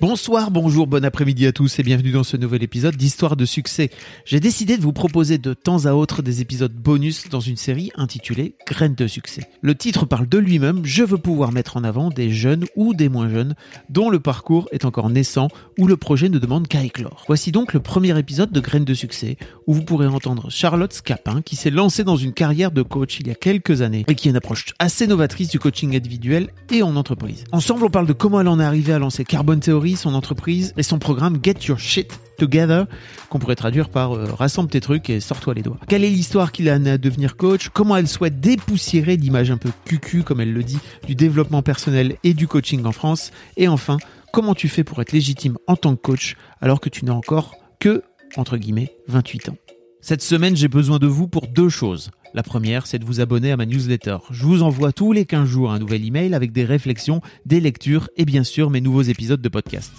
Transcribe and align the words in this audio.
Bonsoir, 0.00 0.50
bonjour, 0.50 0.88
bon 0.88 1.04
après-midi 1.04 1.46
à 1.46 1.52
tous 1.52 1.78
et 1.78 1.84
bienvenue 1.84 2.10
dans 2.10 2.24
ce 2.24 2.36
nouvel 2.36 2.64
épisode 2.64 2.96
d'Histoire 2.96 3.36
de 3.36 3.44
succès. 3.44 3.90
J'ai 4.24 4.40
décidé 4.40 4.76
de 4.76 4.82
vous 4.82 4.92
proposer 4.92 5.38
de 5.38 5.54
temps 5.54 5.86
à 5.86 5.92
autre 5.92 6.20
des 6.20 6.40
épisodes 6.40 6.74
bonus 6.74 7.28
dans 7.28 7.38
une 7.38 7.56
série 7.56 7.92
intitulée 7.94 8.56
Graines 8.66 8.96
de 8.96 9.06
succès. 9.06 9.42
Le 9.62 9.76
titre 9.76 10.04
parle 10.04 10.28
de 10.28 10.38
lui-même, 10.38 10.84
je 10.84 11.04
veux 11.04 11.16
pouvoir 11.16 11.52
mettre 11.52 11.76
en 11.76 11.84
avant 11.84 12.08
des 12.10 12.30
jeunes 12.30 12.64
ou 12.74 12.92
des 12.92 13.08
moins 13.08 13.28
jeunes 13.28 13.54
dont 13.88 14.10
le 14.10 14.18
parcours 14.18 14.68
est 14.72 14.84
encore 14.84 15.10
naissant 15.10 15.46
ou 15.78 15.86
le 15.86 15.96
projet 15.96 16.28
ne 16.28 16.40
demande 16.40 16.66
qu'à 16.66 16.82
éclore. 16.82 17.22
Voici 17.28 17.52
donc 17.52 17.72
le 17.72 17.78
premier 17.78 18.18
épisode 18.18 18.50
de 18.50 18.60
Graines 18.60 18.84
de 18.84 18.94
succès 18.94 19.36
où 19.66 19.74
vous 19.74 19.82
pourrez 19.82 20.06
entendre 20.06 20.50
Charlotte 20.50 20.92
Scapin 20.92 21.42
qui 21.42 21.56
s'est 21.56 21.70
lancée 21.70 22.04
dans 22.04 22.16
une 22.16 22.32
carrière 22.32 22.70
de 22.70 22.82
coach 22.82 23.18
il 23.20 23.28
y 23.28 23.30
a 23.30 23.34
quelques 23.34 23.82
années 23.82 24.04
et 24.08 24.14
qui 24.14 24.28
a 24.28 24.30
une 24.30 24.36
approche 24.36 24.74
assez 24.78 25.06
novatrice 25.06 25.48
du 25.48 25.58
coaching 25.58 25.96
individuel 25.96 26.50
et 26.70 26.82
en 26.82 26.96
entreprise. 26.96 27.44
Ensemble, 27.52 27.84
on 27.84 27.90
parle 27.90 28.06
de 28.06 28.12
comment 28.12 28.40
elle 28.40 28.48
en 28.48 28.60
est 28.60 28.64
arrivée 28.64 28.92
à 28.92 28.98
lancer 28.98 29.24
Carbon 29.24 29.58
Theory, 29.58 29.96
son 29.96 30.14
entreprise 30.14 30.72
et 30.76 30.82
son 30.82 30.98
programme 30.98 31.38
Get 31.42 31.56
Your 31.68 31.78
Shit 31.78 32.18
Together, 32.38 32.86
qu'on 33.28 33.38
pourrait 33.38 33.54
traduire 33.54 33.88
par 33.88 34.12
euh, 34.12 34.24
rassemble 34.24 34.68
tes 34.68 34.80
trucs 34.80 35.08
et 35.08 35.20
sors-toi 35.20 35.54
les 35.54 35.62
doigts. 35.62 35.78
Quelle 35.88 36.04
est 36.04 36.10
l'histoire 36.10 36.52
qui 36.52 36.62
l'a 36.64 36.74
amenée 36.74 36.90
à 36.90 36.98
devenir 36.98 37.36
coach? 37.36 37.68
Comment 37.68 37.96
elle 37.96 38.08
souhaite 38.08 38.40
dépoussiérer 38.40 39.16
l'image 39.16 39.50
un 39.50 39.56
peu 39.56 39.70
cucu, 39.84 40.22
comme 40.22 40.40
elle 40.40 40.52
le 40.52 40.62
dit, 40.62 40.78
du 41.06 41.14
développement 41.14 41.62
personnel 41.62 42.16
et 42.24 42.34
du 42.34 42.48
coaching 42.48 42.84
en 42.84 42.92
France? 42.92 43.30
Et 43.56 43.68
enfin, 43.68 43.98
comment 44.32 44.54
tu 44.54 44.68
fais 44.68 44.82
pour 44.82 45.00
être 45.00 45.12
légitime 45.12 45.56
en 45.68 45.76
tant 45.76 45.94
que 45.94 46.02
coach 46.02 46.36
alors 46.60 46.80
que 46.80 46.88
tu 46.88 47.04
n'as 47.04 47.12
encore 47.12 47.54
que, 47.78 48.02
entre 48.36 48.56
guillemets, 48.56 48.96
28 49.08 49.50
ans 49.50 49.56
Cette 50.00 50.22
semaine, 50.22 50.56
j'ai 50.56 50.68
besoin 50.68 50.98
de 50.98 51.06
vous 51.06 51.28
pour 51.28 51.46
deux 51.46 51.68
choses. 51.68 52.10
La 52.34 52.42
première, 52.42 52.86
c'est 52.86 52.98
de 52.98 53.04
vous 53.04 53.20
abonner 53.20 53.52
à 53.52 53.56
ma 53.56 53.66
newsletter. 53.66 54.18
Je 54.30 54.44
vous 54.44 54.62
envoie 54.62 54.92
tous 54.92 55.12
les 55.12 55.24
15 55.24 55.48
jours 55.48 55.72
un 55.72 55.78
nouvel 55.78 56.04
email 56.04 56.34
avec 56.34 56.52
des 56.52 56.64
réflexions, 56.64 57.20
des 57.46 57.60
lectures 57.60 58.08
et 58.16 58.24
bien 58.24 58.44
sûr 58.44 58.70
mes 58.70 58.80
nouveaux 58.80 59.02
épisodes 59.02 59.40
de 59.40 59.48
podcast. 59.48 59.92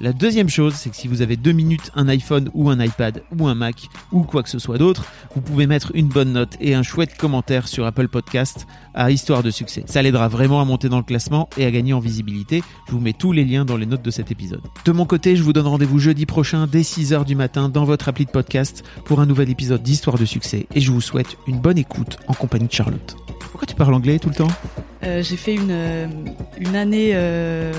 La 0.00 0.12
deuxième 0.12 0.48
chose, 0.48 0.74
c'est 0.74 0.90
que 0.90 0.96
si 0.96 1.08
vous 1.08 1.22
avez 1.22 1.36
deux 1.36 1.52
minutes, 1.52 1.90
un 1.94 2.08
iPhone 2.08 2.50
ou 2.54 2.68
un 2.70 2.78
iPad 2.82 3.22
ou 3.38 3.46
un 3.46 3.54
Mac 3.54 3.88
ou 4.12 4.22
quoi 4.22 4.42
que 4.42 4.50
ce 4.50 4.58
soit 4.58 4.78
d'autre, 4.78 5.06
vous 5.34 5.40
pouvez 5.40 5.66
mettre 5.66 5.92
une 5.94 6.08
bonne 6.08 6.32
note 6.32 6.56
et 6.60 6.74
un 6.74 6.82
chouette 6.82 7.16
commentaire 7.16 7.66
sur 7.68 7.86
Apple 7.86 8.08
Podcast 8.08 8.66
à 8.94 9.10
Histoire 9.10 9.42
de 9.42 9.50
succès. 9.50 9.84
Ça 9.86 10.02
l'aidera 10.02 10.28
vraiment 10.28 10.60
à 10.60 10.64
monter 10.64 10.88
dans 10.88 10.98
le 10.98 11.02
classement 11.02 11.48
et 11.56 11.64
à 11.64 11.70
gagner 11.70 11.92
en 11.92 12.00
visibilité. 12.00 12.62
Je 12.86 12.92
vous 12.92 13.00
mets 13.00 13.12
tous 13.12 13.32
les 13.32 13.44
liens 13.44 13.64
dans 13.64 13.76
les 13.76 13.86
notes 13.86 14.02
de 14.02 14.10
cet 14.10 14.30
épisode. 14.30 14.62
De 14.84 14.92
mon 14.92 15.06
côté, 15.06 15.36
je 15.36 15.42
vous 15.42 15.52
donne 15.52 15.66
rendez-vous 15.66 15.98
jeudi 15.98 16.26
prochain 16.26 16.66
dès 16.66 16.82
6h 16.82 17.24
du 17.24 17.34
matin 17.34 17.68
dans 17.68 17.84
votre 17.84 18.08
appli 18.08 18.26
de 18.26 18.30
podcast 18.30 18.84
pour 19.04 19.20
un 19.20 19.26
nouvel 19.26 19.50
épisode 19.50 19.82
d'Histoire 19.82 20.18
de 20.18 20.24
succès 20.24 20.66
et 20.74 20.80
je 20.80 20.92
vous 20.92 21.00
souhaite 21.00 21.38
une 21.46 21.58
bonne 21.58 21.78
écoute 21.78 22.18
en 22.28 22.34
compagnie 22.34 22.66
de 22.66 22.72
Charlotte. 22.72 23.16
Pourquoi 23.40 23.66
tu 23.66 23.74
parles 23.74 23.94
anglais 23.94 24.18
tout 24.18 24.28
le 24.28 24.34
temps? 24.34 24.48
Euh, 25.02 25.22
j'ai 25.22 25.36
fait 25.36 25.54
une, 25.54 25.70
euh, 25.70 26.06
année 26.74 27.12
euh, 27.14 27.72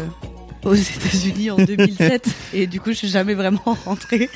aux 0.64 0.74
États-Unis 0.74 1.52
en 1.52 1.58
2007 1.58 2.30
et 2.54 2.68
du 2.68 2.80
coup 2.80 2.92
je 2.92 2.98
suis 2.98 3.08
jamais 3.08 3.34
vraiment 3.34 3.78
rentrée. 3.86 4.30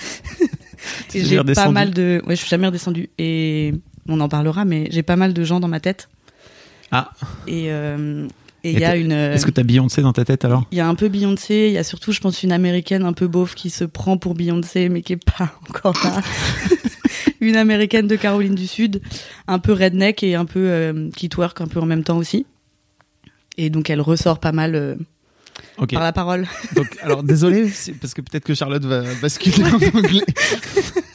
Et 1.14 1.24
j'ai 1.24 1.44
pas 1.44 1.70
mal 1.70 1.92
de, 1.92 2.22
ouais, 2.26 2.36
je 2.36 2.42
suis 2.42 2.50
jamais 2.50 2.68
redescendue 2.68 3.10
et 3.18 3.74
on 4.08 4.20
en 4.20 4.30
parlera, 4.30 4.66
mais 4.66 4.88
j'ai 4.92 5.04
pas 5.04 5.16
mal 5.16 5.34
de 5.34 5.44
gens 5.44 5.60
dans 5.60 5.68
ma 5.68 5.80
tête 5.80 6.10
Ah, 6.92 7.12
et 7.48 7.72
euh, 7.72 8.28
il 8.64 8.80
y 8.80 8.86
a 8.86 8.96
une, 8.96 9.12
euh, 9.12 9.34
est-ce 9.34 9.46
que 9.46 9.52
t'as 9.52 9.64
Beyoncé 9.64 10.02
dans 10.02 10.14
ta 10.14 10.26
tête 10.26 10.46
alors? 10.46 10.66
Il 10.72 10.78
y 10.78 10.82
a 10.82 10.88
un 10.88 10.96
peu 10.96 11.08
Beyoncé, 11.08 11.68
il 11.68 11.74
y 11.74 11.78
a 11.78 11.84
surtout 11.84 12.12
je 12.12 12.20
pense 12.20 12.44
une 12.44 12.52
américaine 12.52 13.04
un 13.04 13.14
peu 13.14 13.28
beauf 13.28 13.56
qui 13.56 13.70
se 13.70 13.84
prend 13.84 14.18
pour 14.18 14.36
Beyoncé 14.36 14.90
mais 14.90 15.02
qui 15.02 15.14
est 15.14 15.24
pas 15.24 15.54
encore 15.70 16.00
là. 16.04 16.22
une 17.42 17.56
américaine 17.58 18.08
de 18.08 18.16
Caroline 18.16 18.56
du 18.56 18.68
Sud, 18.68 19.02
un 19.48 19.60
peu 19.60 19.74
redneck 19.74 20.24
et 20.24 20.36
un 20.36 20.46
peu 20.46 20.70
euh, 20.70 21.10
qui 21.16 21.28
twerk 21.28 21.60
un 21.60 21.68
peu 21.68 21.80
en 21.80 21.86
même 21.86 22.04
temps 22.04 22.18
aussi. 22.18 22.46
Et 23.58 23.70
donc 23.70 23.90
elle 23.90 24.02
ressort 24.02 24.40
pas 24.40 24.52
mal 24.52 24.76
euh, 24.76 24.96
Par 25.92 26.04
la 26.04 26.14
parole. 26.14 26.48
Donc, 26.76 26.98
alors 27.02 27.24
désolé, 27.24 27.72
parce 28.00 28.14
que 28.14 28.22
peut-être 28.22 28.44
que 28.44 28.54
Charlotte 28.54 28.84
va 28.86 29.04
basculer 29.22 29.64
en 29.64 29.98
anglais. 29.98 30.26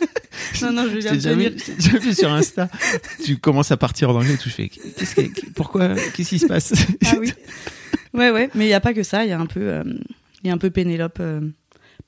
Non, 0.62 0.72
non, 0.72 0.88
je 0.90 0.98
viens 0.98 1.12
de 1.12 1.48
t'ai 1.50 1.74
déjà 1.74 1.98
vu 1.98 2.14
sur 2.14 2.32
Insta. 2.32 2.68
Tu 3.24 3.36
commences 3.36 3.70
à 3.72 3.76
partir 3.76 4.10
en 4.10 4.14
anglais. 4.14 4.36
Je 4.42 4.48
fais, 4.48 4.68
qu'est-ce 4.68 5.14
que, 5.14 5.50
pourquoi, 5.54 5.94
qu'est-ce 6.14 6.30
qui 6.30 6.38
se 6.38 6.46
passe? 6.46 6.72
Ah 7.04 7.14
oui. 7.18 7.32
Ouais, 8.14 8.30
ouais, 8.30 8.50
mais 8.54 8.66
il 8.66 8.68
y 8.68 8.74
a 8.74 8.80
pas 8.80 8.94
que 8.94 9.02
ça. 9.02 9.24
Il 9.24 9.30
y 9.30 9.32
a 9.32 9.38
un 9.38 9.46
peu, 9.46 9.60
euh, 9.60 9.84
y 10.44 10.50
a 10.50 10.52
un 10.52 10.58
peu 10.58 10.70
Pénélope, 10.70 11.18
euh, 11.20 11.40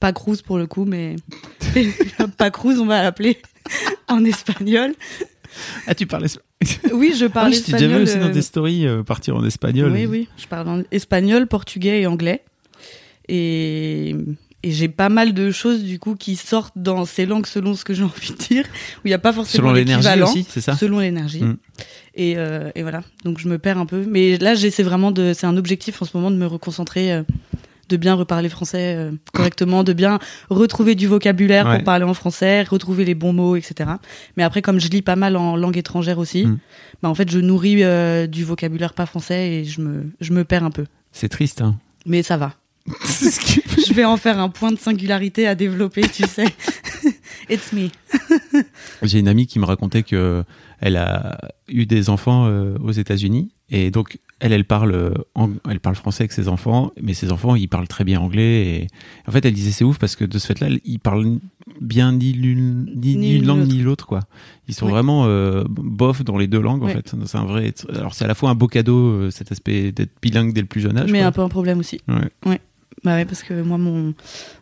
pas 0.00 0.12
Cruz 0.12 0.38
pour 0.44 0.58
le 0.58 0.66
coup, 0.66 0.84
mais 0.84 1.16
Pénélope 1.74 2.36
pas 2.36 2.50
Cruz, 2.50 2.78
on 2.78 2.86
va 2.86 3.02
l'appeler 3.02 3.40
en 4.08 4.24
espagnol. 4.24 4.94
Ah, 5.86 5.94
tu 5.94 6.06
parles 6.06 6.24
espagnol. 6.24 6.47
Oui, 6.92 7.14
je 7.16 7.26
Ah, 7.26 7.28
parle 7.28 7.54
je 7.54 7.60
t'ai 7.60 7.72
déjà 7.72 7.86
vu 7.86 7.92
espagnol. 7.94 8.02
aussi 8.02 8.18
dans 8.18 8.26
euh, 8.26 8.32
des 8.32 8.42
stories 8.42 8.86
euh, 8.86 9.02
partir 9.02 9.36
en 9.36 9.44
espagnol. 9.44 9.92
Oui, 9.92 10.06
oui, 10.06 10.28
je 10.36 10.46
parle 10.46 10.68
en 10.68 10.82
espagnol, 10.90 11.46
portugais 11.46 12.00
et 12.00 12.06
anglais. 12.06 12.42
Et, 13.28 14.16
et 14.62 14.70
j'ai 14.72 14.88
pas 14.88 15.08
mal 15.08 15.34
de 15.34 15.50
choses 15.52 15.84
du 15.84 15.98
coup 15.98 16.16
qui 16.16 16.34
sortent 16.34 16.76
dans 16.76 17.04
ces 17.04 17.26
langues 17.26 17.46
selon 17.46 17.74
ce 17.74 17.84
que 17.84 17.94
j'ai 17.94 18.02
envie 18.04 18.30
de 18.32 18.36
dire, 18.36 18.64
où 18.98 19.00
il 19.06 19.08
n'y 19.08 19.14
a 19.14 19.18
pas 19.18 19.32
forcément 19.32 19.68
Selon 19.68 19.74
l'énergie 19.74 20.46
c'est 20.48 20.60
ça? 20.60 20.76
Selon 20.76 20.98
l'énergie. 20.98 21.42
Mm. 21.42 21.56
Et, 22.16 22.34
euh, 22.36 22.70
et 22.74 22.82
voilà, 22.82 23.02
donc 23.24 23.38
je 23.38 23.48
me 23.48 23.58
perds 23.58 23.78
un 23.78 23.86
peu. 23.86 24.04
Mais 24.08 24.36
là, 24.38 24.54
j'essaie 24.56 24.82
vraiment 24.82 25.12
de. 25.12 25.32
C'est 25.34 25.46
un 25.46 25.56
objectif 25.56 26.02
en 26.02 26.04
ce 26.04 26.16
moment 26.16 26.32
de 26.32 26.36
me 26.36 26.46
reconcentrer, 26.46 27.12
euh, 27.12 27.22
de 27.88 27.96
bien 27.96 28.14
reparler 28.14 28.48
français 28.48 28.94
euh, 28.96 29.12
correctement, 29.32 29.84
de 29.84 29.92
bien 29.92 30.18
retrouver 30.50 30.94
du 30.94 31.06
vocabulaire 31.06 31.66
Ouais. 31.66 31.76
pour 31.76 31.84
parler 31.84 32.04
en 32.04 32.14
français, 32.14 32.62
retrouver 32.62 33.04
les 33.04 33.14
bons 33.14 33.32
mots, 33.32 33.56
etc. 33.56 33.90
Mais 34.36 34.42
après, 34.42 34.62
comme 34.62 34.78
je 34.80 34.88
lis 34.88 35.02
pas 35.02 35.16
mal 35.16 35.36
en 35.36 35.56
langue 35.56 35.76
étrangère 35.76 36.18
aussi, 36.18 36.46
Mm. 36.46 36.58
bah 37.02 37.08
en 37.08 37.14
fait, 37.14 37.30
je 37.30 37.38
nourris 37.38 37.82
euh, 37.82 38.26
du 38.26 38.44
vocabulaire 38.44 38.92
pas 38.94 39.06
français 39.06 39.50
et 39.50 39.64
je 39.64 39.80
me, 39.80 40.04
je 40.20 40.32
me 40.32 40.44
perds 40.44 40.64
un 40.64 40.70
peu. 40.70 40.84
C'est 41.12 41.28
triste, 41.28 41.62
hein. 41.62 41.76
Mais 42.06 42.22
ça 42.22 42.36
va. 42.36 42.54
Je 43.88 43.92
vais 43.92 44.04
en 44.04 44.16
faire 44.16 44.38
un 44.38 44.48
point 44.48 44.72
de 44.72 44.78
singularité 44.78 45.46
à 45.46 45.54
développer, 45.54 46.02
tu 46.02 46.24
sais. 46.24 46.46
It's 47.50 47.72
me. 47.72 47.88
J'ai 49.02 49.18
une 49.18 49.28
amie 49.28 49.46
qui 49.46 49.58
me 49.58 49.64
racontait 49.64 50.02
que 50.02 50.44
elle 50.80 50.96
a 50.96 51.38
eu 51.68 51.86
des 51.86 52.08
enfants 52.10 52.46
euh, 52.46 52.76
aux 52.82 52.92
États-Unis 52.92 53.50
et 53.70 53.90
donc 53.90 54.18
elle, 54.40 54.52
elle 54.52 54.64
parle, 54.64 54.92
euh, 54.92 55.10
elle 55.68 55.80
parle 55.80 55.96
français 55.96 56.22
avec 56.22 56.32
ses 56.32 56.48
enfants, 56.48 56.92
mais 57.02 57.14
ses 57.14 57.32
enfants, 57.32 57.54
ils 57.56 57.68
parlent 57.68 57.88
très 57.88 58.04
bien 58.04 58.20
anglais. 58.20 58.66
Et 58.66 58.86
en 59.26 59.32
fait, 59.32 59.44
elle 59.44 59.52
disait 59.54 59.70
c'est 59.72 59.84
ouf 59.84 59.98
parce 59.98 60.14
que 60.16 60.24
de 60.24 60.38
ce 60.38 60.46
fait-là, 60.46 60.68
ils 60.84 60.98
parlent 61.00 61.38
bien 61.80 62.12
ni 62.12 62.32
l'une 62.32 62.90
ni, 62.94 63.16
Ni 63.16 63.38
langue 63.40 63.66
ni 63.66 63.80
l'autre, 63.80 64.06
quoi. 64.06 64.20
Ils 64.68 64.74
sont 64.74 64.86
Ouais. 64.86 64.92
vraiment 64.92 65.24
euh, 65.26 65.64
bof 65.68 66.22
dans 66.24 66.38
les 66.38 66.46
deux 66.46 66.60
langues, 66.60 66.82
en 66.82 66.86
Ouais. 66.86 66.94
fait. 66.94 67.14
C'est 67.26 67.36
un 67.38 67.44
vrai. 67.44 67.72
Alors 67.94 68.14
c'est 68.14 68.24
à 68.24 68.28
la 68.28 68.34
fois 68.34 68.50
un 68.50 68.54
beau 68.54 68.68
cadeau, 68.68 68.96
euh, 69.08 69.30
cet 69.30 69.50
aspect 69.52 69.92
d'être 69.92 70.12
bilingue 70.22 70.52
dès 70.52 70.60
le 70.60 70.66
plus 70.66 70.80
jeune 70.80 70.96
âge. 70.98 71.10
Mais 71.10 71.18
quoi. 71.20 71.26
un 71.28 71.32
peu 71.32 71.42
un 71.42 71.48
problème 71.48 71.78
aussi. 71.80 72.00
Ouais. 72.46 72.60
Bah 73.04 73.14
ouais, 73.14 73.24
parce 73.24 73.42
que 73.42 73.54
moi, 73.54 73.78
mon, 73.78 74.12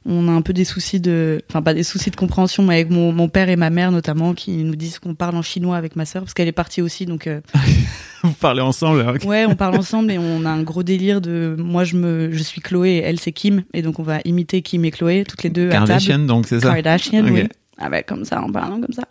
on 0.05 0.29
a 0.29 0.31
un 0.33 0.43
peu 0.43 0.53
des 0.53 0.65
soucis 0.65 1.01
de, 1.01 1.41
enfin 1.51 1.63
pas 1.63 1.73
des 1.75 1.83
soucis 1.83 2.11
de 2.11 2.17
compréhension, 2.17 2.63
mais 2.63 2.75
avec 2.75 2.91
mon, 2.91 3.11
mon 3.13 3.29
père 3.29 3.49
et 3.49 3.57
ma 3.57 3.71
mère 3.71 3.91
notamment, 3.93 4.35
qui 4.35 4.53
nous 4.65 4.77
disent 4.77 4.99
qu'on 4.99 5.15
parle 5.15 5.37
en 5.37 5.43
chinois 5.43 5.77
avec 5.77 5.97
ma 5.97 6.05
sœur, 6.05 6.23
parce 6.23 6.35
qu'elle 6.35 6.49
est 6.49 6.53
partie 6.53 6.83
aussi, 6.83 7.07
donc 7.07 7.27
euh, 7.27 7.41
Vous 8.23 8.33
parlez 8.33 8.61
ensemble. 8.61 9.01
alors 9.01 9.19
que- 9.19 9.25
ouais, 9.27 9.47
on 9.47 9.55
parle 9.55 9.77
ensemble 9.77 10.11
et 10.11 10.19
on 10.19 10.45
a 10.45 10.51
un 10.51 10.63
gros 10.63 10.83
délire 10.83 11.21
de, 11.21 11.57
moi 11.59 11.85
je 11.85 11.97
me, 11.97 12.31
je 12.33 12.43
suis 12.43 12.61
Chloé 12.61 12.91
et 12.91 13.03
elle 13.03 13.21
c'est 13.21 13.33
Kim, 13.33 13.63
et 13.73 13.83
donc 13.83 13.99
on 13.99 14.03
va 14.03 14.19
imiter 14.25 14.63
Kim 14.63 14.85
et 14.85 14.91
Chloé 14.91 15.25
toutes 15.27 15.43
les 15.43 15.51
deux 15.51 15.69
à 15.69 15.73
table. 15.73 15.87
Kardashian, 15.89 16.19
donc 16.21 16.47
c'est 16.47 16.61
ça? 16.61 16.73
Kardashian, 16.75 17.25
Ok. 17.25 17.31
oui. 17.33 17.43
Ah 17.79 17.91
bah 17.91 18.03
comme 18.03 18.25
ça, 18.25 18.41
en 18.43 18.51
parlant 18.51 18.81
comme 18.81 18.95
ça. 18.95 19.05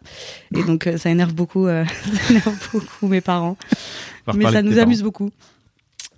Et 0.56 0.64
donc 0.64 0.88
euh, 0.88 0.98
ça 0.98 1.10
énerve 1.12 1.34
beaucoup, 1.36 1.68
euh, 1.68 1.86
ça 2.14 2.30
énerve 2.32 2.56
beaucoup 2.74 3.08
mes 3.08 3.22
parents. 3.22 3.58
Mais 4.36 4.46
ça 4.52 4.62
nous 4.64 4.78
amuse 4.80 5.04
beaucoup. 5.04 5.30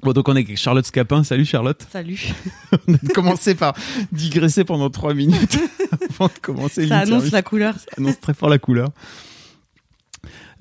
Bon, 0.03 0.13
donc 0.13 0.29
on 0.29 0.35
est 0.35 0.39
avec 0.43 0.57
Charlotte 0.57 0.85
Scapin. 0.85 1.23
Salut 1.23 1.45
Charlotte. 1.45 1.85
Salut. 1.91 2.19
On 2.87 2.93
a 2.93 2.97
commencé 3.13 3.55
par 3.55 3.73
digresser 4.11 4.63
pendant 4.63 4.89
trois 4.89 5.13
minutes 5.13 5.57
avant 6.09 6.27
de 6.27 6.39
commencer 6.41 6.87
Ça 6.87 6.99
annonce 6.99 7.31
la 7.31 7.41
couleur. 7.41 7.75
Ça 7.77 7.85
annonce 7.97 8.19
très 8.19 8.33
fort 8.33 8.49
la 8.49 8.59
couleur. 8.59 8.89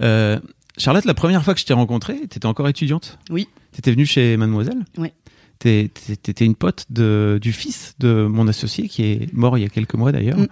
Euh, 0.03 0.39
Charlotte, 0.79 1.05
la 1.05 1.15
première 1.15 1.43
fois 1.45 1.55
que 1.55 1.61
je 1.61 1.67
t'ai 1.67 1.75
rencontrée, 1.75 2.19
t'étais 2.29 2.47
encore 2.47 2.69
étudiante? 2.69 3.19
Oui. 3.31 3.49
T'étais 3.73 3.93
venue 3.93 4.07
chez 4.07 4.37
Mademoiselle? 4.37 4.85
T'es- 5.59 5.91
T'étais 6.23 6.45
une 6.45 6.55
pote 6.55 6.85
de, 6.91 7.39
du 7.41 7.53
fils 7.53 7.95
de 7.99 8.27
mon 8.27 8.47
associé 8.49 8.89
qui 8.89 9.05
est 9.05 9.33
mort 9.33 9.57
il 9.57 9.63
y 9.63 9.65
a 9.65 9.69
quelques 9.71 9.95
mois 9.95 10.13
d'ailleurs. 10.13 10.39
Mm. 10.39 10.47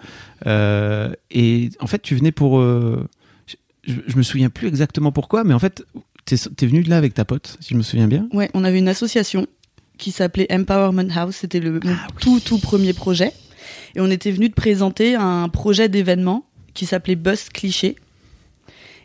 Euh, 0.46 1.12
et 1.30 1.70
en 1.80 1.86
fait, 1.86 2.00
tu 2.00 2.14
venais 2.14 2.32
pour. 2.32 2.58
euh, 2.58 3.06
je, 3.46 3.56
je- 3.92 4.00
je 4.06 4.16
me 4.16 4.22
souviens 4.22 4.48
plus 4.50 4.68
exactement 4.68 5.12
pourquoi, 5.12 5.44
mais 5.44 5.52
en 5.54 5.58
fait, 5.58 5.84
t'es 6.24 6.36
es 6.36 6.66
venu 6.66 6.82
là 6.82 6.96
avec 6.96 7.14
ta 7.14 7.24
pote, 7.24 7.56
si 7.60 7.74
je 7.74 7.78
me 7.78 7.82
souviens 7.82 8.08
bien. 8.08 8.28
Ouais, 8.32 8.50
on 8.54 8.64
avait 8.64 8.78
une 8.78 8.88
association 8.88 9.46
qui 9.98 10.10
s'appelait 10.10 10.46
Empowerment 10.50 11.10
House. 11.14 11.36
C'était 11.36 11.60
le 11.60 11.80
mon 11.82 11.92
Ah 11.92 12.08
tout 12.20 12.40
tout 12.40 12.58
premier 12.58 12.92
projet. 12.92 13.32
Et 13.94 14.00
on 14.00 14.10
était 14.10 14.30
venu 14.30 14.48
de 14.48 14.54
présenter 14.54 15.14
un 15.14 15.48
projet 15.48 15.88
d'événement 15.88 16.44
qui 16.74 16.86
s'appelait 16.86 17.16
Bust 17.16 17.50
Cliché. 17.50 17.96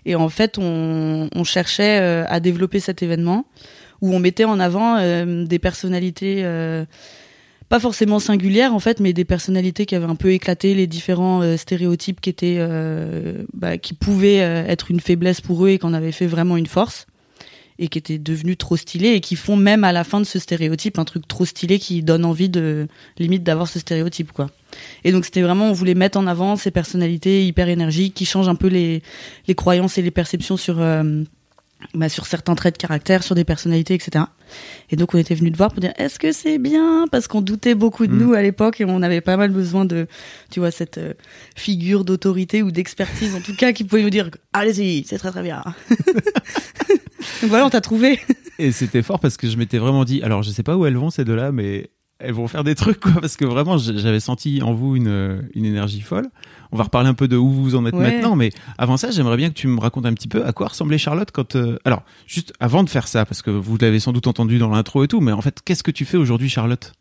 Et 0.06 0.16
en 0.16 0.30
fait, 0.30 0.57
on, 0.57 1.30
on 1.33 1.44
cherchait 1.44 2.00
euh, 2.00 2.25
à 2.27 2.39
développer 2.39 2.80
cet 2.80 3.04
événement 3.04 3.45
où 4.01 4.13
on 4.13 4.19
mettait 4.19 4.45
en 4.45 4.60
avant 4.60 4.98
euh, 4.98 5.45
des 5.45 5.60
personnalités 5.60 6.42
euh, 6.44 6.86
pas 7.69 7.80
forcément 7.80 8.19
singulières 8.19 8.74
en 8.74 8.80
fait, 8.80 9.00
mais 9.00 9.13
des 9.13 9.25
personnalités 9.25 9.86
qui 9.86 9.95
avaient 9.95 10.06
un 10.06 10.16
peu 10.16 10.31
éclaté 10.31 10.74
les 10.74 10.88
différents 10.88 11.42
euh, 11.42 11.56
stéréotypes 11.56 12.19
qui 12.19 12.31
étaient, 12.31 12.57
euh, 12.57 13.44
bah, 13.54 13.77
qui 13.77 13.94
pouvaient 13.94 14.42
euh, 14.42 14.66
être 14.66 14.89
une 14.89 15.00
faiblesse 15.00 15.39
pour 15.39 15.66
eux 15.66 15.69
et 15.69 15.77
qu'on 15.80 15.94
avait 15.94 16.12
fait 16.12 16.25
vraiment 16.25 16.57
une 16.57 16.66
force 16.66 17.06
et 17.77 17.88
qui 17.88 17.98
étaient 17.98 18.18
devenus 18.18 18.57
trop 18.57 18.75
stylés 18.75 19.12
et 19.12 19.21
qui 19.21 19.36
font 19.36 19.56
même 19.56 19.83
à 19.83 19.94
la 19.94 20.04
fin 20.04 20.19
de 20.19 20.25
ce 20.25 20.39
stéréotype 20.39 21.00
un 21.00 21.06
truc 21.06 21.27
trop 21.27 21.45
stylé 21.45 21.80
qui 21.80 22.01
donne 22.01 22.25
envie 22.25 22.50
de 22.50 22.88
limite 23.19 23.44
d'avoir 23.44 23.68
ce 23.68 23.80
stéréotype 23.80 24.31
quoi. 24.33 24.50
Et 25.04 25.12
donc 25.12 25.24
c'était 25.24 25.42
vraiment 25.42 25.69
on 25.69 25.74
voulait 25.74 25.95
mettre 25.95 26.18
en 26.18 26.27
avant 26.27 26.57
ces 26.57 26.71
personnalités 26.71 27.45
hyper 27.45 27.69
énergiques 27.69 28.16
qui 28.16 28.25
changent 28.25 28.50
un 28.50 28.56
peu 28.56 28.68
les 28.68 29.01
les 29.48 29.56
croyances 29.56 29.98
et 29.98 30.01
les 30.01 30.12
perceptions 30.12 30.57
sur 30.57 30.81
bah, 31.93 32.09
sur 32.09 32.25
certains 32.25 32.55
traits 32.55 32.75
de 32.75 32.77
caractère, 32.79 33.23
sur 33.23 33.35
des 33.35 33.43
personnalités, 33.45 33.93
etc. 33.93 34.25
Et 34.89 34.95
donc 34.95 35.13
on 35.13 35.17
était 35.17 35.35
venu 35.35 35.51
te 35.51 35.57
voir 35.57 35.71
pour 35.71 35.79
dire 35.79 35.93
est-ce 35.97 36.19
que 36.19 36.31
c'est 36.31 36.57
bien? 36.57 37.05
Parce 37.11 37.27
qu'on 37.27 37.41
doutait 37.41 37.75
beaucoup 37.75 38.05
de 38.07 38.13
Mm. 38.13 38.17
nous 38.17 38.33
à 38.33 38.41
l'époque 38.41 38.81
et 38.81 38.85
on 38.85 39.01
avait 39.01 39.21
pas 39.21 39.37
mal 39.37 39.51
besoin 39.51 39.85
de 39.85 40.07
tu 40.51 40.59
vois 40.59 40.71
cette 40.71 40.97
euh, 40.97 41.13
figure 41.55 42.03
d'autorité 42.03 42.63
ou 42.63 42.71
d'expertise 42.71 43.35
en 43.35 43.41
tout 43.41 43.55
cas 43.55 43.71
qui 43.71 43.83
pouvait 43.83 44.03
nous 44.03 44.09
dire 44.09 44.29
allez-y 44.53 45.03
c'est 45.05 45.17
très 45.17 45.31
très 45.31 45.43
bien. 45.43 45.63
donc 47.41 47.49
voilà 47.49 47.65
on 47.65 47.69
t'a 47.69 47.81
trouvé. 47.81 48.19
Et 48.57 48.71
c'était 48.71 49.01
fort 49.01 49.19
parce 49.19 49.37
que 49.37 49.47
je 49.49 49.57
m'étais 49.57 49.77
vraiment 49.77 50.03
dit, 50.03 50.21
alors 50.21 50.43
je 50.43 50.49
sais 50.51 50.63
pas 50.63 50.75
où 50.75 50.85
elles 50.85 50.97
vont 50.97 51.09
ces 51.09 51.23
deux-là, 51.23 51.51
mais 51.51 51.91
elles 52.19 52.33
vont 52.33 52.47
faire 52.49 52.65
des 52.65 52.75
trucs 52.75 52.99
quoi, 52.99 53.13
parce 53.21 53.37
que 53.37 53.45
vraiment 53.45 53.77
j'avais 53.77 54.19
senti 54.19 54.61
en 54.61 54.73
vous 54.73 54.95
une, 54.97 55.47
une 55.53 55.65
énergie 55.65 56.01
folle. 56.01 56.27
On 56.71 56.77
va 56.77 56.83
reparler 56.83 57.10
un 57.10 57.13
peu 57.16 57.27
de 57.27 57.36
où 57.36 57.50
vous 57.50 57.75
en 57.75 57.86
êtes 57.86 57.94
Ouais. 57.95 58.12
maintenant, 58.12 58.36
mais 58.36 58.51
avant 58.77 58.95
ça, 58.98 59.10
j'aimerais 59.12 59.38
bien 59.38 59.50
que 59.50 59.56
tu 59.56 59.68
me 59.68 59.80
racontes 59.80 60.06
un 60.06 60.13
petit 60.13 60.27
peu 60.27 60.45
à 60.45 60.51
quoi 60.54 60.68
ressemblait 60.68 60.98
Charlotte 61.00 61.30
quand. 61.31 61.56
euh, 61.56 61.77
Alors, 61.86 62.04
juste 62.27 62.54
avant 62.60 62.83
de 62.83 62.89
faire 62.89 63.07
ça, 63.07 63.25
parce 63.25 63.42
que 63.42 63.50
vous 63.50 63.77
l'avez 63.77 64.00
sans 64.00 64.12
doute 64.13 64.27
entendu 64.27 64.60
dans 64.60 64.69
l'intro 64.69 65.04
et 65.04 65.07
tout, 65.07 65.19
mais 65.19 65.31
en 65.31 65.42
fait, 65.42 65.60
qu'est-ce 65.66 65.83
que 65.83 65.92
tu 65.92 66.06
fais 66.06 66.18
aujourd'hui, 66.18 66.48
Charlotte? 66.50 66.94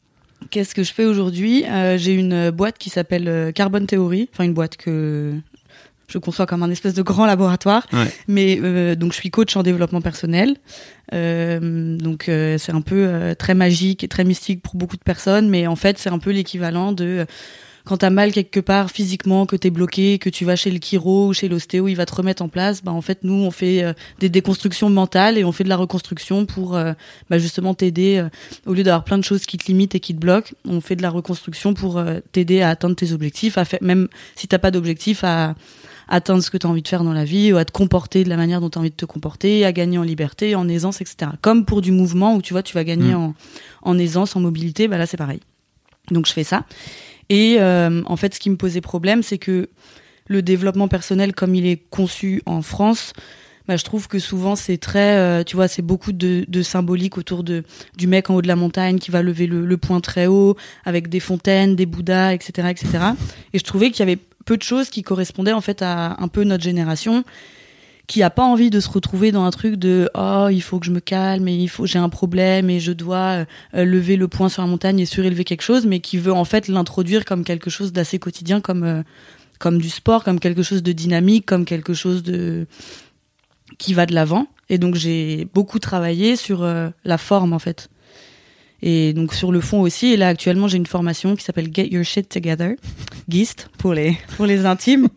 Qu'est-ce 0.50 0.74
que 0.74 0.82
je 0.82 0.92
fais 0.92 1.04
aujourd'hui? 1.04 1.64
Euh, 1.66 1.98
J'ai 1.98 2.14
une 2.14 2.50
boîte 2.50 2.78
qui 2.78 2.90
s'appelle 2.90 3.28
euh, 3.28 3.52
Carbon 3.52 3.84
Theory, 3.84 4.30
enfin 4.32 4.44
une 4.44 4.54
boîte 4.54 4.76
que 4.76 5.34
je 6.06 6.16
conçois 6.16 6.46
comme 6.46 6.62
un 6.62 6.70
espèce 6.70 6.94
de 6.94 7.02
grand 7.02 7.26
laboratoire. 7.26 7.86
Ouais. 7.92 8.06
Mais 8.28 8.58
euh, 8.62 8.94
donc 8.94 9.12
je 9.12 9.18
suis 9.18 9.30
coach 9.30 9.54
en 9.56 9.62
développement 9.62 10.00
personnel. 10.00 10.56
Euh, 11.12 11.96
donc 11.98 12.28
euh, 12.28 12.56
c'est 12.58 12.72
un 12.72 12.80
peu 12.80 13.34
très 13.38 13.54
magique 13.54 14.04
et 14.04 14.08
très 14.08 14.24
mystique 14.24 14.62
pour 14.62 14.74
beaucoup 14.76 14.96
de 14.96 15.02
personnes, 15.02 15.48
mais 15.48 15.66
en 15.66 15.76
fait 15.76 15.98
c'est 15.98 16.10
un 16.10 16.18
peu 16.18 16.30
l'équivalent 16.30 16.92
de 16.92 17.26
quand 17.88 17.96
t'as 17.96 18.10
mal 18.10 18.32
quelque 18.32 18.60
part 18.60 18.90
physiquement, 18.90 19.46
que 19.46 19.56
t'es 19.56 19.70
bloqué, 19.70 20.18
que 20.18 20.28
tu 20.28 20.44
vas 20.44 20.56
chez 20.56 20.70
le 20.70 20.78
chiro 20.78 21.28
ou 21.28 21.32
chez 21.32 21.48
l'ostéo, 21.48 21.88
il 21.88 21.94
va 21.94 22.04
te 22.04 22.14
remettre 22.14 22.42
en 22.42 22.48
place. 22.50 22.84
Bah 22.84 22.92
en 22.92 23.00
fait 23.00 23.20
nous 23.24 23.32
on 23.32 23.50
fait 23.50 23.82
euh, 23.82 23.94
des 24.18 24.28
déconstructions 24.28 24.90
mentales 24.90 25.38
et 25.38 25.44
on 25.44 25.52
fait 25.52 25.64
de 25.64 25.70
la 25.70 25.76
reconstruction 25.76 26.44
pour 26.44 26.76
euh, 26.76 26.92
bah, 27.30 27.38
justement 27.38 27.72
t'aider 27.72 28.18
euh, 28.18 28.28
au 28.66 28.74
lieu 28.74 28.82
d'avoir 28.82 29.04
plein 29.04 29.16
de 29.16 29.24
choses 29.24 29.46
qui 29.46 29.56
te 29.56 29.66
limitent 29.68 29.94
et 29.94 30.00
qui 30.00 30.14
te 30.14 30.20
bloquent, 30.20 30.50
on 30.66 30.82
fait 30.82 30.96
de 30.96 31.02
la 31.02 31.08
reconstruction 31.08 31.72
pour 31.72 31.98
t'aider 32.32 32.60
à 32.60 32.68
atteindre 32.68 32.94
tes 32.94 33.12
objectifs, 33.12 33.56
à 33.56 33.64
faire, 33.64 33.80
même 33.80 34.08
si 34.36 34.48
t'as 34.48 34.58
pas 34.58 34.70
d'objectif, 34.70 35.24
à 35.24 35.54
atteindre 36.08 36.42
ce 36.42 36.50
que 36.50 36.58
tu 36.58 36.66
as 36.66 36.70
envie 36.70 36.82
de 36.82 36.88
faire 36.88 37.04
dans 37.04 37.14
la 37.14 37.24
vie, 37.24 37.54
ou 37.54 37.56
à 37.56 37.64
te 37.64 37.72
comporter 37.72 38.22
de 38.22 38.28
la 38.28 38.36
manière 38.36 38.60
dont 38.60 38.68
tu 38.68 38.76
as 38.76 38.80
envie 38.80 38.90
de 38.90 38.96
te 38.96 39.06
comporter, 39.06 39.64
à 39.64 39.72
gagner 39.72 39.96
en 39.96 40.02
liberté, 40.02 40.54
en 40.54 40.68
aisance, 40.68 41.00
etc. 41.00 41.30
Comme 41.40 41.64
pour 41.64 41.80
du 41.80 41.92
mouvement 41.92 42.34
où 42.34 42.42
tu 42.42 42.52
vois, 42.52 42.62
tu 42.62 42.74
vas 42.74 42.84
gagner 42.84 43.14
Mm. 43.14 43.16
en, 43.16 43.34
en 43.82 43.98
aisance, 43.98 44.36
en 44.36 44.40
mobilité, 44.40 44.88
bah 44.88 44.98
là 44.98 45.06
c'est 45.06 45.16
pareil. 45.16 45.40
Donc 46.10 46.26
je 46.26 46.32
fais 46.32 46.44
ça. 46.44 46.64
Et 47.28 47.56
euh, 47.58 48.02
en 48.06 48.16
fait, 48.16 48.34
ce 48.34 48.40
qui 48.40 48.50
me 48.50 48.56
posait 48.56 48.80
problème, 48.80 49.22
c'est 49.22 49.38
que 49.38 49.68
le 50.28 50.42
développement 50.42 50.88
personnel, 50.88 51.34
comme 51.34 51.54
il 51.54 51.66
est 51.66 51.82
conçu 51.90 52.42
en 52.46 52.62
France, 52.62 53.12
bah, 53.66 53.76
je 53.76 53.84
trouve 53.84 54.08
que 54.08 54.18
souvent 54.18 54.56
c'est 54.56 54.78
très, 54.78 55.16
euh, 55.16 55.44
tu 55.44 55.56
vois, 55.56 55.68
c'est 55.68 55.82
beaucoup 55.82 56.12
de, 56.12 56.46
de 56.48 56.62
symbolique 56.62 57.18
autour 57.18 57.44
de 57.44 57.64
du 57.98 58.06
mec 58.06 58.30
en 58.30 58.36
haut 58.36 58.42
de 58.42 58.48
la 58.48 58.56
montagne 58.56 58.98
qui 58.98 59.10
va 59.10 59.22
lever 59.22 59.46
le, 59.46 59.66
le 59.66 59.76
poing 59.76 60.00
très 60.00 60.26
haut, 60.26 60.56
avec 60.86 61.08
des 61.08 61.20
fontaines, 61.20 61.76
des 61.76 61.84
bouddhas, 61.84 62.32
etc., 62.32 62.68
etc. 62.70 62.98
Et 63.52 63.58
je 63.58 63.64
trouvais 63.64 63.90
qu'il 63.90 64.00
y 64.00 64.02
avait 64.10 64.18
peu 64.46 64.56
de 64.56 64.62
choses 64.62 64.88
qui 64.88 65.02
correspondaient 65.02 65.52
en 65.52 65.60
fait 65.60 65.82
à 65.82 66.16
un 66.18 66.28
peu 66.28 66.44
notre 66.44 66.64
génération 66.64 67.24
qui 68.08 68.22
a 68.22 68.30
pas 68.30 68.42
envie 68.42 68.70
de 68.70 68.80
se 68.80 68.88
retrouver 68.88 69.30
dans 69.32 69.44
un 69.44 69.50
truc 69.50 69.76
de 69.76 70.10
oh 70.14 70.48
il 70.50 70.62
faut 70.62 70.80
que 70.80 70.86
je 70.86 70.90
me 70.90 70.98
calme 70.98 71.46
et 71.46 71.54
il 71.54 71.68
faut 71.68 71.86
j'ai 71.86 71.98
un 71.98 72.08
problème 72.08 72.70
et 72.70 72.80
je 72.80 72.90
dois 72.90 73.44
euh, 73.74 73.84
lever 73.84 74.16
le 74.16 74.26
poing 74.26 74.48
sur 74.48 74.62
la 74.62 74.68
montagne 74.68 74.98
et 74.98 75.06
surélever 75.06 75.44
quelque 75.44 75.62
chose 75.62 75.86
mais 75.86 76.00
qui 76.00 76.16
veut 76.16 76.32
en 76.32 76.46
fait 76.46 76.66
l'introduire 76.68 77.26
comme 77.26 77.44
quelque 77.44 77.68
chose 77.68 77.92
d'assez 77.92 78.18
quotidien 78.18 78.60
comme 78.62 78.82
euh, 78.82 79.02
comme 79.58 79.78
du 79.78 79.90
sport 79.90 80.24
comme 80.24 80.40
quelque 80.40 80.62
chose 80.62 80.82
de 80.82 80.92
dynamique 80.92 81.44
comme 81.44 81.66
quelque 81.66 81.92
chose 81.92 82.22
de 82.22 82.66
qui 83.76 83.92
va 83.92 84.06
de 84.06 84.14
l'avant. 84.14 84.46
Et 84.70 84.78
donc 84.78 84.94
j'ai 84.94 85.46
beaucoup 85.52 85.78
travaillé 85.78 86.36
sur 86.36 86.62
euh, 86.62 86.88
la 87.04 87.18
forme 87.18 87.52
en 87.52 87.58
fait. 87.58 87.88
Et 88.80 89.12
donc 89.12 89.34
sur 89.34 89.52
le 89.52 89.60
fond 89.60 89.80
aussi. 89.80 90.06
Et 90.06 90.16
là 90.16 90.28
actuellement 90.28 90.68
j'ai 90.68 90.78
une 90.78 90.86
formation 90.86 91.36
qui 91.36 91.44
s'appelle 91.44 91.68
Get 91.72 91.88
Your 91.88 92.04
Shit 92.04 92.30
Together 92.30 92.74
GIST 93.28 93.68
pour 93.76 93.92
les 93.92 94.16
pour 94.36 94.46
les 94.46 94.64
intimes 94.64 95.08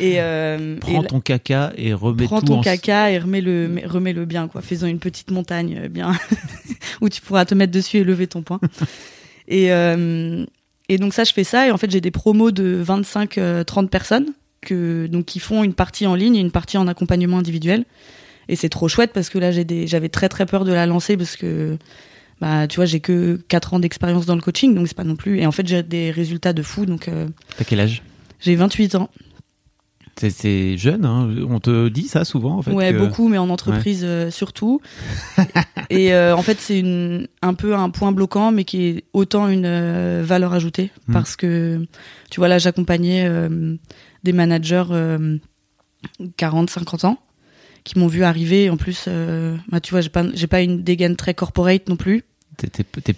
et, 0.00 0.20
euh, 0.20 0.76
Prends 0.80 1.02
ton 1.02 1.20
caca 1.20 1.72
et 1.76 1.92
remets 1.92 2.24
prends 2.24 2.40
tout 2.40 2.46
ton 2.46 2.58
en... 2.58 2.62
caca 2.62 3.10
et 3.10 3.18
remets 3.18 3.40
le 3.40 3.80
remets 3.84 4.12
le 4.12 4.24
bien 4.24 4.48
quoi. 4.48 4.60
Faisant 4.62 4.86
une 4.86 4.98
petite 4.98 5.30
montagne 5.30 5.80
euh, 5.84 5.88
bien 5.88 6.12
où 7.00 7.08
tu 7.08 7.20
pourras 7.20 7.44
te 7.44 7.54
mettre 7.54 7.72
dessus 7.72 7.98
et 7.98 8.04
lever 8.04 8.26
ton 8.26 8.42
poing. 8.42 8.60
Et 9.50 9.72
euh, 9.72 10.44
et 10.90 10.98
donc 10.98 11.14
ça 11.14 11.24
je 11.24 11.32
fais 11.32 11.42
ça 11.44 11.66
et 11.66 11.70
en 11.70 11.78
fait 11.78 11.90
j'ai 11.90 12.02
des 12.02 12.10
promos 12.10 12.50
de 12.50 12.78
25 12.82 13.38
euh, 13.38 13.64
30 13.64 13.90
personnes 13.90 14.26
que 14.60 15.06
donc 15.06 15.24
qui 15.24 15.38
font 15.38 15.64
une 15.64 15.72
partie 15.72 16.06
en 16.06 16.14
ligne 16.14 16.36
et 16.36 16.40
une 16.40 16.50
partie 16.50 16.76
en 16.76 16.86
accompagnement 16.86 17.38
individuel. 17.38 17.86
Et 18.48 18.56
c'est 18.56 18.68
trop 18.68 18.88
chouette 18.88 19.12
parce 19.14 19.30
que 19.30 19.38
là 19.38 19.50
j'ai 19.50 19.64
des 19.64 19.86
j'avais 19.86 20.10
très 20.10 20.28
très 20.28 20.44
peur 20.44 20.66
de 20.66 20.72
la 20.74 20.84
lancer 20.84 21.16
parce 21.16 21.36
que 21.36 21.78
bah 22.42 22.66
tu 22.68 22.76
vois 22.76 22.84
j'ai 22.84 23.00
que 23.00 23.40
4 23.48 23.74
ans 23.74 23.78
d'expérience 23.78 24.26
dans 24.26 24.34
le 24.34 24.42
coaching 24.42 24.74
donc 24.74 24.86
c'est 24.86 24.96
pas 24.96 25.04
non 25.04 25.16
plus 25.16 25.38
et 25.40 25.46
en 25.46 25.52
fait 25.52 25.66
j'ai 25.66 25.82
des 25.82 26.10
résultats 26.10 26.52
de 26.52 26.62
fou 26.62 26.84
donc 26.84 27.08
euh, 27.08 27.26
T'as 27.56 27.64
quel 27.64 27.80
âge? 27.80 28.02
j'ai 28.40 28.54
28 28.54 28.94
ans 28.96 29.08
C'est- 30.20 30.76
jeune, 30.76 31.04
hein 31.04 31.28
on 31.48 31.60
te 31.60 31.88
dit 31.88 32.08
ça 32.08 32.24
souvent 32.24 32.56
en 32.58 32.62
fait. 32.62 32.72
ouais, 32.72 32.92
que- 32.92 32.98
beaucoup, 32.98 33.28
mais 33.28 33.38
en 33.38 33.48
entreprise 33.50 34.02
euh, 34.04 34.30
surtout. 34.30 34.80
et 35.90 36.12
euh, 36.12 36.34
en 36.36 36.42
fait, 36.42 36.58
c'est 36.60 36.82
un 37.42 37.54
peu 37.54 37.74
un 37.74 37.90
point 37.90 38.12
bloquant, 38.12 38.50
mais 38.52 38.64
qui 38.64 38.82
est 38.84 39.04
autant 39.12 39.48
une 39.48 39.64
euh, 39.66 40.22
valeur 40.24 40.52
ajoutée 40.52 40.90
Mm. 41.08 41.12
parce 41.12 41.36
que 41.36 41.86
tu 42.30 42.40
vois 42.40 42.48
là, 42.48 42.58
j'accompagnais 42.58 43.30
des 44.24 44.32
managers 44.32 44.84
euh, 44.90 45.38
40, 46.36 46.70
50 46.70 47.04
ans 47.04 47.18
qui 47.84 47.98
m'ont 47.98 48.06
vu 48.08 48.22
arriver. 48.24 48.70
En 48.70 48.76
plus, 48.76 49.08
bah, 49.68 49.80
tu 49.80 49.90
vois, 49.92 50.00
j'ai 50.00 50.08
pas 50.10 50.24
j'ai 50.34 50.46
pas 50.46 50.60
une 50.62 50.82
dégaine 50.82 51.16
très 51.16 51.34
corporate 51.34 51.88
non 51.88 51.96
plus. 51.96 52.24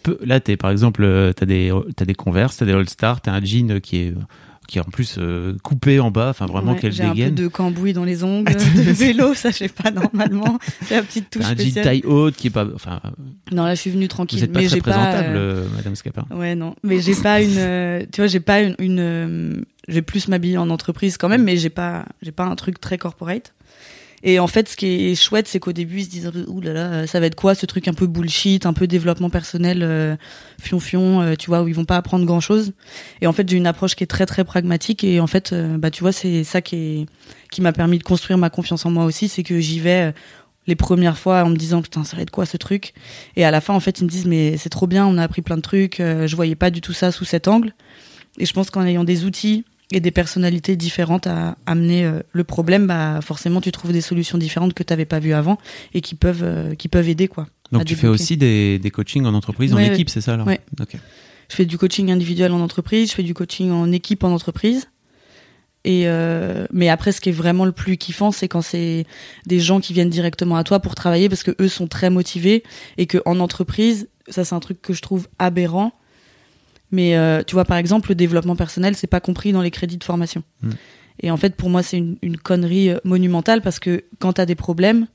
Peu- 0.03 0.19
là, 0.23 0.39
t'es 0.39 0.57
par 0.59 0.71
exemple, 0.71 1.33
t'as 1.35 1.47
des, 1.47 1.73
t'as 1.97 2.05
des 2.05 2.15
Converse, 2.15 2.59
t'as 2.59 2.67
des 2.67 2.73
All 2.73 2.89
Star, 2.89 3.21
t'as 3.23 3.33
un 3.33 3.41
jean 3.43 3.81
qui 3.81 3.97
est, 3.97 4.15
qui 4.71 4.79
est 4.79 4.81
en 4.83 4.85
plus 4.85 5.17
euh, 5.19 5.57
coupé 5.65 5.99
en 5.99 6.13
bas, 6.13 6.29
enfin 6.31 6.47
vraiment 6.47 6.73
Ouais, 6.73 6.79
quelle 6.81 6.93
j'ai 6.93 7.03
un 7.03 7.09
peu 7.09 7.15
dégaine. 7.17 7.35
de 7.35 7.49
cambouis 7.49 7.93
dans 7.93 8.05
les 8.05 8.23
ongles, 8.23 8.55
de 8.77 8.93
vélo, 8.93 9.35
ça 9.35 9.51
je 9.51 9.57
sais 9.57 9.69
pas 9.69 9.91
normalement. 9.91 10.59
La 10.93 11.03
petite 11.03 11.29
touche 11.29 11.43
T'as 11.43 11.49
un 11.49 11.55
jean 11.57 11.61
spéciale. 11.63 11.85
taille 11.85 12.03
haute 12.07 12.37
qui 12.37 12.47
est 12.47 12.51
pas, 12.51 12.65
enfin, 12.73 13.01
Non, 13.51 13.65
là 13.65 13.75
je 13.75 13.81
suis 13.81 13.91
venue 13.91 14.05
vous 14.05 14.09
tranquille, 14.09 14.45
êtes 14.45 14.53
pas 14.53 14.61
mais 14.61 14.69
très 14.69 14.79
présentable, 14.79 15.37
euh, 15.37 15.65
euh, 15.65 15.69
Madame 15.75 15.97
Scapin. 15.97 16.25
Ouais, 16.31 16.55
non. 16.55 16.77
Mais 16.85 17.01
j'ai 17.01 17.17
pas 17.17 17.43
une, 17.43 17.57
euh, 17.59 18.05
tu 18.13 18.21
vois, 18.21 18.29
j'ai 18.29 18.39
pas 18.41 18.61
une, 18.61 18.77
une 18.79 18.99
euh, 19.01 19.61
j'ai 19.89 20.03
plus 20.03 20.29
m'habiller 20.29 20.57
en 20.59 20.71
entreprise 20.71 21.17
quand 21.17 21.29
même, 21.29 21.43
mais 21.43 21.57
j'ai 21.57 21.69
pas, 21.71 22.05
j'ai 22.23 22.33
pas 22.33 22.45
un 22.45 22.55
truc 22.55 22.81
très 22.81 22.97
corporate. 22.97 23.53
Et 24.23 24.39
en 24.39 24.47
fait, 24.47 24.69
ce 24.69 24.77
qui 24.77 24.87
est 24.87 25.15
chouette, 25.15 25.49
c'est 25.49 25.61
qu'au 25.61 25.73
début, 25.73 26.01
ils 26.01 26.05
se 26.05 26.11
disent, 26.11 26.31
ouh 26.47 26.61
là 26.61 26.73
là, 26.73 27.07
ça 27.07 27.21
va 27.21 27.27
être 27.27 27.35
quoi 27.35 27.55
ce 27.55 27.65
truc 27.65 27.89
un 27.89 27.95
peu 27.95 28.07
bullshit, 28.07 28.67
un 28.67 28.75
peu 28.75 28.87
développement 28.87 29.31
personnel, 29.31 29.83
euh, 29.83 30.15
fion-fion, 30.61 31.23
euh, 31.23 31.35
tu 31.37 31.47
vois, 31.47 31.63
où 31.63 31.69
ils 31.69 31.75
vont 31.75 31.87
pas 31.87 31.97
apprendre 31.97 32.27
grand 32.27 32.41
chose. 32.41 32.73
Et 33.23 33.27
en 33.27 33.33
fait, 33.33 33.49
j'ai 33.49 33.57
une 33.57 33.67
approche 33.67 33.95
qui 33.95 34.05
est 34.05 34.09
très 34.09 34.27
très 34.27 34.45
pragmatique. 34.45 35.05
Et 35.05 35.21
en 35.21 35.27
fait, 35.27 35.53
euh, 35.53 35.79
bah, 35.79 35.91
tu 35.91 36.03
vois, 36.03 36.13
c'est 36.13 36.45
ça 36.45 36.61
qui 36.61 36.77
est, 36.77 37.07
qui 37.51 37.63
m'a 37.63 37.73
permis 37.73 37.99
de 37.99 38.05
construire 38.05 38.37
ma 38.37 38.51
confiance 38.51 38.85
en 38.85 38.91
moi 38.91 39.05
aussi, 39.05 39.29
c'est 39.29 39.43
que 39.43 39.59
j'y 39.59 39.81
vais 39.81 40.09
euh, 40.09 40.13
les 40.67 40.77
premières 40.77 41.17
fois 41.17 41.43
en 41.43 41.49
me 41.49 41.57
disant, 41.57 41.81
putain, 41.81 42.05
ça 42.05 42.17
va 42.17 42.23
être 42.23 42.31
quoi 42.31 42.45
ce 42.45 42.59
truc? 42.59 42.93
Et 43.37 43.45
à 43.47 43.51
la 43.51 43.63
fin, 43.63 43.73
en 43.73 43.81
fait, 43.81 44.01
ils 44.01 44.05
me 44.05 44.11
disent, 44.11 44.27
mais 44.27 44.59
c'est 44.59 44.69
trop 44.69 44.87
bien, 44.87 45.07
on 45.07 45.17
a 45.17 45.23
appris 45.23 45.41
plein 45.41 45.57
de 45.57 45.63
trucs, 45.63 45.97
je 45.99 46.37
voyais 46.37 46.55
pas 46.55 46.71
du 46.71 46.83
tout 46.83 46.93
ça 46.93 47.11
sous 47.11 47.25
cet 47.25 47.49
angle. 47.49 47.73
Et 48.39 48.45
je 48.45 48.53
pense 48.53 48.71
qu'en 48.71 48.85
ayant 48.85 49.03
des 49.03 49.25
outils 49.25 49.65
et 49.93 50.01
des 50.01 50.11
personnalités 50.11 50.77
différentes 50.77 51.27
à 51.27 51.57
amener 51.67 52.05
euh, 52.05 52.21
le 52.33 52.45
problème, 52.45 52.87
bah 52.87 53.21
forcément 53.23 53.61
tu 53.61 53.73
trouves 53.73 53.93
des 53.93 54.01
solutions 54.01 54.39
différentes 54.39 54.75
que 54.75 54.83
tu 54.83 54.93
n'avais 54.93 55.05
pas 55.05 55.19
vues 55.19 55.33
avant 55.33 55.59
et 55.95 56.01
qui 56.01 56.15
peuvent 56.15 56.45
euh, 56.45 56.75
qui 56.75 56.89
peuvent 56.89 57.09
aider 57.09 57.29
quoi. 57.29 57.47
Donc 57.73 57.85
tu 57.85 57.97
fais 57.97 58.09
aussi 58.09 58.37
des, 58.37 58.79
des 58.79 58.91
coachings 58.91 59.25
en 59.25 59.35
entreprise, 59.35 59.73
en 59.73 59.77
Ouais, 59.77 59.89
équipe, 59.89 60.09
c'est 60.09 60.21
ça 60.21 60.35
alors 60.35 60.47
Ouais. 60.47 60.61
Ok. 60.81 60.97
Je 61.49 61.57
fais 61.57 61.65
du 61.65 61.79
coaching 61.79 62.11
individuel 62.13 62.53
en 62.53 62.61
entreprise, 62.61 63.11
je 63.11 63.15
fais 63.15 63.23
du 63.25 63.35
coaching 63.35 63.71
en 63.73 63.91
équipe 63.91 64.23
en 64.23 64.33
entreprise. 64.33 64.89
Et 65.85 66.03
euh, 66.07 66.67
mais 66.73 66.89
après, 66.89 67.11
ce 67.11 67.21
qui 67.21 67.31
est 67.31 67.33
vraiment 67.33 67.65
le 67.65 67.73
plus 67.73 67.97
kiffant, 67.97 68.33
c'est 68.33 68.49
quand 68.49 68.61
c'est 68.61 69.07
des 69.47 69.61
gens 69.61 69.81
qui 69.81 69.93
viennent 69.93 70.11
directement 70.11 70.57
à 70.57 70.65
toi 70.65 70.79
pour 70.79 70.95
travailler 70.95 71.29
parce 71.29 71.43
que 71.43 71.53
eux 71.61 71.69
sont 71.69 71.89
très 71.89 72.11
motivés 72.11 72.63
et 72.99 73.07
que 73.07 73.19
en 73.25 73.41
entreprise, 73.41 74.09
ça 74.29 74.45
c'est 74.45 74.55
un 74.55 74.61
truc 74.61 74.83
que 74.83 74.93
je 74.93 75.01
trouve 75.03 75.27
aberrant. 75.39 75.93
Mais 76.93 77.17
euh, 77.17 77.43
tu 77.47 77.55
vois, 77.55 77.65
par 77.65 77.77
exemple, 77.77 78.11
le 78.11 78.15
développement 78.15 78.57
personnel, 78.57 78.97
c'est 78.97 79.07
pas 79.07 79.21
compris 79.21 79.53
dans 79.53 79.63
les 79.63 79.71
crédits 79.71 79.97
de 79.97 80.05
formation. 80.05 80.43
Mm. 80.63 80.71
Et 81.23 81.31
en 81.31 81.37
fait, 81.37 81.55
pour 81.55 81.71
moi, 81.71 81.83
c'est 81.83 81.99
une, 81.99 82.17
une 82.23 82.37
connerie 82.37 82.91
euh, 82.91 82.99
monumentale 83.05 83.63
parce 83.63 83.79
que 83.79 84.05
quand 84.19 84.35
t'as 84.35 84.47
des 84.47 84.55
problèmes, 84.55 85.07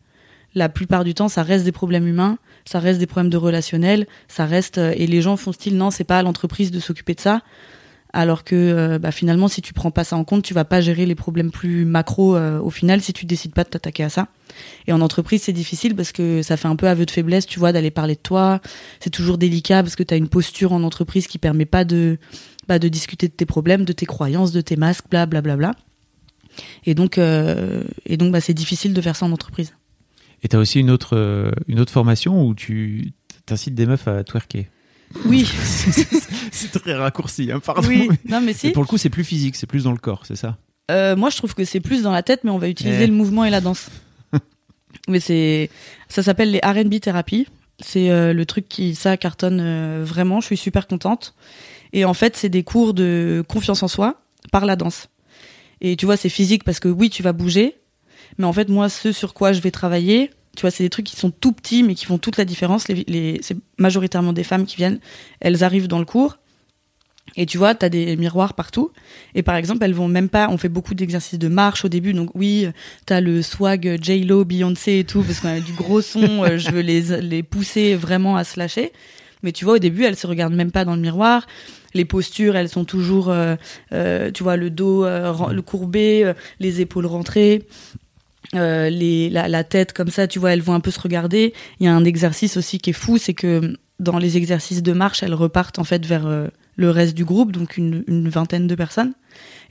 la 0.55 0.69
plupart 0.69 1.03
du 1.03 1.13
temps, 1.13 1.27
ça 1.27 1.43
reste 1.43 1.65
des 1.65 1.71
problèmes 1.71 2.07
humains, 2.07 2.37
ça 2.63 2.79
reste 2.79 2.99
des 2.99 3.05
problèmes 3.05 3.29
de 3.29 3.37
relationnel, 3.37 4.07
ça 4.27 4.45
reste 4.45 4.77
euh, 4.77 4.93
et 4.95 5.05
les 5.05 5.21
gens 5.21 5.37
font 5.37 5.51
style 5.51 5.77
non, 5.77 5.91
c'est 5.91 6.05
pas 6.05 6.19
à 6.19 6.23
l'entreprise 6.23 6.71
de 6.71 6.79
s'occuper 6.79 7.13
de 7.13 7.19
ça. 7.19 7.41
Alors 8.15 8.45
que 8.45 8.55
euh, 8.55 8.97
bah, 8.97 9.11
finalement, 9.11 9.49
si 9.49 9.61
tu 9.61 9.73
prends 9.73 9.91
pas 9.91 10.05
ça 10.05 10.15
en 10.15 10.23
compte, 10.23 10.41
tu 10.41 10.53
vas 10.53 10.63
pas 10.63 10.79
gérer 10.79 11.05
les 11.05 11.15
problèmes 11.15 11.51
plus 11.51 11.83
macro 11.83 12.37
euh, 12.37 12.61
au 12.61 12.69
final 12.69 13.01
si 13.01 13.11
tu 13.11 13.25
décides 13.25 13.53
pas 13.53 13.65
de 13.65 13.69
t'attaquer 13.69 14.05
à 14.05 14.09
ça. 14.09 14.29
Et 14.87 14.93
en 14.93 15.01
entreprise, 15.01 15.41
c'est 15.41 15.51
difficile 15.51 15.97
parce 15.97 16.13
que 16.13 16.41
ça 16.41 16.55
fait 16.55 16.69
un 16.69 16.77
peu 16.77 16.87
aveu 16.87 17.05
de 17.05 17.11
faiblesse, 17.11 17.45
tu 17.45 17.59
vois, 17.59 17.73
d'aller 17.73 17.91
parler 17.91 18.15
de 18.15 18.21
toi. 18.21 18.61
C'est 19.01 19.09
toujours 19.09 19.37
délicat 19.37 19.83
parce 19.83 19.97
que 19.97 20.03
tu 20.03 20.13
as 20.13 20.17
une 20.17 20.29
posture 20.29 20.71
en 20.71 20.83
entreprise 20.83 21.27
qui 21.27 21.39
permet 21.39 21.65
pas 21.65 21.83
de 21.83 22.17
bah, 22.69 22.79
de 22.79 22.87
discuter 22.87 23.27
de 23.27 23.33
tes 23.33 23.45
problèmes, 23.45 23.83
de 23.83 23.91
tes 23.91 24.05
croyances, 24.05 24.53
de 24.53 24.61
tes 24.61 24.77
masques, 24.77 25.09
bla 25.11 25.25
bla 25.25 25.41
bla 25.41 25.57
bla. 25.57 25.73
Et 26.85 26.95
donc 26.95 27.17
euh, 27.17 27.83
et 28.05 28.15
donc 28.15 28.31
bah, 28.31 28.39
c'est 28.39 28.53
difficile 28.53 28.93
de 28.93 29.01
faire 29.01 29.17
ça 29.17 29.25
en 29.25 29.33
entreprise. 29.33 29.73
Et 30.41 30.47
t'as 30.47 30.57
aussi 30.57 30.79
une 30.79 30.89
autre, 30.89 31.51
une 31.67 31.81
autre 31.81 31.91
formation 31.91 32.45
où 32.45 32.55
tu 32.55 33.11
t'incites 33.45 33.75
des 33.75 33.85
meufs 33.85 34.07
à 34.07 34.23
twerker. 34.23 34.69
Oui, 35.25 35.49
c'est 36.51 36.71
très 36.79 36.93
raccourci, 36.93 37.51
hein, 37.51 37.59
pardon. 37.59 37.87
oui. 37.87 38.09
Non 38.27 38.41
mais 38.41 38.53
Et 38.63 38.71
pour 38.71 38.83
le 38.83 38.87
coup, 38.87 38.97
c'est 38.97 39.09
plus 39.09 39.23
physique, 39.23 39.55
c'est 39.55 39.67
plus 39.67 39.83
dans 39.83 39.91
le 39.91 39.97
corps, 39.97 40.23
c'est 40.25 40.35
ça? 40.35 40.57
Euh, 40.91 41.15
moi, 41.15 41.29
je 41.29 41.37
trouve 41.37 41.55
que 41.55 41.65
c'est 41.65 41.79
plus 41.79 42.03
dans 42.03 42.11
la 42.11 42.21
tête, 42.23 42.43
mais 42.43 42.51
on 42.51 42.57
va 42.59 42.69
utiliser 42.69 43.03
Eh. 43.03 43.07
le 43.07 43.13
mouvement 43.13 43.43
et 43.45 43.49
la 43.49 43.61
danse. 43.61 43.89
mais 45.07 45.19
c'est, 45.19 45.69
ça 46.09 46.23
s'appelle 46.23 46.51
les 46.51 46.59
R&B 46.59 46.99
thérapie. 46.99 47.47
C'est 47.81 48.09
euh, 48.09 48.33
le 48.33 48.45
truc 48.45 48.69
qui 48.69 48.95
ça 48.95 49.17
cartonne 49.17 49.59
euh, 49.61 50.03
vraiment. 50.05 50.41
Je 50.41 50.45
suis 50.47 50.57
super 50.57 50.87
contente. 50.87 51.33
Et 51.91 52.05
en 52.05 52.13
fait, 52.13 52.35
c'est 52.37 52.49
des 52.49 52.63
cours 52.63 52.93
de 52.93 53.43
confiance 53.47 53.83
en 53.83 53.87
soi 53.87 54.21
par 54.51 54.65
la 54.65 54.75
danse. 54.75 55.07
Et 55.81 55.95
tu 55.95 56.05
vois, 56.05 56.17
c'est 56.17 56.29
physique 56.29 56.63
parce 56.63 56.79
que 56.79 56.87
oui, 56.87 57.09
tu 57.09 57.23
vas 57.23 57.33
bouger. 57.33 57.75
Mais 58.37 58.45
en 58.45 58.53
fait, 58.53 58.69
moi, 58.69 58.89
ce 58.89 59.11
sur 59.11 59.33
quoi 59.33 59.53
je 59.53 59.59
vais 59.61 59.71
travailler, 59.71 60.29
tu 60.55 60.61
vois, 60.61 60.71
c'est 60.71 60.83
des 60.83 60.89
trucs 60.89 61.05
qui 61.05 61.15
sont 61.15 61.31
tout 61.31 61.51
petits, 61.51 61.83
mais 61.83 61.95
qui 61.95 62.05
font 62.05 62.17
toute 62.17 62.37
la 62.37 62.45
différence. 62.45 62.87
Les, 62.87 63.03
les, 63.07 63.39
c'est 63.41 63.57
majoritairement 63.77 64.33
des 64.33 64.43
femmes 64.43 64.65
qui 64.65 64.75
viennent. 64.77 64.99
Elles 65.39 65.63
arrivent 65.63 65.87
dans 65.87 65.99
le 65.99 66.05
cours. 66.05 66.37
Et 67.37 67.45
tu 67.45 67.57
vois, 67.57 67.75
t'as 67.75 67.89
des 67.89 68.15
miroirs 68.15 68.53
partout. 68.53 68.91
Et 69.33 69.43
par 69.43 69.55
exemple, 69.55 69.83
elles 69.83 69.93
vont 69.93 70.07
même 70.07 70.29
pas. 70.29 70.47
On 70.49 70.57
fait 70.57 70.69
beaucoup 70.69 70.93
d'exercices 70.93 71.39
de 71.39 71.47
marche 71.47 71.83
au 71.83 71.89
début. 71.89 72.13
Donc 72.13 72.29
oui, 72.33 72.67
t'as 73.05 73.19
le 73.19 73.41
swag 73.41 73.97
J-Lo, 74.01 74.45
Beyoncé 74.45 74.99
et 74.99 75.03
tout, 75.03 75.21
parce 75.21 75.39
qu'on 75.39 75.49
a 75.49 75.59
du 75.59 75.73
gros 75.73 76.01
son. 76.01 76.21
euh, 76.43 76.57
je 76.57 76.71
veux 76.71 76.81
les, 76.81 77.21
les 77.21 77.43
pousser 77.43 77.95
vraiment 77.95 78.37
à 78.37 78.43
se 78.43 78.59
lâcher. 78.59 78.93
Mais 79.43 79.51
tu 79.51 79.65
vois, 79.65 79.75
au 79.75 79.79
début, 79.79 80.03
elles 80.03 80.15
se 80.15 80.27
regardent 80.27 80.55
même 80.55 80.71
pas 80.71 80.85
dans 80.85 80.95
le 80.95 81.01
miroir. 81.01 81.45
Les 81.93 82.03
postures, 82.03 82.55
elles 82.57 82.67
sont 82.67 82.83
toujours, 82.83 83.29
euh, 83.29 83.55
euh, 83.93 84.31
tu 84.31 84.43
vois, 84.43 84.57
le 84.57 84.69
dos 84.69 85.05
euh, 85.05 85.33
le 85.51 85.61
courbé, 85.61 86.33
les 86.59 86.81
épaules 86.81 87.05
rentrées. 87.05 87.63
Euh, 88.53 88.89
les, 88.89 89.29
la, 89.29 89.47
la 89.47 89.63
tête 89.63 89.93
comme 89.93 90.09
ça, 90.09 90.27
tu 90.27 90.39
vois, 90.39 90.53
elles 90.53 90.61
vont 90.61 90.73
un 90.73 90.79
peu 90.79 90.91
se 90.91 90.99
regarder. 90.99 91.53
Il 91.79 91.85
y 91.85 91.89
a 91.89 91.95
un 91.95 92.05
exercice 92.05 92.57
aussi 92.57 92.77
qui 92.79 92.91
est 92.91 92.93
fou, 92.93 93.17
c'est 93.17 93.33
que 93.33 93.77
dans 93.99 94.17
les 94.17 94.37
exercices 94.37 94.83
de 94.83 94.93
marche, 94.93 95.23
elles 95.23 95.33
repartent 95.33 95.79
en 95.79 95.83
fait 95.83 96.05
vers 96.05 96.27
euh, 96.27 96.47
le 96.75 96.89
reste 96.89 97.15
du 97.15 97.25
groupe, 97.25 97.51
donc 97.51 97.77
une, 97.77 98.03
une 98.07 98.27
vingtaine 98.29 98.67
de 98.67 98.75
personnes, 98.75 99.13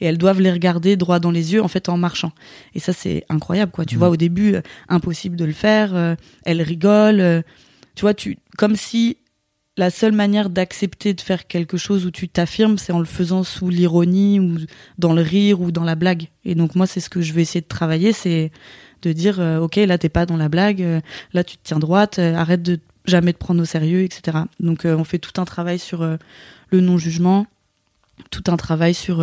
et 0.00 0.07
elles 0.07 0.19
doivent 0.19 0.40
les 0.40 0.50
regarder 0.50 0.97
droit 0.97 1.19
dans 1.19 1.31
les 1.31 1.52
yeux 1.52 1.62
en 1.62 1.69
fait 1.69 1.88
en 1.88 1.99
marchant. 1.99 2.33
Et 2.75 2.81
ça 2.81 2.93
c'est 2.93 3.25
incroyable 3.28 3.71
quoi. 3.71 3.85
Tu 3.85 3.97
vois 3.97 4.09
au 4.09 4.16
début 4.16 4.54
euh, 4.54 4.62
impossible 4.88 5.37
de 5.37 5.45
le 5.45 5.52
faire, 5.52 5.95
euh, 5.95 6.14
elles 6.45 6.62
rigolent, 6.62 7.43
tu 7.95 8.00
vois 8.00 8.14
tu 8.14 8.38
comme 8.57 8.76
si 8.76 9.19
la 9.76 9.90
seule 9.90 10.12
manière 10.12 10.50
d'accepter 10.50 11.14
de 11.14 11.21
faire 11.21 11.47
quelque 11.47 11.76
chose 11.76 12.07
où 12.07 12.11
tu 12.11 12.28
t'affirmes, 12.28 12.78
c'est 12.78 12.93
en 12.93 13.00
le 13.00 13.04
faisant 13.07 13.43
sous 13.43 13.69
l'ironie 13.69 14.38
ou 14.38 14.57
dans 14.99 15.12
le 15.12 15.23
rire 15.23 15.61
ou 15.61 15.73
dans 15.73 15.83
la 15.85 15.97
blague. 15.97 16.28
Et 16.45 16.54
donc 16.54 16.76
moi, 16.76 16.87
c'est 16.87 17.00
ce 17.00 17.11
que 17.11 17.21
je 17.21 17.33
vais 17.33 17.43
essayer 17.43 17.61
de 17.61 17.66
travailler, 17.66 18.12
c'est 18.12 18.52
de 19.02 19.12
dire, 19.12 19.40
euh, 19.40 19.59
ok, 19.59 19.76
là 19.76 19.99
t'es 19.99 20.09
pas 20.09 20.26
dans 20.26 20.37
la 20.37 20.49
blague, 20.49 20.81
euh, 20.81 21.00
là 21.33 21.43
tu 21.45 21.57
te 21.57 21.62
tiens 21.64 21.78
droite, 21.78 22.19
euh, 22.19 22.35
arrête 22.37 22.62
de 22.62 22.78
jamais 23.04 23.33
te 23.33 23.38
prendre 23.38 23.61
au 23.61 23.64
sérieux, 23.66 24.02
etc. 24.02 24.38
Donc 24.61 24.85
on 24.87 25.04
fait 25.04 25.19
tout 25.19 25.38
un 25.40 25.45
travail 25.45 25.78
sur 25.78 26.00
le 26.71 26.81
non-jugement, 26.81 27.47
tout 28.31 28.45
un 28.47 28.57
travail 28.57 28.95
sur 28.95 29.23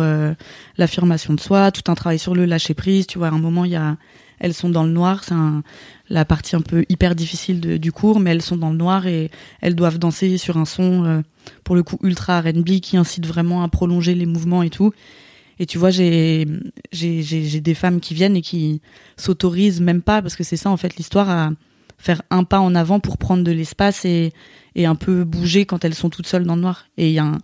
l'affirmation 0.78 1.34
de 1.34 1.40
soi, 1.40 1.72
tout 1.72 1.90
un 1.90 1.96
travail 1.96 2.20
sur 2.20 2.36
le 2.36 2.44
lâcher 2.44 2.74
prise. 2.74 3.08
Tu 3.08 3.18
vois, 3.18 3.26
à 3.26 3.30
un 3.32 3.38
moment, 3.38 3.64
il 3.64 3.72
y 3.72 3.76
a, 3.76 3.96
elles 4.38 4.54
sont 4.54 4.68
dans 4.68 4.84
le 4.84 4.92
noir, 4.92 5.24
c'est 5.24 5.34
un- 5.34 5.64
la 6.12 6.26
partie 6.26 6.56
un 6.56 6.60
peu 6.60 6.84
hyper 6.90 7.14
difficile 7.14 7.78
du 7.78 7.90
cours, 7.90 8.20
mais 8.20 8.30
elles 8.30 8.42
sont 8.42 8.58
dans 8.58 8.70
le 8.70 8.76
noir 8.76 9.06
et 9.06 9.30
elles 9.62 9.74
doivent 9.74 9.98
danser 9.98 10.36
sur 10.36 10.58
un 10.58 10.66
son, 10.66 11.04
euh, 11.04 11.20
pour 11.64 11.74
le 11.74 11.82
coup, 11.82 11.98
ultra 12.02 12.40
R&B 12.40 12.80
qui 12.80 12.98
incite 12.98 13.26
vraiment 13.26 13.62
à 13.62 13.68
prolonger 13.68 14.14
les 14.14 14.26
mouvements 14.26 14.62
et 14.62 14.68
tout. 14.68 14.92
Et 15.58 15.64
tu 15.64 15.78
vois, 15.78 15.90
j'ai 15.90 16.44
des 16.92 17.74
femmes 17.74 18.00
qui 18.00 18.14
viennent 18.14 18.36
et 18.36 18.42
qui 18.42 18.82
s'autorisent 19.16 19.80
même 19.80 20.02
pas 20.02 20.20
parce 20.20 20.36
que 20.36 20.44
c'est 20.44 20.56
ça 20.56 20.70
en 20.70 20.76
fait 20.76 20.96
l'histoire 20.96 21.30
à 21.30 21.50
faire 21.98 22.20
un 22.30 22.44
pas 22.44 22.60
en 22.60 22.74
avant 22.74 23.00
pour 23.00 23.16
prendre 23.16 23.44
de 23.44 23.52
l'espace 23.52 24.04
et 24.04 24.32
et 24.74 24.86
un 24.86 24.94
peu 24.94 25.24
bouger 25.24 25.66
quand 25.66 25.84
elles 25.84 25.94
sont 25.94 26.10
toutes 26.10 26.26
seules 26.26 26.44
dans 26.44 26.56
le 26.56 26.62
noir. 26.62 26.86
Et 26.96 27.08
il 27.08 27.14
y 27.14 27.18
a 27.18 27.38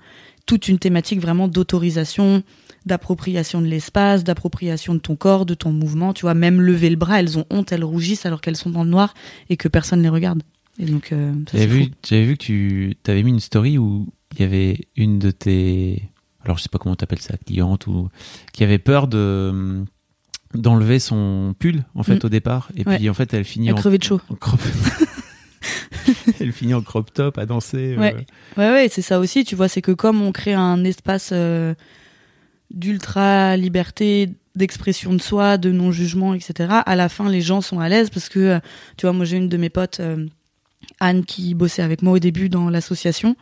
toute 0.47 0.69
une 0.69 0.79
thématique 0.79 1.21
vraiment 1.21 1.49
d'autorisation, 1.49 2.43
d'appropriation 2.89 3.61
de 3.61 3.67
l'espace, 3.67 4.25
d'appropriation 4.25 4.95
de 4.95 4.99
ton 4.99 5.15
corps, 5.15 5.47
de 5.47 5.55
ton 5.55 5.71
mouvement. 5.73 6.13
Tu 6.13 6.23
vois, 6.23 6.35
même 6.35 6.61
lever 6.61 6.91
le 6.91 6.97
bras, 6.97 7.21
elles 7.21 7.39
ont 7.39 7.45
honte, 7.51 7.71
elles 7.71 7.85
rougissent 7.85 8.27
alors 8.27 8.41
qu'elles 8.41 8.57
sont 8.57 8.71
dans 8.71 8.83
le 8.83 8.91
noir 8.91 9.15
et 9.49 9.57
que 9.57 9.69
personne 9.69 10.03
les 10.03 10.09
regarde. 10.09 10.43
Et 10.81 10.87
donc, 10.87 11.13
euh, 11.13 11.33
J'avais 11.53 11.67
vu, 11.67 11.91
j'avais 12.09 12.25
vu 12.25 12.37
que 12.37 12.45
tu 12.45 12.97
avais 13.07 13.23
mis 13.23 13.31
une 13.31 13.41
story 13.41 13.79
où 13.79 14.09
il 14.35 14.41
y 14.41 14.45
avait 14.45 14.81
une 14.97 15.19
de 15.21 15.31
tes. 15.31 16.03
Alors, 16.45 16.57
je 16.59 16.63
sais 16.65 16.69
pas 16.69 16.79
comment 16.79 16.95
t'appelles 16.97 17.21
ça, 17.21 17.37
cliente 17.37 17.87
ou. 17.87 18.09
qui 18.53 18.65
avait 18.65 18.79
peur 18.79 19.07
de 19.09 19.85
d'enlever 20.55 20.99
son 20.99 21.55
pull 21.59 21.85
en 21.95 22.03
fait 22.03 22.23
Mm. 22.23 22.27
au 22.27 22.29
départ 22.31 22.71
et 22.75 22.89
Ouais. 22.89 22.97
puis 22.97 23.11
en 23.11 23.15
fait 23.15 23.35
elle 23.35 23.45
finit 23.45 23.69
Elle 23.69 23.75
en, 23.75 23.91
de 23.91 24.03
chaud. 24.03 24.19
en 24.31 24.35
crop 24.35 24.59
elle 26.41 26.53
finit 26.53 26.73
en 26.75 26.81
crop 26.81 27.13
top 27.13 27.37
à 27.39 27.45
danser 27.45 27.95
euh, 27.97 28.01
Ouais. 28.01 28.27
Ouais, 28.57 28.71
ouais, 28.71 28.89
c'est 28.91 29.03
ça 29.03 29.19
aussi. 29.19 29.45
Tu 29.45 29.55
vois, 29.57 29.69
c'est 29.69 29.83
que 29.83 29.93
comme 29.93 30.23
on 30.23 30.33
crée 30.33 30.55
un 30.55 30.85
espace 30.85 31.31
euh, 31.33 31.75
d'ultra 32.71 33.57
liberté, 33.57 34.31
d'expression 34.55 35.15
de 35.15 35.23
soi, 35.23 35.57
de 35.59 35.71
non-jugement, 35.71 36.35
etc., 36.35 36.69
à 36.85 36.97
la 36.97 37.09
fin, 37.09 37.29
les 37.29 37.41
gens 37.41 37.61
sont 37.61 37.81
à 37.81 37.89
l'aise 37.89 38.11
parce 38.11 38.29
que, 38.29 38.39
euh, 38.39 38.59
tu 38.97 39.07
vois, 39.07 39.13
moi, 39.13 39.25
j'ai 39.25 39.37
une 39.37 39.49
de 39.49 39.57
mes 39.57 39.71
potes, 39.71 40.01
euh, 40.01 40.27
Anne, 41.01 41.25
qui 41.25 41.55
bossait 41.55 41.83
avec 41.83 42.03
moi 42.03 42.15
au 42.15 42.19
début 42.19 42.49
dans 42.49 42.71
l'association, 42.71 43.37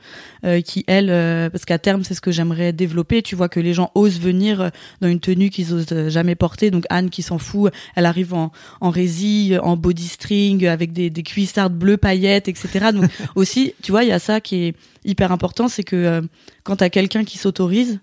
euh, 0.45 0.61
qui, 0.61 0.85
elle, 0.87 1.09
euh, 1.11 1.49
parce 1.49 1.64
qu'à 1.64 1.78
terme, 1.78 2.04
c'est 2.04 2.14
ce 2.14 2.21
que 2.21 2.30
j'aimerais 2.30 2.73
développer. 2.73 3.23
Tu 3.23 3.35
vois, 3.35 3.49
que 3.49 3.61
les 3.61 3.73
gens 3.73 3.90
osent 3.95 4.21
venir 4.21 4.71
dans 5.00 5.09
une 5.09 5.21
tenue 5.21 5.49
qu'ils 5.49 5.73
osent 5.73 6.09
jamais 6.09 6.35
porter. 6.35 6.71
Donc, 6.71 6.85
Anne, 6.90 7.09
qui 7.09 7.23
s'en 7.23 7.38
fout, 7.38 7.73
elle 7.95 8.06
arrive 8.06 8.35
en, 8.35 8.52
en 8.80 8.90
résille, 8.90 9.59
en 9.59 9.76
body 9.76 10.09
string, 10.09 10.66
avec 10.66 10.92
des, 10.92 11.09
des 11.09 11.23
cuissardes 11.23 11.75
bleues 11.75 11.97
paillettes, 11.97 12.49
etc. 12.49 12.90
Donc, 12.92 13.11
aussi, 13.37 13.75
tu 13.83 13.90
vois, 13.90 14.04
il 14.04 14.09
y 14.09 14.12
a 14.12 14.18
ça 14.18 14.40
qui 14.40 14.64
est 14.64 14.75
hyper 15.06 15.33
important, 15.33 15.68
c'est 15.68 15.85
que 15.85 15.97
euh, 15.97 16.23
quand 16.64 16.76
t'as 16.76 16.90
quelqu'un 16.90 17.25
qui 17.25 17.38
s'autorise, 17.38 18.00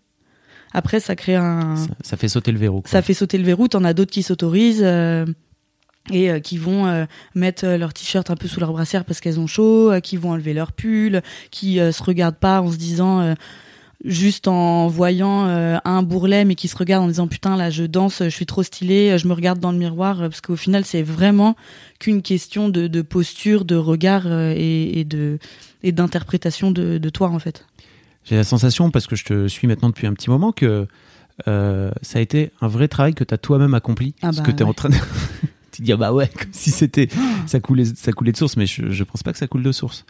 après 0.74 1.00
ça 1.00 1.16
crée 1.16 1.36
un, 1.36 1.76
ça, 1.76 1.88
ça 2.02 2.18
fait 2.18 2.28
sauter 2.28 2.52
le 2.52 2.60
verrou 2.60 2.82
quoi. 2.82 2.90
ça 2.90 3.02
fait 3.02 3.14
sauter 3.14 3.38
le 3.38 3.44
verrou. 3.46 3.68
T'en 3.68 3.84
as 3.84 3.94
d'autres 3.94 4.12
qui 4.12 4.24
s'autorisent 4.24 4.82
euh, 4.84 5.26
et 6.12 6.30
euh, 6.30 6.40
qui 6.40 6.58
vont 6.58 6.88
euh, 6.88 7.06
mettre 7.36 7.66
euh, 7.66 7.78
leur 7.78 7.94
t-shirt 7.94 8.30
un 8.30 8.36
peu 8.36 8.48
sous 8.48 8.60
leur 8.60 8.72
brassière 8.74 9.06
parce 9.06 9.22
qu'elles 9.22 9.40
ont 9.40 9.48
chaud, 9.48 9.92
euh, 9.92 10.00
qui 10.02 10.18
vont 10.18 10.32
enlever 10.32 10.54
leur 10.54 10.72
pull, 10.74 11.22
qui 11.52 11.80
euh, 11.80 11.92
se 11.92 12.04
regardent 12.04 12.36
pas 12.36 12.62
en 12.62 12.72
se 12.72 12.78
disant 12.78 13.22
euh, 13.22 13.36
juste 14.04 14.50
en 14.50 14.88
voyant 14.90 15.46
euh, 15.48 15.78
un 15.86 16.04
bourrelet 16.04 16.44
mais 16.44 16.56
qui 16.56 16.68
se 16.68 16.76
regardent 16.76 17.06
en 17.06 17.08
disant 17.08 17.28
putain 17.28 17.56
là 17.56 17.70
je 17.70 17.86
danse 17.86 18.22
je 18.22 18.28
suis 18.30 18.46
trop 18.46 18.62
stylé 18.62 19.18
je 19.18 19.30
me 19.30 19.34
regarde 19.34 19.60
dans 19.62 19.72
le 19.72 19.78
miroir 19.78 20.18
parce 20.18 20.42
qu'au 20.42 20.58
final 20.58 20.84
c'est 20.84 21.04
vraiment 21.04 21.56
qu'une 22.00 22.22
question 22.22 22.68
de, 22.68 22.88
de 22.88 23.02
posture 23.02 23.64
de 23.64 23.78
regard 23.78 24.24
euh, 24.26 24.54
et, 24.58 25.00
et 25.00 25.06
de 25.06 25.40
et 25.84 25.94
d'interprétation 25.94 26.72
de, 26.72 26.98
de 26.98 27.10
toi 27.10 27.30
en 27.30 27.40
fait 27.40 27.66
J'ai 28.26 28.36
la 28.36 28.44
sensation, 28.44 28.92
parce 28.92 29.08
que 29.08 29.16
je 29.16 29.26
te 29.26 29.48
suis 29.48 29.68
maintenant 29.68 29.90
depuis 29.90 30.08
un 30.08 30.14
petit 30.14 30.30
moment, 30.30 30.52
que 30.52 30.88
euh, 31.48 31.92
ça 32.02 32.20
a 32.20 32.22
été 32.22 32.52
un 32.62 32.68
vrai 32.68 32.88
travail 32.88 33.14
que 33.14 33.24
tu 33.24 33.34
as 33.34 33.38
toi-même 33.38 33.74
accompli. 33.74 34.16
Ah 34.22 34.28
parce 34.28 34.38
bah 34.38 34.44
que 34.44 34.52
tu 34.52 34.64
es 34.64 34.66
en 34.66 34.74
train 34.74 34.90
de. 34.90 34.96
tu 34.96 35.48
te 35.72 35.82
dis, 35.82 35.92
ah 35.92 35.98
bah 35.98 36.14
ouais, 36.14 36.28
comme 36.28 36.52
si 36.52 36.72
c'était. 36.72 37.10
ça, 37.48 37.60
coulait, 37.60 37.86
ça 37.86 38.12
coulait 38.12 38.32
de 38.32 38.38
source, 38.38 38.56
mais 38.58 38.66
je, 38.66 38.90
je 38.90 39.04
pense 39.04 39.24
pas 39.24 39.32
que 39.32 39.38
ça 39.38 39.48
coule 39.48 39.64
de 39.64 39.72
source. 39.72 40.06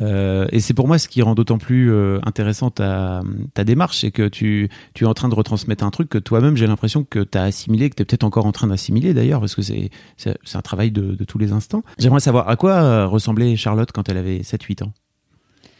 Euh, 0.00 0.46
et 0.50 0.58
c'est 0.58 0.74
pour 0.74 0.88
moi 0.88 0.98
ce 0.98 1.06
qui 1.08 1.22
rend 1.22 1.34
d'autant 1.34 1.58
plus 1.58 1.92
euh, 1.92 2.18
intéressant 2.24 2.70
ta, 2.70 3.22
ta 3.54 3.62
démarche, 3.64 3.98
c'est 4.00 4.10
que 4.10 4.26
tu, 4.26 4.68
tu 4.92 5.04
es 5.04 5.06
en 5.06 5.14
train 5.14 5.28
de 5.28 5.34
retransmettre 5.34 5.84
un 5.84 5.90
truc 5.90 6.08
que 6.08 6.18
toi-même, 6.18 6.56
j'ai 6.56 6.66
l'impression 6.66 7.04
que 7.04 7.20
tu 7.20 7.38
as 7.38 7.42
assimilé, 7.42 7.90
que 7.90 7.94
tu 7.94 8.02
es 8.02 8.04
peut-être 8.04 8.24
encore 8.24 8.46
en 8.46 8.52
train 8.52 8.66
d'assimiler 8.66 9.14
d'ailleurs, 9.14 9.40
parce 9.40 9.54
que 9.54 9.62
c'est 9.62 9.90
c'est 10.16 10.36
c'est 10.42 10.58
un 10.58 10.62
travail 10.62 10.90
de, 10.90 11.14
de 11.14 11.24
tous 11.24 11.38
les 11.38 11.52
instants. 11.52 11.84
J'aimerais 11.98 12.20
savoir 12.20 12.48
à 12.48 12.56
quoi 12.56 12.72
euh, 12.72 13.06
ressemblait 13.06 13.54
Charlotte 13.56 13.92
quand 13.92 14.08
elle 14.08 14.18
avait 14.18 14.38
7-8 14.38 14.84
ans? 14.84 14.92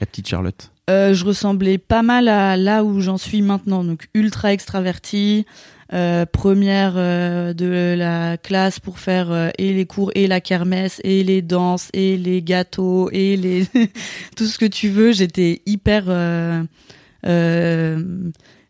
La 0.00 0.06
petite 0.06 0.28
Charlotte. 0.28 0.70
Euh, 0.90 1.14
je 1.14 1.24
ressemblais 1.24 1.78
pas 1.78 2.02
mal 2.02 2.28
à 2.28 2.58
là 2.58 2.84
où 2.84 3.00
j'en 3.00 3.16
suis 3.16 3.40
maintenant, 3.40 3.84
donc 3.84 4.06
ultra 4.12 4.52
extravertie, 4.52 5.46
euh, 5.94 6.26
première 6.26 6.94
euh, 6.96 7.54
de 7.54 7.94
la 7.96 8.36
classe 8.36 8.80
pour 8.80 8.98
faire 8.98 9.50
et 9.56 9.72
les 9.72 9.86
cours 9.86 10.10
et 10.14 10.26
la 10.26 10.42
kermesse 10.42 11.00
et 11.02 11.24
les 11.24 11.40
danses 11.40 11.88
et 11.94 12.18
les 12.18 12.42
gâteaux 12.42 13.08
et 13.12 13.36
les 13.38 13.66
tout 14.36 14.44
ce 14.44 14.58
que 14.58 14.66
tu 14.66 14.90
veux. 14.90 15.12
J'étais 15.12 15.62
hyper 15.64 16.04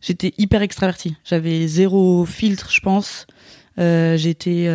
j'étais 0.00 0.34
hyper 0.38 0.62
extravertie. 0.62 1.16
J'avais 1.24 1.66
zéro 1.66 2.24
filtre, 2.26 2.70
je 2.70 2.80
pense. 2.80 3.26
j'étais 3.76 4.68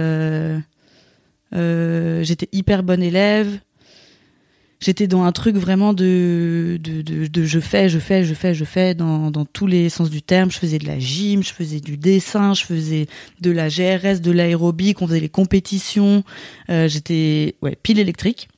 j'étais 1.54 2.50
hyper 2.52 2.84
bonne 2.84 3.04
élève 3.04 3.60
j'étais 4.80 5.08
dans 5.08 5.24
un 5.24 5.32
truc 5.32 5.56
vraiment 5.56 5.94
de, 5.94 6.80
de, 6.82 7.02
de, 7.28 7.44
je 7.44 7.60
fais, 7.60 7.90
je 7.90 8.00
fais, 8.00 8.24
je 8.24 8.34
fais, 8.34 8.54
je 8.54 8.66
fais 8.66 8.96
dans, 8.96 9.32
dans 9.32 9.46
tous 9.46 9.68
les 9.68 9.90
sens 9.90 10.10
du 10.10 10.22
terme. 10.22 10.52
Je 10.52 10.58
faisais 10.58 10.80
de 10.80 10.88
la 10.88 11.00
gym, 11.00 11.44
je 11.44 11.54
faisais 11.54 11.80
du 11.80 11.98
dessin, 11.98 12.54
je 12.54 12.64
faisais 12.64 13.08
de 13.42 13.52
la 13.52 13.68
GRS, 13.68 14.22
de 14.22 14.32
l'aérobic, 14.32 15.02
on 15.02 15.08
faisait 15.08 15.20
les 15.20 15.30
compétitions. 15.30 16.24
Euh, 16.70 16.88
j'étais 16.88 17.56
ouais, 17.62 17.78
pile 17.82 18.00
électrique. 18.00 18.50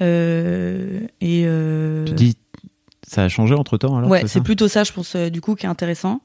Euh, 0.00 1.00
et 1.20 1.44
euh... 1.44 2.06
Tu 2.06 2.14
dis, 2.14 2.36
ça 3.06 3.24
a 3.24 3.28
changé 3.28 3.54
entre 3.54 3.76
temps 3.76 3.96
alors 3.96 4.08
Ouais, 4.08 4.26
c'est 4.26 4.40
plutôt 4.40 4.68
ça, 4.68 4.84
je 4.84 4.92
pense, 4.92 5.14
du 5.14 5.40
coup, 5.40 5.56
qui 5.56 5.66
est 5.66 5.68
intéressant. 5.68 6.22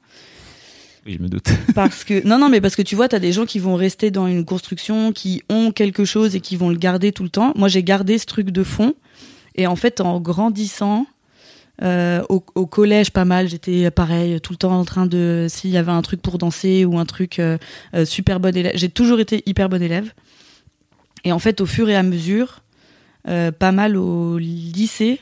Oui, 1.05 1.13
je 1.17 1.23
me 1.23 1.27
doute. 1.27 1.49
parce 1.75 2.03
que 2.03 2.25
non, 2.27 2.39
non, 2.39 2.49
mais 2.49 2.61
parce 2.61 2.75
que 2.75 2.81
tu 2.81 2.95
vois, 2.95 3.07
t'as 3.07 3.19
des 3.19 3.31
gens 3.31 3.45
qui 3.45 3.59
vont 3.59 3.75
rester 3.75 4.11
dans 4.11 4.27
une 4.27 4.45
construction, 4.45 5.11
qui 5.11 5.43
ont 5.49 5.71
quelque 5.71 6.05
chose 6.05 6.35
et 6.35 6.41
qui 6.41 6.55
vont 6.55 6.69
le 6.69 6.77
garder 6.77 7.11
tout 7.11 7.23
le 7.23 7.29
temps. 7.29 7.53
Moi, 7.55 7.67
j'ai 7.67 7.83
gardé 7.83 8.17
ce 8.17 8.25
truc 8.25 8.49
de 8.49 8.63
fond. 8.63 8.95
Et 9.55 9.67
en 9.67 9.75
fait, 9.75 10.01
en 10.01 10.19
grandissant, 10.19 11.05
euh, 11.83 12.23
au, 12.29 12.39
collège, 12.39 13.11
pas 13.11 13.25
mal, 13.25 13.47
j'étais 13.47 13.91
pareil, 13.91 14.39
tout 14.41 14.53
le 14.53 14.57
temps 14.57 14.77
en 14.77 14.85
train 14.85 15.05
de, 15.05 15.47
s'il 15.49 15.71
y 15.71 15.77
avait 15.77 15.91
un 15.91 16.01
truc 16.01 16.21
pour 16.21 16.37
danser 16.37 16.85
ou 16.85 16.97
un 16.97 17.05
truc 17.05 17.39
euh, 17.39 17.57
euh, 17.93 18.05
super 18.05 18.39
bon 18.39 18.55
élève. 18.55 18.73
J'ai 18.75 18.89
toujours 18.89 19.19
été 19.19 19.43
hyper 19.45 19.69
bon 19.69 19.81
élève. 19.81 20.11
Et 21.23 21.31
en 21.31 21.39
fait, 21.39 21.59
au 21.61 21.65
fur 21.65 21.89
et 21.89 21.95
à 21.95 22.03
mesure, 22.03 22.61
pas 23.23 23.71
mal 23.71 23.97
au 23.97 24.37
lycée, 24.37 25.19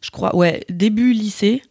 je 0.00 0.10
crois, 0.10 0.34
ouais, 0.34 0.64
début 0.70 1.12
lycée. 1.12 1.62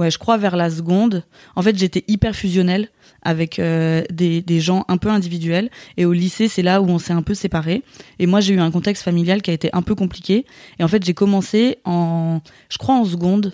Ouais, 0.00 0.10
je 0.10 0.16
crois 0.16 0.38
vers 0.38 0.56
la 0.56 0.70
seconde. 0.70 1.24
En 1.56 1.60
fait, 1.60 1.76
j'étais 1.76 2.04
hyper 2.08 2.34
fusionnelle 2.34 2.88
avec 3.20 3.58
euh, 3.58 4.02
des, 4.10 4.42
gens 4.58 4.86
un 4.88 4.96
peu 4.96 5.10
individuels. 5.10 5.68
Et 5.98 6.06
au 6.06 6.14
lycée, 6.14 6.48
c'est 6.48 6.62
là 6.62 6.80
où 6.80 6.88
on 6.88 6.98
s'est 6.98 7.12
un 7.12 7.20
peu 7.20 7.34
séparés. 7.34 7.82
Et 8.18 8.24
moi, 8.24 8.40
j'ai 8.40 8.54
eu 8.54 8.60
un 8.60 8.70
contexte 8.70 9.02
familial 9.02 9.42
qui 9.42 9.50
a 9.50 9.52
été 9.52 9.68
un 9.74 9.82
peu 9.82 9.94
compliqué. 9.94 10.46
Et 10.78 10.84
en 10.84 10.88
fait, 10.88 11.04
j'ai 11.04 11.12
commencé 11.12 11.80
en, 11.84 12.40
je 12.70 12.78
crois, 12.78 12.94
en 12.94 13.04
seconde. 13.04 13.52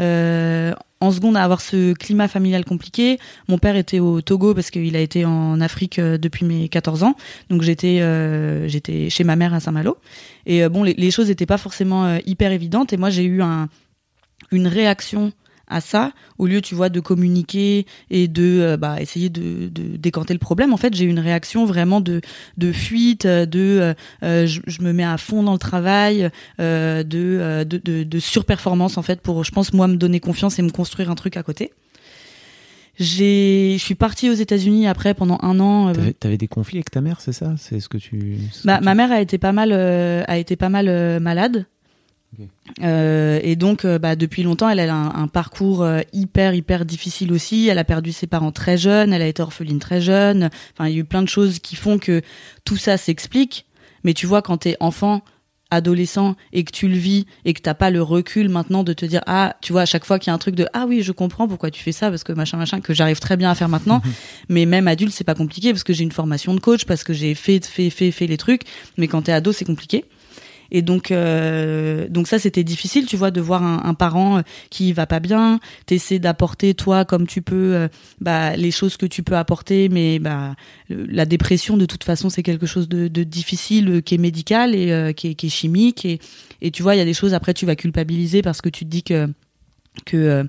Euh, 0.00 0.74
en 1.00 1.12
seconde 1.12 1.36
à 1.36 1.44
avoir 1.44 1.60
ce 1.60 1.92
climat 1.92 2.26
familial 2.26 2.64
compliqué. 2.64 3.20
Mon 3.46 3.58
père 3.58 3.76
était 3.76 4.00
au 4.00 4.22
Togo 4.22 4.52
parce 4.52 4.72
qu'il 4.72 4.96
a 4.96 5.00
été 5.00 5.24
en 5.24 5.60
Afrique 5.60 6.00
euh, 6.00 6.18
depuis 6.18 6.44
mes 6.44 6.68
14 6.68 7.04
ans. 7.04 7.14
Donc 7.50 7.62
j'étais 7.62 8.02
j'étais 8.66 9.10
chez 9.10 9.22
ma 9.22 9.36
mère 9.36 9.54
à 9.54 9.60
Saint-Malo. 9.60 9.96
Et 10.44 10.68
bon, 10.68 10.82
les, 10.82 10.94
les 10.94 11.12
choses 11.12 11.28
n'étaient 11.28 11.46
pas 11.46 11.58
forcément 11.58 12.16
hyper 12.26 12.50
évidentes. 12.50 12.92
Et 12.92 12.96
moi, 12.96 13.10
j'ai 13.10 13.24
eu 13.24 13.42
un, 13.42 13.68
une 14.50 14.66
réaction 14.66 15.32
à 15.68 15.80
ça 15.80 16.12
au 16.38 16.46
lieu 16.46 16.60
tu 16.60 16.74
vois 16.74 16.88
de 16.88 17.00
communiquer 17.00 17.86
et 18.10 18.28
de 18.28 18.60
euh, 18.60 18.76
bah, 18.76 19.00
essayer 19.00 19.28
de, 19.28 19.68
de, 19.68 19.96
décanter 19.96 20.32
le 20.32 20.38
problème 20.38 20.72
en 20.72 20.76
fait 20.76 20.94
j'ai 20.94 21.04
une 21.04 21.18
réaction 21.18 21.64
vraiment 21.64 22.00
de 22.00 22.20
de 22.56 22.72
fuite 22.72 23.26
de 23.26 23.94
euh, 24.22 24.46
je, 24.46 24.60
je, 24.66 24.82
me 24.82 24.92
mets 24.92 25.04
à 25.04 25.18
fond 25.18 25.42
dans 25.42 25.52
le 25.52 25.58
travail 25.58 26.30
euh, 26.60 27.02
de, 27.02 27.64
de, 27.64 28.04
de 28.04 28.18
surperformance 28.18 28.96
en 28.98 29.02
fait 29.02 29.20
pour 29.20 29.44
je 29.44 29.50
pense 29.50 29.72
moi 29.72 29.88
me 29.88 29.96
donner 29.96 30.20
confiance 30.20 30.58
et 30.58 30.62
me 30.62 30.70
construire 30.70 31.10
un 31.10 31.14
truc 31.14 31.36
à 31.36 31.42
côté. 31.42 31.72
J'ai 32.98 33.76
je 33.76 33.84
suis 33.84 33.94
partie 33.94 34.30
aux 34.30 34.34
États-Unis 34.34 34.86
après 34.86 35.12
pendant 35.12 35.38
un 35.42 35.60
an 35.60 35.92
t'avais, 35.92 36.16
avais 36.24 36.38
des 36.38 36.48
conflits 36.48 36.78
avec 36.78 36.90
ta 36.90 37.02
mère 37.02 37.20
c'est 37.20 37.32
ça? 37.32 37.54
C'est 37.58 37.80
ce 37.80 37.90
que 37.90 37.98
tu 37.98 38.38
bah, 38.64 38.80
ma 38.80 38.94
mère 38.94 39.12
a 39.12 39.20
été 39.20 39.36
pas 39.36 39.52
mal 39.52 39.72
a 39.72 40.38
été 40.38 40.56
pas 40.56 40.70
mal 40.70 41.20
malade 41.20 41.66
euh, 42.82 43.40
et 43.42 43.56
donc, 43.56 43.84
euh, 43.84 43.98
bah, 43.98 44.16
depuis 44.16 44.42
longtemps, 44.42 44.68
elle 44.68 44.80
a 44.80 44.94
un, 44.94 45.28
parcours 45.28 45.82
euh, 45.82 46.00
hyper, 46.12 46.54
hyper 46.54 46.84
difficile 46.84 47.32
aussi. 47.32 47.68
Elle 47.68 47.78
a 47.78 47.84
perdu 47.84 48.12
ses 48.12 48.26
parents 48.26 48.52
très 48.52 48.76
jeunes, 48.76 49.12
elle 49.12 49.22
a 49.22 49.26
été 49.26 49.42
orpheline 49.42 49.78
très 49.78 50.00
jeune. 50.00 50.50
Enfin, 50.74 50.88
il 50.88 50.94
y 50.94 50.98
a 50.98 51.00
eu 51.00 51.04
plein 51.04 51.22
de 51.22 51.28
choses 51.28 51.58
qui 51.58 51.76
font 51.76 51.98
que 51.98 52.22
tout 52.64 52.76
ça 52.76 52.96
s'explique. 52.96 53.66
Mais 54.04 54.14
tu 54.14 54.26
vois, 54.26 54.42
quand 54.42 54.58
t'es 54.58 54.76
enfant, 54.80 55.22
adolescent 55.70 56.36
et 56.52 56.64
que 56.64 56.70
tu 56.70 56.86
le 56.86 56.96
vis 56.96 57.26
et 57.44 57.52
que 57.52 57.60
t'as 57.60 57.74
pas 57.74 57.90
le 57.90 58.00
recul 58.00 58.48
maintenant 58.48 58.84
de 58.84 58.92
te 58.92 59.04
dire 59.04 59.20
ah 59.26 59.56
tu 59.60 59.72
vois 59.72 59.82
à 59.82 59.86
chaque 59.86 60.04
fois 60.04 60.18
qu'il 60.18 60.30
y 60.30 60.32
a 60.32 60.34
un 60.34 60.38
truc 60.38 60.54
de 60.54 60.68
ah 60.72 60.86
oui 60.86 61.02
je 61.02 61.10
comprends 61.10 61.48
pourquoi 61.48 61.72
tu 61.72 61.82
fais 61.82 61.90
ça 61.90 62.08
parce 62.08 62.22
que 62.22 62.32
machin 62.32 62.56
machin 62.56 62.80
que 62.80 62.94
j'arrive 62.94 63.18
très 63.18 63.36
bien 63.36 63.50
à 63.50 63.54
faire 63.56 63.68
maintenant 63.68 64.00
mais 64.48 64.64
même 64.64 64.86
adulte 64.86 65.12
c'est 65.12 65.24
pas 65.24 65.34
compliqué 65.34 65.72
parce 65.72 65.82
que 65.82 65.92
j'ai 65.92 66.04
une 66.04 66.12
formation 66.12 66.54
de 66.54 66.60
coach 66.60 66.84
parce 66.84 67.02
que 67.02 67.12
j'ai 67.12 67.34
fait 67.34 67.64
fait 67.66 67.90
fait 67.90 68.12
fait 68.12 68.28
les 68.28 68.36
trucs 68.36 68.62
mais 68.96 69.08
quand 69.08 69.22
t'es 69.22 69.32
ado 69.32 69.50
c'est 69.50 69.64
compliqué 69.64 70.04
et 70.70 70.82
donc, 70.82 71.10
euh, 71.10 72.08
donc 72.08 72.28
ça, 72.28 72.38
c'était 72.38 72.64
difficile, 72.64 73.06
tu 73.06 73.16
vois, 73.16 73.30
de 73.30 73.40
voir 73.40 73.62
un, 73.62 73.82
un, 73.84 73.94
parent 73.94 74.38
euh, 74.38 74.42
qui 74.70 74.92
va 74.92 75.06
pas 75.06 75.20
bien. 75.20 75.60
T'essaies 75.86 76.18
d'apporter 76.18 76.74
toi 76.74 77.04
comme 77.04 77.26
tu 77.26 77.42
peux, 77.42 77.74
euh, 77.74 77.88
bah, 78.20 78.56
les 78.56 78.70
choses 78.70 78.96
que 78.96 79.06
tu 79.06 79.22
peux 79.22 79.36
apporter, 79.36 79.88
mais 79.88 80.18
bah, 80.18 80.54
la 80.88 81.26
dépression, 81.26 81.76
de 81.76 81.86
toute 81.86 82.04
façon, 82.04 82.30
c'est 82.30 82.42
quelque 82.42 82.66
chose 82.66 82.88
de, 82.88 83.08
de, 83.08 83.22
difficile, 83.22 84.02
qui 84.02 84.14
est 84.14 84.18
médical 84.18 84.74
et 84.74 85.14
qui, 85.14 85.28
est, 85.28 85.34
qui, 85.34 85.46
est, 85.46 85.50
chimique. 85.50 86.04
Et, 86.04 86.20
et 86.62 86.70
tu 86.70 86.82
vois, 86.82 86.94
il 86.94 86.98
y 86.98 87.02
a 87.02 87.04
des 87.04 87.14
choses 87.14 87.34
après, 87.34 87.54
tu 87.54 87.66
vas 87.66 87.76
culpabiliser 87.76 88.42
parce 88.42 88.60
que 88.60 88.68
tu 88.68 88.84
te 88.84 88.90
dis 88.90 89.02
que 89.02 89.28
que 90.04 90.46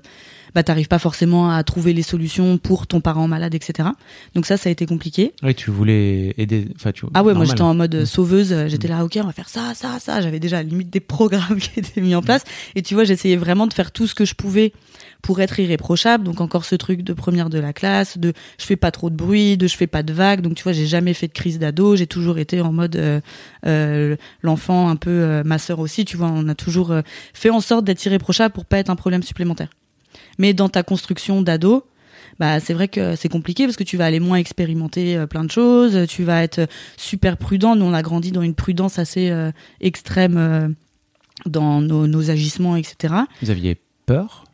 bah 0.58 0.64
t'arrives 0.64 0.88
pas 0.88 0.98
forcément 0.98 1.52
à 1.52 1.62
trouver 1.62 1.92
les 1.92 2.02
solutions 2.02 2.58
pour 2.58 2.88
ton 2.88 3.00
parent 3.00 3.28
malade, 3.28 3.54
etc. 3.54 3.90
Donc 4.34 4.44
ça, 4.44 4.56
ça 4.56 4.68
a 4.68 4.72
été 4.72 4.86
compliqué. 4.86 5.32
Oui, 5.44 5.54
tu 5.54 5.70
voulais 5.70 6.34
aider. 6.36 6.66
Enfin, 6.74 6.90
tu. 6.90 7.06
Ah 7.14 7.22
ouais, 7.22 7.32
moi 7.32 7.44
j'étais 7.44 7.62
en 7.62 7.76
mode 7.76 7.94
mm. 7.94 8.06
sauveuse. 8.06 8.66
J'étais 8.66 8.88
là, 8.88 9.04
ok, 9.04 9.16
on 9.22 9.26
va 9.26 9.32
faire 9.32 9.48
ça, 9.48 9.72
ça, 9.76 10.00
ça. 10.00 10.20
J'avais 10.20 10.40
déjà 10.40 10.60
limite 10.64 10.90
des 10.90 10.98
programmes 10.98 11.58
qui 11.60 11.78
étaient 11.78 12.00
mis 12.00 12.16
en 12.16 12.22
place. 12.22 12.42
Et 12.74 12.82
tu 12.82 12.94
vois, 12.94 13.04
j'essayais 13.04 13.36
vraiment 13.36 13.68
de 13.68 13.72
faire 13.72 13.92
tout 13.92 14.08
ce 14.08 14.16
que 14.16 14.24
je 14.24 14.34
pouvais 14.34 14.72
pour 15.22 15.40
être 15.40 15.60
irréprochable. 15.60 16.24
Donc 16.24 16.40
encore 16.40 16.64
ce 16.64 16.74
truc 16.74 17.02
de 17.02 17.12
première 17.12 17.50
de 17.50 17.60
la 17.60 17.72
classe, 17.72 18.18
de 18.18 18.32
je 18.58 18.64
fais 18.64 18.74
pas 18.74 18.90
trop 18.90 19.10
de 19.10 19.14
bruit, 19.14 19.56
de 19.58 19.68
je 19.68 19.76
fais 19.76 19.86
pas 19.86 20.02
de 20.02 20.12
vagues. 20.12 20.40
Donc 20.40 20.56
tu 20.56 20.64
vois, 20.64 20.72
j'ai 20.72 20.86
jamais 20.86 21.14
fait 21.14 21.28
de 21.28 21.34
crise 21.34 21.60
d'ado. 21.60 21.94
J'ai 21.94 22.08
toujours 22.08 22.38
été 22.38 22.60
en 22.62 22.72
mode 22.72 22.96
euh, 22.96 23.20
euh, 23.64 24.16
l'enfant 24.42 24.88
un 24.88 24.96
peu 24.96 25.10
euh, 25.10 25.44
ma 25.44 25.58
sœur 25.58 25.78
aussi. 25.78 26.04
Tu 26.04 26.16
vois, 26.16 26.32
on 26.34 26.48
a 26.48 26.56
toujours 26.56 26.92
fait 27.32 27.50
en 27.50 27.60
sorte 27.60 27.84
d'être 27.84 28.04
irréprochable 28.04 28.52
pour 28.52 28.64
pas 28.64 28.78
être 28.78 28.90
un 28.90 28.96
problème 28.96 29.22
supplémentaire. 29.22 29.68
Mais 30.38 30.54
dans 30.54 30.68
ta 30.68 30.82
construction 30.82 31.42
d'ado, 31.42 31.84
bah 32.38 32.60
c'est 32.60 32.74
vrai 32.74 32.88
que 32.88 33.16
c'est 33.16 33.28
compliqué 33.28 33.64
parce 33.64 33.76
que 33.76 33.84
tu 33.84 33.96
vas 33.96 34.06
aller 34.06 34.20
moins 34.20 34.38
expérimenter 34.38 35.16
euh, 35.16 35.26
plein 35.26 35.44
de 35.44 35.50
choses, 35.50 36.06
tu 36.08 36.24
vas 36.24 36.42
être 36.42 36.68
super 36.96 37.36
prudent. 37.36 37.76
Nous 37.76 37.84
on 37.84 37.94
a 37.94 38.02
grandi 38.02 38.32
dans 38.32 38.42
une 38.42 38.54
prudence 38.54 38.98
assez 38.98 39.30
euh, 39.30 39.50
extrême 39.80 40.36
euh, 40.36 40.68
dans 41.46 41.80
nos, 41.80 42.06
nos, 42.06 42.30
agissements, 42.30 42.76
etc. 42.76 43.14
Vous 43.42 43.50
aviez 43.50 43.76
peur? 44.06 44.44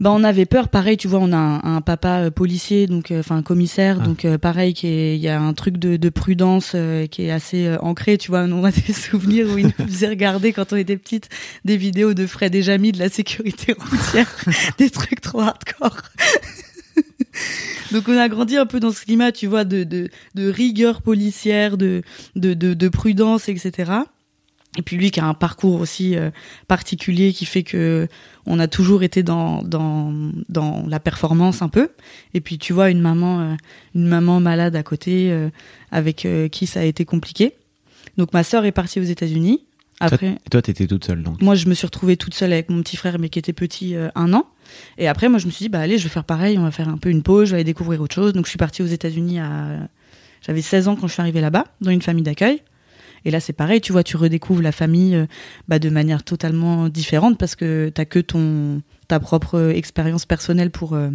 Bah 0.00 0.10
on 0.10 0.24
avait 0.24 0.44
peur 0.44 0.68
pareil 0.68 0.96
tu 0.96 1.06
vois 1.06 1.20
on 1.20 1.32
a 1.32 1.36
un, 1.36 1.80
papa 1.80 2.24
euh, 2.24 2.30
policier 2.30 2.86
donc 2.86 3.10
euh, 3.10 3.20
enfin 3.20 3.42
commissaire 3.42 3.98
ah. 4.00 4.04
donc 4.04 4.24
euh, 4.24 4.38
pareil 4.38 4.74
qui 4.74 5.14
il 5.14 5.20
y 5.20 5.28
a 5.28 5.40
un 5.40 5.52
truc 5.54 5.78
de, 5.78 5.96
de 5.96 6.08
prudence 6.08 6.74
qui 7.10 7.26
est 7.26 7.30
assez 7.30 7.76
ancré 7.80 8.18
tu 8.18 8.30
vois 8.30 8.40
on 8.40 8.64
a 8.64 8.72
des 8.72 8.92
souvenirs 8.92 9.46
où 9.52 9.58
il 9.58 9.66
nous 9.66 9.86
faisait 9.86 10.08
regarder 10.08 10.52
quand 10.52 10.72
on 10.72 10.76
était 10.76 10.96
petite 10.96 11.28
des 11.64 11.76
vidéos 11.76 12.12
de 12.12 12.26
Fred 12.26 12.54
et 12.54 12.62
Jamy 12.62 12.92
de 12.92 12.98
la 12.98 13.08
sécurité 13.08 13.74
routière 13.78 14.34
des 14.78 14.90
trucs 14.90 15.20
trop 15.20 15.40
hardcore 15.40 16.02
Donc 17.92 18.08
on 18.08 18.16
a 18.16 18.28
grandi 18.28 18.56
un 18.56 18.66
peu 18.66 18.80
dans 18.80 18.92
ce 18.92 19.02
climat, 19.02 19.32
tu 19.32 19.46
vois, 19.46 19.64
de, 19.64 19.84
de, 19.84 20.08
de 20.34 20.48
rigueur 20.48 21.02
policière, 21.02 21.76
de, 21.76 22.02
de, 22.36 22.54
de, 22.54 22.74
de 22.74 22.88
prudence, 22.88 23.48
etc. 23.48 23.92
Et 24.76 24.82
puis 24.82 24.96
lui 24.96 25.10
qui 25.10 25.20
a 25.20 25.26
un 25.26 25.34
parcours 25.34 25.80
aussi 25.80 26.16
euh, 26.16 26.30
particulier 26.66 27.32
qui 27.32 27.46
fait 27.46 27.62
que 27.62 28.08
on 28.46 28.58
a 28.58 28.66
toujours 28.66 29.02
été 29.02 29.22
dans, 29.22 29.62
dans, 29.62 30.12
dans 30.48 30.84
la 30.88 31.00
performance 31.00 31.62
un 31.62 31.68
peu. 31.68 31.90
Et 32.34 32.40
puis 32.40 32.58
tu 32.58 32.72
vois 32.72 32.90
une 32.90 33.00
maman 33.00 33.40
euh, 33.40 33.54
une 33.94 34.06
maman 34.06 34.40
malade 34.40 34.74
à 34.74 34.82
côté 34.82 35.30
euh, 35.30 35.48
avec 35.92 36.26
qui 36.50 36.66
ça 36.66 36.80
a 36.80 36.84
été 36.84 37.04
compliqué. 37.04 37.54
Donc 38.16 38.32
ma 38.32 38.42
sœur 38.42 38.64
est 38.64 38.72
partie 38.72 39.00
aux 39.00 39.04
États-Unis. 39.04 39.64
Après, 40.00 40.36
et 40.44 40.50
toi 40.50 40.60
t'étais 40.60 40.88
toute 40.88 41.04
seule 41.04 41.22
donc. 41.22 41.40
Moi 41.40 41.54
je 41.54 41.68
me 41.68 41.74
suis 41.74 41.86
retrouvée 41.86 42.16
toute 42.16 42.34
seule 42.34 42.52
avec 42.52 42.68
mon 42.68 42.82
petit 42.82 42.96
frère 42.96 43.20
mais 43.20 43.28
qui 43.28 43.38
était 43.38 43.52
petit 43.52 43.94
un 44.16 44.32
an. 44.32 44.48
Et 44.98 45.06
après 45.06 45.28
moi 45.28 45.38
je 45.38 45.46
me 45.46 45.52
suis 45.52 45.66
dit 45.66 45.68
bah 45.68 45.78
allez 45.78 45.98
je 45.98 46.04
vais 46.04 46.10
faire 46.10 46.24
pareil, 46.24 46.58
on 46.58 46.64
va 46.64 46.72
faire 46.72 46.88
un 46.88 46.98
peu 46.98 47.10
une 47.10 47.22
pause, 47.22 47.46
je 47.46 47.50
vais 47.52 47.58
aller 47.58 47.64
découvrir 47.64 48.00
autre 48.00 48.14
chose. 48.14 48.32
Donc 48.32 48.46
je 48.46 48.50
suis 48.50 48.58
partie 48.58 48.82
aux 48.82 48.86
États-Unis 48.86 49.38
à 49.38 49.88
j'avais 50.44 50.62
16 50.62 50.88
ans 50.88 50.96
quand 50.96 51.06
je 51.06 51.12
suis 51.12 51.22
arrivée 51.22 51.40
là-bas 51.40 51.64
dans 51.80 51.90
une 51.90 52.02
famille 52.02 52.24
d'accueil. 52.24 52.60
Et 53.24 53.30
là, 53.30 53.40
c'est 53.40 53.52
pareil, 53.52 53.80
tu 53.80 53.92
vois, 53.92 54.02
tu 54.02 54.16
redécouvres 54.16 54.62
la 54.62 54.72
famille 54.72 55.14
euh, 55.14 55.26
bah, 55.68 55.78
de 55.78 55.90
manière 55.90 56.22
totalement 56.22 56.88
différente 56.88 57.38
parce 57.38 57.56
que 57.56 57.90
t'as 57.94 58.04
que 58.04 58.18
ton 58.18 58.82
ta 59.08 59.20
propre 59.20 59.72
expérience 59.74 60.24
personnelle 60.24 60.70
pour 60.70 60.94
euh, 60.94 61.10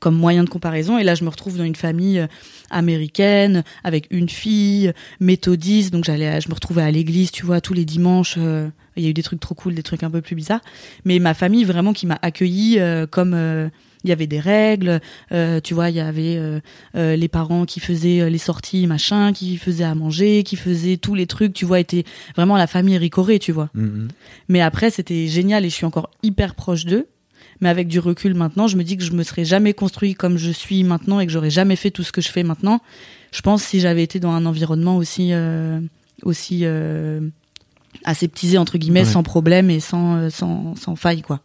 comme 0.00 0.16
moyen 0.16 0.44
de 0.44 0.48
comparaison. 0.48 0.98
Et 0.98 1.04
là, 1.04 1.14
je 1.14 1.24
me 1.24 1.28
retrouve 1.28 1.56
dans 1.56 1.64
une 1.64 1.76
famille 1.76 2.18
euh, 2.18 2.26
américaine 2.70 3.62
avec 3.84 4.06
une 4.10 4.28
fille 4.28 4.92
méthodiste, 5.20 5.92
donc 5.92 6.04
j'allais, 6.04 6.40
je 6.40 6.48
me 6.48 6.54
retrouvais 6.54 6.82
à 6.82 6.90
l'église, 6.90 7.30
tu 7.30 7.44
vois, 7.46 7.60
tous 7.60 7.74
les 7.74 7.84
dimanches. 7.84 8.36
euh, 8.38 8.68
il 8.96 9.04
y 9.04 9.06
a 9.06 9.10
eu 9.10 9.14
des 9.14 9.22
trucs 9.22 9.40
trop 9.40 9.54
cool, 9.54 9.74
des 9.74 9.82
trucs 9.82 10.02
un 10.02 10.10
peu 10.10 10.20
plus 10.20 10.34
bizarres. 10.34 10.60
Mais 11.04 11.18
ma 11.18 11.34
famille 11.34 11.64
vraiment 11.64 11.92
qui 11.92 12.06
m'a 12.06 12.18
accueilli 12.22 12.78
euh, 12.78 13.06
comme 13.06 13.34
euh, 13.34 13.68
il 14.04 14.08
y 14.10 14.12
avait 14.12 14.26
des 14.26 14.40
règles, 14.40 15.00
euh, 15.32 15.60
tu 15.60 15.74
vois, 15.74 15.90
il 15.90 15.96
y 15.96 16.00
avait 16.00 16.36
euh, 16.36 16.60
euh, 16.96 17.16
les 17.16 17.28
parents 17.28 17.66
qui 17.66 17.80
faisaient 17.80 18.30
les 18.30 18.38
sorties, 18.38 18.86
machin, 18.86 19.32
qui 19.32 19.56
faisaient 19.58 19.84
à 19.84 19.94
manger, 19.94 20.42
qui 20.42 20.56
faisaient 20.56 20.96
tous 20.96 21.14
les 21.14 21.26
trucs, 21.26 21.52
tu 21.52 21.64
vois, 21.66 21.80
était 21.80 22.04
vraiment 22.34 22.56
la 22.56 22.66
famille 22.66 22.96
ricorée, 22.96 23.38
tu 23.38 23.52
vois. 23.52 23.68
Mhm. 23.74 24.08
Mais 24.48 24.60
après, 24.62 24.90
c'était 24.90 25.26
génial 25.26 25.64
et 25.64 25.70
je 25.70 25.74
suis 25.74 25.86
encore 25.86 26.10
hyper 26.22 26.54
proche 26.54 26.84
d'eux. 26.86 27.06
Mais 27.60 27.68
avec 27.68 27.88
du 27.88 27.98
recul 27.98 28.32
maintenant, 28.34 28.68
je 28.68 28.78
me 28.78 28.82
dis 28.84 28.96
que 28.96 29.04
je 29.04 29.12
me 29.12 29.22
serais 29.22 29.44
jamais 29.44 29.74
construit 29.74 30.14
comme 30.14 30.38
je 30.38 30.50
suis 30.50 30.82
maintenant 30.82 31.20
et 31.20 31.26
que 31.26 31.32
j'aurais 31.32 31.50
jamais 31.50 31.76
fait 31.76 31.90
tout 31.90 32.02
ce 32.02 32.10
que 32.10 32.22
je 32.22 32.30
fais 32.30 32.42
maintenant. 32.42 32.80
Je 33.32 33.42
pense 33.42 33.62
si 33.62 33.80
j'avais 33.80 34.02
été 34.02 34.18
dans 34.18 34.30
un 34.30 34.46
environnement 34.46 34.96
aussi 34.96 35.34
euh, 35.34 35.78
aussi 36.22 36.60
euh, 36.62 37.20
aseptisé 38.04 38.56
entre 38.56 38.78
guillemets, 38.78 39.00
Ouais. 39.00 39.04
sans 39.12 39.22
problème 39.22 39.68
et 39.68 39.78
sans 39.80 40.30
sans, 40.30 40.74
sans 40.74 40.96
faille 40.96 41.20
quoi. 41.20 41.40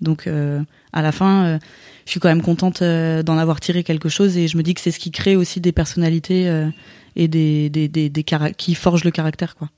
Donc 0.00 0.26
euh, 0.26 0.62
à 0.92 1.02
la 1.02 1.12
fin, 1.12 1.44
euh, 1.44 1.58
je 2.04 2.10
suis 2.10 2.20
quand 2.20 2.28
même 2.28 2.42
contente 2.42 2.82
euh, 2.82 3.22
d'en 3.22 3.38
avoir 3.38 3.60
tiré 3.60 3.82
quelque 3.82 4.08
chose 4.08 4.36
et 4.36 4.48
je 4.48 4.56
me 4.56 4.62
dis 4.62 4.74
que 4.74 4.80
c'est 4.80 4.90
ce 4.90 4.98
qui 4.98 5.10
crée 5.10 5.36
aussi 5.36 5.60
des 5.60 5.72
personnalités 5.72 6.48
euh, 6.48 6.68
et 7.16 7.28
des 7.28 7.70
des 7.70 7.88
des, 7.88 8.24
qui 8.56 8.74
forgent 8.74 9.04
le 9.04 9.10
caractère 9.10 9.56
quoi. 9.56 9.68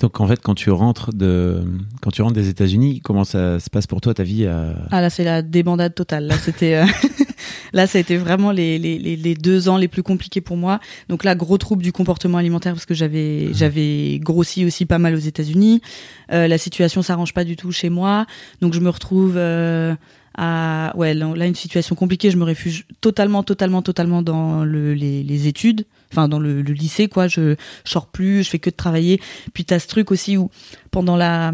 Donc 0.00 0.20
en 0.20 0.26
fait, 0.26 0.40
quand 0.40 0.54
tu 0.54 0.70
rentres 0.70 1.14
de, 1.14 1.62
quand 2.02 2.10
tu 2.10 2.22
rentres 2.22 2.34
des 2.34 2.48
États-Unis, 2.48 3.00
comment 3.00 3.22
ça 3.22 3.60
se 3.60 3.70
passe 3.70 3.86
pour 3.86 4.00
toi 4.00 4.12
ta 4.12 4.24
vie 4.24 4.44
à... 4.46 4.74
Ah 4.90 5.00
là 5.00 5.08
c'est 5.08 5.22
la 5.22 5.40
débandade 5.40 5.94
totale. 5.94 6.26
Là 6.26 6.36
c'était 6.36 6.74
euh, 6.74 6.84
là 7.72 7.86
ça 7.86 7.98
a 7.98 8.00
été 8.00 8.16
vraiment 8.16 8.50
les, 8.50 8.78
les, 8.78 8.98
les, 8.98 9.34
deux 9.36 9.68
ans 9.68 9.76
les 9.76 9.86
plus 9.86 10.02
compliqués 10.02 10.40
pour 10.40 10.56
moi. 10.56 10.80
Donc 11.08 11.22
là 11.22 11.36
gros 11.36 11.58
trouble 11.58 11.82
du 11.82 11.92
comportement 11.92 12.38
alimentaire 12.38 12.72
parce 12.72 12.86
que 12.86 12.94
j'avais 12.94 13.54
j'avais 13.54 14.18
grossi 14.18 14.64
aussi 14.64 14.84
pas 14.84 14.98
mal 14.98 15.14
aux 15.14 15.18
États-Unis. 15.18 15.80
Euh, 16.32 16.48
la 16.48 16.58
situation 16.58 17.00
s'arrange 17.02 17.32
pas 17.32 17.44
du 17.44 17.54
tout 17.54 17.70
chez 17.70 17.88
moi. 17.88 18.26
Donc 18.60 18.74
je 18.74 18.80
me 18.80 18.88
retrouve 18.88 19.34
euh, 19.36 19.94
à 20.36 20.92
ouais 20.96 21.14
là, 21.14 21.46
une 21.46 21.54
situation 21.54 21.94
compliquée. 21.94 22.30
Je 22.30 22.36
me 22.36 22.44
réfugie 22.44 22.84
totalement 23.00 23.42
totalement 23.42 23.82
totalement 23.82 24.22
dans 24.22 24.64
le, 24.64 24.94
les, 24.94 25.22
les 25.22 25.46
études. 25.46 25.86
Enfin 26.12 26.28
dans 26.28 26.38
le, 26.38 26.62
le 26.62 26.72
lycée 26.72 27.08
quoi. 27.08 27.28
Je, 27.28 27.54
je 27.84 27.90
sors 27.90 28.06
plus. 28.06 28.42
Je 28.44 28.50
fais 28.50 28.58
que 28.58 28.70
de 28.70 28.76
travailler. 28.76 29.20
Puis 29.52 29.64
t'as 29.64 29.78
ce 29.78 29.88
truc 29.88 30.10
aussi 30.10 30.36
où 30.36 30.50
pendant 30.90 31.16
la 31.16 31.52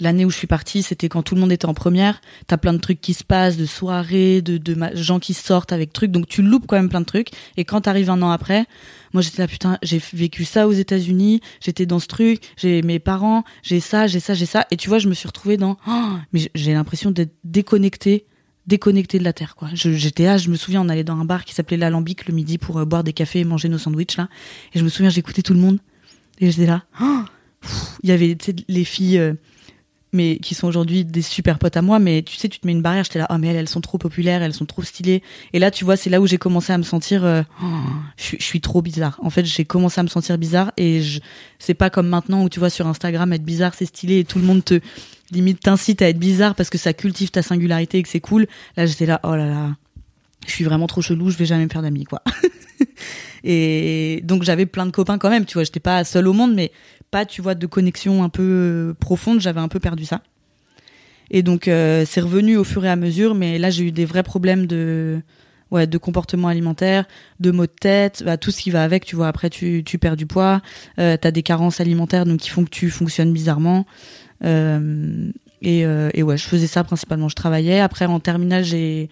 L'année 0.00 0.26
où 0.26 0.30
je 0.30 0.36
suis 0.36 0.46
partie, 0.46 0.82
c'était 0.82 1.08
quand 1.08 1.22
tout 1.22 1.34
le 1.34 1.40
monde 1.40 1.52
était 1.52 1.64
en 1.66 1.72
première. 1.72 2.20
T'as 2.46 2.58
plein 2.58 2.74
de 2.74 2.78
trucs 2.78 3.00
qui 3.00 3.14
se 3.14 3.24
passent, 3.24 3.56
de 3.56 3.64
soirées, 3.64 4.42
de, 4.42 4.60
gens 4.94 5.18
qui 5.18 5.32
sortent 5.32 5.72
avec 5.72 5.92
trucs. 5.94 6.10
Donc 6.10 6.28
tu 6.28 6.42
loupes 6.42 6.66
quand 6.66 6.76
même 6.76 6.90
plein 6.90 7.00
de 7.00 7.06
trucs. 7.06 7.30
Et 7.56 7.64
quand 7.64 7.80
t'arrives 7.82 8.10
un 8.10 8.20
an 8.20 8.30
après, 8.30 8.66
moi 9.14 9.22
j'étais 9.22 9.40
là 9.40 9.48
putain, 9.48 9.78
j'ai 9.82 10.00
vécu 10.12 10.44
ça 10.44 10.68
aux 10.68 10.72
États-Unis. 10.72 11.40
J'étais 11.60 11.86
dans 11.86 11.98
ce 11.98 12.08
truc. 12.08 12.42
J'ai 12.58 12.82
mes 12.82 12.98
parents, 12.98 13.42
j'ai 13.62 13.80
ça, 13.80 14.06
j'ai 14.06 14.20
ça, 14.20 14.34
j'ai 14.34 14.44
ça. 14.44 14.66
Et 14.70 14.76
tu 14.76 14.90
vois, 14.90 14.98
je 14.98 15.08
me 15.08 15.14
suis 15.14 15.26
retrouvée 15.26 15.56
dans. 15.56 15.78
Oh, 15.88 16.12
mais 16.32 16.50
j'ai- 16.54 16.74
l'impression 16.74 17.10
d'être 17.10 17.32
déconnectée, 17.44 18.26
déconnectée 18.66 19.18
de 19.18 19.24
la 19.24 19.32
terre 19.32 19.56
quoi. 19.56 19.68
J'étais 19.72 20.24
là, 20.24 20.36
je 20.36 20.50
me 20.50 20.56
souviens, 20.56 20.82
on 20.82 20.90
allait 20.90 21.04
dans 21.04 21.16
un 21.18 21.24
bar 21.24 21.46
qui 21.46 21.54
s'appelait 21.54 21.78
l'Alambic 21.78 22.26
le 22.28 22.34
midi 22.34 22.58
pour 22.58 22.76
euh, 22.78 22.84
boire 22.84 23.02
des 23.02 23.14
cafés 23.14 23.40
et 23.40 23.44
manger 23.44 23.70
nos 23.70 23.78
sandwichs 23.78 24.18
là. 24.18 24.28
Et 24.74 24.78
je 24.78 24.84
me 24.84 24.90
souviens, 24.90 25.08
j'écoutais 25.08 25.40
tout 25.40 25.54
le 25.54 25.60
monde. 25.60 25.78
Et 26.38 26.50
j'étais 26.50 26.66
là. 26.66 26.84
Oh, 27.00 27.20
Il 28.02 28.10
y 28.10 28.12
avait 28.12 28.36
les 28.68 28.84
filles. 28.84 29.16
euh, 29.18 29.32
mais 30.12 30.38
qui 30.38 30.54
sont 30.54 30.66
aujourd'hui 30.66 31.04
des 31.04 31.22
super 31.22 31.58
potes 31.58 31.76
à 31.76 31.82
moi, 31.82 31.98
mais 31.98 32.22
tu 32.22 32.36
sais, 32.36 32.48
tu 32.48 32.58
te 32.58 32.66
mets 32.66 32.72
une 32.72 32.82
barrière, 32.82 33.04
j'étais 33.04 33.18
là, 33.18 33.26
oh 33.30 33.38
mais 33.38 33.48
elles, 33.48 33.56
elles 33.56 33.68
sont 33.68 33.80
trop 33.80 33.98
populaires, 33.98 34.42
elles 34.42 34.54
sont 34.54 34.64
trop 34.64 34.82
stylées. 34.82 35.22
Et 35.52 35.58
là, 35.58 35.70
tu 35.70 35.84
vois, 35.84 35.96
c'est 35.96 36.10
là 36.10 36.20
où 36.20 36.26
j'ai 36.26 36.38
commencé 36.38 36.72
à 36.72 36.78
me 36.78 36.82
sentir, 36.82 37.24
euh, 37.24 37.42
je, 38.16 38.36
je 38.38 38.44
suis 38.44 38.60
trop 38.60 38.82
bizarre. 38.82 39.18
En 39.22 39.30
fait, 39.30 39.44
j'ai 39.44 39.64
commencé 39.64 40.00
à 40.00 40.02
me 40.02 40.08
sentir 40.08 40.38
bizarre 40.38 40.72
et 40.76 41.02
je, 41.02 41.20
c'est 41.58 41.74
pas 41.74 41.90
comme 41.90 42.08
maintenant 42.08 42.42
où 42.42 42.48
tu 42.48 42.58
vois 42.58 42.70
sur 42.70 42.86
Instagram 42.86 43.32
être 43.32 43.44
bizarre, 43.44 43.74
c'est 43.74 43.86
stylé 43.86 44.20
et 44.20 44.24
tout 44.24 44.38
le 44.38 44.44
monde 44.44 44.64
te, 44.64 44.80
limite 45.30 45.60
t'incite 45.60 46.02
à 46.02 46.08
être 46.08 46.18
bizarre 46.18 46.54
parce 46.54 46.70
que 46.70 46.78
ça 46.78 46.92
cultive 46.92 47.30
ta 47.30 47.42
singularité 47.42 47.98
et 47.98 48.02
que 48.02 48.08
c'est 48.08 48.20
cool. 48.20 48.46
Là, 48.76 48.86
j'étais 48.86 49.06
là, 49.06 49.20
oh 49.24 49.34
là 49.34 49.46
là, 49.46 49.76
je 50.46 50.52
suis 50.52 50.64
vraiment 50.64 50.86
trop 50.86 51.02
chelou, 51.02 51.30
je 51.30 51.36
vais 51.36 51.46
jamais 51.46 51.64
me 51.64 51.70
faire 51.70 51.82
d'amis, 51.82 52.04
quoi. 52.04 52.22
et 53.44 54.20
donc, 54.24 54.42
j'avais 54.42 54.66
plein 54.66 54.86
de 54.86 54.90
copains 54.90 55.18
quand 55.18 55.30
même, 55.30 55.44
tu 55.44 55.54
vois, 55.54 55.64
j'étais 55.64 55.80
pas 55.80 56.04
seule 56.04 56.28
au 56.28 56.32
monde, 56.32 56.54
mais 56.54 56.72
pas, 57.16 57.24
tu 57.24 57.40
vois, 57.40 57.54
de 57.54 57.66
connexion 57.66 58.22
un 58.22 58.28
peu 58.28 58.42
euh, 58.42 58.92
profonde, 58.92 59.40
j'avais 59.40 59.60
un 59.60 59.68
peu 59.68 59.80
perdu 59.80 60.04
ça. 60.04 60.20
Et 61.30 61.42
donc, 61.42 61.66
euh, 61.66 62.04
c'est 62.06 62.20
revenu 62.20 62.58
au 62.58 62.64
fur 62.64 62.84
et 62.84 62.90
à 62.90 62.96
mesure, 62.96 63.34
mais 63.34 63.58
là, 63.58 63.70
j'ai 63.70 63.84
eu 63.84 63.90
des 63.90 64.04
vrais 64.04 64.22
problèmes 64.22 64.66
de, 64.66 65.22
ouais, 65.70 65.86
de 65.86 65.96
comportement 65.96 66.48
alimentaire, 66.48 67.06
de 67.40 67.50
maux 67.52 67.64
de 67.64 67.78
tête, 67.80 68.22
bah, 68.22 68.36
tout 68.36 68.50
ce 68.50 68.60
qui 68.60 68.70
va 68.70 68.84
avec, 68.84 69.06
tu 69.06 69.16
vois. 69.16 69.28
Après, 69.28 69.48
tu, 69.48 69.82
tu 69.82 69.96
perds 69.96 70.18
du 70.18 70.26
poids, 70.26 70.60
euh, 70.98 71.16
t'as 71.18 71.30
des 71.30 71.42
carences 71.42 71.80
alimentaires, 71.80 72.26
donc 72.26 72.40
qui 72.40 72.50
font 72.50 72.64
que 72.64 72.70
tu 72.70 72.90
fonctionnes 72.90 73.32
bizarrement. 73.32 73.86
Euh, 74.44 75.30
et, 75.62 75.80
et 76.12 76.22
ouais, 76.22 76.36
je 76.36 76.44
faisais 76.44 76.66
ça 76.66 76.84
principalement. 76.84 77.30
Je 77.30 77.34
travaillais. 77.34 77.80
Après, 77.80 78.04
en 78.04 78.20
terminale, 78.20 78.62
j'ai, 78.62 79.08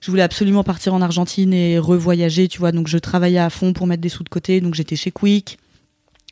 je 0.00 0.08
voulais 0.08 0.22
absolument 0.22 0.62
partir 0.62 0.94
en 0.94 1.02
Argentine 1.02 1.52
et 1.52 1.80
revoyager, 1.80 2.46
tu 2.46 2.60
vois. 2.60 2.70
Donc, 2.70 2.86
je 2.86 2.96
travaillais 2.96 3.40
à 3.40 3.50
fond 3.50 3.72
pour 3.72 3.88
mettre 3.88 4.02
des 4.02 4.08
sous 4.08 4.22
de 4.22 4.28
côté. 4.28 4.60
Donc, 4.60 4.74
j'étais 4.74 4.94
chez 4.94 5.10
Quick. 5.10 5.58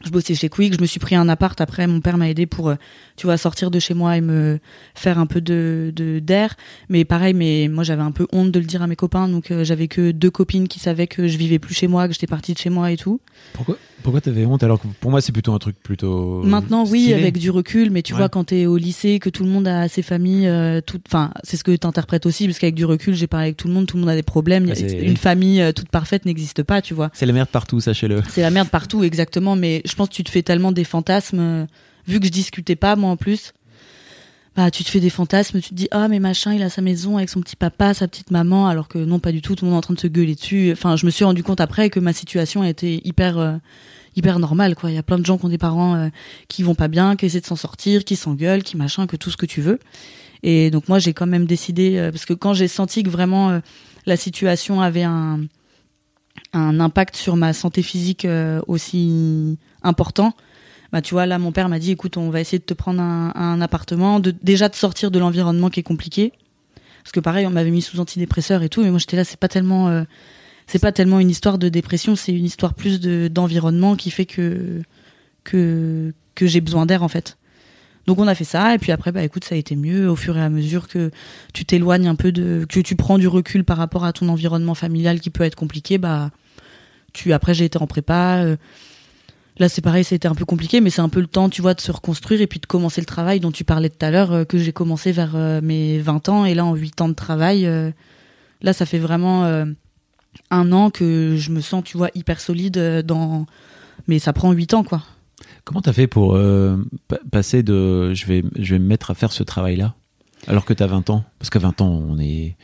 Je 0.05 0.11
bossais 0.11 0.35
chez 0.35 0.49
Quick. 0.49 0.75
Je 0.75 0.81
me 0.81 0.87
suis 0.87 0.99
pris 1.01 1.15
un 1.15 1.29
appart. 1.29 1.61
Après, 1.61 1.87
mon 1.87 2.01
père 2.01 2.17
m'a 2.19 2.29
aidé 2.29 2.47
pour, 2.47 2.69
euh, 2.71 2.75
tu 3.17 3.27
vois, 3.27 3.37
sortir 3.37 3.71
de 3.71 3.79
chez 3.79 3.95
moi 3.95 4.17
et 4.17 4.21
me 4.21 4.59
faire 4.95 5.19
un 5.19 5.27
peu 5.27 5.41
de 5.41 5.93
de- 5.95 6.19
d'air. 6.19 6.55
Mais 6.88 7.05
pareil, 7.05 7.35
mais 7.35 7.69
moi, 7.71 7.85
j'avais 7.85 8.03
un 8.03 8.11
peu 8.12 8.27
honte 8.33 8.51
de 8.51 8.59
le 8.59 8.65
dire 8.67 8.83
à 8.83 8.87
mes 8.87 8.97
copains. 8.97 9.29
Donc, 9.29 9.51
euh, 9.51 9.65
j'avais 9.65 9.88
que 9.88 10.11
deux 10.11 10.31
copines 10.31 10.69
qui 10.69 10.79
savaient 10.79 11.07
que 11.07 11.27
je 11.29 11.37
vivais 11.38 11.59
plus 11.59 11.75
chez 11.75 11.87
moi, 11.88 12.07
que 12.09 12.15
j'étais 12.15 12.27
partie 12.27 12.53
de 12.55 12.59
chez 12.59 12.71
moi 12.71 12.91
et 12.91 12.97
tout. 12.97 13.21
Pourquoi, 13.53 13.77
pourquoi 14.03 14.21
t'avais 14.21 14.45
honte 14.47 14.62
alors 14.62 14.81
que 14.81 14.87
pour 15.01 15.11
moi 15.11 15.21
c'est 15.21 15.33
plutôt 15.33 15.53
un 15.53 15.59
truc 15.59 15.77
plutôt. 15.83 16.43
Maintenant, 16.43 16.85
oui, 16.87 17.12
avec 17.15 17.38
du 17.38 17.51
recul, 17.51 17.91
mais 17.91 18.03
tu 18.03 18.12
Ouais. 18.15 18.19
vois, 18.19 18.29
quand 18.29 18.45
t'es 18.45 18.67
au 18.67 18.77
lycée, 18.77 19.19
que 19.19 19.31
tout 19.31 19.45
le 19.45 19.51
monde 19.51 19.67
a 19.69 19.88
ses 19.88 20.03
familles, 20.03 20.47
euh, 20.49 20.81
tout, 20.81 21.01
enfin, 21.07 21.31
c'est 21.45 21.57
ce 21.57 21.65
que 21.65 21.75
t'interprètes 21.77 22.27
aussi, 22.27 22.47
parce 22.47 22.59
qu'avec 22.59 22.75
du 22.75 22.85
recul, 22.85 23.15
j'ai 23.15 23.27
parlé 23.27 23.47
avec 23.47 23.57
tout 23.57 23.69
le 23.69 23.75
monde, 23.75 23.87
tout 23.87 23.97
le 23.97 24.01
monde 24.03 24.11
a 24.11 24.17
des 24.17 24.23
problèmes. 24.23 24.67
Une 25.01 25.17
famille 25.17 25.61
euh, 25.62 25.73
toute 25.73 25.88
parfaite 25.88 26.25
n'existe 26.27 26.62
pas, 26.62 26.83
tu 26.83 26.95
vois. 26.95 27.11
C'est 27.15 27.27
la 27.27 27.33
merde 27.33 27.49
partout, 27.49 27.81
sachez-le. 27.81 28.23
C'est 28.29 28.43
la 28.43 28.51
merde 28.51 28.69
partout, 28.69 29.05
exactement. 29.05 29.55
Mais 29.57 29.83
je 29.92 29.96
pense 29.96 30.09
que 30.09 30.14
tu 30.14 30.24
te 30.24 30.31
fais 30.31 30.42
tellement 30.42 30.72
des 30.72 30.85
fantasmes, 30.85 31.38
euh, 31.38 31.66
vu 32.07 32.18
que 32.18 32.24
je 32.24 32.31
discutais 32.31 32.76
pas, 32.76 32.96
moi 32.96 33.11
en 33.11 33.18
plus. 33.18 33.52
Bah, 34.57 34.70
tu 34.70 34.85
te 34.85 34.88
fais 34.88 35.00
des 35.00 35.11
fantasmes, 35.11 35.61
tu 35.61 35.68
te 35.68 35.74
dis, 35.74 35.88
ah, 35.90 36.09
mais 36.09 36.18
machin, 36.18 36.55
il 36.55 36.62
a 36.62 36.70
sa 36.70 36.81
maison 36.81 37.18
avec 37.18 37.28
son 37.28 37.42
petit 37.42 37.57
papa, 37.57 37.92
sa 37.92 38.09
petite 38.09 38.31
maman, 38.31 38.68
alors 38.68 38.88
que 38.88 38.96
non, 38.96 39.18
pas 39.18 39.33
du 39.33 39.42
tout, 39.42 39.55
tout 39.55 39.66
le 39.66 39.70
monde 39.70 39.76
est 39.76 39.78
en 39.78 39.83
train 39.83 39.94
de 39.94 40.00
se 40.00 40.07
gueuler 40.07 40.35
dessus. 40.35 40.70
Enfin, 40.72 40.96
je 40.96 41.05
me 41.05 41.11
suis 41.11 41.24
rendu 41.24 41.42
compte 41.42 41.61
après 41.61 41.90
que 41.90 42.00
ma 42.00 42.14
situation 42.14 42.64
était 42.64 43.02
hyper, 43.05 43.37
euh, 43.37 43.57
hyper 44.16 44.38
normale, 44.38 44.74
quoi. 44.74 44.90
Il 44.90 44.94
y 44.94 44.98
a 44.98 45.02
plein 45.02 45.18
de 45.18 45.26
gens 45.26 45.37
qui 45.37 45.44
ont 45.44 45.50
des 45.50 45.59
parents 45.59 45.94
euh, 45.94 46.09
qui 46.48 46.62
vont 46.62 46.74
pas 46.74 46.88
bien, 46.88 47.14
qui 47.14 47.26
essaient 47.26 47.40
de 47.40 47.46
s'en 47.46 47.57
sortir, 47.57 48.05
qui 48.05 48.16
s'engueulent, 48.16 48.62
qui 48.62 48.78
machin, 48.78 49.07
que 49.07 49.16
tout 49.16 49.31
ce 49.31 49.37
que 49.37 49.46
tu 49.46 49.61
veux. 49.61 49.78
Et 50.42 50.70
donc, 50.70 50.88
moi, 50.88 50.98
j'ai 50.98 51.12
quand 51.12 51.26
même 51.26 51.44
décidé, 51.44 52.09
parce 52.11 52.24
que 52.24 52.33
quand 52.33 52.55
j'ai 52.55 52.68
senti 52.68 53.02
que 53.02 53.11
vraiment 53.11 53.61
la 54.07 54.16
situation 54.16 54.81
avait 54.81 55.05
un, 55.05 55.40
un 56.53 56.81
impact 56.81 57.16
sur 57.16 57.37
ma 57.37 57.53
santé 57.53 57.83
physique 57.83 58.25
euh, 58.25 58.61
aussi 58.66 59.59
important, 59.83 60.35
bah 60.92 61.01
tu 61.01 61.14
vois 61.14 61.27
là 61.27 61.38
mon 61.38 61.53
père 61.53 61.68
m'a 61.68 61.79
dit 61.79 61.90
écoute 61.90 62.16
on 62.16 62.31
va 62.31 62.40
essayer 62.40 62.59
de 62.59 62.64
te 62.64 62.75
prendre 62.75 63.01
un, 63.01 63.61
appartement, 63.61 64.21
de 64.21 64.31
déjà 64.31 64.68
de 64.68 64.75
sortir 64.75 65.11
de 65.11 65.18
l'environnement 65.18 65.71
qui 65.71 65.81
est 65.81 65.85
compliqué, 65.85 66.33
parce 67.03 67.12
que 67.12 67.21
pareil 67.21 67.47
on 67.47 67.51
m'avait 67.51 67.71
mis 67.71 67.83
sous 67.83 68.01
antidépresseur 68.01 68.62
et 68.62 68.68
tout, 68.68 68.83
mais 68.83 68.90
moi 68.90 68.99
j'étais 68.99 69.16
là 69.16 69.25
c'est 69.25 69.38
pas 69.38 69.49
tellement 69.49 69.88
euh, 69.88 70.05
c'est 70.66 70.79
pas 70.79 70.92
tellement 70.92 71.21
une 71.21 71.31
histoire 71.31 71.59
de 71.59 71.68
dépression, 71.68 72.16
c'est 72.16 72.33
une 72.33 72.45
histoire 72.45 72.75
plus 72.75 73.01
de 73.01 73.29
d'environnement 73.29 73.97
qui 73.97 74.11
fait 74.11 74.27
que 74.27 74.83
que 75.45 76.12
que 76.35 76.47
j'ai 76.47 76.61
besoin 76.61 76.87
d'air 76.87 77.03
en 77.03 77.09
fait. 77.09 77.37
Donc 78.07 78.19
on 78.19 78.27
a 78.27 78.35
fait 78.35 78.45
ça. 78.45 78.75
Et 78.75 78.79
puis 78.79 78.93
après 78.93 79.12
bah 79.12 79.23
écoute 79.23 79.45
ça 79.45 79.55
a 79.55 79.59
été 79.59 79.77
mieux 79.77 80.09
au 80.09 80.17
fur 80.17 80.37
et 80.37 80.43
à 80.43 80.49
mesure 80.49 80.88
que 80.88 81.11
tu 81.53 81.65
t'éloignes 81.65 82.09
un 82.09 82.15
peu 82.15 82.33
de 82.33 82.67
que 82.69 82.81
tu 82.81 82.97
prends 82.97 83.19
du 83.19 83.29
recul 83.29 83.65
par 83.65 83.77
rapport 83.77 84.05
à 84.05 84.12
ton 84.12 84.29
environnement 84.29 84.75
familial 84.75 85.21
qui 85.21 85.31
peut 85.31 85.45
être 85.45 85.57
compliqué 85.57 85.99
bah 85.99 86.31
tu 87.12 87.33
après 87.33 87.55
j'ai 87.55 87.65
été 87.65 87.79
en 87.79 87.87
prépa 87.87 88.38
euh, 88.38 88.57
là 89.59 89.69
c'est 89.69 89.83
pareil 89.83 90.05
c'était 90.05 90.29
un 90.29 90.35
peu 90.35 90.45
compliqué 90.45 90.81
mais 90.81 90.91
c'est 90.91 91.01
un 91.01 91.09
peu 91.09 91.21
le 91.21 91.27
temps 91.27 91.49
tu 91.49 91.62
vois 91.62 91.75
de 91.75 91.81
se 91.81 91.93
reconstruire 91.93 92.41
et 92.41 92.47
puis 92.47 92.59
de 92.59 92.67
commencer 92.67 93.01
le 93.01 93.07
travail 93.07 93.41
dont 93.41 93.53
tu 93.53 93.65
parlais 93.65 93.91
tout 93.91 94.05
à 94.05 94.11
l'heure 94.11 94.33
euh, 94.33 94.45
que 94.45 94.59
j'ai 94.59 94.73
commencé 94.73 95.12
vers 95.12 95.37
euh, 95.37 95.61
mes 95.62 95.99
20 95.99 96.29
ans 96.29 96.45
et 96.45 96.55
là 96.55 96.65
en 96.65 96.75
8 96.75 97.01
ans 97.03 97.09
de 97.09 97.15
travail 97.15 97.69
là 98.62 98.73
ça 98.73 98.87
fait 98.87 98.99
vraiment 98.99 99.45
un 100.51 100.73
an 100.73 100.91
que 100.91 101.37
je 101.37 101.51
me 101.51 101.61
sens 101.61 101.85
tu 101.85 101.97
vois 101.97 102.09
hyper 102.15 102.41
solide 102.41 103.03
dans 103.05 103.47
mais 104.09 104.19
ça 104.19 104.33
prend 104.33 104.53
8 104.53 104.75
ans 104.75 104.85
quoi 104.85 105.03
Comment 105.64 105.81
t'as 105.81 105.92
fait 105.92 106.07
pour 106.07 106.35
euh, 106.35 106.77
pa- 107.09 107.20
passer 107.31 107.62
de 107.62 108.12
je 108.14 108.27
vais, 108.27 108.42
je 108.59 108.75
vais 108.75 108.79
me 108.81 108.87
mettre 108.87 109.11
à 109.11 109.14
faire 109.14 109.31
ce 109.33 109.42
travail-là 109.42 109.94
alors 110.48 110.64
que 110.64 110.72
t'as 110.75 110.87
20 110.88 111.09
ans? 111.11 111.25
Parce 111.38 111.51
qu'à 111.51 111.59
20 111.61 111.81
ans, 111.81 111.88
on 112.09 112.18
est. 112.18 112.57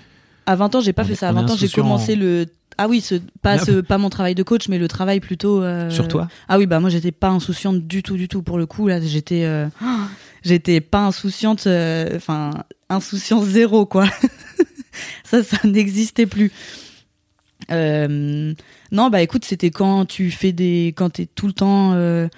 À 0.47 0.57
20 0.57 0.75
ans, 0.75 0.81
j'ai 0.81 0.93
pas 0.93 1.03
On 1.03 1.07
fait 1.07 1.13
est- 1.13 1.17
ça. 1.17 1.29
À 1.29 1.33
on 1.33 1.37
est 1.39 1.43
20 1.43 1.51
ans, 1.53 1.57
j'ai 1.57 1.69
commencé 1.69 2.17
le. 2.17 2.47
Ah 2.81 2.87
oui, 2.89 3.01
ce, 3.01 3.17
pas, 3.43 3.55
Ah 3.55 3.59
ce, 3.59 3.81
pas 3.81 3.99
mon 3.99 4.09
travail 4.11 4.35
de 4.37 4.43
coach, 4.43 4.69
mais 4.69 4.79
le 4.79 4.87
travail 4.89 5.19
plutôt. 5.21 5.63
euh, 5.63 5.91
Sur 5.91 6.07
toi? 6.09 6.29
Ah 6.49 6.59
oui, 6.59 6.67
bah 6.67 6.79
moi, 6.81 6.91
j'étais 6.91 7.11
pas 7.13 7.29
insouciante 7.29 7.87
du 7.87 8.03
tout, 8.05 8.17
du 8.17 8.29
tout 8.29 8.43
pour 8.43 8.57
le 8.59 8.67
coup. 8.67 8.87
Là, 8.89 9.01
j'étais. 9.01 9.45
euh, 9.45 9.67
J'étais 10.45 10.81
pas 10.81 11.07
insouciante. 11.07 11.67
euh, 11.67 12.17
Enfin, 12.17 12.51
insouciance 12.89 13.45
zéro, 13.47 13.85
quoi. 13.87 14.07
ça, 15.25 15.43
ça 15.43 15.57
n'existait 15.65 16.27
plus. 16.27 16.51
Euh, 17.71 18.55
non, 18.93 19.11
bah 19.11 19.23
écoute, 19.23 19.45
c'était 19.45 19.71
quand 19.71 20.05
tu 20.07 20.31
fais 20.31 20.53
des, 20.53 20.95
quand 20.97 21.11
t'es 21.11 21.27
tout 21.27 21.47
le 21.49 21.53
temps 21.53 21.93
euh, 21.95 22.29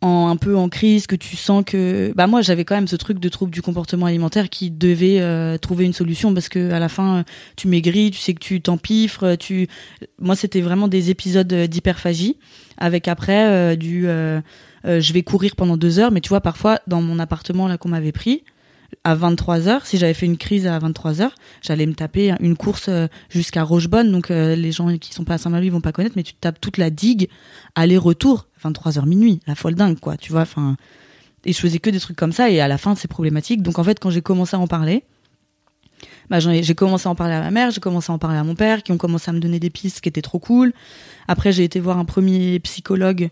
en 0.00 0.28
un 0.28 0.36
peu 0.36 0.56
en 0.56 0.68
crise, 0.68 1.06
que 1.06 1.16
tu 1.16 1.36
sens 1.36 1.64
que, 1.66 2.12
bah 2.14 2.26
moi 2.26 2.40
j'avais 2.40 2.64
quand 2.64 2.74
même 2.74 2.88
ce 2.88 2.96
truc 2.96 3.18
de 3.18 3.28
trouble 3.28 3.50
du 3.50 3.62
comportement 3.62 4.06
alimentaire 4.06 4.48
qui 4.48 4.70
devait 4.70 5.20
euh, 5.20 5.58
trouver 5.58 5.84
une 5.84 5.92
solution 5.92 6.32
parce 6.34 6.48
que 6.48 6.70
à 6.70 6.78
la 6.78 6.88
fin 6.88 7.24
tu 7.56 7.68
maigris, 7.68 8.10
tu 8.10 8.18
sais 8.18 8.34
que 8.34 8.38
tu 8.38 8.60
t'empiffres, 8.60 9.34
tu, 9.36 9.68
moi 10.20 10.36
c'était 10.36 10.60
vraiment 10.60 10.88
des 10.88 11.10
épisodes 11.10 11.52
d'hyperphagie 11.52 12.36
avec 12.76 13.08
après 13.08 13.76
du, 13.76 14.02
je 14.02 15.12
vais 15.12 15.22
courir 15.22 15.56
pendant 15.56 15.76
deux 15.76 15.98
heures, 15.98 16.12
mais 16.12 16.20
tu 16.20 16.28
vois 16.28 16.40
parfois 16.40 16.80
dans 16.86 17.02
mon 17.02 17.18
appartement 17.18 17.66
là 17.66 17.76
qu'on 17.76 17.88
m'avait 17.88 18.12
pris 18.12 18.44
à 19.04 19.14
23h, 19.14 19.84
si 19.84 19.98
j'avais 19.98 20.14
fait 20.14 20.26
une 20.26 20.36
crise 20.36 20.66
à 20.66 20.78
23h, 20.78 21.30
j'allais 21.62 21.86
me 21.86 21.94
taper 21.94 22.34
une 22.40 22.56
course 22.56 22.86
euh, 22.88 23.06
jusqu'à 23.28 23.62
Rochebonne. 23.62 24.10
Donc 24.10 24.30
euh, 24.30 24.56
les 24.56 24.72
gens 24.72 24.96
qui 24.98 25.12
sont 25.12 25.24
pas 25.24 25.34
à 25.34 25.38
Saint-Malo, 25.38 25.64
ils 25.64 25.72
vont 25.72 25.80
pas 25.80 25.92
connaître, 25.92 26.14
mais 26.16 26.22
tu 26.22 26.34
tapes 26.34 26.60
toute 26.60 26.78
la 26.78 26.90
digue, 26.90 27.28
aller-retour, 27.74 28.46
23h 28.64 29.06
minuit, 29.06 29.40
la 29.46 29.54
folle 29.54 29.74
dingue, 29.74 29.98
quoi. 29.98 30.16
Tu 30.16 30.32
vois, 30.32 30.42
enfin. 30.42 30.76
Et 31.44 31.52
je 31.52 31.58
faisais 31.58 31.78
que 31.78 31.88
des 31.88 32.00
trucs 32.00 32.16
comme 32.16 32.32
ça, 32.32 32.50
et 32.50 32.60
à 32.60 32.68
la 32.68 32.78
fin, 32.78 32.94
c'est 32.94 33.08
problématique. 33.08 33.62
Donc 33.62 33.78
en 33.78 33.84
fait, 33.84 34.00
quand 34.00 34.10
j'ai 34.10 34.22
commencé 34.22 34.56
à 34.56 34.58
en 34.58 34.66
parler, 34.66 35.04
bah, 36.30 36.40
j'ai 36.40 36.74
commencé 36.74 37.06
à 37.08 37.10
en 37.10 37.14
parler 37.14 37.34
à 37.34 37.40
ma 37.40 37.50
mère, 37.50 37.70
j'ai 37.70 37.80
commencé 37.80 38.10
à 38.10 38.14
en 38.14 38.18
parler 38.18 38.38
à 38.38 38.44
mon 38.44 38.54
père, 38.54 38.82
qui 38.82 38.92
ont 38.92 38.98
commencé 38.98 39.30
à 39.30 39.32
me 39.32 39.40
donner 39.40 39.60
des 39.60 39.70
pistes 39.70 40.00
qui 40.00 40.08
étaient 40.08 40.22
trop 40.22 40.38
cool. 40.38 40.72
Après, 41.26 41.52
j'ai 41.52 41.64
été 41.64 41.80
voir 41.80 41.98
un 41.98 42.04
premier 42.04 42.58
psychologue 42.60 43.30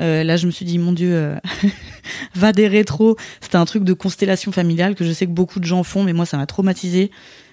euh, 0.00 0.24
là, 0.24 0.36
je 0.36 0.46
me 0.46 0.50
suis 0.50 0.64
dit, 0.64 0.78
mon 0.78 0.92
Dieu, 0.92 1.14
euh, 1.14 1.36
va 2.34 2.52
des 2.52 2.68
rétros. 2.68 3.16
C'était 3.40 3.56
un 3.56 3.64
truc 3.64 3.84
de 3.84 3.92
constellation 3.92 4.52
familiale 4.52 4.94
que 4.94 5.04
je 5.04 5.12
sais 5.12 5.26
que 5.26 5.32
beaucoup 5.32 5.60
de 5.60 5.64
gens 5.64 5.82
font, 5.82 6.02
mais 6.02 6.12
moi, 6.12 6.26
ça 6.26 6.36
m'a 6.36 6.46
traumatisé. 6.46 7.10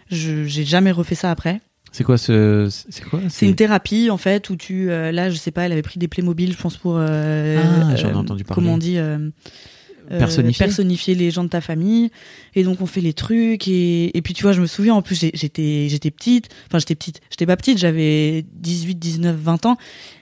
Je 0.10 0.46
j'ai 0.46 0.66
jamais 0.66 0.92
refait 0.92 1.16
ça 1.16 1.30
après. 1.30 1.62
C'est 1.92 2.04
quoi 2.04 2.18
ce 2.18 2.68
c'est 2.90 3.04
quoi 3.04 3.20
C'est 3.30 3.48
une 3.48 3.56
thérapie 3.56 4.10
en 4.12 4.18
fait 4.18 4.50
où 4.52 4.56
tu 4.56 4.92
euh, 4.92 5.12
là 5.12 5.32
je 5.32 5.36
sais 5.38 5.50
pas 5.50 5.64
elle 5.64 5.72
avait 5.72 5.82
pris 5.82 5.98
des 5.98 6.08
Playmobil 6.08 6.52
je 6.54 6.58
pense 6.62 6.78
pour 6.78 7.00
ah, 7.00 7.96
j'en 7.96 8.10
ai 8.10 8.14
entendu 8.14 8.44
parler. 8.44 8.62
comment 8.62 8.76
on 8.76 8.78
dit 8.78 9.00
personnifier. 10.08 10.66
personnifier 10.66 11.16
les 11.16 11.32
gens 11.32 11.44
de 11.44 11.50
ta 11.50 11.62
famille 11.62 12.12
et 12.54 12.64
donc 12.64 12.82
on 12.82 12.86
fait 12.86 13.02
les 13.02 13.14
trucs 13.14 13.68
et, 13.68 14.16
et 14.16 14.22
puis 14.22 14.36
tu 14.36 14.44
vois 14.44 14.54
je 14.54 14.62
me 14.62 14.68
souviens 14.68 14.94
en 14.94 15.02
plus 15.02 15.20
j'étais 15.34 15.88
j'étais 15.90 16.12
petite 16.12 16.50
enfin 16.68 16.78
j'étais 16.78 16.94
petite 16.94 17.22
j'étais 17.32 17.48
pas 17.48 17.58
petite 17.58 17.80
j'avais 17.80 18.46
18 18.54 18.96
19 18.96 19.36
20 19.36 19.66
ans 19.66 19.78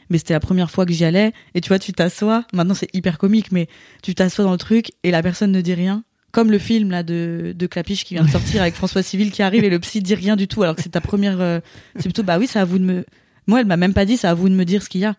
mais 0.10 0.18
c'était 0.18 0.34
la 0.34 0.40
première 0.40 0.72
fois 0.72 0.86
que 0.86 0.94
j'y 0.94 1.06
allais. 1.06 1.34
Et 1.56 1.62
tu 1.62 1.70
vois, 1.70 1.80
tu 1.80 1.94
t'assois. 1.94 2.46
Maintenant, 2.54 2.74
c'est 2.74 2.94
hyper 2.94 3.18
comique, 3.18 3.52
mais 3.52 3.68
tu 4.04 4.16
t'assois 4.16 4.46
dans 4.46 4.52
le 4.52 4.58
truc 4.58 4.92
et 5.04 5.12
la 5.12 5.22
personne 5.22 5.52
ne 5.52 5.62
dit 5.62 5.74
rien. 5.74 6.04
Comme 6.32 6.52
le 6.52 6.60
film 6.60 6.92
là 6.92 7.04
de, 7.04 7.54
de 7.58 7.68
Clapiche 7.68 8.04
qui 8.04 8.14
vient 8.14 8.24
de 8.24 8.30
sortir 8.30 8.62
avec 8.62 8.76
François 8.76 9.02
Civil 9.02 9.32
qui 9.32 9.42
arrive 9.42 9.64
et 9.64 9.70
le 9.70 9.80
psy 9.80 10.02
dit 10.02 10.14
rien 10.14 10.36
du 10.36 10.48
tout 10.48 10.62
alors 10.62 10.76
que 10.76 10.84
c'est 10.84 10.90
ta 10.90 11.02
première. 11.02 11.40
Euh, 11.40 11.62
c'est 11.96 12.04
plutôt 12.04 12.24
bah 12.24 12.38
oui, 12.38 12.48
c'est 12.48 12.60
à 12.60 12.66
vous 12.66 12.80
de 12.80 12.84
me. 12.84 13.06
Moi, 13.48 13.62
elle 13.62 13.66
m'a 13.66 13.78
même 13.78 13.94
pas 13.94 14.06
dit, 14.06 14.18
c'est 14.18 14.28
à 14.28 14.34
vous 14.34 14.50
de 14.50 14.54
me 14.54 14.66
dire 14.66 14.84
ce 14.84 14.90
qu'il 14.90 15.02
y 15.02 15.06
a. 15.06 15.16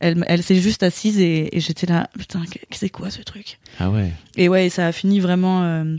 Elle, 0.00 0.24
elle 0.26 0.42
s'est 0.42 0.56
juste 0.56 0.82
assise 0.82 1.20
et, 1.20 1.56
et 1.56 1.60
j'étais 1.60 1.86
là, 1.86 2.08
putain, 2.18 2.42
c'est 2.72 2.88
quoi 2.88 3.10
ce 3.10 3.22
truc? 3.22 3.58
Ah 3.78 3.90
ouais. 3.90 4.12
Et 4.36 4.48
ouais, 4.48 4.68
ça 4.70 4.86
a 4.88 4.92
fini 4.92 5.20
vraiment 5.20 5.62
euh, 5.62 5.96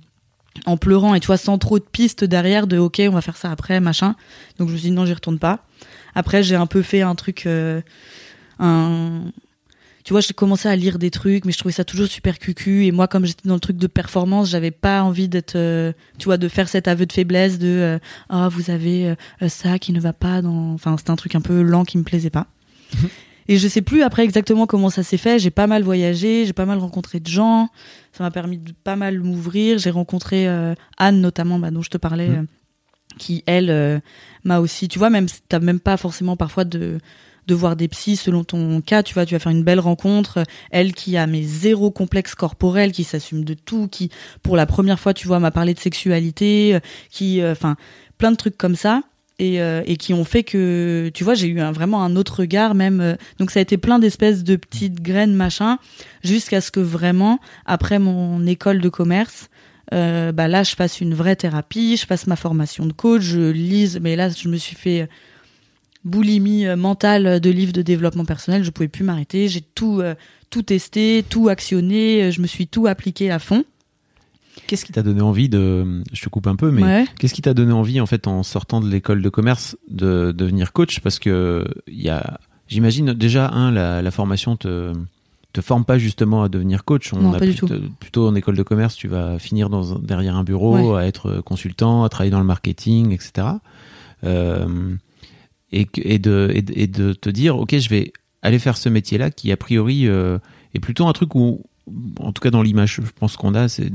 en 0.65 0.75
pleurant 0.75 1.15
et 1.15 1.19
tu 1.19 1.27
vois, 1.27 1.37
sans 1.37 1.57
trop 1.57 1.79
de 1.79 1.85
pistes 1.85 2.23
derrière 2.23 2.67
de 2.67 2.77
ok, 2.77 3.01
on 3.07 3.11
va 3.11 3.21
faire 3.21 3.37
ça 3.37 3.51
après, 3.51 3.79
machin. 3.79 4.15
Donc 4.57 4.67
je 4.67 4.73
me 4.73 4.77
suis 4.77 4.89
dit 4.89 4.95
non, 4.95 5.05
j'y 5.05 5.13
retourne 5.13 5.39
pas. 5.39 5.65
Après, 6.15 6.43
j'ai 6.43 6.55
un 6.55 6.65
peu 6.65 6.81
fait 6.81 7.01
un 7.01 7.13
truc, 7.13 7.45
euh, 7.45 7.81
un, 8.59 9.21
tu 10.03 10.13
vois, 10.13 10.21
j'ai 10.21 10.33
commencé 10.33 10.67
à 10.69 10.75
lire 10.75 10.97
des 10.97 11.11
trucs, 11.11 11.45
mais 11.45 11.51
je 11.51 11.57
trouvais 11.57 11.73
ça 11.73 11.83
toujours 11.83 12.07
super 12.07 12.39
cucu. 12.39 12.85
Et 12.85 12.91
moi, 12.91 13.07
comme 13.07 13.25
j'étais 13.25 13.47
dans 13.47 13.55
le 13.55 13.59
truc 13.59 13.77
de 13.77 13.87
performance, 13.87 14.49
j'avais 14.49 14.71
pas 14.71 15.03
envie 15.03 15.27
d'être, 15.27 15.55
euh, 15.55 15.91
tu 16.17 16.25
vois, 16.25 16.37
de 16.37 16.47
faire 16.47 16.69
cet 16.69 16.87
aveu 16.87 17.05
de 17.05 17.11
faiblesse 17.13 17.59
de, 17.59 17.99
ah, 18.29 18.47
vous 18.49 18.71
avez 18.71 19.15
ça 19.47 19.77
qui 19.77 19.91
ne 19.91 19.99
va 19.99 20.13
pas 20.13 20.41
dans, 20.41 20.73
enfin, 20.73 20.95
c'était 20.97 21.11
un 21.11 21.15
truc 21.17 21.35
un 21.35 21.41
peu 21.41 21.61
lent 21.61 21.83
qui 21.83 21.97
me 21.97 22.03
plaisait 22.03 22.29
pas. 22.29 22.47
Et 23.47 23.57
je 23.59 23.67
sais 23.67 23.83
plus 23.83 24.01
après 24.01 24.23
exactement 24.23 24.65
comment 24.65 24.89
ça 24.89 25.03
s'est 25.03 25.17
fait. 25.17 25.37
J'ai 25.37 25.51
pas 25.51 25.67
mal 25.67 25.83
voyagé, 25.83 26.47
j'ai 26.47 26.53
pas 26.53 26.65
mal 26.65 26.79
rencontré 26.79 27.19
de 27.19 27.27
gens. 27.27 27.69
Ça 28.11 28.23
m'a 28.23 28.31
permis 28.31 28.57
de 28.57 28.71
pas 28.71 28.95
mal 28.95 29.19
m'ouvrir. 29.19 29.77
J'ai 29.77 29.91
rencontré 29.91 30.47
Anne 30.97 31.21
notamment, 31.21 31.59
bah, 31.59 31.69
dont 31.69 31.83
je 31.83 31.91
te 31.91 31.97
parlais, 31.97 32.29
mmh 32.29 32.47
qui 33.17 33.43
elle 33.45 33.69
euh, 33.69 33.99
m'a 34.43 34.59
aussi 34.59 34.87
tu 34.87 34.99
vois 34.99 35.09
même 35.09 35.27
t'as 35.49 35.59
même 35.59 35.79
pas 35.79 35.97
forcément 35.97 36.35
parfois 36.35 36.65
de 36.65 36.99
de 37.47 37.53
voir 37.53 37.75
des 37.75 37.87
psys 37.87 38.15
selon 38.15 38.43
ton 38.43 38.81
cas 38.81 39.03
tu 39.03 39.13
vois 39.13 39.25
tu 39.25 39.35
vas 39.35 39.39
faire 39.39 39.51
une 39.51 39.63
belle 39.63 39.79
rencontre 39.79 40.43
elle 40.71 40.93
qui 40.93 41.17
a 41.17 41.27
mes 41.27 41.43
zéro 41.43 41.91
complexe 41.91 42.35
corporel 42.35 42.91
qui 42.91 43.03
s'assume 43.03 43.43
de 43.43 43.53
tout 43.53 43.87
qui 43.87 44.09
pour 44.41 44.55
la 44.55 44.65
première 44.65 44.99
fois 44.99 45.13
tu 45.13 45.27
vois 45.27 45.39
m'a 45.39 45.51
parlé 45.51 45.73
de 45.73 45.79
sexualité 45.79 46.75
euh, 46.75 46.79
qui 47.09 47.41
euh, 47.41 47.51
enfin 47.51 47.75
plein 48.17 48.31
de 48.31 48.37
trucs 48.37 48.57
comme 48.57 48.75
ça. 48.75 49.01
Et, 49.37 49.57
et 49.57 49.97
qui 49.97 50.13
ont 50.13 50.23
fait 50.23 50.43
que 50.43 51.11
tu 51.13 51.25
vois 51.25 51.33
j'ai 51.33 51.49
eu 51.49 51.59
vraiment 51.59 52.05
un 52.05 52.15
autre 52.15 52.39
regard 52.39 52.73
même 52.73 53.17
donc 53.37 53.51
ça 53.51 53.59
a 53.59 53.61
été 53.61 53.75
plein 53.75 53.99
d'espèces 53.99 54.45
de 54.45 54.55
petites 54.55 55.01
graines 55.01 55.33
machin 55.33 55.77
jusqu'à 56.23 56.61
ce 56.61 56.71
que 56.71 56.79
vraiment 56.79 57.41
après 57.65 57.99
mon 57.99 58.47
école 58.47 58.79
de 58.79 58.87
commerce 58.87 59.49
euh, 59.93 60.31
bah 60.31 60.47
là, 60.47 60.63
je 60.63 60.75
fasse 60.75 61.01
une 61.01 61.13
vraie 61.13 61.35
thérapie, 61.35 61.97
je 61.97 62.05
fasse 62.05 62.27
ma 62.27 62.35
formation 62.35 62.85
de 62.85 62.93
coach, 62.93 63.21
je 63.21 63.51
lise, 63.51 63.99
mais 64.01 64.15
là, 64.15 64.29
je 64.29 64.47
me 64.47 64.57
suis 64.57 64.75
fait 64.75 65.07
boulimie 66.03 66.65
euh, 66.65 66.75
mentale 66.75 67.39
de 67.39 67.49
livres 67.49 67.73
de 67.73 67.81
développement 67.81 68.25
personnel, 68.25 68.63
je 68.63 68.71
pouvais 68.71 68.87
plus 68.87 69.03
m'arrêter, 69.03 69.47
j'ai 69.47 69.61
tout, 69.61 70.01
euh, 70.01 70.15
tout 70.49 70.63
testé, 70.63 71.23
tout 71.27 71.49
actionné, 71.49 72.31
je 72.31 72.41
me 72.41 72.47
suis 72.47 72.67
tout 72.67 72.87
appliqué 72.87 73.31
à 73.31 73.39
fond. 73.39 73.63
Qu'est-ce 74.67 74.85
qui 74.85 74.93
t'a 74.93 75.03
donné 75.03 75.21
envie 75.21 75.49
de, 75.49 76.01
je 76.13 76.21
te 76.23 76.29
coupe 76.29 76.47
un 76.47 76.55
peu, 76.55 76.71
mais 76.71 77.05
qu'est-ce 77.19 77.33
qui 77.33 77.41
t'a 77.41 77.53
donné 77.53 77.73
envie 77.73 77.99
en 77.99 78.05
fait 78.05 78.25
en 78.25 78.41
sortant 78.41 78.79
de 78.79 78.89
l'école 78.89 79.21
de 79.21 79.29
commerce 79.29 79.77
de, 79.89 80.31
devenir 80.31 80.71
coach? 80.71 81.01
Parce 81.01 81.19
que 81.19 81.65
il 81.87 82.01
y 82.01 82.09
a, 82.09 82.39
j'imagine 82.67 83.13
déjà 83.13 83.49
un 83.49 83.69
la, 83.69 84.01
la 84.01 84.11
formation 84.11 84.55
te 84.55 84.93
te 85.55 85.61
forme 85.61 85.85
pas 85.85 85.97
justement 85.97 86.43
à 86.43 86.49
devenir 86.49 86.83
coach. 86.83 87.13
On 87.13 87.33
a 87.33 87.39
plutôt, 87.99 88.27
en 88.27 88.35
école 88.35 88.57
de 88.57 88.63
commerce, 88.63 88.95
tu 88.95 89.07
vas 89.07 89.39
finir 89.39 89.69
dans, 89.69 89.97
derrière 89.97 90.35
un 90.35 90.43
bureau, 90.43 90.95
à 90.95 91.05
être 91.05 91.41
consultant, 91.41 92.03
à 92.03 92.09
travailler 92.09 92.31
dans 92.31 92.39
le 92.39 92.45
marketing, 92.45 93.11
etc. 93.13 93.47
Euh, 94.25 94.95
et, 95.71 95.87
et, 95.97 96.19
de, 96.19 96.51
et, 96.53 96.87
de 96.87 97.13
te 97.13 97.29
dire, 97.29 97.57
ok, 97.57 97.77
je 97.77 97.89
vais 97.89 98.11
aller 98.41 98.59
faire 98.59 98.75
ce 98.75 98.89
métier-là 98.89 99.31
qui 99.31 99.51
a 99.51 99.57
priori 99.57 100.07
euh, 100.07 100.39
est 100.73 100.79
plutôt 100.79 101.07
un 101.07 101.13
truc 101.13 101.35
où 101.35 101.63
en 102.19 102.31
tout 102.31 102.41
cas 102.41 102.49
dans 102.49 102.61
l'image, 102.61 102.95
je 102.95 103.11
pense 103.19 103.37
qu'on 103.37 103.53
a, 103.53 103.67
c'est 103.67 103.91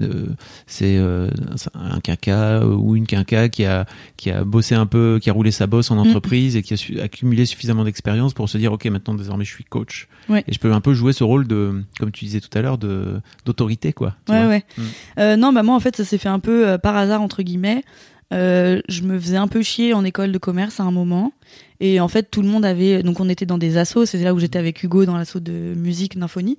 c'est 0.67 0.97
euh, 0.97 1.29
un 1.75 2.01
quinca 2.01 2.65
ou 2.65 2.97
une 2.97 3.07
quinca 3.07 3.49
qui 3.49 3.65
a 3.65 3.87
qui 4.17 4.31
a 4.31 4.45
bossé 4.45 4.75
un 4.75 4.87
peu, 4.87 5.19
qui 5.21 5.31
a 5.31 5.33
roulé 5.33 5.51
sa 5.51 5.67
bosse 5.67 5.91
en 5.91 5.97
mm. 5.97 6.09
entreprise 6.09 6.57
et 6.57 6.63
qui 6.63 6.75
a 6.75 7.03
accumulé 7.03 7.47
suffisamment 7.47 7.85
d'expérience 7.85 8.33
pour 8.33 8.49
se 8.49 8.59
dire 8.59 8.73
ok 8.73 8.87
maintenant 8.87 9.15
désormais 9.15 9.45
je 9.45 9.53
suis 9.53 9.65
coach 9.65 10.09
et 10.31 10.53
je 10.53 10.59
peux 10.59 10.73
un 10.73 10.81
peu 10.81 10.95
jouer 10.95 11.13
ce 11.13 11.25
rôle 11.25 11.47
de 11.47 11.83
comme 11.99 12.13
tu 12.13 12.25
disais 12.25 12.41
tout 12.41 12.57
à 12.57 12.63
l'heure 12.63 12.79
de 12.79 13.21
d'autorité 13.45 13.93
quoi. 13.93 14.15
Ouais 14.29 14.47
ouais. 14.47 14.65
Mm. 14.77 14.83
Euh, 15.19 15.37
non 15.37 15.53
bah 15.53 15.63
moi 15.63 15.75
en 15.75 15.81
fait 15.81 15.97
ça 15.97 16.05
s'est 16.05 16.19
fait 16.19 16.29
un 16.29 16.41
peu 16.41 16.69
euh, 16.69 16.79
par 16.79 16.97
hasard 16.97 17.23
entre 17.23 17.43
guillemets. 17.43 17.83
Euh, 18.33 18.81
je 18.89 19.03
me 19.03 19.19
faisais 19.19 19.37
un 19.37 19.49
peu 19.49 19.63
chier 19.63 19.93
en 19.93 20.05
école 20.05 20.31
de 20.33 20.39
commerce 20.39 20.79
à 20.81 20.85
un 20.85 20.91
moment. 20.91 21.33
Et 21.81 21.99
en 21.99 22.09
fait, 22.09 22.31
tout 22.31 22.43
le 22.43 22.49
monde 22.49 22.65
avait. 22.65 23.03
Donc, 23.03 23.21
on 23.21 23.29
était 23.29 23.47
dans 23.47 23.59
des 23.59 23.77
assos. 23.77 24.07
C'est 24.07 24.19
là 24.19 24.35
où 24.35 24.39
j'étais 24.39 24.59
avec 24.59 24.83
Hugo 24.83 25.05
dans 25.05 25.17
l'assaut 25.17 25.41
de 25.41 25.75
musique, 25.77 26.17
Nymphonie. 26.17 26.57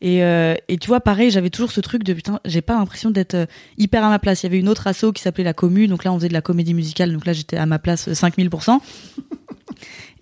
Et, 0.00 0.22
euh, 0.22 0.54
et 0.68 0.78
tu 0.78 0.86
vois, 0.86 1.00
pareil, 1.00 1.30
j'avais 1.30 1.50
toujours 1.50 1.72
ce 1.72 1.80
truc 1.80 2.04
de 2.04 2.12
putain, 2.12 2.38
j'ai 2.44 2.60
pas 2.60 2.74
l'impression 2.74 3.10
d'être 3.10 3.34
euh, 3.34 3.46
hyper 3.78 4.04
à 4.04 4.10
ma 4.10 4.18
place. 4.18 4.42
Il 4.42 4.46
y 4.46 4.48
avait 4.48 4.58
une 4.58 4.68
autre 4.68 4.86
asso 4.86 5.06
qui 5.14 5.22
s'appelait 5.22 5.44
La 5.44 5.54
Commune. 5.54 5.90
Donc 5.90 6.04
là, 6.04 6.12
on 6.12 6.16
faisait 6.16 6.28
de 6.28 6.34
la 6.34 6.42
comédie 6.42 6.74
musicale. 6.74 7.12
Donc 7.12 7.26
là, 7.26 7.32
j'étais 7.32 7.56
à 7.56 7.66
ma 7.66 7.78
place 7.78 8.08
5000%. 8.08 8.78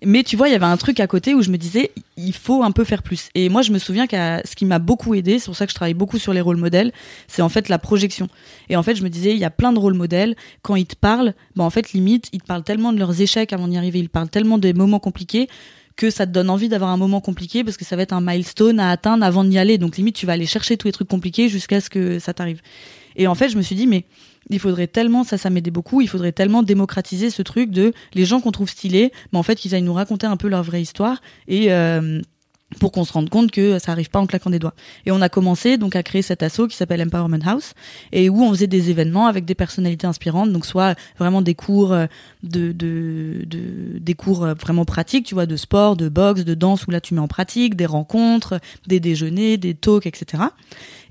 Mais 0.08 0.22
tu 0.22 0.36
vois, 0.36 0.48
il 0.48 0.52
y 0.52 0.54
avait 0.54 0.64
un 0.64 0.76
truc 0.76 1.00
à 1.00 1.08
côté 1.08 1.34
où 1.34 1.42
je 1.42 1.50
me 1.50 1.58
disais, 1.58 1.90
il 2.16 2.32
faut 2.32 2.62
un 2.62 2.70
peu 2.70 2.84
faire 2.84 3.02
plus. 3.02 3.28
Et 3.34 3.48
moi, 3.48 3.62
je 3.62 3.72
me 3.72 3.78
souviens 3.80 4.06
que 4.06 4.16
ce 4.16 4.54
qui 4.54 4.64
m'a 4.64 4.78
beaucoup 4.78 5.16
aidé, 5.16 5.40
c'est 5.40 5.46
pour 5.46 5.56
ça 5.56 5.66
que 5.66 5.72
je 5.72 5.74
travaille 5.74 5.94
beaucoup 5.94 6.20
sur 6.20 6.32
les 6.32 6.40
rôles 6.40 6.58
modèles, 6.58 6.92
c'est 7.26 7.42
en 7.42 7.48
fait 7.48 7.68
la 7.68 7.80
projection. 7.80 8.28
Et 8.68 8.76
en 8.76 8.84
fait, 8.84 8.94
je 8.94 9.02
me 9.02 9.08
disais, 9.08 9.32
il 9.32 9.38
y 9.38 9.44
a 9.44 9.50
plein 9.50 9.72
de 9.72 9.80
rôles 9.80 9.94
modèles. 9.94 10.36
Quand 10.62 10.76
ils 10.76 10.86
te 10.86 10.94
parlent, 10.94 11.34
bah 11.56 11.64
en 11.64 11.70
fait, 11.70 11.92
limite, 11.92 12.28
ils 12.32 12.40
te 12.40 12.46
parlent 12.46 12.62
tellement 12.62 12.92
de 12.92 13.00
leurs 13.00 13.20
échecs 13.20 13.52
avant 13.52 13.66
d'y 13.66 13.76
arriver, 13.76 13.98
ils 13.98 14.08
parlent 14.08 14.28
tellement 14.28 14.58
des 14.58 14.74
moments 14.74 15.00
compliqués 15.00 15.48
que 15.96 16.08
ça 16.10 16.24
te 16.24 16.30
donne 16.30 16.50
envie 16.50 16.68
d'avoir 16.68 16.90
un 16.90 16.96
moment 16.96 17.20
compliqué 17.20 17.64
parce 17.64 17.76
que 17.76 17.84
ça 17.84 17.96
va 17.96 18.02
être 18.02 18.12
un 18.12 18.20
milestone 18.20 18.78
à 18.78 18.90
atteindre 18.90 19.24
avant 19.24 19.42
d'y 19.42 19.58
aller. 19.58 19.76
Donc 19.76 19.96
limite, 19.96 20.14
tu 20.14 20.24
vas 20.24 20.34
aller 20.34 20.46
chercher 20.46 20.76
tous 20.76 20.86
les 20.86 20.92
trucs 20.92 21.08
compliqués 21.08 21.48
jusqu'à 21.48 21.80
ce 21.80 21.90
que 21.90 22.20
ça 22.20 22.32
t'arrive. 22.32 22.60
Et 23.16 23.26
en 23.26 23.34
fait, 23.34 23.48
je 23.48 23.56
me 23.56 23.62
suis 23.62 23.74
dit, 23.74 23.88
mais 23.88 24.04
il 24.50 24.60
faudrait 24.60 24.86
tellement, 24.86 25.24
ça, 25.24 25.38
ça 25.38 25.50
m'aidait 25.50 25.70
beaucoup, 25.70 26.00
il 26.00 26.08
faudrait 26.08 26.32
tellement 26.32 26.62
démocratiser 26.62 27.30
ce 27.30 27.42
truc 27.42 27.70
de 27.70 27.92
les 28.14 28.24
gens 28.24 28.40
qu'on 28.40 28.52
trouve 28.52 28.68
stylés, 28.68 29.12
mais 29.32 29.38
en 29.38 29.42
fait, 29.42 29.56
qu'ils 29.56 29.74
aillent 29.74 29.82
nous 29.82 29.94
raconter 29.94 30.26
un 30.26 30.36
peu 30.36 30.48
leur 30.48 30.62
vraie 30.62 30.82
histoire. 30.82 31.20
Et, 31.48 31.72
euh, 31.72 32.20
pour 32.80 32.90
qu'on 32.90 33.04
se 33.04 33.12
rende 33.12 33.30
compte 33.30 33.52
que 33.52 33.78
ça 33.78 33.92
arrive 33.92 34.10
pas 34.10 34.18
en 34.18 34.26
claquant 34.26 34.50
des 34.50 34.58
doigts. 34.58 34.74
Et 35.06 35.12
on 35.12 35.22
a 35.22 35.28
commencé 35.28 35.78
donc 35.78 35.94
à 35.94 36.02
créer 36.02 36.22
cet 36.22 36.42
asso 36.42 36.62
qui 36.68 36.76
s'appelle 36.76 37.00
Empowerment 37.00 37.40
House 37.46 37.74
et 38.12 38.28
où 38.28 38.42
on 38.42 38.50
faisait 38.50 38.66
des 38.66 38.90
événements 38.90 39.26
avec 39.26 39.44
des 39.44 39.54
personnalités 39.54 40.06
inspirantes, 40.06 40.52
donc 40.52 40.66
soit 40.66 40.96
vraiment 41.18 41.42
des 41.42 41.54
cours 41.54 41.92
euh, 41.92 42.06
de, 42.42 42.72
de, 42.72 43.44
de 43.46 43.98
des 43.98 44.14
cours 44.14 44.44
euh, 44.44 44.54
vraiment 44.54 44.84
pratiques, 44.84 45.26
tu 45.26 45.34
vois, 45.34 45.46
de 45.46 45.56
sport, 45.56 45.96
de 45.96 46.08
boxe, 46.08 46.44
de 46.44 46.54
danse 46.54 46.86
où 46.86 46.90
là 46.90 47.00
tu 47.00 47.14
mets 47.14 47.20
en 47.20 47.28
pratique, 47.28 47.76
des 47.76 47.86
rencontres, 47.86 48.60
des 48.86 48.98
déjeuners, 48.98 49.56
des 49.58 49.74
talks, 49.74 50.06
etc. 50.06 50.42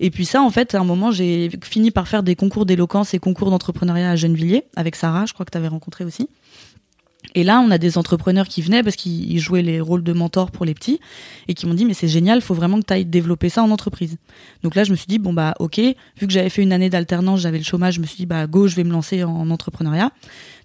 Et 0.01 0.11
puis 0.11 0.25
ça, 0.25 0.41
en 0.41 0.49
fait, 0.49 0.75
à 0.75 0.79
un 0.79 0.83
moment, 0.83 1.11
j'ai 1.11 1.49
fini 1.63 1.89
par 1.89 2.07
faire 2.07 2.21
des 2.21 2.35
concours 2.35 2.65
d'éloquence 2.65 3.13
et 3.13 3.19
concours 3.19 3.49
d'entrepreneuriat 3.49 4.11
à 4.11 4.15
Gennevilliers 4.17 4.65
avec 4.75 4.95
Sarah, 4.95 5.25
je 5.25 5.33
crois 5.33 5.45
que 5.45 5.51
tu 5.51 5.57
avais 5.57 5.69
rencontré 5.69 6.03
aussi. 6.03 6.27
Et 7.35 7.43
là, 7.43 7.59
on 7.59 7.69
a 7.69 7.77
des 7.77 7.97
entrepreneurs 7.97 8.47
qui 8.47 8.61
venaient 8.61 8.81
parce 8.81 8.95
qu'ils 8.95 9.37
jouaient 9.39 9.61
les 9.61 9.81
rôles 9.81 10.03
de 10.03 10.13
mentor 10.13 10.51
pour 10.51 10.65
les 10.65 10.73
petits 10.73 10.99
et 11.47 11.53
qui 11.53 11.67
m'ont 11.67 11.73
dit 11.73 11.85
mais 11.85 11.93
c'est 11.93 12.07
génial, 12.07 12.41
faut 12.41 12.53
vraiment 12.53 12.79
que 12.79 12.85
tu 12.85 12.93
ailles 12.93 13.05
développer 13.05 13.49
ça 13.49 13.61
en 13.61 13.69
entreprise. 13.71 14.17
Donc 14.63 14.73
là, 14.73 14.85
je 14.85 14.91
me 14.91 14.95
suis 14.95 15.07
dit 15.07 15.19
bon 15.19 15.33
bah 15.33 15.53
OK, 15.59 15.77
vu 15.77 16.27
que 16.27 16.31
j'avais 16.31 16.49
fait 16.49 16.63
une 16.63 16.73
année 16.73 16.89
d'alternance, 16.89 17.41
j'avais 17.41 17.57
le 17.57 17.63
chômage, 17.63 17.95
je 17.95 17.99
me 17.99 18.05
suis 18.05 18.17
dit 18.17 18.25
bah 18.25 18.47
go, 18.47 18.67
je 18.67 18.75
vais 18.75 18.85
me 18.85 18.91
lancer 18.91 19.23
en 19.23 19.49
entrepreneuriat. 19.49 20.11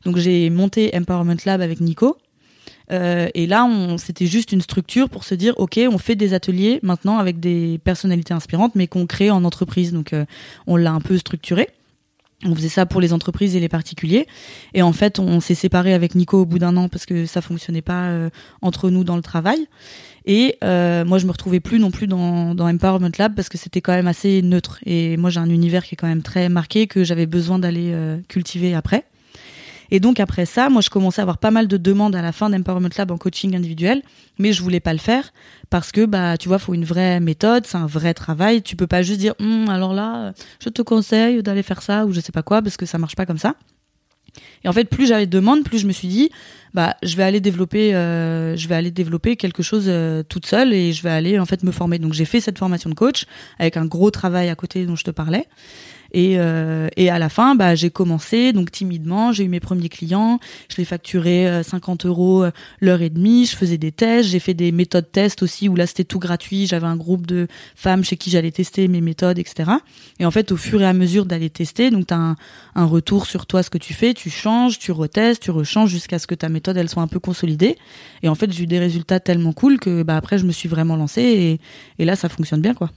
Donc 0.05 0.17
j'ai 0.17 0.49
monté 0.49 0.91
Empowerment 0.95 1.37
Lab 1.45 1.61
avec 1.61 1.81
Nico. 1.81 2.17
Euh, 2.93 3.29
et 3.35 3.47
là, 3.47 3.69
c'était 3.99 4.27
juste 4.27 4.53
une 4.53 4.61
structure 4.61 5.09
pour 5.09 5.25
se 5.25 5.35
dire, 5.35 5.55
ok, 5.59 5.79
on 5.91 5.99
fait 5.99 6.17
des 6.17 6.35
ateliers 6.35 6.81
maintenant 6.83 7.19
avec 7.19 7.39
des 7.39 7.79
personnalités 7.85 8.35
inspirantes, 8.35 8.75
mais 8.75 8.89
qu'on 8.89 9.07
crée 9.07 9.31
en 9.31 9.45
entreprise. 9.45 9.93
Donc, 9.93 10.13
euh, 10.13 10.25
on 10.67 10.77
l'a 10.77 10.93
un 10.93 11.01
peu 11.01 11.17
structuré. 11.17 11.69
On 12.45 12.55
faisait 12.55 12.71
ça 12.71 12.87
pour 12.87 13.01
les 13.01 13.13
entreprises 13.13 13.55
et 13.55 13.61
les 13.61 13.69
particuliers. 13.69 14.27
Et 14.73 14.83
en 14.83 14.93
fait, 14.93 15.19
on 15.19 15.41
s'est 15.41 15.55
séparé 15.55 15.93
avec 15.93 16.15
Nico 16.15 16.41
au 16.41 16.47
bout 16.47 16.59
d'un 16.59 16.77
an 16.77 16.89
parce 16.89 17.05
que 17.05 17.27
ça 17.27 17.43
fonctionnait 17.43 17.83
pas 17.83 18.07
euh, 18.07 18.31
entre 18.63 18.89
nous 18.91 19.05
dans 19.05 19.17
le 19.17 19.23
travail. 19.23 19.67
Et 20.25 20.57
euh, 20.65 21.05
moi, 21.05 21.19
je 21.19 21.27
me 21.27 21.33
retrouvais 21.33 21.61
plus 21.61 21.79
non 21.79 21.91
plus 21.91 22.07
dans, 22.07 22.55
dans 22.55 22.69
Empowerment 22.69 23.11
Lab 23.19 23.35
parce 23.35 23.49
que 23.49 23.59
c'était 23.59 23.81
quand 23.81 23.93
même 23.93 24.07
assez 24.07 24.43
neutre. 24.43 24.79
Et 24.87 25.17
moi, 25.17 25.29
j'ai 25.29 25.41
un 25.41 25.51
univers 25.51 25.85
qui 25.85 25.95
est 25.95 25.97
quand 25.97 26.09
même 26.09 26.23
très 26.23 26.49
marqué 26.49 26.87
que 26.87 27.05
j'avais 27.05 27.27
besoin 27.27 27.59
d'aller 27.59 27.91
euh, 27.93 28.19
cultiver 28.29 28.75
après. 28.75 29.05
Et 29.91 30.01
donc 30.01 30.21
après 30.21 30.47
ça, 30.47 30.69
moi 30.69 30.83
je 30.83 30.91
commençais 30.91 31.21
à 31.21 31.25
avoir 31.25 31.39
pas 31.39 31.51
mal 31.51 31.69
de 31.69 31.77
demandes 31.77 32.15
à 32.15 32.23
la 32.23 32.33
fin 32.33 32.51
d'Empowerment 32.51 32.91
Lab 32.97 33.11
en 33.11 33.19
coaching 33.19 33.57
individuel, 33.57 34.03
mais 34.39 34.53
je 34.53 34.63
voulais 34.63 34.81
pas 34.81 34.93
le 34.93 34.99
faire 34.99 35.33
parce 35.69 35.93
que 35.93 36.05
bah 36.05 36.37
tu 36.37 36.49
vois, 36.49 36.59
faut 36.59 36.75
une 36.75 36.85
vraie 36.85 37.21
méthode, 37.21 37.67
c'est 37.67 37.77
un 37.77 37.87
vrai 37.87 38.15
travail. 38.15 38.63
Tu 38.63 38.77
peux 38.77 38.87
pas 38.87 39.03
juste 39.03 39.21
dire 39.21 39.35
Hum, 39.41 39.69
alors 39.69 39.95
là, 39.95 40.33
je 40.63 40.69
te 40.69 40.83
conseille 40.83 41.43
d'aller 41.43 41.63
faire 41.63 41.83
ça 41.83 42.07
ou 42.07 42.13
je 42.13 42.21
sais 42.21 42.33
pas 42.33 42.43
quoi 42.43 42.63
parce 42.63 42.77
que 42.77 42.87
ça 42.87 42.99
marche 42.99 43.17
pas 43.17 43.27
comme 43.27 43.39
ça. 43.39 43.55
Et 44.65 44.69
en 44.69 44.73
fait, 44.73 44.85
plus 44.85 45.07
j'avais 45.07 45.27
de 45.27 45.31
demandes, 45.31 45.65
plus 45.65 45.79
je 45.79 45.87
me 45.87 45.93
suis 45.93 46.09
dit, 46.09 46.31
bah, 46.75 46.97
je 47.03 47.17
vais 47.17 47.23
aller 47.23 47.41
développer, 47.41 47.95
euh, 47.95 48.57
je 48.57 48.69
vais 48.69 48.75
aller 48.75 48.91
développer 48.91 49.37
quelque 49.37 49.63
chose 49.63 49.87
euh, 49.89 50.23
toute 50.23 50.47
seule 50.47 50.73
et 50.73 50.93
je 50.93 51.03
vais 51.03 51.11
aller 51.11 51.39
en 51.39 51.47
fait 51.47 51.63
me 51.63 51.73
former. 51.73 51.99
Donc 51.99 52.13
j'ai 52.13 52.25
fait 52.25 52.41
cette 52.41 52.59
formation 52.59 52.91
de 52.91 52.95
coach 52.95 53.25
avec 53.59 53.77
un 53.77 53.87
gros 53.87 54.11
travail 54.11 54.49
à 54.49 54.55
côté 54.55 54.87
dont 54.87 54.97
je 54.97 55.05
te 55.05 55.11
parlais. 55.11 55.47
Et, 56.13 56.35
euh, 56.39 56.89
et 56.97 57.11
à 57.11 57.19
la 57.19 57.29
fin, 57.29 57.55
bah, 57.55 57.75
j'ai 57.75 57.91
commencé 57.91 58.53
donc 58.53 58.71
timidement. 58.71 59.33
J'ai 59.33 59.45
eu 59.45 59.49
mes 59.49 59.61
premiers 59.61 59.89
clients. 59.89 60.39
Je 60.69 60.77
les 60.77 60.85
facturais 60.85 61.47
euh, 61.47 61.63
50 61.63 62.07
euros 62.07 62.45
euh, 62.45 62.51
l'heure 62.81 63.03
et 63.03 63.11
demie. 63.11 63.47
Je 63.47 63.57
faisais 63.57 63.79
des 63.79 63.93
tests. 63.93 64.29
J'ai 64.29 64.41
fait 64.41 64.55
des 64.55 64.73
méthodes 64.73 65.11
tests 65.11 65.43
aussi 65.43 65.69
où 65.69 65.77
là 65.77 65.87
c'était 65.87 66.05
tout 66.05 66.19
gratuit. 66.19 66.67
J'avais 66.67 66.87
un 66.87 66.97
groupe 66.97 67.27
de 67.27 67.47
femmes 67.75 68.05
chez 68.05 68.17
qui 68.17 68.31
j'allais 68.31 68.51
tester 68.51 68.89
mes 68.89 69.01
méthodes, 69.01 69.39
etc. 69.39 69.71
Et 70.19 70.27
en 70.27 70.31
fait, 70.31 70.53
au 70.53 70.57
fur 70.57 70.83
et 70.83 70.87
à 70.87 70.93
mesure 70.93 71.27
d'aller 71.27 71.51
tester, 71.51 71.91
donc 71.91 72.09
t'as 72.09 72.17
un, 72.17 72.37
un 72.75 72.85
retour 72.85 73.27
sur 73.27 73.47
toi, 73.47 73.63
ce 73.63 73.71
que 73.71 73.79
tu 73.79 73.95
fais, 73.95 74.15
tu 74.15 74.31
changes, 74.31 74.79
tu 74.79 74.93
retestes, 74.93 75.43
tu 75.43 75.51
rechanges 75.51 75.91
jusqu'à 75.91 76.19
ce 76.19 76.27
que 76.27 76.35
ta 76.35 76.49
méthode 76.49 76.77
elle 76.77 76.89
soit 76.89 77.03
un 77.03 77.09
peu 77.09 77.21
consolidée. 77.21 77.77
Et 78.23 78.29
en 78.29 78.35
fait, 78.35 78.53
j'ai 78.53 78.65
eu 78.65 78.67
des 78.67 78.79
résultats 78.79 79.21
tellement 79.21 79.53
cool 79.53 79.79
que 79.79 80.03
bah 80.03 80.17
après 80.17 80.39
je 80.39 80.47
me 80.47 80.53
suis 80.53 80.69
vraiment 80.69 80.97
lancée 80.97 81.23
et, 81.23 81.61
et 82.03 82.05
là 82.05 82.17
ça 82.17 82.29
fonctionne 82.29 82.61
bien 82.61 82.75
quoi. 82.75 82.91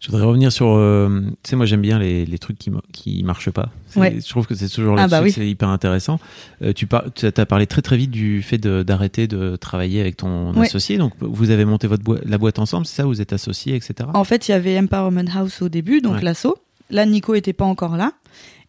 Je 0.00 0.10
voudrais 0.10 0.24
revenir 0.24 0.50
sur. 0.50 0.66
euh, 0.68 1.20
tu 1.42 1.50
sais, 1.50 1.56
moi 1.56 1.66
j'aime 1.66 1.82
bien 1.82 1.98
les, 1.98 2.24
les 2.24 2.38
trucs 2.38 2.58
qui, 2.58 2.70
qui 2.92 3.22
marchent 3.22 3.50
pas. 3.50 3.68
Ouais. 3.96 4.16
Je 4.24 4.28
trouve 4.30 4.46
que 4.46 4.54
c'est 4.54 4.68
toujours 4.68 4.94
Ah 4.94 5.02
là-dessus 5.02 5.10
bah 5.10 5.22
oui. 5.22 5.30
c'est 5.32 5.46
hyper 5.46 5.68
intéressant. 5.68 6.18
Euh, 6.62 6.72
tu 6.72 6.86
par, 6.86 7.04
as 7.22 7.46
parlé 7.46 7.66
très 7.66 7.82
très 7.82 7.98
vite 7.98 8.10
du 8.10 8.40
fait 8.42 8.56
d'arrêter 8.58 9.26
de, 9.28 9.56
travailler 9.56 10.00
avec 10.00 10.16
ton 10.16 10.54
Ouais. 10.54 10.66
associé. 10.66 10.96
Donc 10.96 11.12
vous 11.20 11.50
avez 11.50 11.66
monté 11.66 11.86
votre 11.86 12.02
boi- 12.02 12.18
la 12.24 12.38
boîte 12.38 12.58
ensemble, 12.58 12.86
c'est 12.86 12.96
ça 12.96 13.04
Vous 13.04 13.20
êtes 13.20 13.34
associés, 13.34 13.74
etc. 13.76 14.08
En 14.14 14.24
fait, 14.24 14.48
il 14.48 14.52
y 14.52 14.54
avait 14.54 14.78
Empowerment 14.78 15.28
House 15.36 15.60
au 15.60 15.68
début, 15.68 16.00
donc 16.00 16.14
Ouais. 16.14 16.22
l'assaut. 16.22 16.56
Là, 16.88 17.04
Nico 17.06 17.34
était 17.34 17.52
pas 17.52 17.66
encore 17.66 17.96
là. 17.96 18.12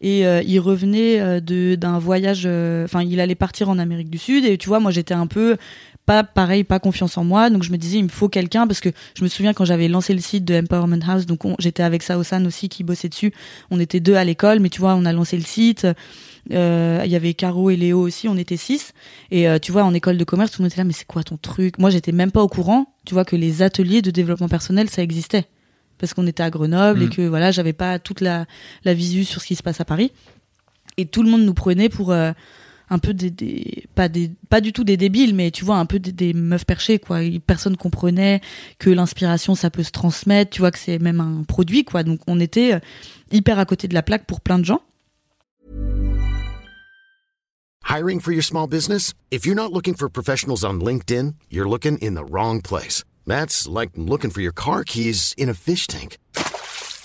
Et 0.04 0.26
euh, 0.26 0.42
il 0.46 0.58
revenait 0.60 1.20
euh, 1.20 1.40
de 1.40 1.76
d'un 1.76 1.98
voyage. 1.98 2.42
euh, 2.44 2.84
Enfin, 2.84 3.02
il 3.02 3.20
allait 3.20 3.36
partir 3.36 3.68
en 3.70 3.78
Amérique 3.78 4.10
du 4.10 4.18
Sud. 4.18 4.44
Et 4.44 4.58
tu 4.58 4.68
vois, 4.68 4.80
moi, 4.80 4.90
j'étais 4.90 5.14
un 5.14 5.26
peu 5.28 5.56
pas 6.06 6.24
pareil, 6.24 6.64
pas 6.64 6.78
confiance 6.80 7.16
en 7.16 7.24
moi. 7.24 7.48
Donc 7.50 7.62
je 7.62 7.70
me 7.70 7.76
disais, 7.78 7.98
il 7.98 8.04
me 8.04 8.08
faut 8.08 8.28
quelqu'un 8.28 8.66
parce 8.66 8.80
que 8.80 8.88
je 9.16 9.22
me 9.22 9.28
souviens 9.28 9.52
quand 9.52 9.64
j'avais 9.64 9.88
lancé 9.88 10.12
le 10.14 10.20
site 10.20 10.44
de 10.44 10.54
Empowerment 10.60 11.00
House. 11.06 11.26
Donc 11.26 11.44
on- 11.44 11.54
j'étais 11.58 11.82
avec 11.82 12.02
Saosan 12.02 12.44
aussi 12.46 12.68
qui 12.68 12.82
bossait 12.84 13.08
dessus. 13.08 13.32
On 13.70 13.78
était 13.80 14.00
deux 14.00 14.14
à 14.16 14.24
l'école, 14.24 14.58
mais 14.60 14.68
tu 14.68 14.80
vois, 14.80 14.94
on 14.94 15.04
a 15.04 15.12
lancé 15.12 15.36
le 15.36 15.44
site. 15.44 15.86
Euh, 16.52 17.02
Il 17.04 17.10
y 17.10 17.14
avait 17.16 17.34
Caro 17.34 17.70
et 17.70 17.76
Léo 17.76 18.00
aussi, 18.00 18.26
on 18.28 18.36
était 18.36 18.56
six. 18.56 18.92
Et 19.30 19.48
euh, 19.48 19.58
tu 19.60 19.70
vois, 19.70 19.84
en 19.84 19.94
école 19.94 20.16
de 20.18 20.24
commerce, 20.24 20.50
tout 20.50 20.60
le 20.60 20.64
monde 20.64 20.72
était 20.72 20.80
là, 20.80 20.84
mais 20.84 20.92
c'est 20.92 21.06
quoi 21.06 21.22
ton 21.22 21.36
truc? 21.36 21.78
Moi, 21.78 21.90
j'étais 21.90 22.12
même 22.12 22.32
pas 22.32 22.42
au 22.42 22.48
courant. 22.48 22.86
Tu 23.04 23.14
vois 23.14 23.24
que 23.24 23.36
les 23.36 23.62
ateliers 23.62 24.02
de 24.02 24.10
développement 24.10 24.48
personnel, 24.48 24.90
ça 24.90 25.02
existait 25.02 25.44
parce 25.98 26.14
qu'on 26.14 26.26
était 26.26 26.42
à 26.42 26.50
Grenoble 26.50 27.00
et 27.04 27.06
Mm. 27.06 27.10
que 27.10 27.22
voilà, 27.22 27.52
j'avais 27.52 27.72
pas 27.72 28.00
toute 28.00 28.20
la, 28.20 28.46
la 28.84 28.92
visu 28.92 29.24
sur 29.24 29.40
ce 29.40 29.46
qui 29.46 29.54
se 29.54 29.62
passe 29.62 29.80
à 29.80 29.84
Paris. 29.84 30.10
Et 30.96 31.06
tout 31.06 31.22
le 31.22 31.30
monde 31.30 31.42
nous 31.44 31.54
prenait 31.54 31.88
pour 31.88 32.10
euh, 32.10 32.32
un 32.92 32.98
peu 32.98 33.14
des, 33.14 33.30
des 33.30 33.84
pas 33.94 34.08
des 34.08 34.30
pas 34.50 34.60
du 34.60 34.72
tout 34.72 34.84
des 34.84 34.98
débiles, 34.98 35.34
mais 35.34 35.50
tu 35.50 35.64
vois 35.64 35.78
un 35.78 35.86
peu 35.86 35.98
des, 35.98 36.12
des 36.12 36.34
meufs 36.34 36.66
perchées 36.66 36.98
quoi. 36.98 37.20
Personne 37.46 37.76
comprenait 37.76 38.42
que 38.78 38.90
l'inspiration 38.90 39.54
ça 39.54 39.70
peut 39.70 39.82
se 39.82 39.90
transmettre, 39.90 40.50
tu 40.50 40.60
vois 40.60 40.70
que 40.70 40.78
c'est 40.78 40.98
même 40.98 41.20
un 41.20 41.42
produit 41.44 41.84
quoi. 41.84 42.02
Donc 42.02 42.20
on 42.26 42.38
était 42.38 42.74
euh, 42.74 42.80
hyper 43.30 43.58
à 43.58 43.64
côté 43.64 43.88
de 43.88 43.94
la 43.94 44.02
plaque 44.02 44.26
pour 44.26 44.42
plein 44.42 44.58
de 44.58 44.64
gens. 44.64 44.82
Hiring 47.88 48.20
for 48.20 48.32
your 48.32 48.44
small 48.44 48.68
business? 48.68 49.14
If 49.30 49.46
you're 49.46 49.56
not 49.56 49.72
looking 49.72 49.94
for 49.94 50.08
professionals 50.08 50.62
on 50.62 50.80
LinkedIn, 50.80 51.34
you're 51.50 51.68
looking 51.68 51.98
in 51.98 52.14
the 52.14 52.24
wrong 52.24 52.60
place. 52.60 53.04
That's 53.26 53.66
like 53.66 53.90
looking 53.96 54.30
for 54.30 54.42
your 54.42 54.52
car 54.52 54.84
keys 54.84 55.34
in 55.38 55.48
a 55.48 55.54
fish 55.54 55.86
tank. 55.86 56.18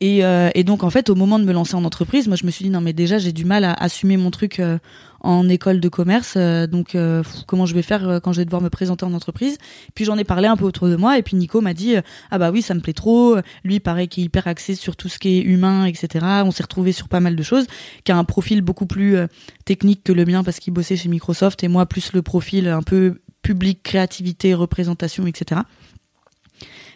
Et, 0.00 0.24
euh, 0.24 0.50
et 0.54 0.62
donc 0.62 0.84
en 0.84 0.90
fait, 0.90 1.08
au 1.08 1.14
moment 1.14 1.38
de 1.38 1.44
me 1.44 1.52
lancer 1.52 1.74
en 1.74 1.84
entreprise, 1.84 2.28
moi 2.28 2.36
je 2.36 2.44
me 2.44 2.50
suis 2.50 2.64
dit 2.64 2.70
non 2.70 2.82
mais 2.82 2.92
déjà 2.92 3.16
j'ai 3.18 3.32
du 3.32 3.46
mal 3.46 3.64
à 3.64 3.72
assumer 3.72 4.18
mon 4.18 4.30
truc 4.30 4.60
euh, 4.60 4.78
en 5.20 5.48
école 5.48 5.80
de 5.80 5.88
commerce, 5.88 6.34
euh, 6.36 6.66
donc 6.66 6.94
euh, 6.94 7.22
comment 7.46 7.64
je 7.64 7.74
vais 7.74 7.80
faire 7.80 8.06
euh, 8.06 8.20
quand 8.20 8.32
je 8.32 8.38
vais 8.38 8.44
devoir 8.44 8.60
me 8.60 8.68
présenter 8.68 9.06
en 9.06 9.14
entreprise? 9.14 9.56
Puis 9.94 10.04
j'en 10.04 10.18
ai 10.18 10.24
parlé 10.24 10.48
un 10.48 10.56
peu 10.56 10.66
autour 10.66 10.88
de 10.88 10.96
moi 10.96 11.18
et 11.18 11.22
puis 11.22 11.34
Nico 11.34 11.62
m'a 11.62 11.72
dit 11.72 11.96
euh, 11.96 12.02
ah 12.30 12.36
bah 12.38 12.50
oui 12.50 12.60
ça 12.60 12.74
me 12.74 12.80
plaît 12.80 12.92
trop. 12.92 13.36
Lui 13.64 13.80
pareil 13.80 14.08
qui 14.08 14.20
est 14.20 14.24
hyper 14.24 14.46
axé 14.46 14.74
sur 14.74 14.96
tout 14.96 15.08
ce 15.08 15.18
qui 15.18 15.38
est 15.38 15.40
humain 15.40 15.86
etc. 15.86 16.26
On 16.44 16.50
s'est 16.50 16.62
retrouvé 16.62 16.92
sur 16.92 17.08
pas 17.08 17.20
mal 17.20 17.34
de 17.34 17.42
choses, 17.42 17.66
qui 18.04 18.12
a 18.12 18.18
un 18.18 18.24
profil 18.24 18.60
beaucoup 18.60 18.86
plus 18.86 19.16
technique 19.64 20.04
que 20.04 20.12
le 20.12 20.26
mien 20.26 20.44
parce 20.44 20.58
qu'il 20.58 20.74
bossait 20.74 20.96
chez 20.96 21.08
Microsoft 21.08 21.64
et 21.64 21.68
moi 21.68 21.86
plus 21.86 22.12
le 22.12 22.20
profil 22.20 22.68
un 22.68 22.82
peu 22.82 23.20
public, 23.40 23.82
créativité, 23.82 24.52
représentation 24.52 25.26
etc. 25.26 25.62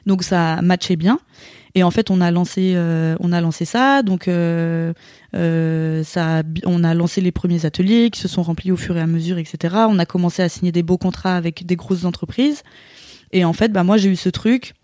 Donc 0.04 0.22
ça 0.22 0.60
matchait 0.60 0.96
bien. 0.96 1.18
Et 1.74 1.82
en 1.82 1.90
fait, 1.90 2.10
on 2.10 2.20
a 2.20 2.30
lancé, 2.30 2.72
euh, 2.74 3.16
on 3.20 3.32
a 3.32 3.40
lancé 3.40 3.64
ça. 3.64 4.02
Donc, 4.02 4.26
euh, 4.28 4.92
euh, 5.34 6.02
ça, 6.02 6.42
on 6.64 6.82
a 6.82 6.94
lancé 6.94 7.20
les 7.20 7.32
premiers 7.32 7.64
ateliers 7.64 8.10
qui 8.10 8.20
se 8.20 8.28
sont 8.28 8.42
remplis 8.42 8.72
au 8.72 8.76
fur 8.76 8.96
et 8.96 9.00
à 9.00 9.06
mesure, 9.06 9.38
etc. 9.38 9.76
On 9.88 9.98
a 9.98 10.06
commencé 10.06 10.42
à 10.42 10.48
signer 10.48 10.72
des 10.72 10.82
beaux 10.82 10.98
contrats 10.98 11.36
avec 11.36 11.66
des 11.66 11.76
grosses 11.76 12.04
entreprises. 12.04 12.62
Et 13.32 13.44
en 13.44 13.52
fait, 13.52 13.72
bah 13.72 13.84
moi, 13.84 13.96
j'ai 13.96 14.10
eu 14.10 14.16
ce 14.16 14.28
truc 14.28 14.74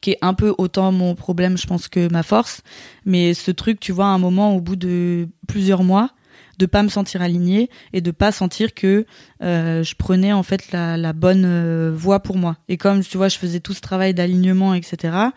qui 0.00 0.12
est 0.12 0.18
un 0.22 0.34
peu 0.34 0.54
autant 0.58 0.92
mon 0.92 1.14
problème, 1.14 1.56
je 1.56 1.66
pense, 1.66 1.88
que 1.88 2.10
ma 2.10 2.22
force. 2.22 2.62
Mais 3.04 3.34
ce 3.34 3.50
truc, 3.50 3.80
tu 3.80 3.92
vois, 3.92 4.06
à 4.06 4.08
un 4.08 4.18
moment, 4.18 4.54
au 4.54 4.60
bout 4.60 4.76
de 4.76 5.28
plusieurs 5.48 5.82
mois, 5.82 6.10
de 6.58 6.66
pas 6.66 6.82
me 6.82 6.88
sentir 6.88 7.20
alignée 7.20 7.68
et 7.92 8.00
de 8.00 8.10
pas 8.10 8.30
sentir 8.30 8.74
que 8.74 9.06
je 9.40 9.94
prenais 9.96 10.32
en 10.32 10.42
fait 10.42 10.72
la, 10.72 11.12
bonne 11.12 11.90
voie 11.90 12.20
pour 12.20 12.36
moi. 12.36 12.58
Et 12.68 12.76
comme 12.76 13.02
tu 13.02 13.16
vois, 13.16 13.28
je 13.28 13.38
faisais 13.38 13.60
tout 13.60 13.72
ce 13.72 13.80
travail 13.80 14.14
d'alignement, 14.14 14.74
etc. 14.74 15.30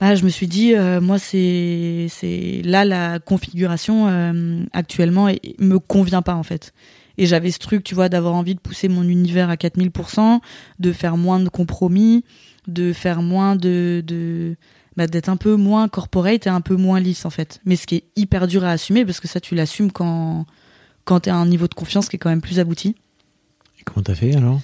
Bah, 0.00 0.14
je 0.14 0.24
me 0.24 0.28
suis 0.28 0.46
dit, 0.46 0.74
euh, 0.74 1.00
moi, 1.00 1.18
c'est 1.18 2.08
là 2.64 2.84
la 2.84 3.18
configuration 3.18 4.08
euh, 4.08 4.62
actuellement 4.72 5.28
et, 5.28 5.40
me 5.58 5.78
convient 5.78 6.22
pas 6.22 6.34
en 6.34 6.42
fait. 6.42 6.74
Et 7.18 7.24
j'avais 7.24 7.50
ce 7.50 7.58
truc, 7.58 7.82
tu 7.82 7.94
vois, 7.94 8.10
d'avoir 8.10 8.34
envie 8.34 8.54
de 8.54 8.60
pousser 8.60 8.88
mon 8.88 9.04
univers 9.04 9.48
à 9.48 9.54
4000%, 9.54 10.40
de 10.80 10.92
faire 10.92 11.16
moins 11.16 11.40
de 11.40 11.48
compromis, 11.48 12.24
de 12.66 12.92
faire 12.92 13.22
moins 13.22 13.56
de, 13.56 14.02
de 14.06 14.56
bah, 14.98 15.06
d'être 15.06 15.30
un 15.30 15.38
peu 15.38 15.56
moins 15.56 15.88
corporate 15.88 16.46
et 16.46 16.50
un 16.50 16.60
peu 16.60 16.76
moins 16.76 17.00
lisse 17.00 17.24
en 17.24 17.30
fait. 17.30 17.60
Mais 17.64 17.76
ce 17.76 17.86
qui 17.86 17.96
est 17.96 18.04
hyper 18.16 18.46
dur 18.46 18.64
à 18.64 18.70
assumer 18.70 19.06
parce 19.06 19.20
que 19.20 19.28
ça 19.28 19.40
tu 19.40 19.54
l'assumes 19.54 19.92
quand 19.92 20.44
quand 21.04 21.20
t'es 21.20 21.30
à 21.30 21.36
un 21.36 21.46
niveau 21.46 21.68
de 21.68 21.74
confiance 21.74 22.08
qui 22.08 22.16
est 22.16 22.18
quand 22.18 22.28
même 22.28 22.42
plus 22.42 22.58
abouti. 22.58 22.96
Et 23.78 23.82
comment 23.84 24.02
t'as 24.02 24.14
fait 24.14 24.34
alors? 24.34 24.60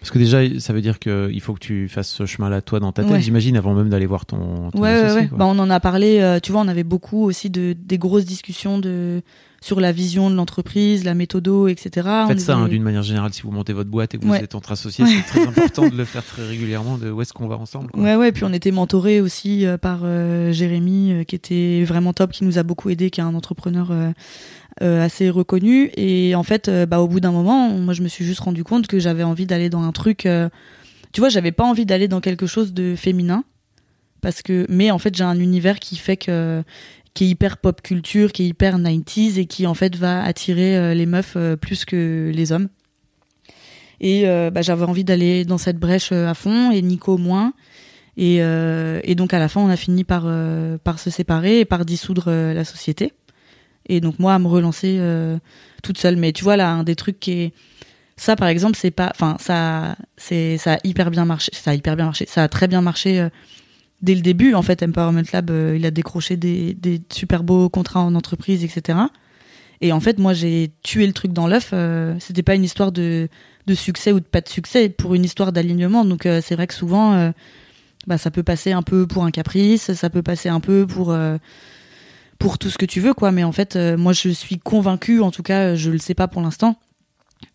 Parce 0.00 0.10
que 0.10 0.18
déjà, 0.18 0.38
ça 0.60 0.72
veut 0.72 0.80
dire 0.80 0.98
qu'il 0.98 1.40
faut 1.42 1.52
que 1.52 1.58
tu 1.60 1.86
fasses 1.88 2.08
ce 2.08 2.24
chemin-là 2.26 2.62
toi 2.62 2.80
dans 2.80 2.90
ta 2.92 3.02
tête, 3.02 3.12
Ouais. 3.12 3.20
j'imagine, 3.20 3.56
avant 3.56 3.74
même 3.74 3.90
d'aller 3.90 4.06
voir 4.06 4.24
ton, 4.26 4.70
ton 4.70 4.80
Ouais, 4.80 4.88
associé, 4.90 5.20
ouais. 5.22 5.28
quoi. 5.28 5.38
Bah, 5.38 5.44
on 5.46 5.58
en 5.58 5.68
a 5.68 5.78
parlé, 5.78 6.20
euh, 6.20 6.40
tu 6.40 6.52
vois, 6.52 6.62
on 6.62 6.68
avait 6.68 6.84
beaucoup 6.84 7.24
aussi 7.24 7.50
de, 7.50 7.74
des 7.78 7.98
grosses 7.98 8.24
discussions 8.24 8.78
de, 8.78 9.20
sur 9.60 9.78
la 9.78 9.92
vision 9.92 10.30
de 10.30 10.36
l'entreprise, 10.36 11.04
la 11.04 11.12
méthodo, 11.12 11.68
etc. 11.68 12.08
On 12.24 12.28
Faites 12.28 12.40
ça 12.40 12.54
avait- 12.54 12.62
hein, 12.62 12.68
d'une 12.68 12.82
manière 12.82 13.02
générale 13.02 13.34
si 13.34 13.42
vous 13.42 13.50
montez 13.50 13.74
votre 13.74 13.90
boîte 13.90 14.14
et 14.14 14.18
que 14.18 14.24
vous 14.24 14.32
êtes 14.34 14.54
entre 14.54 14.72
associés, 14.72 15.04
c'est 15.04 15.22
très 15.26 15.42
important 15.46 15.86
de 15.90 15.94
le 15.94 16.06
faire 16.06 16.24
très 16.24 16.46
régulièrement. 16.46 16.96
De 16.96 17.10
où 17.10 17.20
est-ce 17.20 17.34
qu'on 17.34 17.46
va 17.46 17.58
ensemble 17.58 17.90
quoi. 17.90 18.02
Ouais, 18.02 18.16
ouais, 18.16 18.32
puis 18.32 18.44
on 18.44 18.52
était 18.54 18.70
mentorés 18.70 19.20
aussi 19.20 19.66
euh, 19.66 19.76
par 19.76 20.00
euh, 20.04 20.50
Jérémy, 20.50 21.12
euh, 21.12 21.24
qui 21.24 21.34
était 21.36 21.84
vraiment 21.84 22.14
top, 22.14 22.32
qui 22.32 22.44
nous 22.44 22.56
a 22.58 22.62
beaucoup 22.62 22.88
aidé, 22.88 23.10
qui 23.10 23.20
est 23.20 23.24
un 23.24 23.34
entrepreneur 23.34 23.92
euh, 24.82 25.04
assez 25.04 25.28
reconnu. 25.30 25.90
Et 25.96 26.34
en 26.34 26.42
fait, 26.42 26.68
euh, 26.68 26.86
bah, 26.86 27.00
au 27.00 27.08
bout 27.08 27.20
d'un 27.20 27.32
moment, 27.32 27.68
moi, 27.70 27.92
je 27.92 28.02
me 28.02 28.08
suis 28.08 28.24
juste 28.24 28.40
rendu 28.40 28.64
compte 28.64 28.86
que 28.86 28.98
j'avais 28.98 29.24
envie 29.24 29.46
d'aller 29.46 29.68
dans 29.68 29.82
un 29.82 29.92
truc. 29.92 30.26
euh, 30.26 30.48
tu 31.12 31.20
vois, 31.20 31.28
j'avais 31.28 31.52
pas 31.52 31.64
envie 31.64 31.84
d'aller 31.84 32.08
dans 32.08 32.20
quelque 32.20 32.46
chose 32.46 32.72
de 32.72 32.94
féminin, 32.96 33.44
parce 34.20 34.42
que, 34.42 34.64
mais 34.68 34.90
en 34.90 34.98
fait, 34.98 35.14
j'ai 35.14 35.24
un 35.24 35.38
univers 35.38 35.80
qui 35.80 35.96
fait 35.96 36.16
que 36.16 36.62
qui 37.12 37.24
est 37.24 37.28
hyper 37.28 37.56
pop 37.58 37.82
culture, 37.82 38.30
qui 38.30 38.44
est 38.44 38.46
hyper 38.46 38.78
90s 38.78 39.40
et 39.40 39.46
qui 39.46 39.66
en 39.66 39.74
fait 39.74 39.96
va 39.96 40.22
attirer 40.22 40.76
euh, 40.76 40.94
les 40.94 41.06
meufs 41.06 41.36
plus 41.60 41.84
que 41.84 42.30
les 42.32 42.52
hommes. 42.52 42.68
Et 44.00 44.24
bah, 44.24 44.62
j'avais 44.62 44.84
envie 44.86 45.04
d'aller 45.04 45.44
dans 45.44 45.58
cette 45.58 45.76
brèche 45.76 46.10
à 46.12 46.32
fond 46.32 46.70
et 46.70 46.80
Nico 46.80 47.18
moins. 47.18 47.52
Et, 48.16 48.36
et 48.36 49.14
donc 49.14 49.34
à 49.34 49.38
la 49.38 49.46
fin, 49.48 49.60
on 49.60 49.68
a 49.68 49.76
fini 49.76 50.04
par, 50.04 50.26
par 50.82 50.98
se 50.98 51.10
séparer 51.10 51.60
et 51.60 51.64
par 51.66 51.84
dissoudre 51.84 52.30
la 52.30 52.64
société. 52.64 53.12
Et 53.90 54.00
donc 54.00 54.20
moi, 54.20 54.34
à 54.34 54.38
me 54.38 54.46
relancer 54.46 54.98
euh, 55.00 55.36
toute 55.82 55.98
seule. 55.98 56.16
Mais 56.16 56.32
tu 56.32 56.44
vois, 56.44 56.56
là, 56.56 56.70
un 56.70 56.84
des 56.84 56.94
trucs 56.94 57.18
qui 57.18 57.32
est... 57.32 57.52
Ça, 58.16 58.36
par 58.36 58.46
exemple, 58.46 58.78
c'est 58.80 58.92
pas... 58.92 59.10
Enfin, 59.10 59.36
ça, 59.40 59.96
c'est, 60.16 60.58
ça 60.58 60.74
a 60.74 60.78
hyper 60.84 61.10
bien 61.10 61.24
marché. 61.24 61.50
Ça 61.52 61.72
a 61.72 61.74
hyper 61.74 61.96
bien 61.96 62.04
marché. 62.04 62.24
Ça 62.28 62.44
a 62.44 62.48
très 62.48 62.68
bien 62.68 62.82
marché 62.82 63.20
euh, 63.20 63.28
dès 64.00 64.14
le 64.14 64.20
début. 64.20 64.54
En 64.54 64.62
fait, 64.62 64.84
Empowerment 64.84 65.24
Lab, 65.32 65.50
euh, 65.50 65.74
il 65.76 65.84
a 65.84 65.90
décroché 65.90 66.36
des, 66.36 66.76
super 67.12 67.42
beaux 67.42 67.68
contrats 67.68 68.02
en 68.02 68.14
entreprise, 68.14 68.62
etc. 68.62 68.96
Et 69.80 69.92
en 69.92 69.98
fait, 69.98 70.20
moi, 70.20 70.34
j'ai 70.34 70.70
tué 70.84 71.04
le 71.04 71.12
truc 71.12 71.32
dans 71.32 71.48
l'œuf. 71.48 71.74
C'était 72.20 72.44
pas 72.44 72.54
une 72.54 72.64
histoire 72.64 72.92
de, 72.92 73.28
de 73.66 73.74
succès 73.74 74.12
ou 74.12 74.20
de 74.20 74.24
pas 74.24 74.40
de 74.40 74.48
succès, 74.48 74.88
pour 74.88 75.14
une 75.14 75.24
histoire 75.24 75.50
d'alignement. 75.50 76.04
Donc, 76.04 76.22
c'est 76.24 76.54
vrai 76.54 76.68
que 76.68 76.74
souvent... 76.74 77.32
bah, 78.06 78.18
ça 78.18 78.30
peut 78.30 78.42
passer 78.42 78.72
un 78.72 78.82
peu 78.82 79.06
pour 79.06 79.24
un 79.24 79.30
caprice, 79.30 79.94
ça 79.94 80.10
peut 80.10 80.22
passer 80.22 80.50
un 80.50 80.60
peu 80.60 80.86
pour 80.86 81.16
pour 82.40 82.58
tout 82.58 82.70
ce 82.70 82.78
que 82.78 82.86
tu 82.86 83.00
veux 83.00 83.14
quoi. 83.14 83.30
Mais 83.30 83.44
en 83.44 83.52
fait, 83.52 83.76
euh, 83.76 83.96
moi 83.96 84.12
je 84.12 84.30
suis 84.30 84.58
convaincue, 84.58 85.20
en 85.20 85.30
tout 85.30 85.44
cas, 85.44 85.76
je 85.76 85.92
le 85.92 85.98
sais 85.98 86.14
pas 86.14 86.26
pour 86.26 86.42
l'instant, 86.42 86.76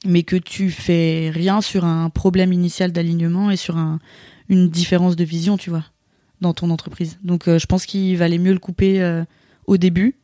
mais 0.05 0.23
que 0.23 0.37
tu 0.37 0.71
fais 0.71 1.29
rien 1.33 1.59
sur 1.59 1.83
un 1.83 2.09
problème 2.09 2.53
initial 2.53 2.93
d'alignement 2.93 3.51
et 3.51 3.57
sur 3.57 3.75
un, 3.75 3.99
une 4.47 4.69
différence 4.69 5.17
de 5.17 5.25
vision, 5.25 5.57
tu 5.57 5.69
vois, 5.69 5.83
dans 6.39 6.53
ton 6.53 6.69
entreprise. 6.69 7.17
Donc 7.23 7.49
euh, 7.49 7.59
je 7.59 7.65
pense 7.65 7.85
qu'il 7.85 8.15
valait 8.15 8.37
mieux 8.37 8.53
le 8.53 8.59
couper 8.59 9.01
euh, 9.01 9.25
au 9.67 9.75
début. 9.75 10.15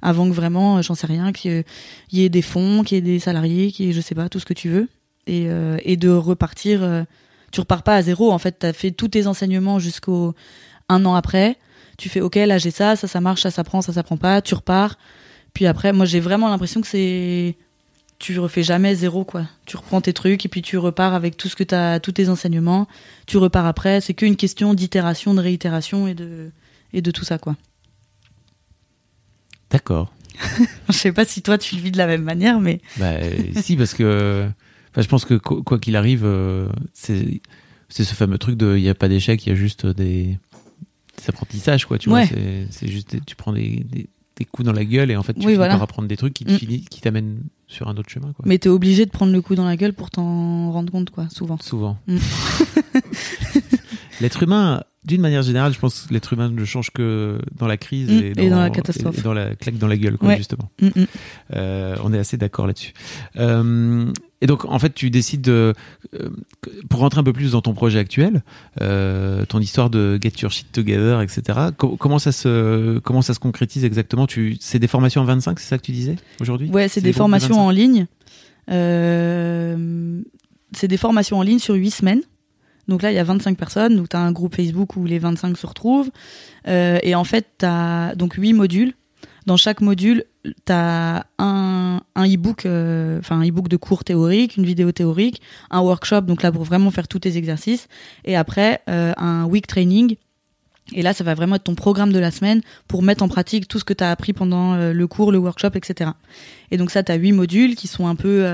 Avant 0.00 0.28
que 0.28 0.34
vraiment, 0.34 0.78
euh, 0.78 0.82
j'en 0.82 0.94
sais 0.94 1.06
rien, 1.06 1.32
qu'il 1.32 1.64
y 2.12 2.22
ait 2.22 2.28
des 2.28 2.42
fonds, 2.42 2.84
qu'il 2.84 2.96
y 2.96 2.98
ait 2.98 3.02
des 3.02 3.18
salariés, 3.18 3.72
qu'il 3.72 3.86
y 3.86 3.90
ait, 3.90 3.92
je 3.92 4.00
sais 4.00 4.14
pas, 4.14 4.28
tout 4.28 4.38
ce 4.38 4.46
que 4.46 4.54
tu 4.54 4.68
veux. 4.68 4.88
Et, 5.26 5.46
euh, 5.48 5.76
et 5.84 5.96
de 5.96 6.08
repartir 6.08 6.82
euh, 6.82 7.02
tu 7.50 7.60
repars 7.60 7.82
pas 7.82 7.96
à 7.96 8.02
zéro. 8.02 8.30
En 8.30 8.38
fait, 8.38 8.60
tu 8.60 8.66
as 8.66 8.72
fait 8.72 8.90
tous 8.90 9.08
tes 9.08 9.26
enseignements 9.26 9.78
jusqu'au 9.78 10.34
un 10.88 11.04
an 11.04 11.14
après. 11.14 11.56
Tu 11.98 12.08
fais, 12.08 12.20
OK, 12.20 12.36
là, 12.36 12.58
j'ai 12.58 12.70
ça, 12.70 12.96
ça, 12.96 13.08
ça 13.08 13.20
marche, 13.20 13.42
ça, 13.42 13.50
ça 13.50 13.64
prend, 13.64 13.82
ça, 13.82 13.92
ça 13.92 14.02
prend 14.02 14.16
pas. 14.16 14.40
Tu 14.40 14.54
repars. 14.54 14.96
Puis 15.52 15.66
après, 15.66 15.92
moi, 15.92 16.06
j'ai 16.06 16.20
vraiment 16.20 16.48
l'impression 16.48 16.80
que 16.80 16.86
c'est. 16.86 17.56
Tu 18.20 18.38
refais 18.38 18.62
jamais 18.62 18.94
zéro, 18.94 19.24
quoi. 19.24 19.46
Tu 19.66 19.76
reprends 19.76 20.00
tes 20.00 20.12
trucs 20.12 20.44
et 20.44 20.48
puis 20.48 20.62
tu 20.62 20.78
repars 20.78 21.14
avec 21.14 21.36
tout 21.36 21.48
ce 21.48 21.56
que 21.56 21.64
tu 21.64 21.74
as, 21.74 22.00
tous 22.00 22.12
tes 22.12 22.28
enseignements. 22.28 22.88
Tu 23.26 23.36
repars 23.36 23.66
après. 23.66 24.00
C'est 24.00 24.14
qu'une 24.14 24.36
question 24.36 24.74
d'itération, 24.74 25.34
de 25.34 25.40
réitération 25.40 26.06
et 26.08 26.14
de, 26.14 26.50
et 26.92 27.02
de 27.02 27.10
tout 27.10 27.24
ça, 27.24 27.38
quoi. 27.38 27.56
D'accord. 29.70 30.12
Je 30.88 30.94
sais 30.94 31.12
pas 31.12 31.24
si 31.24 31.42
toi, 31.42 31.58
tu 31.58 31.74
le 31.74 31.82
vis 31.82 31.90
de 31.90 31.98
la 31.98 32.06
même 32.06 32.22
manière, 32.22 32.60
mais. 32.60 32.80
Bah, 32.96 33.06
euh, 33.06 33.36
si, 33.56 33.76
parce 33.76 33.94
que 33.94 34.48
enfin, 34.92 35.02
je 35.02 35.08
pense 35.08 35.24
que 35.24 35.34
quoi 35.34 35.62
quoi 35.64 35.78
qu'il 35.80 35.96
arrive, 35.96 36.24
euh, 36.24 36.68
c'est 36.92 37.40
c'est 37.88 38.04
ce 38.04 38.14
fameux 38.14 38.38
truc 38.38 38.56
de 38.56 38.76
il 38.76 38.82
n'y 38.82 38.88
a 38.88 38.94
pas 38.94 39.08
d'échec, 39.08 39.44
il 39.44 39.48
y 39.48 39.52
a 39.52 39.56
juste 39.56 39.86
des, 39.86 40.38
des 41.18 41.28
apprentissages, 41.28 41.86
quoi. 41.86 41.98
Tu 41.98 42.08
Ouais. 42.10 42.26
vois, 42.26 42.38
c'est- 42.70 42.88
juste 42.88 43.16
tu 43.26 43.36
prends 43.36 43.52
des, 43.52 43.84
des, 43.90 44.08
des 44.36 44.44
coups 44.44 44.66
dans 44.66 44.72
la 44.72 44.84
gueule 44.84 45.10
et 45.10 45.16
en 45.16 45.22
fait 45.22 45.32
tu 45.34 45.40
Oui, 45.40 45.44
finis 45.46 45.56
voilà. 45.56 45.74
par 45.74 45.82
apprendre 45.82 46.08
des 46.08 46.16
trucs 46.16 46.34
qui 46.34 46.44
Mm. 46.44 46.58
qui 46.88 47.00
t'amènent 47.00 47.40
sur 47.66 47.88
un 47.88 47.96
autre 47.96 48.08
chemin, 48.08 48.32
quoi. 48.32 48.44
Mais 48.46 48.58
t'es 48.58 48.68
obligé 48.68 49.04
de 49.04 49.10
prendre 49.10 49.32
le 49.32 49.42
coup 49.42 49.54
dans 49.54 49.64
la 49.64 49.76
gueule 49.76 49.92
pour 49.92 50.10
t'en 50.10 50.70
rendre 50.72 50.90
compte, 50.92 51.10
quoi, 51.10 51.28
souvent. 51.30 51.58
Souvent. 51.58 51.98
Mm. 52.06 52.16
l'être 54.20 54.42
humain, 54.42 54.82
d'une 55.04 55.20
manière 55.20 55.42
générale, 55.42 55.72
je 55.72 55.78
pense 55.78 56.06
que 56.08 56.14
l'être 56.14 56.32
humain 56.32 56.48
ne 56.50 56.64
change 56.64 56.90
que 56.90 57.38
dans 57.56 57.66
la 57.66 57.76
crise 57.76 58.10
Mm, 58.10 58.18
et, 58.24 58.32
dans, 58.32 58.42
et 58.42 58.50
dans 58.50 58.60
la 58.60 58.70
catastrophe. 58.70 59.18
et 59.18 59.22
dans 59.22 59.32
la 59.34 59.54
claque 59.54 59.78
dans 59.78 59.86
la 59.86 59.96
gueule, 59.96 60.18
quoi, 60.18 60.28
Ouais. 60.28 60.36
justement. 60.36 60.70
Euh, 61.54 61.96
on 62.02 62.12
est 62.12 62.18
assez 62.18 62.36
d'accord 62.36 62.66
là-dessus. 62.66 62.92
Euh, 63.36 64.12
et 64.40 64.46
donc, 64.46 64.64
en 64.64 64.78
fait, 64.78 64.94
tu 64.94 65.10
décides 65.10 65.40
de, 65.42 65.74
euh, 66.14 66.28
pour 66.88 67.00
rentrer 67.00 67.20
un 67.20 67.24
peu 67.24 67.32
plus 67.32 67.52
dans 67.52 67.60
ton 67.60 67.74
projet 67.74 67.98
actuel, 67.98 68.42
euh, 68.80 69.44
ton 69.46 69.58
histoire 69.58 69.90
de 69.90 70.18
get 70.22 70.32
your 70.42 70.50
shit 70.52 70.70
together, 70.70 71.20
etc. 71.22 71.42
co- 71.76 71.96
comment 71.96 72.18
ça 72.20 72.30
se, 72.32 72.98
comment 73.00 73.22
ça 73.22 73.34
se 73.34 73.40
concrétise 73.40 73.84
exactement? 73.84 74.26
Tu, 74.28 74.56
c'est 74.60 74.78
des 74.78 74.86
formations 74.86 75.22
en 75.22 75.24
25, 75.24 75.58
c'est 75.58 75.66
ça 75.68 75.76
que 75.78 75.82
tu 75.82 75.92
disais 75.92 76.16
aujourd'hui? 76.40 76.70
Ouais, 76.70 76.88
c'est 76.88 77.00
des 77.00 77.12
formations 77.12 77.56
25? 77.56 77.60
en 77.66 77.70
ligne. 77.70 78.06
Euh, 78.70 80.20
c'est 80.72 80.88
des 80.88 80.96
formations 80.96 81.38
en 81.38 81.42
ligne 81.42 81.58
sur 81.58 81.74
8 81.74 81.90
semaines. 81.90 82.22
Donc 82.88 83.02
là, 83.02 83.10
il 83.12 83.14
y 83.14 83.18
a 83.18 83.24
25 83.24 83.56
personnes. 83.56 83.96
Donc 83.96 84.08
tu 84.08 84.16
as 84.16 84.20
un 84.20 84.32
groupe 84.32 84.54
Facebook 84.54 84.96
où 84.96 85.04
les 85.04 85.18
25 85.18 85.56
se 85.56 85.66
retrouvent. 85.66 86.10
Et 86.66 87.14
en 87.14 87.24
fait, 87.24 87.46
tu 87.58 87.66
as 87.66 88.14
donc 88.14 88.34
8 88.34 88.52
modules. 88.52 88.94
Dans 89.48 89.56
chaque 89.56 89.80
module, 89.80 90.24
tu 90.44 90.72
as 90.72 91.24
un, 91.38 92.02
e-book, 92.18 92.66
euh, 92.66 93.18
enfin 93.18 93.40
un 93.40 93.48
e-book 93.48 93.68
de 93.68 93.78
cours 93.78 94.04
théorique, 94.04 94.58
une 94.58 94.66
vidéo 94.66 94.92
théorique, 94.92 95.40
un 95.70 95.80
workshop, 95.80 96.20
donc 96.20 96.42
là 96.42 96.52
pour 96.52 96.64
vraiment 96.64 96.90
faire 96.90 97.08
tous 97.08 97.20
tes 97.20 97.38
exercices. 97.38 97.88
Et 98.26 98.36
après, 98.36 98.82
euh, 98.90 99.14
un 99.16 99.46
week 99.46 99.66
training. 99.66 100.16
Et 100.92 101.00
là, 101.00 101.14
ça 101.14 101.24
va 101.24 101.32
vraiment 101.32 101.56
être 101.56 101.64
ton 101.64 101.74
programme 101.74 102.12
de 102.12 102.18
la 102.18 102.30
semaine 102.30 102.60
pour 102.88 103.02
mettre 103.02 103.22
en 103.22 103.28
pratique 103.28 103.68
tout 103.68 103.78
ce 103.78 103.84
que 103.84 103.94
tu 103.94 104.04
as 104.04 104.10
appris 104.10 104.34
pendant 104.34 104.74
euh, 104.74 104.92
le 104.92 105.06
cours, 105.06 105.32
le 105.32 105.38
workshop, 105.38 105.70
etc. 105.76 106.10
Et 106.70 106.76
donc 106.76 106.90
ça, 106.90 107.02
tu 107.02 107.10
as 107.10 107.14
huit 107.14 107.32
modules 107.32 107.74
qui 107.74 107.86
sont 107.86 108.06
un 108.06 108.16
peu... 108.16 108.44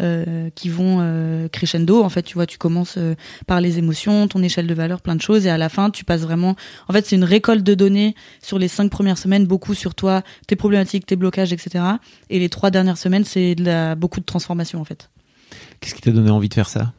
euh, 0.00 0.48
qui 0.54 0.70
vont 0.70 0.98
euh, 1.00 1.48
crescendo. 1.48 2.02
En 2.02 2.08
fait, 2.08 2.22
tu 2.22 2.34
vois, 2.34 2.46
tu 2.46 2.56
commences 2.56 2.94
euh, 2.96 3.14
par 3.46 3.60
les 3.60 3.78
émotions, 3.78 4.26
ton 4.26 4.42
échelle 4.42 4.66
de 4.66 4.72
valeur, 4.72 5.02
plein 5.02 5.14
de 5.14 5.20
choses, 5.20 5.46
et 5.46 5.50
à 5.50 5.58
la 5.58 5.68
fin, 5.68 5.90
tu 5.90 6.04
passes 6.04 6.22
vraiment. 6.22 6.56
En 6.88 6.94
fait, 6.94 7.06
c'est 7.06 7.16
une 7.16 7.24
récolte 7.24 7.62
de 7.62 7.74
données 7.74 8.14
sur 8.42 8.58
les 8.58 8.68
cinq 8.68 8.90
premières 8.90 9.18
semaines, 9.18 9.46
beaucoup 9.46 9.74
sur 9.74 9.94
toi, 9.94 10.22
tes 10.46 10.56
problématiques, 10.56 11.04
tes 11.04 11.16
blocages, 11.16 11.52
etc. 11.52 11.84
Et 12.30 12.38
les 12.38 12.48
trois 12.48 12.70
dernières 12.70 12.96
semaines, 12.96 13.24
c'est 13.24 13.54
de 13.54 13.64
la... 13.64 13.94
beaucoup 13.94 14.20
de 14.20 14.24
transformation, 14.24 14.80
en 14.80 14.84
fait. 14.84 15.10
Qu'est-ce 15.80 15.94
qui 15.94 16.00
t'a 16.00 16.10
donné 16.10 16.30
envie 16.30 16.48
de 16.48 16.54
faire 16.54 16.70
ça? 16.70 16.94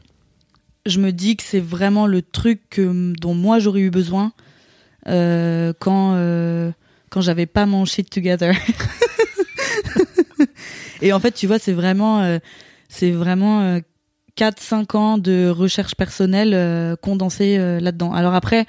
Je 0.86 1.00
me 1.00 1.10
dis 1.10 1.36
que 1.36 1.42
c'est 1.42 1.60
vraiment 1.60 2.06
le 2.06 2.22
truc 2.22 2.60
que, 2.70 3.12
dont 3.18 3.34
moi 3.34 3.58
j'aurais 3.58 3.80
eu 3.80 3.90
besoin 3.90 4.32
quand 5.06 6.72
quand 7.10 7.20
j'avais 7.20 7.46
pas 7.46 7.64
mon 7.64 7.84
shit 7.84 8.10
together. 8.10 8.54
Et 11.04 11.12
en 11.12 11.20
fait, 11.20 11.32
tu 11.32 11.46
vois, 11.46 11.58
c'est 11.58 11.72
vraiment, 11.72 12.20
euh, 12.20 12.38
c'est 12.94 13.10
vraiment 13.10 13.60
euh, 13.62 13.80
4-5 14.38 14.96
ans 14.96 15.18
de 15.18 15.48
recherche 15.48 15.94
personnelle 15.94 16.52
euh, 16.54 16.96
condensée 16.96 17.56
euh, 17.58 17.80
là-dedans. 17.80 18.12
Alors 18.12 18.34
après, 18.34 18.66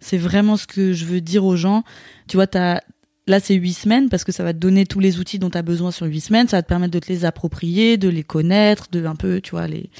c'est 0.00 0.18
vraiment 0.18 0.56
ce 0.56 0.66
que 0.66 0.92
je 0.92 1.04
veux 1.04 1.20
dire 1.20 1.44
aux 1.44 1.56
gens. 1.56 1.84
Tu 2.28 2.36
vois, 2.36 2.46
t'as, 2.46 2.80
là, 3.26 3.40
c'est 3.40 3.54
8 3.54 3.72
semaines 3.72 4.08
parce 4.08 4.24
que 4.24 4.32
ça 4.32 4.44
va 4.44 4.52
te 4.52 4.58
donner 4.58 4.86
tous 4.86 5.00
les 5.00 5.18
outils 5.18 5.38
dont 5.38 5.50
tu 5.50 5.58
as 5.58 5.62
besoin 5.62 5.90
sur 5.90 6.06
8 6.06 6.20
semaines. 6.20 6.48
Ça 6.48 6.56
va 6.58 6.62
te 6.62 6.68
permettre 6.68 6.92
de 6.92 6.98
te 6.98 7.08
les 7.12 7.24
approprier, 7.24 7.96
de 7.96 8.08
les 8.08 8.22
connaître, 8.24 8.86
de 8.92 9.04
un 9.06 9.14
peu, 9.16 9.40
tu 9.40 9.50
vois, 9.52 9.66
les, 9.68 9.90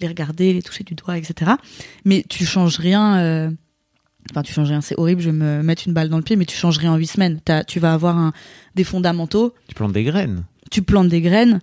les 0.00 0.08
regarder, 0.08 0.52
les 0.52 0.62
toucher 0.62 0.84
du 0.84 0.94
doigt, 0.94 1.18
etc. 1.18 1.52
Mais 2.04 2.24
tu 2.28 2.44
changes 2.44 2.78
rien. 2.78 3.18
euh, 3.18 3.50
Enfin, 4.30 4.42
tu 4.42 4.52
changes 4.52 4.68
rien, 4.68 4.82
c'est 4.82 4.98
horrible, 4.98 5.22
je 5.22 5.30
vais 5.30 5.36
me 5.36 5.62
mettre 5.62 5.84
une 5.86 5.94
balle 5.94 6.10
dans 6.10 6.18
le 6.18 6.22
pied, 6.22 6.36
mais 6.36 6.44
tu 6.44 6.54
changes 6.54 6.76
rien 6.76 6.92
en 6.92 6.96
8 6.96 7.06
semaines. 7.06 7.40
Tu 7.66 7.80
vas 7.80 7.94
avoir 7.94 8.18
un, 8.18 8.32
des 8.74 8.84
fondamentaux, 8.84 9.54
Tu 9.68 9.74
plantes 9.74 9.92
des 9.92 10.04
graines. 10.04 10.44
tu 10.70 10.82
plantes 10.82 11.08
des 11.08 11.22
graines, 11.22 11.60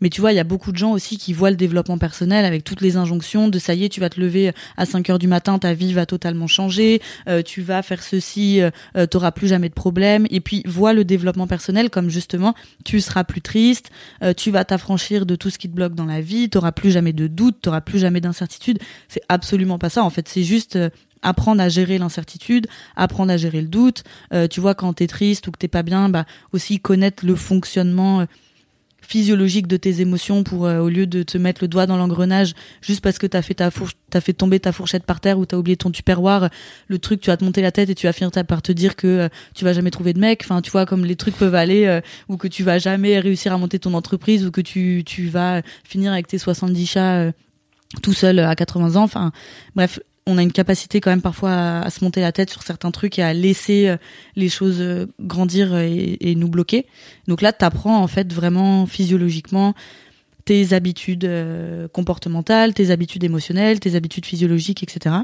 mais 0.00 0.10
tu 0.10 0.20
vois, 0.20 0.32
il 0.32 0.36
y 0.36 0.40
a 0.40 0.44
beaucoup 0.44 0.72
de 0.72 0.76
gens 0.76 0.92
aussi 0.92 1.18
qui 1.18 1.32
voient 1.32 1.50
le 1.50 1.56
développement 1.56 1.98
personnel 1.98 2.44
avec 2.44 2.64
toutes 2.64 2.80
les 2.80 2.96
injonctions 2.96 3.48
de 3.48 3.58
ça 3.58 3.74
y 3.74 3.84
est, 3.84 3.88
tu 3.88 4.00
vas 4.00 4.10
te 4.10 4.20
lever 4.20 4.52
à 4.76 4.86
5 4.86 5.10
heures 5.10 5.18
du 5.18 5.28
matin, 5.28 5.58
ta 5.58 5.74
vie 5.74 5.92
va 5.92 6.06
totalement 6.06 6.46
changer, 6.46 7.00
euh, 7.28 7.42
tu 7.42 7.62
vas 7.62 7.82
faire 7.82 8.02
ceci, 8.02 8.60
euh, 8.60 8.70
euh, 8.96 9.06
t'auras 9.06 9.32
plus 9.32 9.48
jamais 9.48 9.68
de 9.68 9.74
problème, 9.74 10.26
et 10.30 10.40
puis 10.40 10.62
vois 10.66 10.92
le 10.92 11.04
développement 11.04 11.46
personnel 11.46 11.90
comme 11.90 12.10
justement, 12.10 12.54
tu 12.84 13.00
seras 13.00 13.24
plus 13.24 13.42
triste, 13.42 13.90
euh, 14.22 14.32
tu 14.34 14.50
vas 14.50 14.64
t'affranchir 14.64 15.26
de 15.26 15.36
tout 15.36 15.50
ce 15.50 15.58
qui 15.58 15.68
te 15.68 15.74
bloque 15.74 15.94
dans 15.94 16.06
la 16.06 16.20
vie, 16.20 16.48
t'auras 16.48 16.72
plus 16.72 16.90
jamais 16.90 17.12
de 17.12 17.26
doute, 17.26 17.56
t'auras 17.62 17.80
plus 17.80 17.98
jamais 17.98 18.20
d'incertitude. 18.20 18.78
C'est 19.08 19.22
absolument 19.28 19.78
pas 19.78 19.88
ça, 19.88 20.02
en 20.02 20.10
fait, 20.10 20.28
c'est 20.28 20.42
juste 20.42 20.78
apprendre 21.22 21.62
à 21.62 21.68
gérer 21.68 21.98
l'incertitude, 21.98 22.66
apprendre 22.94 23.32
à 23.32 23.36
gérer 23.36 23.60
le 23.60 23.68
doute. 23.68 24.04
Tu 24.50 24.60
vois, 24.60 24.74
quand 24.74 24.92
t'es 24.92 25.06
triste 25.06 25.48
ou 25.48 25.50
que 25.50 25.58
t'es 25.58 25.68
pas 25.68 25.82
bien, 25.82 26.08
bah 26.08 26.24
aussi 26.52 26.78
connaître 26.78 27.24
le 27.24 27.34
fonctionnement 27.34 28.26
physiologique 29.06 29.66
de 29.66 29.76
tes 29.76 30.00
émotions 30.00 30.42
pour 30.42 30.66
euh, 30.66 30.78
au 30.80 30.88
lieu 30.88 31.06
de 31.06 31.22
te 31.22 31.38
mettre 31.38 31.62
le 31.62 31.68
doigt 31.68 31.86
dans 31.86 31.96
l'engrenage 31.96 32.54
juste 32.80 33.00
parce 33.00 33.18
que 33.18 33.26
t'as 33.26 33.42
fait 33.42 33.54
ta 33.54 33.70
fourche, 33.70 33.92
t'as 34.10 34.20
fait 34.20 34.32
tomber 34.32 34.60
ta 34.60 34.72
fourchette 34.72 35.04
par 35.04 35.20
terre 35.20 35.38
ou 35.38 35.46
t'as 35.46 35.56
oublié 35.56 35.76
ton 35.76 35.90
tupperware, 35.90 36.50
le 36.88 36.98
truc 36.98 37.20
tu 37.20 37.30
vas 37.30 37.36
te 37.36 37.44
monter 37.44 37.62
la 37.62 37.72
tête 37.72 37.88
et 37.90 37.94
tu 37.94 38.06
vas 38.06 38.12
finir 38.12 38.30
par 38.46 38.62
te 38.62 38.72
dire 38.72 38.96
que 38.96 39.06
euh, 39.06 39.28
tu 39.54 39.64
vas 39.64 39.72
jamais 39.72 39.90
trouver 39.90 40.12
de 40.12 40.18
mec. 40.18 40.42
Enfin, 40.44 40.60
tu 40.60 40.70
vois 40.70 40.86
comme 40.86 41.04
les 41.04 41.16
trucs 41.16 41.36
peuvent 41.36 41.54
aller 41.54 41.86
euh, 41.86 42.00
ou 42.28 42.36
que 42.36 42.48
tu 42.48 42.62
vas 42.62 42.78
jamais 42.78 43.18
réussir 43.18 43.52
à 43.52 43.58
monter 43.58 43.78
ton 43.78 43.94
entreprise 43.94 44.44
ou 44.44 44.50
que 44.50 44.60
tu 44.60 45.02
tu 45.06 45.28
vas 45.28 45.62
finir 45.84 46.12
avec 46.12 46.26
tes 46.26 46.38
70 46.38 46.86
chats 46.86 47.32
tout 48.02 48.12
seul 48.12 48.40
à 48.40 48.54
80 48.54 48.96
ans. 48.96 49.04
Enfin, 49.04 49.32
bref, 49.74 50.00
on 50.26 50.38
a 50.38 50.42
une 50.42 50.52
capacité 50.52 51.00
quand 51.00 51.10
même 51.10 51.22
parfois 51.22 51.80
à, 51.80 51.90
se 51.90 52.02
monter 52.02 52.20
la 52.20 52.32
tête 52.32 52.50
sur 52.50 52.62
certains 52.62 52.90
trucs 52.90 53.18
et 53.18 53.22
à 53.22 53.32
laisser 53.32 53.88
euh, 53.88 53.96
les 54.34 54.48
choses 54.48 54.80
euh, 54.80 55.06
grandir 55.20 55.76
et, 55.76 56.16
et 56.20 56.34
nous 56.34 56.48
bloquer. 56.48 56.86
Donc 57.28 57.42
là, 57.42 57.52
t'apprends 57.52 58.02
en 58.02 58.08
fait 58.08 58.32
vraiment 58.32 58.86
physiologiquement 58.86 59.74
tes 60.46 60.72
habitudes 60.72 61.24
euh, 61.24 61.88
comportementales, 61.88 62.72
tes 62.72 62.90
habitudes 62.90 63.24
émotionnelles, 63.24 63.80
tes 63.80 63.96
habitudes 63.96 64.24
physiologiques, 64.24 64.82
etc. 64.82 65.16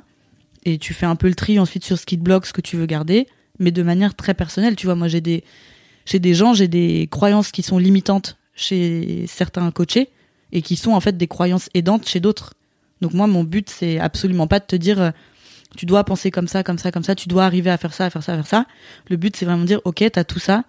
Et 0.64 0.78
tu 0.78 0.92
fais 0.94 1.06
un 1.06 1.16
peu 1.16 1.28
le 1.28 1.34
tri 1.34 1.58
ensuite 1.58 1.84
sur 1.84 1.98
ce 1.98 2.04
qui 2.04 2.18
te 2.18 2.22
bloque, 2.22 2.44
ce 2.44 2.52
que 2.52 2.60
tu 2.60 2.76
veux 2.76 2.86
garder, 2.86 3.26
mais 3.58 3.70
de 3.70 3.82
manière 3.82 4.14
très 4.14 4.34
personnelle. 4.34 4.76
Tu 4.76 4.86
vois, 4.86 4.96
moi 4.96 5.08
j'ai 5.08 5.20
des, 5.20 5.44
j'ai 6.06 6.18
des 6.18 6.34
gens, 6.34 6.54
j'ai 6.54 6.68
des 6.68 7.08
croyances 7.10 7.52
qui 7.52 7.62
sont 7.62 7.78
limitantes 7.78 8.36
chez 8.54 9.24
certains 9.28 9.70
coachés 9.70 10.10
et 10.50 10.60
qui 10.60 10.76
sont 10.76 10.92
en 10.92 11.00
fait 11.00 11.16
des 11.16 11.28
croyances 11.28 11.68
aidantes 11.72 12.06
chez 12.08 12.20
d'autres. 12.20 12.54
Donc 13.02 13.14
moi, 13.14 13.26
mon 13.26 13.42
but, 13.42 13.68
c'est 13.68 13.98
absolument 13.98 14.46
pas 14.46 14.60
de 14.60 14.64
te 14.64 14.76
dire, 14.76 15.00
euh, 15.00 15.10
tu 15.76 15.86
dois 15.86 16.04
penser 16.04 16.30
comme 16.30 16.46
ça, 16.46 16.62
comme 16.62 16.78
ça, 16.78 16.92
comme 16.92 17.02
ça, 17.02 17.16
tu 17.16 17.28
dois 17.28 17.44
arriver 17.44 17.68
à 17.68 17.76
faire 17.76 17.92
ça, 17.92 18.06
à 18.06 18.10
faire 18.10 18.22
ça, 18.22 18.32
à 18.32 18.36
faire 18.36 18.46
ça. 18.46 18.66
Le 19.10 19.16
but, 19.16 19.36
c'est 19.36 19.44
vraiment 19.44 19.62
de 19.62 19.66
dire, 19.66 19.80
ok, 19.84 20.04
t'as 20.12 20.22
tout 20.22 20.38
ça. 20.38 20.64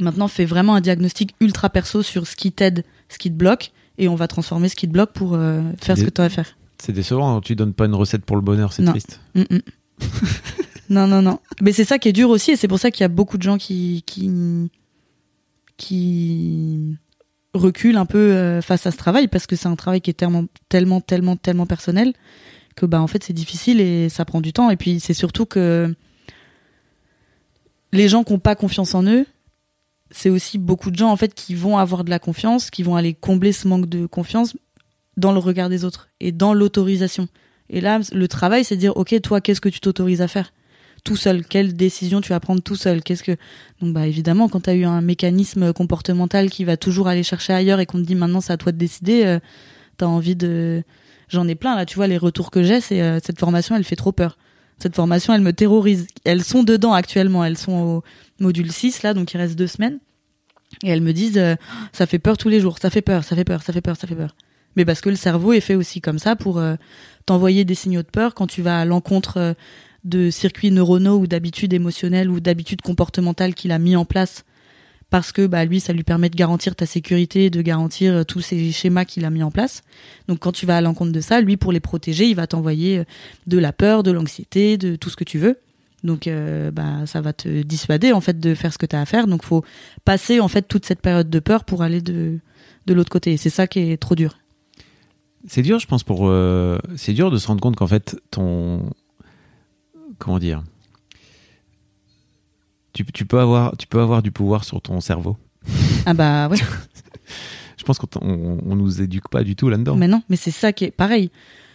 Maintenant, 0.00 0.28
fais 0.28 0.46
vraiment 0.46 0.74
un 0.74 0.80
diagnostic 0.80 1.34
ultra 1.40 1.68
perso 1.68 2.02
sur 2.02 2.26
ce 2.26 2.36
qui 2.36 2.52
t'aide, 2.52 2.84
ce 3.10 3.18
qui 3.18 3.30
te 3.30 3.36
bloque, 3.36 3.72
et 3.98 4.08
on 4.08 4.14
va 4.14 4.28
transformer 4.28 4.70
ce 4.70 4.76
qui 4.76 4.88
te 4.88 4.92
bloque 4.92 5.12
pour 5.12 5.34
euh, 5.34 5.60
faire 5.80 5.98
ce 5.98 6.04
que 6.04 6.10
tu 6.10 6.20
as 6.22 6.24
à 6.24 6.28
faire. 6.30 6.56
C'est 6.78 6.92
décevant, 6.92 7.36
hein. 7.36 7.40
tu 7.42 7.54
donnes 7.54 7.74
pas 7.74 7.84
une 7.84 7.94
recette 7.94 8.24
pour 8.24 8.36
le 8.36 8.42
bonheur, 8.42 8.72
c'est 8.72 8.84
triste. 8.84 9.20
Mm, 9.34 9.42
mm. 9.50 9.60
non, 10.88 11.06
non, 11.06 11.20
non. 11.20 11.38
Mais 11.60 11.72
c'est 11.72 11.84
ça 11.84 11.98
qui 11.98 12.08
est 12.08 12.12
dur 12.12 12.30
aussi, 12.30 12.52
et 12.52 12.56
c'est 12.56 12.68
pour 12.68 12.78
ça 12.78 12.90
qu'il 12.90 13.02
y 13.02 13.04
a 13.04 13.08
beaucoup 13.08 13.36
de 13.36 13.42
gens 13.42 13.58
qui, 13.58 14.04
qui, 14.06 14.30
qui 15.76 16.96
reculent 17.58 17.96
un 17.96 18.06
peu 18.06 18.18
euh, 18.18 18.62
face 18.62 18.86
à 18.86 18.90
ce 18.90 18.96
travail, 18.96 19.28
parce 19.28 19.46
que 19.46 19.56
c'est 19.56 19.68
un 19.68 19.76
travail 19.76 20.00
qui 20.00 20.10
est 20.10 20.14
tellement, 20.14 20.44
tellement, 20.68 21.00
tellement, 21.00 21.36
tellement 21.36 21.66
personnel, 21.66 22.12
que 22.76 22.86
bah 22.86 23.00
en 23.00 23.06
fait 23.06 23.24
c'est 23.24 23.32
difficile 23.32 23.80
et 23.80 24.08
ça 24.08 24.24
prend 24.24 24.40
du 24.40 24.52
temps. 24.52 24.70
Et 24.70 24.76
puis 24.76 25.00
c'est 25.00 25.14
surtout 25.14 25.46
que 25.46 25.94
les 27.92 28.08
gens 28.08 28.24
qui 28.24 28.32
n'ont 28.32 28.38
pas 28.38 28.54
confiance 28.54 28.94
en 28.94 29.04
eux, 29.04 29.26
c'est 30.10 30.30
aussi 30.30 30.58
beaucoup 30.58 30.90
de 30.90 30.96
gens 30.96 31.10
en 31.10 31.16
fait 31.16 31.34
qui 31.34 31.54
vont 31.54 31.78
avoir 31.78 32.04
de 32.04 32.10
la 32.10 32.18
confiance, 32.18 32.70
qui 32.70 32.82
vont 32.82 32.96
aller 32.96 33.14
combler 33.14 33.52
ce 33.52 33.68
manque 33.68 33.88
de 33.88 34.06
confiance 34.06 34.56
dans 35.16 35.32
le 35.32 35.38
regard 35.38 35.68
des 35.68 35.84
autres 35.84 36.08
et 36.20 36.32
dans 36.32 36.54
l'autorisation. 36.54 37.28
Et 37.70 37.80
là, 37.80 38.00
le 38.12 38.28
travail, 38.28 38.64
c'est 38.64 38.76
de 38.76 38.80
dire, 38.80 38.96
ok, 38.96 39.20
toi, 39.20 39.40
qu'est-ce 39.40 39.60
que 39.60 39.68
tu 39.68 39.80
t'autorises 39.80 40.22
à 40.22 40.28
faire? 40.28 40.52
Tout 41.04 41.16
seul 41.16 41.44
Quelle 41.44 41.74
décision 41.74 42.20
tu 42.20 42.30
vas 42.30 42.40
prendre 42.40 42.62
tout 42.62 42.76
seul? 42.76 43.02
Qu'est-ce 43.02 43.22
que 43.22 43.36
donc 43.80 43.92
bah 43.92 44.06
évidemment, 44.06 44.48
quand 44.48 44.62
tu 44.62 44.70
as 44.70 44.74
eu 44.74 44.84
un 44.84 45.00
mécanisme 45.00 45.72
comportemental 45.72 46.50
qui 46.50 46.64
va 46.64 46.76
toujours 46.76 47.08
aller 47.08 47.22
chercher 47.22 47.52
ailleurs 47.52 47.80
et 47.80 47.86
qu'on 47.86 47.98
te 47.98 48.06
dit 48.06 48.14
maintenant 48.14 48.40
c'est 48.40 48.52
à 48.52 48.56
toi 48.56 48.72
de 48.72 48.78
décider, 48.78 49.24
euh, 49.24 49.38
t'as 49.96 50.06
envie 50.06 50.36
de. 50.36 50.82
J'en 51.28 51.46
ai 51.46 51.54
plein 51.54 51.76
là, 51.76 51.84
tu 51.84 51.96
vois, 51.96 52.06
les 52.06 52.16
retours 52.16 52.50
que 52.50 52.62
j'ai, 52.62 52.80
c'est 52.80 53.02
euh, 53.02 53.18
cette 53.22 53.38
formation, 53.38 53.76
elle 53.76 53.84
fait 53.84 53.96
trop 53.96 54.12
peur. 54.12 54.38
Cette 54.78 54.94
formation, 54.94 55.34
elle 55.34 55.42
me 55.42 55.52
terrorise. 55.52 56.06
Elles 56.24 56.44
sont 56.44 56.62
dedans 56.62 56.92
actuellement, 56.92 57.44
elles 57.44 57.58
sont 57.58 57.72
au 57.72 58.04
module 58.40 58.72
6 58.72 59.02
là, 59.02 59.12
donc 59.12 59.32
il 59.34 59.36
reste 59.36 59.56
deux 59.56 59.66
semaines. 59.66 59.98
Et 60.84 60.90
elles 60.90 61.00
me 61.00 61.12
disent, 61.12 61.38
euh, 61.38 61.56
ça 61.92 62.06
fait 62.06 62.18
peur 62.18 62.38
tous 62.38 62.48
les 62.48 62.60
jours, 62.60 62.78
ça 62.80 62.90
fait 62.90 63.02
peur, 63.02 63.24
ça 63.24 63.34
fait 63.36 63.44
peur, 63.44 63.62
ça 63.62 63.72
fait 63.72 63.80
peur, 63.80 63.96
ça 63.96 64.06
fait 64.06 64.14
peur. 64.14 64.34
Mais 64.76 64.84
parce 64.84 65.00
que 65.00 65.08
le 65.08 65.16
cerveau 65.16 65.52
est 65.52 65.60
fait 65.60 65.74
aussi 65.74 66.00
comme 66.00 66.18
ça 66.18 66.36
pour 66.36 66.58
euh, 66.58 66.76
t'envoyer 67.26 67.64
des 67.64 67.74
signaux 67.74 68.02
de 68.02 68.08
peur 68.08 68.34
quand 68.34 68.46
tu 68.46 68.62
vas 68.62 68.80
à 68.80 68.84
l'encontre 68.84 69.54
de 70.04 70.30
circuits 70.30 70.70
neuronaux 70.70 71.18
ou 71.18 71.26
d'habitudes 71.26 71.72
émotionnelles 71.72 72.30
ou 72.30 72.40
d'habitudes 72.40 72.82
comportementales 72.82 73.54
qu'il 73.54 73.72
a 73.72 73.78
mis 73.78 73.96
en 73.96 74.04
place 74.04 74.44
parce 75.10 75.32
que 75.32 75.46
bah 75.46 75.64
lui 75.64 75.80
ça 75.80 75.92
lui 75.92 76.02
permet 76.02 76.28
de 76.28 76.36
garantir 76.36 76.76
ta 76.76 76.86
sécurité, 76.86 77.50
de 77.50 77.62
garantir 77.62 78.12
euh, 78.12 78.24
tous 78.24 78.40
ces 78.40 78.70
schémas 78.72 79.04
qu'il 79.04 79.24
a 79.24 79.30
mis 79.30 79.42
en 79.42 79.50
place. 79.50 79.82
Donc 80.28 80.40
quand 80.40 80.52
tu 80.52 80.66
vas 80.66 80.76
à 80.76 80.80
l'encontre 80.80 81.12
de 81.12 81.20
ça, 81.20 81.40
lui 81.40 81.56
pour 81.56 81.72
les 81.72 81.80
protéger, 81.80 82.26
il 82.26 82.34
va 82.34 82.46
t'envoyer 82.46 82.98
euh, 82.98 83.04
de 83.46 83.58
la 83.58 83.72
peur, 83.72 84.02
de 84.02 84.10
l'anxiété, 84.10 84.76
de 84.76 84.96
tout 84.96 85.10
ce 85.10 85.16
que 85.16 85.24
tu 85.24 85.38
veux. 85.38 85.58
Donc 86.04 86.26
euh, 86.26 86.70
bah 86.70 87.06
ça 87.06 87.20
va 87.20 87.32
te 87.32 87.62
dissuader 87.62 88.12
en 88.12 88.20
fait 88.20 88.38
de 88.38 88.54
faire 88.54 88.72
ce 88.72 88.78
que 88.78 88.86
tu 88.86 88.96
as 88.96 89.00
à 89.00 89.06
faire. 89.06 89.26
Donc 89.26 89.44
faut 89.44 89.64
passer 90.04 90.40
en 90.40 90.48
fait 90.48 90.62
toute 90.62 90.84
cette 90.84 91.00
période 91.00 91.30
de 91.30 91.38
peur 91.40 91.64
pour 91.64 91.82
aller 91.82 92.00
de 92.00 92.38
de 92.86 92.94
l'autre 92.94 93.10
côté. 93.10 93.36
C'est 93.36 93.50
ça 93.50 93.66
qui 93.66 93.80
est 93.80 93.96
trop 93.96 94.14
dur. 94.14 94.38
C'est 95.46 95.62
dur, 95.62 95.78
je 95.78 95.86
pense, 95.86 96.02
pour. 96.02 96.32
c'est 96.96 97.12
dur 97.12 97.30
de 97.30 97.36
se 97.36 97.46
rendre 97.46 97.60
compte 97.60 97.76
qu'en 97.76 97.86
fait, 97.86 98.20
ton. 98.30 98.90
Comment 100.18 100.38
dire? 100.38 100.62
Tu, 102.92 103.04
tu 103.04 103.24
peux 103.26 103.38
avoir, 103.38 103.76
tu 103.76 103.86
peux 103.86 104.00
avoir 104.00 104.22
du 104.22 104.32
pouvoir 104.32 104.64
sur 104.64 104.80
ton 104.80 105.00
cerveau. 105.00 105.36
Ah 106.06 106.14
bah 106.14 106.48
ouais. 106.50 106.56
Je 107.76 107.84
pense 107.84 107.98
qu'on 107.98 108.08
on, 108.20 108.58
on 108.66 108.76
nous 108.76 109.00
éduque 109.02 109.28
pas 109.28 109.44
du 109.44 109.54
tout 109.56 109.68
là-dedans. 109.68 109.96
Mais 109.96 110.08
non, 110.08 110.22
mais 110.28 110.36
c'est 110.36 110.50
ça 110.50 110.72
qui 110.72 110.84
est 110.84 110.90
pareil. 110.90 111.30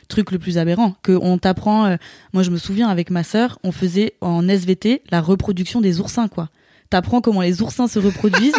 Truc 0.09 0.31
le 0.31 0.39
plus 0.39 0.57
aberrant, 0.57 0.95
que 1.01 1.13
on 1.13 1.37
t'apprend. 1.37 1.85
euh, 1.85 1.95
moi, 2.33 2.43
je 2.43 2.51
me 2.51 2.57
souviens 2.57 2.89
avec 2.89 3.09
ma 3.09 3.23
sœur, 3.23 3.57
on 3.63 3.71
faisait 3.71 4.13
en 4.21 4.47
SVT 4.49 5.01
la 5.11 5.21
reproduction 5.21 5.79
des 5.79 5.99
oursins, 6.01 6.27
quoi. 6.27 6.49
T'apprends 6.89 7.21
comment 7.21 7.41
les 7.41 7.61
oursins 7.61 7.87
se 7.87 7.99
reproduisent 7.99 8.53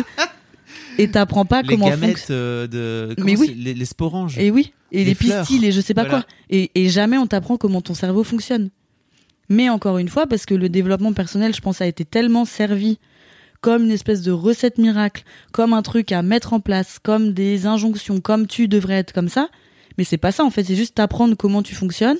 et 0.98 1.10
t'apprends 1.10 1.44
pas 1.44 1.60
les 1.62 1.68
comment 1.68 1.88
gamètes 1.90 2.16
fonctionne. 2.16 2.36
euh, 2.36 2.66
de. 2.66 3.14
Mais 3.22 3.36
oui. 3.38 3.48
c'est 3.48 3.54
Les, 3.54 3.74
les 3.74 3.84
sporanges. 3.84 4.38
Et 4.38 4.50
oui, 4.50 4.72
et 4.90 4.98
Les 5.00 5.04
les, 5.04 5.14
fleurs. 5.14 5.40
pistils 5.46 5.64
et 5.64 5.70
je 5.72 5.80
sais 5.82 5.92
pas 5.94 6.04
Voilà. 6.04 6.22
quoi. 6.22 6.26
Et, 6.48 6.70
et 6.74 6.88
jamais 6.88 7.18
on 7.18 7.26
t'apprend 7.26 7.58
comment 7.58 7.82
ton 7.82 7.94
cerveau 7.94 8.24
fonctionne. 8.24 8.70
Mais 9.48 9.68
encore 9.68 9.98
une 9.98 10.08
fois, 10.08 10.26
parce 10.26 10.46
que 10.46 10.54
le 10.54 10.68
développement 10.68 11.12
personnel, 11.12 11.54
je 11.54 11.60
pense, 11.60 11.80
a 11.80 11.86
été 11.86 12.04
tellement 12.04 12.44
servi 12.44 12.98
comme 13.60 13.84
une 13.84 13.90
espèce 13.90 14.22
de 14.22 14.30
recette 14.30 14.78
miracle, 14.78 15.24
comme 15.52 15.72
un 15.72 15.82
truc 15.82 16.12
à 16.12 16.22
mettre 16.22 16.52
en 16.52 16.60
place, 16.60 16.98
comme 16.98 17.32
des 17.32 17.66
injonctions, 17.66 18.20
comme 18.20 18.46
tu 18.46 18.68
devrais 18.68 18.96
être 18.96 19.12
comme 19.12 19.28
ça. 19.28 19.48
Mais 19.96 20.04
c'est 20.04 20.18
pas 20.18 20.32
ça, 20.32 20.44
en 20.44 20.50
fait. 20.50 20.64
C'est 20.64 20.76
juste 20.76 20.98
apprendre 21.00 21.34
comment 21.36 21.62
tu 21.62 21.74
fonctionnes 21.74 22.18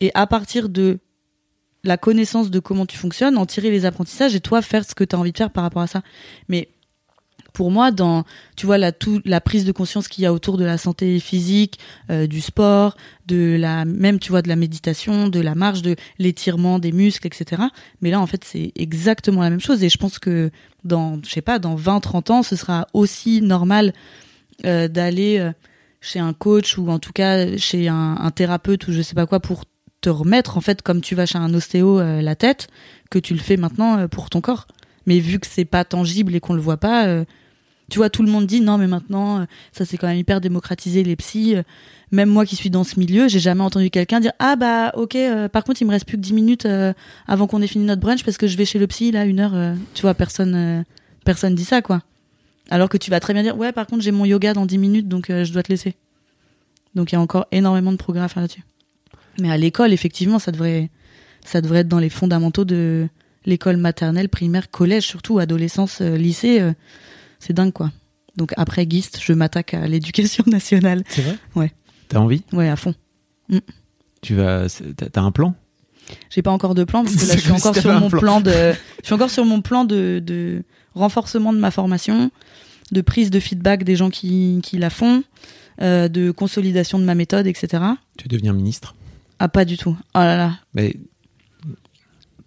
et 0.00 0.10
à 0.14 0.26
partir 0.26 0.68
de 0.68 1.00
la 1.84 1.96
connaissance 1.96 2.50
de 2.50 2.60
comment 2.60 2.86
tu 2.86 2.96
fonctionnes, 2.96 3.38
en 3.38 3.46
tirer 3.46 3.70
les 3.70 3.84
apprentissages 3.86 4.34
et 4.34 4.40
toi 4.40 4.62
faire 4.62 4.84
ce 4.84 4.94
que 4.94 5.04
tu 5.04 5.16
as 5.16 5.18
envie 5.18 5.32
de 5.32 5.38
faire 5.38 5.50
par 5.50 5.64
rapport 5.64 5.82
à 5.82 5.86
ça. 5.86 6.02
Mais 6.48 6.68
pour 7.58 7.72
moi, 7.72 7.90
dans 7.90 8.22
tu 8.54 8.66
vois 8.66 8.78
la 8.78 9.40
prise 9.40 9.64
de 9.64 9.72
conscience 9.72 10.06
qu'il 10.06 10.22
y 10.22 10.26
a 10.26 10.32
autour 10.32 10.58
de 10.58 10.64
la 10.64 10.78
santé 10.78 11.18
physique, 11.18 11.80
euh, 12.08 12.28
du 12.28 12.40
sport, 12.40 12.96
de 13.26 13.56
la 13.58 13.84
même 13.84 14.20
tu 14.20 14.30
vois 14.30 14.42
de 14.42 14.48
la 14.48 14.54
méditation, 14.54 15.26
de 15.26 15.40
la 15.40 15.56
marche, 15.56 15.82
de 15.82 15.96
l'étirement 16.20 16.78
des 16.78 16.92
muscles, 16.92 17.26
etc. 17.26 17.62
Mais 18.00 18.12
là, 18.12 18.20
en 18.20 18.28
fait, 18.28 18.44
c'est 18.44 18.70
exactement 18.76 19.42
la 19.42 19.50
même 19.50 19.60
chose. 19.60 19.82
Et 19.82 19.88
je 19.88 19.98
pense 19.98 20.20
que 20.20 20.52
dans 20.84 21.20
je 21.24 21.30
sais 21.30 21.40
pas 21.42 21.58
dans 21.58 21.74
20-30 21.74 22.30
ans, 22.30 22.42
ce 22.44 22.54
sera 22.54 22.86
aussi 22.92 23.42
normal 23.42 23.92
euh, 24.64 24.86
d'aller 24.86 25.40
euh, 25.40 25.50
chez 26.00 26.20
un 26.20 26.34
coach 26.34 26.78
ou 26.78 26.88
en 26.90 27.00
tout 27.00 27.12
cas 27.12 27.56
chez 27.56 27.88
un, 27.88 28.30
thérapeute 28.32 28.86
ou 28.86 28.92
je 28.92 29.02
sais 29.02 29.16
pas 29.16 29.26
quoi 29.26 29.40
pour 29.40 29.64
te 30.00 30.10
remettre 30.10 30.56
en 30.56 30.60
fait 30.60 30.80
comme 30.80 31.00
tu 31.00 31.16
vas 31.16 31.26
chez 31.26 31.38
un 31.38 31.52
ostéo 31.52 32.00
la 32.00 32.36
tête 32.36 32.68
que 33.10 33.18
tu 33.18 33.34
le 33.34 33.40
fais 33.40 33.56
maintenant 33.56 34.06
pour 34.06 34.30
ton 34.30 34.40
corps 34.40 34.68
mais 35.06 35.18
vu 35.18 35.40
que 35.40 35.46
c'est 35.48 35.64
pas 35.64 35.84
tangible 35.84 36.36
et 36.36 36.40
qu'on 36.40 36.54
le 36.54 36.60
voit 36.60 36.76
pas 36.76 37.24
tu 37.88 37.98
vois 37.98 38.10
tout 38.10 38.22
le 38.22 38.30
monde 38.30 38.46
dit 38.46 38.60
non 38.60 38.78
mais 38.78 38.86
maintenant 38.86 39.40
euh, 39.40 39.44
ça 39.72 39.84
c'est 39.84 39.96
quand 39.96 40.06
même 40.06 40.18
hyper 40.18 40.40
démocratisé 40.40 41.02
les 41.02 41.16
psys. 41.16 41.56
Euh, 41.56 41.62
même 42.10 42.28
moi 42.28 42.46
qui 42.46 42.56
suis 42.56 42.70
dans 42.70 42.84
ce 42.84 42.98
milieu 42.98 43.28
j'ai 43.28 43.38
jamais 43.38 43.62
entendu 43.62 43.90
quelqu'un 43.90 44.20
dire 44.20 44.32
ah 44.38 44.56
bah 44.56 44.92
ok 44.94 45.16
euh, 45.16 45.48
par 45.48 45.64
contre 45.64 45.82
il 45.82 45.86
me 45.86 45.90
reste 45.90 46.06
plus 46.06 46.16
que 46.16 46.22
10 46.22 46.32
minutes 46.32 46.68
avant 47.26 47.46
qu'on 47.46 47.62
ait 47.62 47.66
fini 47.66 47.84
notre 47.84 48.00
brunch 48.00 48.24
parce 48.24 48.38
que 48.38 48.46
je 48.46 48.56
vais 48.56 48.64
chez 48.64 48.78
le 48.78 48.86
psy 48.86 49.10
là 49.10 49.24
une 49.24 49.40
heure 49.40 49.76
tu 49.94 50.02
vois 50.02 50.14
personne 50.14 50.84
personne 51.24 51.54
dit 51.54 51.64
ça 51.64 51.82
quoi. 51.82 52.02
Alors 52.70 52.90
que 52.90 52.98
tu 52.98 53.10
vas 53.10 53.20
très 53.20 53.32
bien 53.32 53.42
dire 53.42 53.56
ouais 53.56 53.72
par 53.72 53.86
contre 53.86 54.02
j'ai 54.02 54.12
mon 54.12 54.24
yoga 54.24 54.52
dans 54.52 54.66
10 54.66 54.78
minutes 54.78 55.08
donc 55.08 55.26
je 55.28 55.52
dois 55.52 55.62
te 55.62 55.70
laisser. 55.70 55.94
Donc 56.94 57.12
il 57.12 57.14
y 57.14 57.18
a 57.18 57.20
encore 57.20 57.46
énormément 57.52 57.92
de 57.92 57.96
progrès 57.96 58.22
à 58.22 58.28
faire 58.28 58.42
là-dessus. 58.42 58.64
Mais 59.40 59.50
à 59.50 59.56
l'école 59.56 59.92
effectivement 59.92 60.38
ça 60.38 60.52
devrait 60.52 60.90
ça 61.44 61.60
devrait 61.60 61.80
être 61.80 61.88
dans 61.88 61.98
les 61.98 62.10
fondamentaux 62.10 62.64
de 62.64 63.08
l'école 63.46 63.76
maternelle 63.76 64.28
primaire 64.28 64.70
collège 64.70 65.04
surtout 65.04 65.38
adolescence 65.38 66.00
lycée 66.00 66.72
c'est 67.38 67.52
dingue 67.52 67.72
quoi. 67.72 67.90
Donc 68.36 68.52
après 68.56 68.86
Gist 68.88 69.20
je 69.22 69.32
m'attaque 69.32 69.74
à 69.74 69.86
l'éducation 69.86 70.44
nationale. 70.48 71.02
C'est 71.08 71.22
vrai? 71.22 71.36
Ouais. 71.54 71.72
T'as 72.08 72.18
envie? 72.18 72.42
Ouais 72.52 72.68
à 72.68 72.76
fond. 72.76 72.94
Tu 74.22 74.34
vas. 74.34 74.66
T'as 75.12 75.20
un 75.22 75.30
plan? 75.32 75.54
J'ai 76.30 76.42
pas 76.42 76.50
encore 76.50 76.74
de 76.74 76.84
plan 76.84 77.04
parce 77.04 77.16
que 77.16 77.26
là 77.26 77.34
je 77.36 77.40
suis 77.40 77.52
encore 77.52 77.76
sur 77.76 77.92
mon 77.92 78.08
plan. 78.08 78.20
plan 78.20 78.40
de 78.40 78.72
je 79.02 79.04
suis 79.06 79.14
encore 79.14 79.30
sur 79.30 79.44
mon 79.44 79.60
plan 79.60 79.84
de, 79.84 80.22
de 80.24 80.62
renforcement 80.94 81.52
de 81.52 81.58
ma 81.58 81.70
formation 81.70 82.30
de 82.92 83.00
prise 83.02 83.30
de 83.30 83.38
feedback 83.40 83.84
des 83.84 83.94
gens 83.96 84.08
qui, 84.08 84.60
qui 84.62 84.78
la 84.78 84.88
font 84.88 85.22
euh, 85.82 86.08
de 86.08 86.30
consolidation 86.30 86.98
de 86.98 87.04
ma 87.04 87.14
méthode 87.14 87.46
etc 87.46 87.82
Tu 88.16 88.24
veux 88.24 88.28
devenir 88.28 88.54
ministre? 88.54 88.94
Ah 89.38 89.48
pas 89.48 89.64
du 89.66 89.76
tout. 89.76 89.96
Oh 90.14 90.18
là 90.18 90.36
là. 90.36 90.58
Mais 90.74 90.96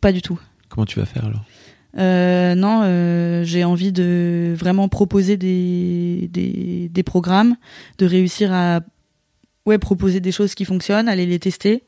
pas 0.02 0.12
du 0.12 0.22
tout. 0.24 0.39
Comment 0.70 0.86
tu 0.86 1.00
vas 1.00 1.06
faire 1.06 1.26
alors? 1.26 1.46
Euh, 1.98 2.56
non, 2.56 2.82
euh, 2.84 3.44
j'ai 3.44 3.64
envie 3.64 3.92
de 3.92 4.54
vraiment 4.58 4.88
proposer 4.88 5.36
des, 5.38 6.30
des, 6.32 6.89
des 6.89 7.04
programmes, 7.04 7.56
de 7.98 8.06
réussir 8.06 8.54
à 8.54 8.80
ouais, 9.66 9.78
proposer 9.78 10.20
des 10.22 10.32
choses 10.32 10.56
qui 10.56 10.64
fonctionnent, 10.66 11.10
aller 11.10 11.26
les 11.26 11.39
tester. 11.39 11.84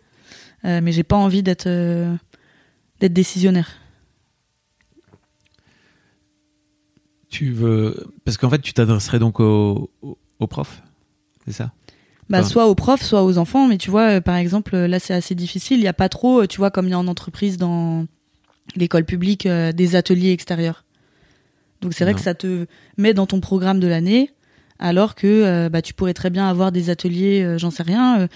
Euh, 0.65 0.81
mais 0.83 0.91
j'ai 0.91 1.03
pas 1.03 1.15
envie 1.17 1.43
d'être 1.43 1.67
d'être 2.99 3.13
décisionnaire. 3.13 3.69
Tu 7.29 7.51
veux 7.51 8.05
parce 8.25 8.37
qu'en 8.37 8.49
fait 8.49 8.59
tu 8.61 8.73
t'adresserais 8.73 9.19
donc 9.19 9.39
aux, 9.39 9.89
aux, 10.01 10.17
aux 10.39 10.47
profs, 10.47 10.83
c'est 11.45 11.53
ça? 11.53 11.71
Bah, 12.29 12.39
Enfin- 12.39 12.47
soit 12.47 12.67
aux 12.67 12.75
profs, 12.75 13.01
soit 13.03 13.23
aux 13.23 13.37
enfants. 13.37 13.67
Mais 13.67 13.77
tu 13.77 13.89
vois, 13.91 14.21
par 14.21 14.35
exemple, 14.35 14.77
là, 14.77 14.97
c'est 14.99 15.13
assez 15.13 15.35
difficile. 15.35 15.77
Il 15.79 15.81
n'y 15.81 15.87
a 15.89 15.93
pas 15.93 16.07
trop, 16.07 16.47
tu 16.47 16.57
vois, 16.57 16.71
comme 16.71 16.85
il 16.87 16.91
y 16.91 16.93
a 16.93 16.99
en 16.99 17.07
entreprise 17.07 17.57
dans 17.57 18.05
l'école 18.75 19.05
publique, 19.05 19.45
euh, 19.45 19.71
des 19.71 19.95
ateliers 19.95 20.31
extérieurs. 20.31 20.83
Donc, 21.81 21.93
c'est 21.93 22.03
vrai 22.03 22.13
Non. 22.13 22.17
que 22.17 22.23
ça 22.23 22.33
te 22.33 22.65
met 22.97 23.13
dans 23.13 23.25
ton 23.25 23.39
programme 23.41 23.79
de 23.79 23.87
l'année, 23.87 24.31
alors 24.79 25.15
que 25.15 25.27
euh, 25.27 25.69
bah, 25.69 25.81
tu 25.81 25.93
pourrais 25.93 26.13
très 26.13 26.29
bien 26.29 26.47
avoir 26.47 26.71
des 26.71 26.89
ateliers, 26.89 27.43
euh, 27.43 27.57
j'en 27.57 27.71
sais 27.71 27.83
rien, 27.83 28.27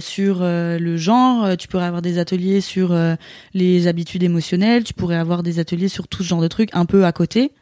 sur 0.00 0.40
le 0.42 0.96
genre. 0.96 1.56
Tu 1.56 1.68
pourrais 1.68 1.84
avoir 1.86 2.02
des 2.02 2.18
ateliers 2.18 2.60
sur 2.60 2.96
les 3.54 3.86
habitudes 3.86 4.22
émotionnelles. 4.22 4.84
Tu 4.84 4.94
pourrais 4.94 5.16
avoir 5.16 5.42
des 5.42 5.58
ateliers 5.58 5.88
sur 5.88 6.08
tout 6.08 6.22
ce 6.22 6.28
genre 6.28 6.42
de 6.42 6.48
trucs 6.48 6.70
un 6.72 6.84
peu 6.84 7.04
à 7.06 7.12
côté. 7.12 7.52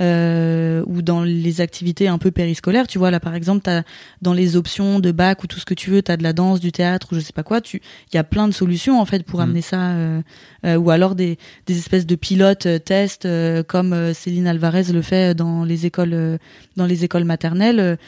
Euh, 0.00 0.84
ou 0.86 1.02
dans 1.02 1.24
les 1.24 1.60
activités 1.60 2.06
un 2.06 2.18
peu 2.18 2.30
périscolaires, 2.30 2.86
tu 2.86 2.98
vois 2.98 3.10
là 3.10 3.18
par 3.18 3.34
exemple, 3.34 3.62
t'as 3.64 3.82
dans 4.22 4.32
les 4.32 4.54
options 4.54 5.00
de 5.00 5.10
bac 5.10 5.42
ou 5.42 5.48
tout 5.48 5.58
ce 5.58 5.64
que 5.64 5.74
tu 5.74 5.90
veux, 5.90 6.02
t'as 6.02 6.16
de 6.16 6.22
la 6.22 6.32
danse, 6.32 6.60
du 6.60 6.70
théâtre 6.70 7.08
ou 7.10 7.16
je 7.16 7.20
sais 7.20 7.32
pas 7.32 7.42
quoi. 7.42 7.60
Tu, 7.60 7.82
il 8.12 8.14
y 8.14 8.18
a 8.18 8.22
plein 8.22 8.46
de 8.46 8.52
solutions 8.54 9.00
en 9.00 9.04
fait 9.06 9.24
pour 9.24 9.40
Mhm. 9.40 9.44
amener 9.44 9.60
ça, 9.62 9.90
euh, 9.90 10.22
euh, 10.64 10.76
ou 10.76 10.90
alors 10.90 11.16
des, 11.16 11.36
des 11.66 11.76
espèces 11.78 12.06
de 12.06 12.14
pilotes 12.14 12.66
euh, 12.66 12.78
tests 12.78 13.26
euh, 13.26 13.64
comme 13.64 14.14
Céline 14.14 14.46
Alvarez 14.46 14.84
le 14.92 15.02
fait 15.02 15.34
dans 15.34 15.64
les 15.64 15.84
écoles, 15.84 16.38
dans 16.76 16.86
les 16.86 17.02
écoles 17.02 17.24
maternelles. 17.24 17.98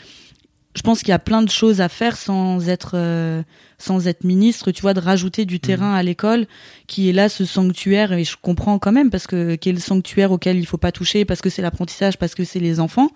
Je 0.76 0.82
pense 0.82 1.00
qu'il 1.00 1.08
y 1.08 1.12
a 1.12 1.18
plein 1.18 1.42
de 1.42 1.50
choses 1.50 1.80
à 1.80 1.88
faire 1.88 2.16
sans 2.16 2.68
être 2.68 2.92
euh, 2.94 3.42
sans 3.78 4.06
être 4.06 4.22
ministre, 4.22 4.70
tu 4.70 4.82
vois, 4.82 4.94
de 4.94 5.00
rajouter 5.00 5.44
du 5.44 5.58
terrain 5.58 5.94
à 5.94 6.02
l'école 6.02 6.46
qui 6.86 7.08
est 7.08 7.12
là 7.12 7.28
ce 7.28 7.44
sanctuaire 7.44 8.12
et 8.12 8.22
je 8.22 8.36
comprends 8.40 8.78
quand 8.78 8.92
même 8.92 9.10
parce 9.10 9.26
que 9.26 9.56
qui 9.56 9.70
est 9.70 9.72
le 9.72 9.80
sanctuaire 9.80 10.30
auquel 10.30 10.58
il 10.58 10.66
faut 10.66 10.78
pas 10.78 10.92
toucher 10.92 11.24
parce 11.24 11.40
que 11.40 11.50
c'est 11.50 11.62
l'apprentissage 11.62 12.18
parce 12.18 12.34
que 12.34 12.44
c'est 12.44 12.60
les 12.60 12.78
enfants. 12.78 13.10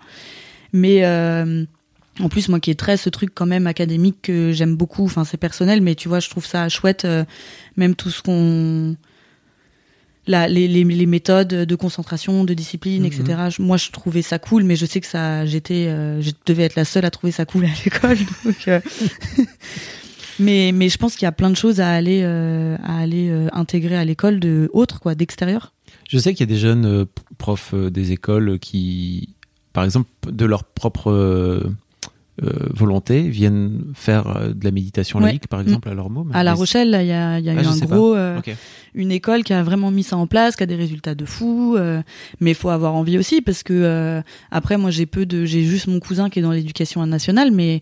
Mais 0.73 1.05
euh, 1.05 1.65
en 2.19 2.29
plus, 2.29 2.49
moi 2.49 2.59
qui 2.59 2.71
est 2.71 2.79
très 2.79 2.97
ce 2.97 3.09
truc 3.09 3.31
quand 3.33 3.45
même 3.45 3.67
académique 3.67 4.17
que 4.23 4.51
j'aime 4.51 4.75
beaucoup, 4.75 5.05
enfin 5.05 5.23
c'est 5.23 5.37
personnel, 5.37 5.81
mais 5.81 5.95
tu 5.95 6.07
vois, 6.07 6.19
je 6.19 6.29
trouve 6.29 6.45
ça 6.45 6.67
chouette, 6.69 7.05
euh, 7.05 7.25
même 7.77 7.95
tout 7.95 8.09
ce 8.09 8.21
qu'on. 8.21 8.95
La, 10.27 10.47
les, 10.47 10.67
les, 10.67 10.83
les 10.83 11.05
méthodes 11.05 11.47
de 11.49 11.75
concentration, 11.75 12.43
de 12.45 12.53
discipline, 12.55 13.03
Mhm. 13.03 13.05
etc. 13.05 13.37
Moi, 13.59 13.77
je 13.77 13.91
trouvais 13.91 14.21
ça 14.23 14.39
cool, 14.39 14.63
mais 14.63 14.75
je 14.75 14.85
sais 14.87 14.99
que 14.99 15.07
ça, 15.07 15.45
j'étais, 15.45 15.85
euh, 15.87 16.19
je 16.21 16.31
devais 16.47 16.63
être 16.63 16.75
la 16.75 16.83
seule 16.85 17.05
à 17.05 17.11
trouver 17.11 17.31
ça 17.31 17.45
cool 17.45 17.65
à 17.65 17.69
l'école. 17.85 18.17
euh, 18.67 18.79
mais, 20.39 20.71
mais 20.73 20.89
je 20.89 20.97
pense 20.97 21.15
qu'il 21.15 21.25
y 21.25 21.27
a 21.27 21.31
plein 21.31 21.49
de 21.49 21.55
choses 21.55 21.79
à 21.79 21.89
aller, 21.89 22.21
euh, 22.23 22.75
à 22.83 22.99
aller 22.99 23.31
intégrer 23.53 23.95
à 23.97 24.03
l'école 24.05 24.39
de 24.39 24.69
autres, 24.73 24.99
quoi, 24.99 25.15
d'extérieur. 25.15 25.73
Je 26.09 26.17
sais 26.17 26.33
qu'il 26.33 26.47
y 26.47 26.51
a 26.51 26.53
des 26.53 26.59
jeunes 26.59 27.05
profs 27.37 27.73
des 27.73 28.11
écoles 28.11 28.59
qui, 28.59 29.29
par 29.73 29.83
exemple, 29.83 30.09
de 30.31 30.45
leur 30.45 30.63
propre 30.63 31.63
euh, 32.43 32.51
volonté, 32.73 33.29
viennent 33.29 33.83
faire 33.93 34.27
euh, 34.35 34.53
de 34.53 34.63
la 34.65 34.71
méditation 34.71 35.19
Ouais. 35.19 35.25
laïque, 35.27 35.47
par 35.47 35.61
exemple, 35.61 35.87
à 35.87 35.93
leur 35.93 36.09
mot. 36.09 36.27
À 36.33 36.43
La 36.43 36.53
Rochelle, 36.53 36.89
là, 36.89 37.01
il 37.01 37.07
y 37.07 37.11
a, 37.13 37.39
y 37.39 37.49
a 37.49 37.53
Ah, 37.57 37.61
eu 37.63 37.65
un 37.65 37.77
gros, 37.85 38.13
euh, 38.15 38.39
une 38.93 39.11
école 39.11 39.43
qui 39.43 39.53
a 39.53 39.63
vraiment 39.63 39.89
mis 39.91 40.03
ça 40.03 40.17
en 40.17 40.27
place, 40.27 40.55
qui 40.55 40.63
a 40.63 40.65
des 40.65 40.75
résultats 40.75 41.15
de 41.15 41.25
fou. 41.25 41.75
euh, 41.77 42.01
mais 42.41 42.51
il 42.51 42.55
faut 42.55 42.69
avoir 42.69 42.93
envie 42.95 43.17
aussi 43.17 43.41
parce 43.41 43.63
que 43.63 43.73
euh, 43.73 44.21
après, 44.51 44.77
moi, 44.77 44.91
j'ai 44.91 45.05
peu 45.05 45.25
de, 45.25 45.45
j'ai 45.45 45.63
juste 45.63 45.87
mon 45.87 45.99
cousin 45.99 46.29
qui 46.29 46.39
est 46.39 46.41
dans 46.41 46.51
l'éducation 46.51 47.05
nationale, 47.05 47.51
mais 47.51 47.81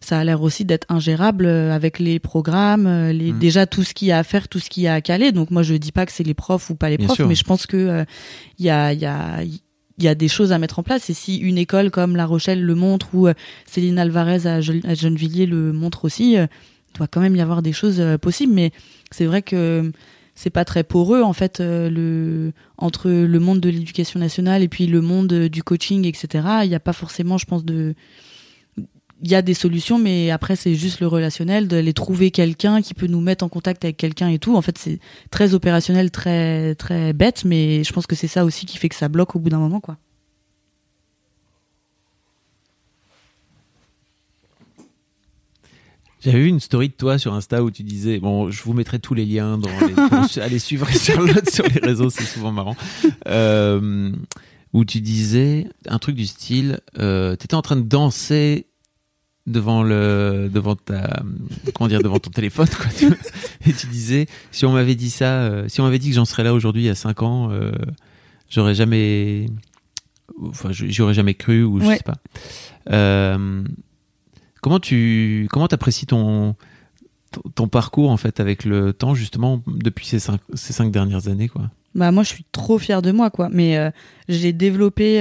ça 0.00 0.18
a 0.18 0.24
l'air 0.24 0.42
aussi 0.42 0.64
d'être 0.66 0.86
ingérable 0.90 1.46
avec 1.46 1.98
les 1.98 2.18
programmes, 2.18 2.86
les, 3.10 3.32
Mm. 3.32 3.38
déjà 3.38 3.66
tout 3.66 3.82
ce 3.82 3.94
qu'il 3.94 4.08
y 4.08 4.12
a 4.12 4.18
à 4.18 4.22
faire, 4.24 4.46
tout 4.48 4.58
ce 4.60 4.68
qu'il 4.68 4.82
y 4.82 4.88
a 4.88 4.94
à 4.94 5.00
caler. 5.00 5.32
Donc 5.32 5.50
moi, 5.50 5.62
je 5.62 5.74
dis 5.74 5.90
pas 5.90 6.04
que 6.06 6.12
c'est 6.12 6.22
les 6.22 6.34
profs 6.34 6.68
ou 6.70 6.74
pas 6.74 6.90
les 6.90 6.98
Bien 6.98 7.06
profs, 7.06 7.16
sûr. 7.16 7.26
mais 7.26 7.34
je 7.34 7.44
pense 7.44 7.66
que 7.66 7.76
euh, 7.78 8.04
il 8.58 8.66
y 8.66 8.70
a, 8.70 8.92
il 8.92 9.00
y 9.00 9.06
a 9.06 9.38
il 9.98 10.04
y 10.04 10.08
a 10.08 10.14
des 10.14 10.28
choses 10.28 10.52
à 10.52 10.58
mettre 10.58 10.78
en 10.78 10.82
place 10.82 11.08
et 11.10 11.14
si 11.14 11.36
une 11.38 11.58
école 11.58 11.90
comme 11.90 12.16
La 12.16 12.26
Rochelle 12.26 12.62
le 12.62 12.74
montre 12.74 13.08
ou 13.14 13.28
euh, 13.28 13.34
Céline 13.64 13.98
Alvarez 13.98 14.46
à, 14.46 14.60
Gennevilliers 14.60 15.46
le 15.46 15.72
montre 15.72 16.04
aussi, 16.04 16.36
euh, 16.36 16.46
il 16.94 16.98
doit 16.98 17.06
quand 17.06 17.20
même 17.20 17.36
y 17.36 17.40
avoir 17.40 17.62
des 17.62 17.72
choses 17.72 18.00
euh, 18.00 18.18
possibles. 18.18 18.52
Mais 18.52 18.72
c'est 19.10 19.26
vrai 19.26 19.42
que 19.42 19.90
c'est 20.34 20.50
pas 20.50 20.66
très 20.66 20.84
poreux 20.84 21.22
en 21.22 21.32
fait 21.32 21.60
le 21.60 22.52
entre 22.76 23.08
le 23.08 23.40
monde 23.40 23.58
de 23.58 23.70
l'éducation 23.70 24.20
nationale 24.20 24.62
et 24.62 24.68
puis 24.68 24.86
le 24.86 25.00
monde 25.00 25.32
du 25.32 25.62
coaching 25.62 26.04
etc 26.06 26.46
il 26.64 26.68
n'y 26.68 26.74
a 26.74 26.80
pas 26.80 26.92
forcément 26.92 27.38
je 27.38 27.46
pense 27.46 27.64
de 27.64 27.94
il 29.22 29.30
y 29.30 29.34
a 29.34 29.42
des 29.42 29.54
solutions 29.54 29.98
mais 29.98 30.30
après 30.30 30.56
c'est 30.56 30.74
juste 30.74 31.00
le 31.00 31.06
relationnel 31.06 31.68
d'aller 31.68 31.92
trouver 31.92 32.30
quelqu'un 32.30 32.82
qui 32.82 32.94
peut 32.94 33.06
nous 33.06 33.20
mettre 33.20 33.44
en 33.44 33.48
contact 33.48 33.84
avec 33.84 33.96
quelqu'un 33.96 34.28
et 34.28 34.38
tout. 34.38 34.56
En 34.56 34.62
fait 34.62 34.76
c'est 34.78 34.98
très 35.30 35.54
opérationnel 35.54 36.10
très 36.10 36.74
très 36.74 37.12
bête 37.12 37.44
mais 37.44 37.84
je 37.84 37.92
pense 37.92 38.06
que 38.06 38.14
c'est 38.14 38.28
ça 38.28 38.44
aussi 38.44 38.66
qui 38.66 38.78
fait 38.78 38.88
que 38.88 38.94
ça 38.94 39.08
bloque 39.08 39.36
au 39.36 39.38
bout 39.38 39.50
d'un 39.50 39.58
moment 39.58 39.80
quoi. 39.80 39.96
J'avais 46.26 46.40
vu 46.40 46.48
une 46.48 46.58
story 46.58 46.88
de 46.88 46.94
toi 46.94 47.18
sur 47.18 47.34
Insta 47.34 47.62
où 47.62 47.70
tu 47.70 47.84
disais, 47.84 48.18
bon, 48.18 48.50
je 48.50 48.60
vous 48.64 48.72
mettrai 48.72 48.98
tous 48.98 49.14
les 49.14 49.24
liens 49.24 49.58
dans 49.58 49.70
les, 50.50 50.58
suivre 50.58 50.88
sur 50.90 51.22
les 51.22 51.80
réseaux, 51.80 52.10
c'est 52.10 52.24
souvent 52.24 52.50
marrant. 52.50 52.74
Euh, 53.28 54.10
où 54.72 54.84
tu 54.84 55.00
disais 55.00 55.68
un 55.86 56.00
truc 56.00 56.16
du 56.16 56.26
style, 56.26 56.80
euh, 56.98 57.36
t'étais 57.36 57.54
en 57.54 57.62
train 57.62 57.76
de 57.76 57.82
danser 57.82 58.66
devant 59.46 59.82
le, 59.82 60.50
devant 60.52 60.74
ta, 60.76 61.22
comment 61.74 61.88
dire, 61.88 62.02
devant 62.02 62.18
ton 62.18 62.30
téléphone, 62.30 62.68
quoi. 62.68 62.86
tu 62.98 63.06
vois. 63.08 63.16
Et 63.66 63.72
tu 63.72 63.86
disais, 63.86 64.26
si 64.50 64.64
on 64.66 64.72
m'avait 64.72 64.94
dit 64.96 65.10
ça, 65.10 65.42
euh, 65.42 65.68
si 65.68 65.80
on 65.80 65.84
m'avait 65.84 65.98
dit 65.98 66.08
que 66.10 66.14
j'en 66.16 66.24
serais 66.24 66.42
là 66.44 66.52
aujourd'hui 66.54 66.82
il 66.82 66.86
y 66.86 66.90
a 66.90 66.94
5 66.96 67.22
ans, 67.22 67.50
euh, 67.52 67.72
j'aurais 68.50 68.74
jamais, 68.74 69.46
enfin, 70.42 70.72
je- 70.72 70.86
j'y 70.86 71.00
aurais 71.02 71.14
jamais 71.14 71.34
cru 71.34 71.62
ou 71.62 71.80
je 71.80 71.86
Ouais. 71.86 71.96
sais 71.96 72.02
pas. 72.02 72.16
Euh, 72.90 73.62
comment 74.62 74.80
tu, 74.80 75.46
comment 75.50 75.68
t'apprécies 75.68 76.06
ton, 76.06 76.56
ton, 77.54 77.68
parcours 77.68 78.10
en 78.10 78.16
fait 78.16 78.40
avec 78.40 78.64
le 78.64 78.92
temps 78.92 79.14
justement 79.14 79.62
depuis 79.66 80.06
ces 80.06 80.18
cinq, 80.18 80.40
ces 80.54 80.72
cinq 80.72 80.90
dernières 80.90 81.28
années 81.28 81.48
quoi? 81.48 81.70
Bah 81.94 82.10
moi 82.12 82.22
je 82.22 82.28
suis 82.28 82.44
trop 82.52 82.78
fière 82.78 83.00
de 83.02 83.10
moi 83.12 83.30
quoi. 83.30 83.48
Mais 83.50 83.76
euh, 83.78 83.90
j'ai 84.28 84.52
développé 84.52 85.20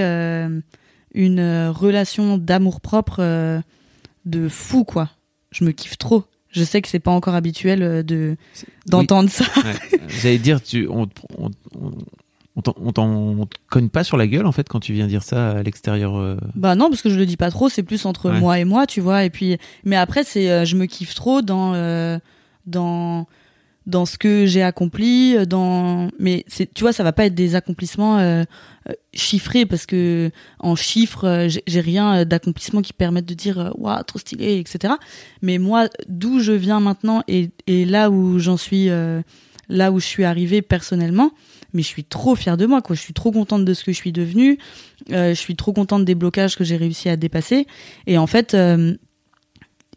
une 1.14 1.68
relation 1.74 2.38
d'amour 2.38 2.82
propre 2.82 3.62
de 4.26 4.50
fou 4.50 4.84
quoi. 4.84 5.10
Je 5.52 5.64
me 5.64 5.72
kiffe 5.72 5.98
trop. 5.98 6.24
Je 6.50 6.64
sais 6.64 6.82
que 6.82 6.88
c'est 6.88 7.00
pas 7.00 7.12
encore 7.12 7.36
habituel 7.36 7.84
euh, 7.84 8.02
de 8.04 8.38
d'entendre 8.88 9.30
ça. 9.30 9.46
Ouais. 9.64 10.00
J'allais 10.08 10.38
dire, 10.38 10.62
tu, 10.64 10.88
on, 10.90 11.08
on, 11.38 11.52
on, 11.78 11.92
on 12.78 12.92
t'en- 12.94 13.48
cogne 13.70 13.90
pas 13.90 14.06
sur 14.06 14.16
la 14.16 14.26
gueule 14.28 14.46
en 14.46 14.52
fait 14.54 14.68
quand 14.70 14.80
tu 14.80 14.94
viens 14.94 15.08
dire 15.08 15.24
ça 15.24 15.52
à 15.52 15.64
l'extérieur. 15.64 16.16
euh. 16.16 16.38
Bah 16.56 16.76
non 16.76 16.90
parce 16.90 17.02
que 17.02 17.10
je 17.10 17.18
le 17.20 17.26
dis 17.26 17.36
pas 17.38 17.52
trop. 17.52 17.68
C'est 17.70 17.84
plus 17.84 18.06
entre 18.06 18.30
Ouais. 18.32 18.40
moi 18.40 18.60
et 18.60 18.64
moi 18.66 18.88
tu 18.88 19.02
vois. 19.02 19.26
Et 19.26 19.30
puis 19.30 19.58
mais 19.84 19.98
après 19.98 20.24
c'est 20.24 20.50
euh, 20.50 20.64
je 20.66 20.76
me 20.78 20.86
kiffe 20.86 21.14
trop 21.14 21.42
dans 21.42 21.74
euh, 21.74 22.18
dans 22.66 23.28
dans 23.88 24.06
ce 24.06 24.18
que 24.18 24.46
j'ai 24.46 24.64
accompli 24.64 25.36
euh, 25.36 25.46
dans 25.46 26.10
mais 26.20 26.44
c'est 26.48 26.74
tu 26.74 26.84
vois 26.84 26.94
ça 26.94 27.04
va 27.04 27.14
pas 27.14 27.26
être 27.26 27.36
des 27.36 27.56
accomplissements 27.56 28.18
euh, 28.18 28.44
euh, 28.90 28.94
chiffrés 29.14 29.66
parce 29.66 29.86
que 29.86 30.32
en 30.60 30.76
chiffres 30.76 31.48
j'ai 31.68 31.80
rien 31.82 32.26
d'accomplissement 32.26 32.82
qui 32.82 32.94
permette 32.94 33.26
de 33.26 33.34
dire 33.34 33.72
waouh 33.78 34.04
trop 34.04 34.20
stylé 34.20 34.58
etc 34.58 34.96
mais 35.42 35.58
moi 35.58 35.88
d'où 36.08 36.40
je 36.40 36.52
viens 36.52 36.80
maintenant 36.80 37.24
et, 37.28 37.52
là 37.68 38.10
où 38.10 38.40
j'en 38.40 38.58
suis 38.58 38.90
là 39.70 39.92
où 39.92 40.00
je 40.00 40.06
suis 40.06 40.24
arrivée 40.24 40.62
personnellement 40.62 41.32
mais 41.74 41.82
je 41.82 41.88
suis 41.88 42.06
trop 42.06 42.36
fière 42.36 42.56
de 42.56 42.66
moi 42.66 42.82
quoi. 42.82 42.96
Je 42.96 43.02
suis 43.02 43.14
trop 43.14 43.32
contente 43.32 43.66
de 43.66 43.74
ce 43.74 43.84
que 43.84 43.92
je 43.92 43.98
suis 43.98 44.12
devenue 44.12 44.58
je 45.10 45.34
suis 45.34 45.56
trop 45.56 45.74
contente 45.74 46.06
des 46.06 46.16
blocages 46.16 46.56
que 46.56 46.64
j'ai 46.64 46.78
réussi 46.78 47.10
à 47.10 47.18
dépasser. 47.18 47.68
Et 48.08 48.18
en 48.18 48.28
fait 48.28 48.56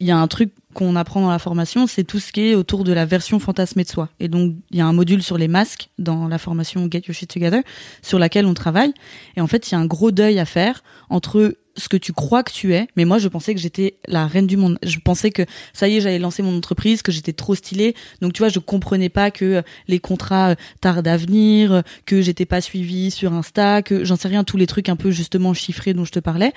il 0.00 0.06
y 0.06 0.10
a 0.10 0.18
un 0.18 0.28
truc 0.28 0.52
qu'on 0.74 0.96
apprend 0.96 1.20
dans 1.20 1.30
la 1.30 1.38
formation, 1.38 1.86
c'est 1.86 2.04
tout 2.04 2.20
ce 2.20 2.30
qui 2.30 2.50
est 2.50 2.54
autour 2.54 2.84
de 2.84 2.92
la 2.92 3.04
version 3.04 3.38
fantasmée 3.40 3.84
de 3.84 3.88
soi. 3.88 4.08
Et 4.20 4.28
donc, 4.28 4.54
il 4.70 4.78
y 4.78 4.80
a 4.80 4.86
un 4.86 4.92
module 4.92 5.22
sur 5.22 5.38
les 5.38 5.48
masques 5.48 5.88
dans 5.98 6.28
la 6.28 6.38
formation 6.38 6.88
Get 6.90 7.02
Your 7.08 7.14
Shit 7.14 7.30
Together, 7.30 7.62
sur 8.02 8.18
laquelle 8.18 8.46
on 8.46 8.54
travaille. 8.54 8.92
Et 9.36 9.40
en 9.40 9.46
fait, 9.46 9.68
il 9.68 9.72
y 9.72 9.74
a 9.74 9.78
un 9.78 9.86
gros 9.86 10.12
deuil 10.12 10.38
à 10.38 10.44
faire 10.44 10.84
entre 11.10 11.56
ce 11.78 11.88
que 11.88 11.96
tu 11.96 12.12
crois 12.12 12.42
que 12.42 12.52
tu 12.52 12.74
es. 12.74 12.86
Mais 12.96 13.04
moi, 13.04 13.18
je 13.18 13.28
pensais 13.28 13.54
que 13.54 13.60
j'étais 13.60 13.96
la 14.06 14.26
reine 14.26 14.46
du 14.46 14.56
monde. 14.56 14.78
Je 14.82 14.98
pensais 14.98 15.30
que 15.30 15.42
ça 15.72 15.88
y 15.88 15.96
est, 15.96 16.00
j'allais 16.00 16.18
lancer 16.18 16.42
mon 16.42 16.56
entreprise, 16.56 17.02
que 17.02 17.12
j'étais 17.12 17.32
trop 17.32 17.54
stylée. 17.54 17.94
Donc, 18.20 18.32
tu 18.32 18.40
vois, 18.40 18.48
je 18.48 18.58
comprenais 18.58 19.08
pas 19.08 19.30
que 19.30 19.44
euh, 19.44 19.62
les 19.86 19.98
contrats 19.98 20.50
euh, 20.50 20.54
tardent 20.80 21.08
à 21.08 21.16
venir, 21.16 21.72
euh, 21.72 21.82
que 22.04 22.20
j'étais 22.20 22.46
pas 22.46 22.60
suivie 22.60 23.10
sur 23.10 23.32
Insta, 23.32 23.82
que 23.82 24.04
j'en 24.04 24.16
sais 24.16 24.28
rien, 24.28 24.44
tous 24.44 24.56
les 24.56 24.66
trucs 24.66 24.88
un 24.88 24.96
peu 24.96 25.10
justement 25.10 25.54
chiffrés 25.54 25.94
dont 25.94 26.04
je 26.04 26.12
te 26.12 26.20
parlais. 26.20 26.52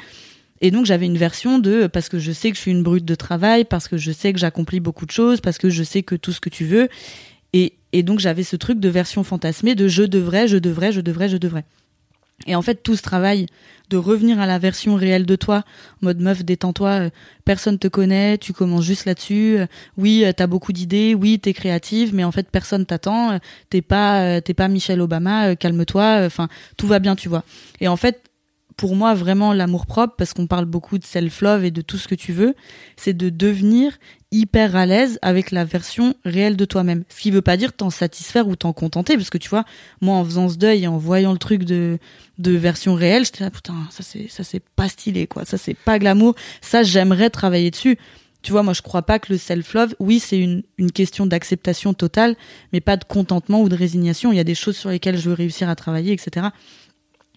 Et 0.61 0.71
donc 0.71 0.85
j'avais 0.85 1.07
une 1.07 1.17
version 1.17 1.59
de 1.59 1.87
parce 1.87 2.07
que 2.07 2.19
je 2.19 2.31
sais 2.31 2.51
que 2.51 2.55
je 2.55 2.61
suis 2.61 2.71
une 2.71 2.83
brute 2.83 3.05
de 3.05 3.15
travail, 3.15 3.65
parce 3.65 3.87
que 3.87 3.97
je 3.97 4.11
sais 4.11 4.31
que 4.31 4.39
j'accomplis 4.39 4.79
beaucoup 4.79 5.05
de 5.05 5.11
choses, 5.11 5.41
parce 5.41 5.57
que 5.57 5.69
je 5.69 5.83
sais 5.83 6.03
que 6.03 6.15
tout 6.15 6.31
ce 6.31 6.39
que 6.39 6.49
tu 6.49 6.65
veux. 6.65 6.87
Et 7.53 7.73
Et 7.93 8.03
donc 8.03 8.19
j'avais 8.19 8.43
ce 8.43 8.55
truc 8.55 8.79
de 8.79 8.87
version 8.89 9.23
fantasmée 9.23 9.75
de 9.75 9.87
je 9.89 10.03
devrais, 10.03 10.47
je 10.47 10.57
devrais, 10.57 10.91
je 10.93 11.01
devrais, 11.01 11.27
je 11.27 11.37
devrais. 11.37 11.65
Et 12.47 12.55
en 12.55 12.61
fait, 12.61 12.81
tout 12.81 12.95
ce 12.95 13.01
travail 13.01 13.45
de 13.89 13.97
revenir 13.97 14.39
à 14.39 14.45
la 14.45 14.57
version 14.57 14.95
réelle 14.95 15.25
de 15.25 15.35
toi, 15.35 15.63
mode 16.01 16.19
meuf, 16.21 16.43
détends-toi, 16.43 16.89
euh, 16.89 17.09
personne 17.45 17.77
te 17.77 17.87
connaît, 17.89 18.37
tu 18.37 18.53
commences 18.53 18.85
juste 18.85 19.05
là-dessus. 19.05 19.59
euh, 19.59 19.67
oui, 19.97 20.23
euh, 20.23 20.31
t'as 20.31 20.47
beaucoup 20.47 20.71
d'idées, 20.73 21.13
oui, 21.13 21.39
t'es 21.39 21.53
créative, 21.53 22.15
mais 22.15 22.23
en 22.23 22.31
fait, 22.31 22.49
personne 22.49 22.85
t'attend. 22.85 23.39
T'es 23.69 23.81
pas, 23.81 24.41
t'es 24.41 24.53
pas 24.53 24.69
Michelle 24.69 25.01
Obama, 25.01 25.55
calme-toi. 25.55 26.23
Enfin, 26.25 26.47
tout 26.77 26.87
va 26.87 26.99
bien, 26.99 27.15
tu 27.15 27.29
vois. 27.29 27.43
Et 27.79 27.87
en 27.87 27.97
fait, 27.97 28.30
pour 28.81 28.95
moi, 28.95 29.13
vraiment, 29.13 29.53
l'amour 29.53 29.85
propre, 29.85 30.15
parce 30.17 30.33
qu'on 30.33 30.47
parle 30.47 30.65
beaucoup 30.65 30.97
de 30.97 31.05
self-love 31.05 31.63
et 31.63 31.69
de 31.69 31.83
tout 31.83 31.99
ce 31.99 32.07
que 32.07 32.15
tu 32.15 32.33
veux, 32.33 32.55
c'est 32.97 33.13
de 33.13 33.29
devenir 33.29 33.99
hyper 34.31 34.75
à 34.75 34.87
l'aise 34.87 35.19
avec 35.21 35.51
la 35.51 35.65
version 35.65 36.15
réelle 36.25 36.57
de 36.57 36.65
toi-même. 36.65 37.03
Ce 37.07 37.21
qui 37.21 37.29
veut 37.29 37.43
pas 37.43 37.57
dire 37.57 37.73
t'en 37.73 37.91
satisfaire 37.91 38.47
ou 38.47 38.55
t'en 38.55 38.73
contenter, 38.73 39.17
parce 39.17 39.29
que 39.29 39.37
tu 39.37 39.49
vois, 39.49 39.65
moi, 40.01 40.15
en 40.15 40.25
faisant 40.25 40.49
ce 40.49 40.55
deuil 40.55 40.85
et 40.85 40.87
en 40.87 40.97
voyant 40.97 41.31
le 41.31 41.37
truc 41.37 41.63
de, 41.63 41.99
de 42.39 42.51
version 42.53 42.95
réelle, 42.95 43.23
j'étais 43.23 43.43
là, 43.43 43.51
putain, 43.51 43.75
ça 43.91 44.01
c'est, 44.01 44.27
ça 44.29 44.43
c'est 44.43 44.63
pas 44.75 44.89
stylé, 44.89 45.27
quoi. 45.27 45.45
Ça 45.45 45.59
c'est 45.59 45.75
pas 45.75 45.99
glamour. 45.99 46.33
Ça, 46.61 46.81
j'aimerais 46.81 47.29
travailler 47.29 47.69
dessus. 47.69 47.99
Tu 48.41 48.51
vois, 48.51 48.63
moi, 48.63 48.73
je 48.73 48.81
crois 48.81 49.03
pas 49.03 49.19
que 49.19 49.31
le 49.31 49.37
self-love, 49.37 49.93
oui, 49.99 50.19
c'est 50.19 50.39
une, 50.39 50.63
une 50.79 50.91
question 50.91 51.27
d'acceptation 51.27 51.93
totale, 51.93 52.35
mais 52.73 52.81
pas 52.81 52.97
de 52.97 53.03
contentement 53.03 53.61
ou 53.61 53.69
de 53.69 53.75
résignation. 53.75 54.31
Il 54.31 54.37
y 54.37 54.39
a 54.39 54.43
des 54.43 54.55
choses 54.55 54.75
sur 54.75 54.89
lesquelles 54.89 55.19
je 55.19 55.29
veux 55.29 55.35
réussir 55.35 55.69
à 55.69 55.75
travailler, 55.75 56.13
etc. 56.13 56.47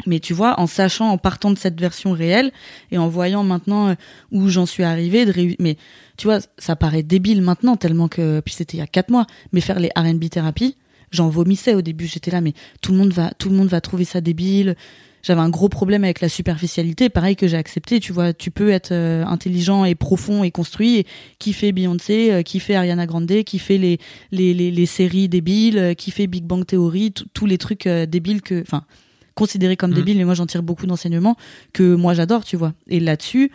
Mais 0.06 0.20
tu 0.20 0.34
vois, 0.34 0.60
en 0.60 0.66
sachant, 0.66 1.10
en 1.10 1.18
partant 1.18 1.50
de 1.50 1.58
cette 1.58 1.80
version 1.80 2.12
réelle 2.12 2.52
et 2.90 2.98
en 2.98 3.08
voyant 3.08 3.44
maintenant 3.44 3.88
euh, 3.88 3.94
où 4.32 4.48
j'en 4.48 4.66
suis 4.66 4.82
arrivée, 4.82 5.24
de 5.24 5.56
mais 5.58 5.76
tu 6.16 6.26
vois, 6.26 6.38
ça 6.58 6.76
paraît 6.76 7.02
débile 7.02 7.42
maintenant 7.42 7.76
tellement 7.76 8.08
que 8.08 8.40
puis 8.40 8.54
c'était 8.54 8.76
il 8.76 8.80
y 8.80 8.82
a 8.82 8.86
quatre 8.86 9.10
mois. 9.10 9.26
Mais 9.52 9.60
faire 9.60 9.80
les 9.80 9.90
R&B 9.96 10.28
thérapies, 10.28 10.76
j'en 11.10 11.28
vomissais 11.28 11.74
au 11.74 11.82
début. 11.82 12.06
J'étais 12.06 12.30
là, 12.30 12.40
mais 12.40 12.54
tout 12.82 12.92
le 12.92 12.98
monde 12.98 13.12
va, 13.12 13.32
tout 13.38 13.48
le 13.48 13.56
monde 13.56 13.68
va 13.68 13.80
trouver 13.80 14.04
ça 14.04 14.20
débile. 14.20 14.76
J'avais 15.24 15.40
un 15.40 15.48
gros 15.48 15.70
problème 15.70 16.04
avec 16.04 16.20
la 16.20 16.28
superficialité, 16.28 17.08
pareil 17.08 17.34
que 17.34 17.48
j'ai 17.48 17.56
accepté. 17.56 17.98
Tu 17.98 18.12
vois, 18.12 18.34
tu 18.34 18.50
peux 18.50 18.68
être 18.68 18.92
euh, 18.92 19.24
intelligent 19.24 19.86
et 19.86 19.94
profond 19.94 20.44
et 20.44 20.50
construit, 20.50 20.98
et 20.98 21.06
qui 21.38 21.54
fait 21.54 21.72
Beyoncé, 21.72 22.30
euh, 22.30 22.42
qui 22.42 22.60
fait 22.60 22.74
Ariana 22.74 23.06
Grande, 23.06 23.42
qui 23.44 23.58
fait 23.58 23.78
les 23.78 23.98
les 24.32 24.52
les, 24.52 24.86
séries 24.86 25.30
débiles, 25.30 25.78
euh, 25.78 25.94
qui 25.94 26.10
fait 26.10 26.26
Big 26.26 26.44
Bang 26.44 26.66
Theory, 26.66 27.14
tous 27.32 27.46
les 27.46 27.56
trucs 27.56 27.86
euh, 27.86 28.04
débiles 28.04 28.42
que, 28.42 28.60
enfin 28.60 28.84
considérés 29.34 29.76
comme 29.76 29.90
Mhm. 29.90 29.96
débiles, 29.96 30.16
mais 30.18 30.24
moi 30.24 30.34
j'en 30.34 30.46
tire 30.46 30.62
beaucoup 30.62 30.86
d'enseignements 30.86 31.36
que 31.72 31.94
moi 31.94 32.14
j'adore, 32.14 32.44
tu 32.44 32.56
vois. 32.56 32.72
Et 32.88 33.00
là-dessus, 33.00 33.50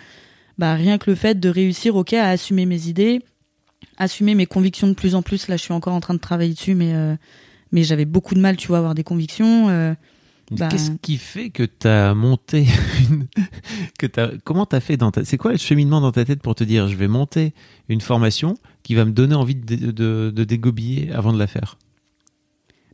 bah 0.57 0.73
rien 0.75 0.97
que 0.97 1.09
le 1.09 1.15
fait 1.15 1.39
de 1.39 1.49
réussir, 1.49 1.95
ok, 1.95 2.13
à 2.13 2.30
assumer 2.30 2.65
mes 2.65 2.88
idées, 2.88 3.21
assumer 3.97 4.36
mes 4.36 4.45
convictions 4.45 4.88
de 4.88 4.93
plus 4.93 5.15
en 5.15 5.21
plus. 5.21 5.47
Là, 5.47 5.55
je 5.57 5.61
suis 5.63 5.73
encore 5.73 5.93
en 5.93 5.99
train 6.01 6.13
de 6.13 6.19
travailler 6.19 6.53
dessus, 6.53 6.75
mais 6.75 6.93
euh, 6.93 7.15
mais 7.71 7.84
j'avais 7.84 8.05
beaucoup 8.05 8.34
de 8.36 8.39
mal, 8.39 8.57
tu 8.57 8.67
vois, 8.67 8.77
à 8.77 8.80
avoir 8.80 8.95
des 8.95 9.03
convictions. 9.03 9.69
euh, 9.69 9.93
Bah- 10.51 10.67
Qu'est-ce 10.69 10.91
qui 11.03 11.17
fait 11.17 11.51
que 11.51 11.61
t'as 11.63 12.13
monté 12.15 12.65
une... 13.11 13.27
que 13.99 14.07
t'as 14.07 14.30
comment 14.43 14.65
t'as 14.65 14.80
fait 14.80 14.97
dans 14.97 15.11
ta 15.11 15.23
c'est 15.23 15.38
quoi 15.38 15.51
le 15.51 15.57
cheminement 15.59 16.01
dans 16.01 16.11
ta 16.11 16.25
tête 16.25 16.41
pour 16.41 16.55
te 16.55 16.63
dire 16.63 16.88
je 16.88 16.95
vais 16.95 17.07
monter 17.07 17.53
une 17.88 18.01
formation 18.01 18.55
qui 18.82 18.95
va 18.95 19.05
me 19.05 19.11
donner 19.11 19.36
envie 19.36 19.53
de, 19.53 19.91
de, 19.91 20.32
de 20.36 20.43
dégobiller 20.43 21.11
avant 21.11 21.32
de 21.34 21.38
la 21.38 21.45
faire? 21.45 21.77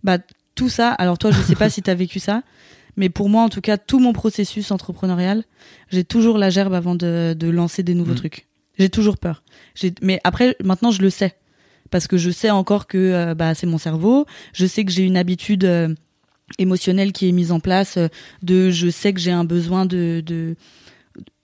Bah 0.03 0.17
tout 0.55 0.69
ça. 0.69 0.91
Alors 0.91 1.17
toi, 1.17 1.31
je 1.31 1.41
sais 1.41 1.55
pas 1.55 1.69
si 1.69 1.81
t'as 1.81 1.95
vécu 1.95 2.19
ça, 2.19 2.43
mais 2.97 3.09
pour 3.09 3.29
moi, 3.29 3.43
en 3.43 3.49
tout 3.49 3.61
cas, 3.61 3.77
tout 3.77 3.99
mon 3.99 4.13
processus 4.13 4.71
entrepreneurial, 4.71 5.43
j'ai 5.89 6.03
toujours 6.03 6.37
la 6.37 6.49
gerbe 6.49 6.73
avant 6.73 6.95
de, 6.95 7.35
de 7.37 7.47
lancer 7.49 7.83
des 7.83 7.93
nouveaux 7.93 8.11
Mhm. 8.11 8.17
trucs. 8.17 8.47
J'ai 8.77 8.89
toujours 8.89 9.17
peur. 9.17 9.43
Mais 10.01 10.19
après, 10.23 10.55
maintenant, 10.63 10.91
je 10.91 11.01
le 11.01 11.09
sais 11.09 11.35
parce 11.91 12.07
que 12.07 12.17
je 12.17 12.29
sais 12.31 12.49
encore 12.49 12.87
que 12.87 12.97
euh, 12.97 13.35
bah 13.35 13.53
c'est 13.55 13.67
mon 13.67 13.77
cerveau. 13.77 14.25
Je 14.53 14.65
sais 14.65 14.83
que 14.83 14.91
j'ai 14.91 15.03
une 15.03 15.15
habitude 15.17 15.63
euh, 15.65 15.93
émotionnelle 16.59 17.11
qui 17.13 17.29
est 17.29 17.31
mise 17.31 17.51
en 17.51 17.59
place. 17.59 17.97
euh, 17.97 18.07
de, 18.43 18.69
je 18.71 18.89
sais 18.89 19.13
que 19.13 19.19
j'ai 19.19 19.31
un 19.31 19.45
besoin 19.45 19.85
de, 19.85 20.21
de 20.25 20.55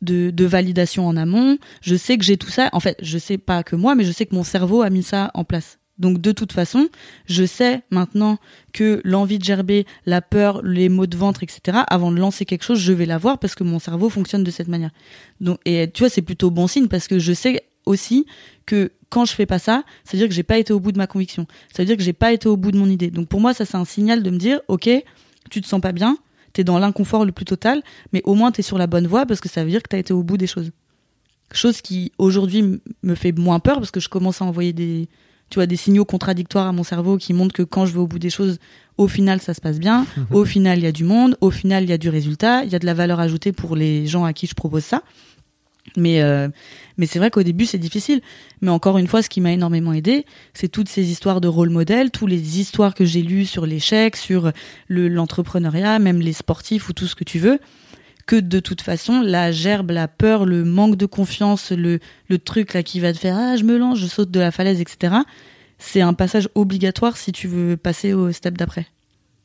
de, 0.01 0.31
de 0.31 0.45
validation 0.45 1.07
en 1.07 1.15
amont. 1.15 1.57
Je 1.81 1.95
sais 1.95 2.17
que 2.17 2.23
j'ai 2.25 2.35
tout 2.35 2.49
ça. 2.49 2.69
En 2.73 2.79
fait, 2.79 2.97
je 3.01 3.17
sais 3.17 3.37
pas 3.37 3.63
que 3.63 3.75
moi, 3.75 3.93
mais 3.95 4.03
je 4.03 4.11
sais 4.11 4.25
que 4.25 4.35
mon 4.35 4.43
cerveau 4.43 4.81
a 4.81 4.89
mis 4.89 5.03
ça 5.03 5.31
en 5.33 5.43
place. 5.45 5.77
Donc 5.97 6.19
de 6.19 6.31
toute 6.31 6.51
façon, 6.51 6.89
je 7.25 7.45
sais 7.45 7.81
maintenant 7.91 8.37
que 8.73 9.01
l'envie 9.03 9.37
de 9.37 9.43
gerber, 9.43 9.85
la 10.05 10.21
peur, 10.21 10.63
les 10.63 10.89
maux 10.89 11.05
de 11.05 11.15
ventre, 11.15 11.43
etc. 11.43 11.79
Avant 11.87 12.11
de 12.11 12.17
lancer 12.17 12.45
quelque 12.45 12.63
chose, 12.63 12.79
je 12.79 12.91
vais 12.91 13.05
l'avoir 13.05 13.37
parce 13.37 13.55
que 13.55 13.63
mon 13.63 13.77
cerveau 13.77 14.09
fonctionne 14.09 14.43
de 14.43 14.51
cette 14.51 14.67
manière. 14.67 14.91
Donc 15.39 15.59
et 15.65 15.89
tu 15.91 16.01
vois, 16.03 16.09
c'est 16.09 16.21
plutôt 16.23 16.49
bon 16.49 16.67
signe 16.67 16.87
parce 16.87 17.07
que 17.07 17.19
je 17.19 17.33
sais 17.33 17.63
aussi 17.85 18.25
que 18.65 18.91
quand 19.09 19.25
je 19.25 19.33
fais 19.33 19.45
pas 19.45 19.59
ça, 19.59 19.83
ça 20.03 20.13
veut 20.13 20.19
dire 20.19 20.27
que 20.27 20.33
j'ai 20.33 20.43
pas 20.43 20.57
été 20.57 20.73
au 20.73 20.79
bout 20.79 20.91
de 20.91 20.97
ma 20.97 21.07
conviction. 21.07 21.45
Ça 21.75 21.83
veut 21.83 21.87
dire 21.87 21.97
que 21.97 22.03
j'ai 22.03 22.13
pas 22.13 22.31
été 22.31 22.47
au 22.47 22.57
bout 22.57 22.71
de 22.71 22.77
mon 22.77 22.89
idée. 22.89 23.11
Donc 23.11 23.27
pour 23.27 23.41
moi, 23.41 23.53
ça 23.53 23.65
c'est 23.65 23.77
un 23.77 23.85
signal 23.85 24.23
de 24.23 24.29
me 24.29 24.37
dire, 24.37 24.59
ok, 24.69 24.89
tu 25.49 25.61
te 25.61 25.67
sens 25.67 25.81
pas 25.81 25.91
bien, 25.91 26.17
t'es 26.53 26.63
dans 26.63 26.79
l'inconfort 26.79 27.25
le 27.25 27.31
plus 27.31 27.45
total, 27.45 27.83
mais 28.13 28.21
au 28.25 28.33
moins 28.33 28.51
t'es 28.51 28.61
sur 28.61 28.77
la 28.77 28.87
bonne 28.87 29.07
voie 29.07 29.25
parce 29.25 29.41
que 29.41 29.49
ça 29.49 29.63
veut 29.63 29.69
dire 29.69 29.83
que 29.83 29.89
t'as 29.89 29.99
été 29.99 30.13
au 30.13 30.23
bout 30.23 30.37
des 30.37 30.47
choses. 30.47 30.71
Chose 31.53 31.81
qui 31.81 32.11
aujourd'hui 32.17 32.81
me 33.03 33.15
fait 33.15 33.33
moins 33.33 33.59
peur 33.59 33.77
parce 33.77 33.91
que 33.91 33.99
je 33.99 34.07
commence 34.07 34.41
à 34.41 34.45
envoyer 34.45 34.71
des, 34.71 35.09
tu 35.51 35.59
vois, 35.59 35.67
des 35.67 35.75
signaux 35.75 36.05
contradictoires 36.05 36.65
à 36.65 36.71
mon 36.71 36.83
cerveau 36.83 37.17
qui 37.17 37.33
montrent 37.33 37.53
que 37.53 37.61
quand 37.61 37.85
je 37.85 37.93
vais 37.93 37.99
au 37.99 38.07
bout 38.07 38.19
des 38.19 38.31
choses, 38.31 38.57
au 38.97 39.07
final 39.07 39.39
ça 39.41 39.53
se 39.53 39.61
passe 39.61 39.79
bien, 39.79 40.05
au 40.31 40.45
final 40.45 40.79
il 40.79 40.83
y 40.83 40.87
a 40.87 40.91
du 40.91 41.03
monde, 41.03 41.37
au 41.41 41.51
final 41.51 41.83
il 41.83 41.89
y 41.89 41.93
a 41.93 41.97
du 41.97 42.09
résultat, 42.09 42.63
il 42.63 42.71
y 42.71 42.75
a 42.75 42.79
de 42.79 42.85
la 42.85 42.93
valeur 42.93 43.19
ajoutée 43.19 43.51
pour 43.51 43.75
les 43.75 44.07
gens 44.07 44.23
à 44.23 44.33
qui 44.33 44.47
je 44.47 44.55
propose 44.55 44.83
ça. 44.83 45.03
Mais 45.97 46.21
euh, 46.21 46.47
mais 46.97 47.05
c'est 47.05 47.19
vrai 47.19 47.31
qu'au 47.31 47.43
début 47.43 47.65
c'est 47.65 47.79
difficile. 47.79 48.21
Mais 48.61 48.69
encore 48.69 48.97
une 48.97 49.07
fois, 49.07 49.21
ce 49.21 49.29
qui 49.29 49.41
m'a 49.41 49.51
énormément 49.51 49.93
aidé, 49.93 50.25
c'est 50.53 50.67
toutes 50.67 50.87
ces 50.87 51.09
histoires 51.09 51.41
de 51.41 51.47
rôle 51.47 51.69
modèle, 51.69 52.11
toutes 52.11 52.29
les 52.29 52.59
histoires 52.59 52.93
que 52.93 53.03
j'ai 53.03 53.21
lues 53.21 53.45
sur 53.45 53.65
l'échec, 53.65 54.15
sur 54.15 54.51
le 54.87 55.07
l'entrepreneuriat, 55.07 55.99
même 55.99 56.21
les 56.21 56.33
sportifs 56.33 56.87
ou 56.87 56.93
tout 56.93 57.07
ce 57.07 57.15
que 57.15 57.23
tu 57.23 57.39
veux. 57.39 57.59
Que 58.31 58.39
de 58.39 58.61
toute 58.61 58.81
façon, 58.81 59.19
la 59.19 59.51
gerbe, 59.51 59.91
la 59.91 60.07
peur, 60.07 60.45
le 60.45 60.63
manque 60.63 60.95
de 60.95 61.05
confiance, 61.05 61.73
le 61.73 61.99
truc 62.37 62.73
là 62.73 62.81
qui 62.81 63.01
va 63.01 63.11
te 63.11 63.17
faire 63.17 63.35
ah 63.37 63.57
je 63.57 63.65
me 63.65 63.77
lance, 63.77 63.99
je 63.99 64.07
saute 64.07 64.31
de 64.31 64.39
la 64.39 64.51
falaise, 64.51 64.79
etc. 64.79 65.15
C'est 65.77 65.99
un 65.99 66.13
passage 66.13 66.47
obligatoire 66.55 67.17
si 67.17 67.33
tu 67.33 67.49
veux 67.49 67.75
passer 67.75 68.13
au 68.13 68.31
step 68.31 68.57
d'après. 68.57 68.87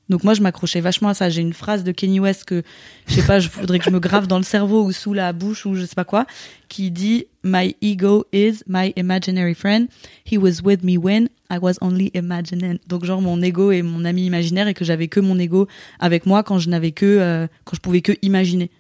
Donc 0.09 0.22
moi 0.22 0.34
je 0.34 0.41
m'accrochais 0.41 0.80
vachement 0.80 1.09
à 1.09 1.14
ça. 1.14 1.28
J'ai 1.30 1.41
une 1.41 1.53
phrase 1.53 1.82
de 1.82 1.91
Kenny 1.91 2.20
West 2.20 2.45
que 2.45 2.62
je 3.09 3.14
sais 3.14 3.26
pas, 3.26 3.41
je 3.41 3.49
voudrais 3.49 3.78
que 3.78 3.84
je 3.84 3.91
me 3.91 3.99
grave 3.99 4.26
dans 4.28 4.37
le 4.39 4.45
cerveau 4.45 4.84
ou 4.84 4.93
sous 4.93 5.12
la 5.12 5.32
bouche 5.32 5.66
ou 5.66 5.74
je 5.74 5.84
sais 5.84 5.97
pas 5.97 6.05
quoi, 6.05 6.26
qui 6.68 6.91
dit 6.91 7.26
My 7.43 7.74
ego 7.82 8.24
is 8.32 8.62
my 8.68 8.93
imaginary 8.97 9.55
friend. 9.55 9.89
He 10.30 10.39
was 10.39 10.62
with 10.62 10.84
me 10.84 10.97
when 10.97 11.28
I 11.51 11.59
was 11.61 11.74
only 11.80 12.12
imagining. 12.14 12.78
Donc 12.87 13.05
genre 13.05 13.20
mon 13.20 13.43
ego 13.43 13.72
est 13.72 13.82
mon 13.82 14.05
ami 14.05 14.26
imaginaire 14.26 14.68
et 14.68 14.74
que 14.74 14.84
j'avais 14.84 15.09
que 15.09 15.18
mon 15.18 15.39
ego 15.39 15.66
avec 15.99 16.24
moi 16.24 16.45
quand 16.45 16.61
je 16.61 16.70
n'avais 16.70 16.93
que 16.93 17.07
euh, 17.07 17.47
quand 17.64 17.74
je 17.74 17.80
pouvais 17.80 18.01
que 18.01 18.12
imaginer. 18.22 18.70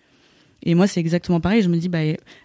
Et 0.66 0.74
moi 0.74 0.88
c'est 0.88 1.00
exactement 1.00 1.40
pareil. 1.40 1.62
Je 1.62 1.68
me 1.68 1.78
dis 1.78 1.88
bah 1.88 2.00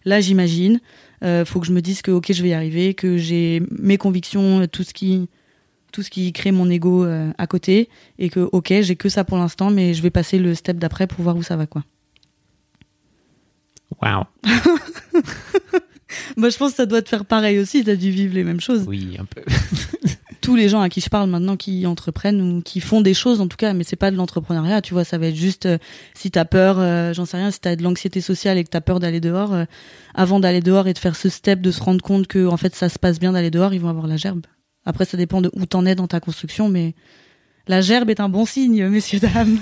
là 0.05 0.21
j'imagine. 0.21 0.79
Euh, 1.23 1.43
faut 1.43 1.59
que 1.59 1.65
je 1.65 1.73
me 1.73 1.81
dise 1.81 2.03
que 2.03 2.11
ok 2.11 2.31
je 2.31 2.41
vais 2.43 2.49
y 2.49 2.53
arriver, 2.53 2.93
que 2.93 3.17
j'ai 3.17 3.63
mes 3.71 3.97
convictions, 3.97 4.65
tout 4.67 4.83
ce 4.83 4.93
qui 4.93 5.27
tout 5.91 6.03
ce 6.03 6.09
qui 6.09 6.31
crée 6.31 6.51
mon 6.51 6.69
ego 6.69 7.03
euh, 7.03 7.31
à 7.37 7.47
côté 7.47 7.89
et 8.17 8.29
que 8.29 8.47
ok 8.51 8.73
j'ai 8.81 8.95
que 8.95 9.09
ça 9.09 9.25
pour 9.25 9.37
l'instant 9.37 9.71
mais 9.71 9.93
je 9.93 10.01
vais 10.01 10.11
passer 10.11 10.37
le 10.39 10.55
step 10.55 10.77
d'après 10.77 11.07
pour 11.07 11.21
voir 11.21 11.35
où 11.35 11.43
ça 11.43 11.57
va 11.57 11.65
quoi. 11.65 11.83
Waouh 14.01 14.23
Moi 16.37 16.49
je 16.49 16.57
pense 16.57 16.71
que 16.71 16.77
ça 16.77 16.85
doit 16.85 17.01
te 17.01 17.09
faire 17.09 17.25
pareil 17.25 17.57
aussi, 17.57 17.83
t'as 17.83 17.95
dû 17.95 18.11
vivre 18.11 18.35
les 18.35 18.43
mêmes 18.43 18.61
choses. 18.61 18.85
oui 18.87 19.17
un 19.19 19.25
peu 19.25 19.41
Tous 20.41 20.55
les 20.55 20.69
gens 20.69 20.81
à 20.81 20.89
qui 20.89 21.01
je 21.01 21.09
parle 21.09 21.29
maintenant 21.29 21.55
qui 21.55 21.85
entreprennent 21.85 22.41
ou 22.41 22.61
qui 22.61 22.79
font 22.79 23.01
des 23.01 23.13
choses 23.13 23.41
en 23.41 23.47
tout 23.47 23.57
cas, 23.57 23.73
mais 23.73 23.83
c'est 23.83 23.95
pas 23.95 24.09
de 24.09 24.15
l'entrepreneuriat, 24.15 24.81
tu 24.81 24.93
vois, 24.95 25.03
ça 25.03 25.17
va 25.19 25.27
être 25.27 25.35
juste 25.35 25.67
euh, 25.67 25.77
si 26.15 26.31
t'as 26.31 26.45
peur, 26.45 26.77
euh, 26.79 27.13
j'en 27.13 27.25
sais 27.25 27.37
rien, 27.37 27.51
si 27.51 27.59
t'as 27.59 27.75
de 27.75 27.83
l'anxiété 27.83 28.21
sociale 28.21 28.57
et 28.57 28.63
que 28.63 28.69
t'as 28.69 28.81
peur 28.81 28.99
d'aller 28.99 29.19
dehors, 29.19 29.53
euh, 29.53 29.65
avant 30.15 30.39
d'aller 30.39 30.61
dehors 30.61 30.87
et 30.87 30.93
de 30.93 30.97
faire 30.97 31.15
ce 31.15 31.29
step, 31.29 31.61
de 31.61 31.69
se 31.69 31.81
rendre 31.81 32.01
compte 32.03 32.25
que 32.27 32.47
en 32.47 32.57
fait 32.57 32.73
ça 32.75 32.89
se 32.89 32.97
passe 32.97 33.19
bien 33.19 33.33
d'aller 33.33 33.51
dehors, 33.51 33.73
ils 33.73 33.79
vont 33.81 33.89
avoir 33.89 34.07
la 34.07 34.17
gerbe. 34.17 34.41
Après 34.83 35.05
ça 35.05 35.15
dépend 35.15 35.41
de 35.41 35.51
où 35.53 35.65
t'en 35.67 35.85
es 35.85 35.93
dans 35.93 36.07
ta 36.07 36.19
construction, 36.19 36.69
mais 36.69 36.95
la 37.67 37.81
gerbe 37.81 38.09
est 38.09 38.19
un 38.19 38.29
bon 38.29 38.45
signe, 38.47 38.87
messieurs 38.89 39.19
dames. 39.19 39.59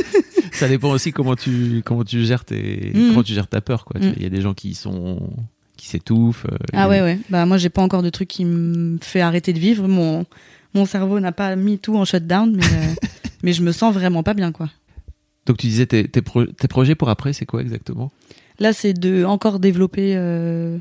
ça 0.52 0.68
dépend 0.68 0.90
aussi 0.90 1.10
comment 1.12 1.36
tu 1.36 1.82
comment 1.84 2.04
tu 2.04 2.22
gères 2.24 2.44
tes 2.44 2.92
Mhm. 2.94 3.08
comment 3.08 3.22
tu 3.22 3.32
gères 3.32 3.48
ta 3.48 3.60
peur 3.62 3.86
quoi 3.86 3.98
vois, 4.00 4.10
il 4.16 4.22
y 4.22 4.26
a 4.26 4.30
des 4.30 4.42
gens 4.42 4.52
qui 4.54 4.74
sont 4.74 5.20
qui 5.78 5.86
s'étouffent 5.86 6.44
euh, 6.52 6.56
Ah 6.74 6.88
ouais 6.90 7.00
ouais. 7.00 7.18
Bah 7.30 7.46
moi 7.46 7.56
j'ai 7.56 7.70
pas 7.70 7.80
encore 7.82 8.02
de 8.02 8.10
truc 8.10 8.28
qui 8.28 8.44
me 8.44 8.98
fait 9.00 9.22
arrêter 9.22 9.52
de 9.54 9.58
vivre. 9.58 9.88
Mon 9.88 10.26
mon 10.74 10.84
cerveau 10.84 11.18
n'a 11.20 11.32
pas 11.32 11.56
mis 11.56 11.78
tout 11.78 11.96
en 11.96 12.04
shutdown, 12.04 12.54
mais 12.54 12.64
euh, 12.64 12.94
mais 13.42 13.52
je 13.54 13.62
me 13.62 13.72
sens 13.72 13.94
vraiment 13.94 14.22
pas 14.22 14.34
bien 14.34 14.52
quoi. 14.52 14.68
donc 15.46 15.56
tu 15.56 15.66
disais 15.68 15.86
tes, 15.86 16.06
tes, 16.06 16.20
pro- 16.20 16.44
tes 16.46 16.68
projets 16.68 16.94
pour 16.94 17.08
après 17.08 17.32
c'est 17.32 17.46
quoi 17.46 17.62
exactement? 17.62 18.12
Là 18.58 18.72
c'est 18.74 18.92
de 18.92 19.24
encore 19.24 19.58
développer. 19.60 20.14
Euh, 20.16 20.78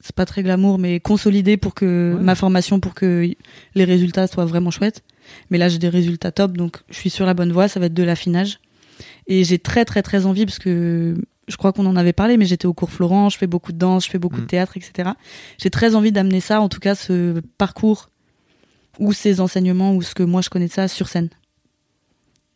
c'est 0.00 0.14
pas 0.14 0.26
très 0.26 0.42
glamour, 0.44 0.78
mais 0.78 1.00
consolider 1.00 1.56
pour 1.56 1.74
que 1.74 2.14
Ouais. 2.16 2.22
ma 2.22 2.34
formation 2.36 2.78
pour 2.78 2.92
que 2.94 3.28
les 3.74 3.84
résultats 3.84 4.26
soient 4.28 4.44
vraiment 4.44 4.70
chouettes. 4.70 5.02
Mais 5.50 5.58
là 5.58 5.68
j'ai 5.68 5.78
des 5.78 5.88
résultats 5.88 6.30
top, 6.30 6.56
donc 6.56 6.76
je 6.90 6.96
suis 6.96 7.10
sur 7.10 7.24
la 7.26 7.34
bonne 7.34 7.50
voie. 7.50 7.66
Ça 7.66 7.80
va 7.80 7.86
être 7.86 7.94
de 7.94 8.02
l'affinage. 8.04 8.60
Et 9.26 9.42
j'ai 9.42 9.58
très 9.58 9.84
très 9.86 10.02
très 10.02 10.24
envie 10.26 10.44
parce 10.44 10.58
que 10.60 11.16
je 11.48 11.56
crois 11.56 11.72
qu'on 11.72 11.86
en 11.86 11.96
avait 11.96 12.12
parlé, 12.12 12.36
mais 12.36 12.44
j'étais 12.44 12.66
au 12.66 12.74
cours 12.74 12.90
Florent, 12.90 13.28
je 13.30 13.38
fais 13.38 13.46
beaucoup 13.46 13.72
de 13.72 13.78
danse, 13.78 14.04
je 14.06 14.10
fais 14.10 14.18
beaucoup 14.18 14.38
Mm. 14.38 14.42
de 14.42 14.46
théâtre, 14.46 14.76
etc. 14.76 15.10
J'ai 15.58 15.70
très 15.70 15.94
envie 15.94 16.12
d'amener 16.12 16.40
ça, 16.40 16.60
en 16.60 16.68
tout 16.68 16.80
cas 16.80 16.94
ce 16.94 17.40
parcours 17.58 18.10
ou 18.98 19.12
ses 19.12 19.40
enseignements 19.40 19.94
ou 19.94 20.02
ce 20.02 20.14
que 20.14 20.22
moi 20.22 20.40
je 20.42 20.48
connais 20.50 20.66
de 20.68 20.72
ça 20.72 20.88
sur 20.88 21.08
scène. 21.08 21.28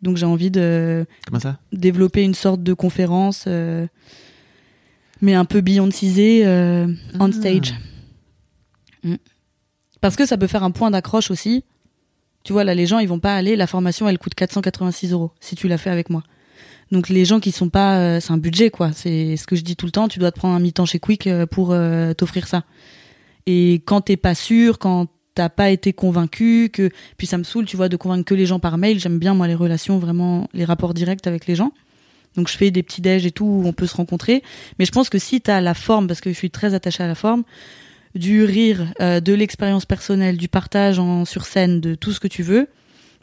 Donc 0.02 0.16
j'ai 0.16 0.26
envie 0.26 0.50
de 0.50 1.06
Comment 1.26 1.40
ça? 1.40 1.58
développer 1.72 2.22
une 2.22 2.34
sorte 2.34 2.62
de 2.62 2.72
conférence, 2.72 3.44
euh, 3.46 3.86
mais 5.20 5.34
un 5.34 5.44
peu 5.44 5.60
Beyoncé 5.60 6.42
euh, 6.46 6.86
on 7.20 7.28
Ah. 7.30 7.32
stage. 7.32 7.74
Mm. 9.04 9.16
Parce 10.00 10.16
que 10.16 10.24
ça 10.26 10.38
peut 10.38 10.46
faire 10.46 10.64
un 10.64 10.70
point 10.70 10.90
d'accroche 10.90 11.30
aussi. 11.30 11.64
Tu 12.42 12.54
vois, 12.54 12.64
là, 12.64 12.74
les 12.74 12.86
gens, 12.86 12.98
ils 13.00 13.06
vont 13.08 13.18
pas 13.20 13.34
aller. 13.36 13.54
La 13.54 13.66
formation, 13.66 14.08
elle 14.08 14.18
coûte 14.18 14.34
486 14.34 15.12
euros 15.12 15.30
si 15.40 15.56
tu 15.56 15.68
l'as 15.68 15.76
fait 15.76 15.90
avec 15.90 16.08
moi. 16.08 16.22
Donc 16.90 17.08
les 17.08 17.24
gens 17.24 17.38
qui 17.38 17.52
sont 17.52 17.68
pas, 17.68 17.98
euh, 17.98 18.20
c'est 18.20 18.32
un 18.32 18.38
budget 18.38 18.70
quoi. 18.70 18.90
C'est 18.92 19.36
ce 19.36 19.46
que 19.46 19.56
je 19.56 19.62
dis 19.62 19.76
tout 19.76 19.86
le 19.86 19.92
temps. 19.92 20.08
Tu 20.08 20.18
dois 20.18 20.32
te 20.32 20.38
prendre 20.38 20.54
un 20.54 20.60
mi-temps 20.60 20.86
chez 20.86 20.98
Quick 20.98 21.26
euh, 21.26 21.46
pour 21.46 21.70
euh, 21.70 22.14
t'offrir 22.14 22.48
ça. 22.48 22.64
Et 23.46 23.82
quand 23.86 24.02
t'es 24.02 24.16
pas 24.16 24.34
sûr, 24.34 24.78
quand 24.78 25.06
t'as 25.34 25.48
pas 25.48 25.70
été 25.70 25.92
convaincu, 25.92 26.70
que 26.72 26.90
puis 27.16 27.26
ça 27.26 27.38
me 27.38 27.44
saoule, 27.44 27.64
tu 27.64 27.76
vois, 27.76 27.88
de 27.88 27.96
convaincre 27.96 28.24
que 28.24 28.34
les 28.34 28.46
gens 28.46 28.58
par 28.58 28.76
mail. 28.78 28.98
J'aime 28.98 29.18
bien 29.18 29.34
moi 29.34 29.46
les 29.46 29.54
relations, 29.54 29.98
vraiment 29.98 30.48
les 30.52 30.64
rapports 30.64 30.94
directs 30.94 31.26
avec 31.26 31.46
les 31.46 31.54
gens. 31.54 31.72
Donc 32.36 32.48
je 32.48 32.56
fais 32.56 32.70
des 32.70 32.82
petits 32.82 33.00
déj 33.00 33.26
et 33.26 33.30
tout 33.30 33.44
où 33.44 33.66
on 33.66 33.72
peut 33.72 33.86
se 33.86 33.96
rencontrer. 33.96 34.42
Mais 34.78 34.84
je 34.84 34.92
pense 34.92 35.08
que 35.08 35.18
si 35.18 35.40
t'as 35.40 35.60
la 35.60 35.74
forme, 35.74 36.06
parce 36.06 36.20
que 36.20 36.30
je 36.30 36.36
suis 36.36 36.50
très 36.50 36.74
attachée 36.74 37.02
à 37.02 37.08
la 37.08 37.14
forme, 37.14 37.44
du 38.14 38.44
rire, 38.44 38.92
euh, 39.00 39.20
de 39.20 39.32
l'expérience 39.32 39.86
personnelle, 39.86 40.36
du 40.36 40.48
partage 40.48 40.98
en 40.98 41.24
sur 41.24 41.44
scène, 41.44 41.80
de 41.80 41.94
tout 41.94 42.12
ce 42.12 42.20
que 42.20 42.28
tu 42.28 42.42
veux, 42.42 42.68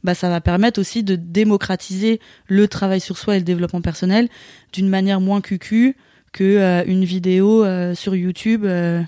bah 0.03 0.15
ça 0.15 0.29
va 0.29 0.41
permettre 0.41 0.79
aussi 0.79 1.03
de 1.03 1.15
démocratiser 1.15 2.19
le 2.47 2.67
travail 2.67 2.99
sur 2.99 3.17
soi 3.17 3.35
et 3.35 3.39
le 3.39 3.45
développement 3.45 3.81
personnel 3.81 4.29
d'une 4.73 4.89
manière 4.89 5.19
moins 5.21 5.41
cucu 5.41 5.95
que 6.31 6.43
euh, 6.43 6.83
une 6.85 7.03
vidéo 7.03 7.63
euh, 7.65 7.95
sur 7.95 8.15
YouTube. 8.15 8.65
euh, 8.65 9.01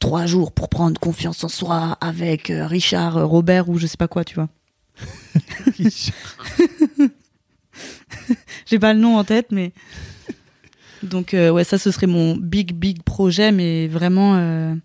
Trois 0.00 0.26
jours 0.26 0.52
pour 0.52 0.68
prendre 0.68 1.00
confiance 1.00 1.42
en 1.44 1.48
soi 1.48 1.96
avec 2.00 2.52
Richard, 2.54 3.26
Robert 3.26 3.68
ou 3.70 3.78
je 3.78 3.86
sais 3.86 3.96
pas 3.96 4.08
quoi, 4.08 4.22
tu 4.24 4.34
vois. 4.34 4.48
J'ai 8.66 8.78
pas 8.78 8.92
le 8.92 9.00
nom 9.00 9.16
en 9.16 9.24
tête, 9.24 9.46
mais 9.50 9.72
donc 11.02 11.30
ouais, 11.32 11.64
ça 11.64 11.78
ce 11.78 11.90
serait 11.90 12.06
mon 12.06 12.36
big 12.36 12.74
big 12.74 13.02
projet, 13.02 13.50
mais 13.50 13.88
vraiment 13.88 14.76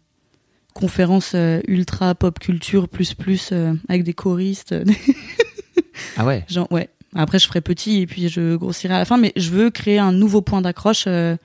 euh, 0.79 0.87
conférence 0.87 1.31
euh, 1.35 1.61
ultra 1.67 2.15
pop 2.15 2.39
culture 2.39 2.87
plus 2.87 3.13
plus 3.13 3.49
euh, 3.51 3.73
avec 3.87 4.03
des 4.03 4.13
choristes, 4.13 4.75
Ah 6.17 6.25
ouais. 6.25 6.45
genre 6.47 6.71
ouais. 6.71 6.89
Après 7.15 7.39
je 7.39 7.47
ferai 7.47 7.61
petit 7.61 8.01
et 8.01 8.07
puis 8.07 8.29
je 8.29 8.55
grossirai 8.55 8.93
à 8.93 8.99
la 8.99 9.05
fin, 9.05 9.17
mais 9.17 9.33
je 9.35 9.49
veux 9.49 9.69
créer 9.69 9.97
un 9.99 10.11
nouveau 10.11 10.41
point 10.41 10.61
d'accroche 10.61 11.05
euh, 11.07 11.35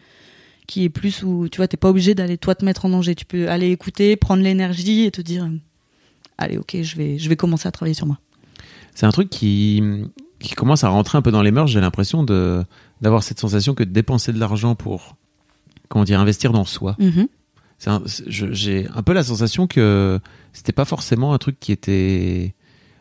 qui 0.66 0.84
est 0.84 0.88
plus 0.90 1.22
où 1.22 1.48
tu 1.48 1.56
vois 1.58 1.68
t'es 1.68 1.76
pas 1.76 1.88
obligé 1.88 2.14
d'aller 2.14 2.38
toi 2.38 2.54
te 2.54 2.64
mettre 2.64 2.84
en 2.84 2.90
danger. 2.90 3.14
Tu 3.14 3.24
peux 3.24 3.48
aller 3.48 3.70
écouter, 3.70 4.16
prendre 4.16 4.42
l'énergie 4.42 5.04
et 5.04 5.10
te 5.10 5.20
dire 5.22 5.48
allez 6.38 6.58
ok 6.58 6.76
je 6.82 6.96
vais 6.96 7.18
je 7.18 7.28
vais 7.28 7.36
commencer 7.36 7.66
à 7.66 7.72
travailler 7.72 7.94
sur 7.94 8.06
moi. 8.06 8.18
C'est 8.94 9.06
un 9.06 9.10
truc 9.10 9.28
qui, 9.30 9.82
qui 10.38 10.54
commence 10.54 10.84
à 10.84 10.88
rentrer 10.88 11.18
un 11.18 11.22
peu 11.22 11.32
dans 11.32 11.42
les 11.42 11.50
mœurs. 11.50 11.66
J'ai 11.68 11.80
l'impression 11.80 12.22
de 12.22 12.62
d'avoir 13.00 13.22
cette 13.22 13.40
sensation 13.40 13.74
que 13.74 13.82
de 13.84 13.90
dépenser 13.90 14.32
de 14.32 14.38
l'argent 14.38 14.74
pour 14.76 15.16
comment 15.88 16.04
dire 16.04 16.20
investir 16.20 16.52
dans 16.52 16.64
soi. 16.64 16.94
Mhm. 16.98 17.26
J'ai 18.26 18.86
un 18.94 19.02
peu 19.02 19.12
la 19.12 19.22
sensation 19.22 19.66
que 19.66 20.20
c'était 20.52 20.72
pas 20.72 20.84
forcément 20.84 21.34
un 21.34 21.38
truc 21.38 21.58
qui 21.60 21.72
était. 21.72 22.54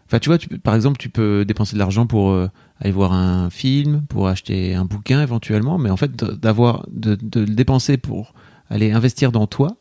Enfin, 0.06 0.20
tu 0.20 0.30
vois, 0.30 0.38
tu 0.38 0.48
par 0.60 0.76
exemple, 0.76 0.98
tu 0.98 1.10
peux 1.10 1.46
dépenser 1.46 1.74
de 1.74 1.80
l'argent 1.80 2.06
pour 2.06 2.32
euh, 2.32 2.48
aller 2.80 2.92
voir 2.92 3.14
un 3.14 3.50
film, 3.50 4.04
pour 4.10 4.28
acheter 4.28 4.76
un 4.76 4.86
bouquin 4.86 5.22
éventuellement, 5.22 5.78
mais 5.78 5.90
en 5.90 5.98
fait, 5.98 6.16
d'avoir 6.16 6.86
de, 6.92 7.16
de 7.16 7.42
le 7.42 7.56
dépenser 7.56 7.98
pour 7.98 8.34
aller 8.70 8.92
investir 8.92 9.32
dans 9.32 9.48
toi, 9.48 9.78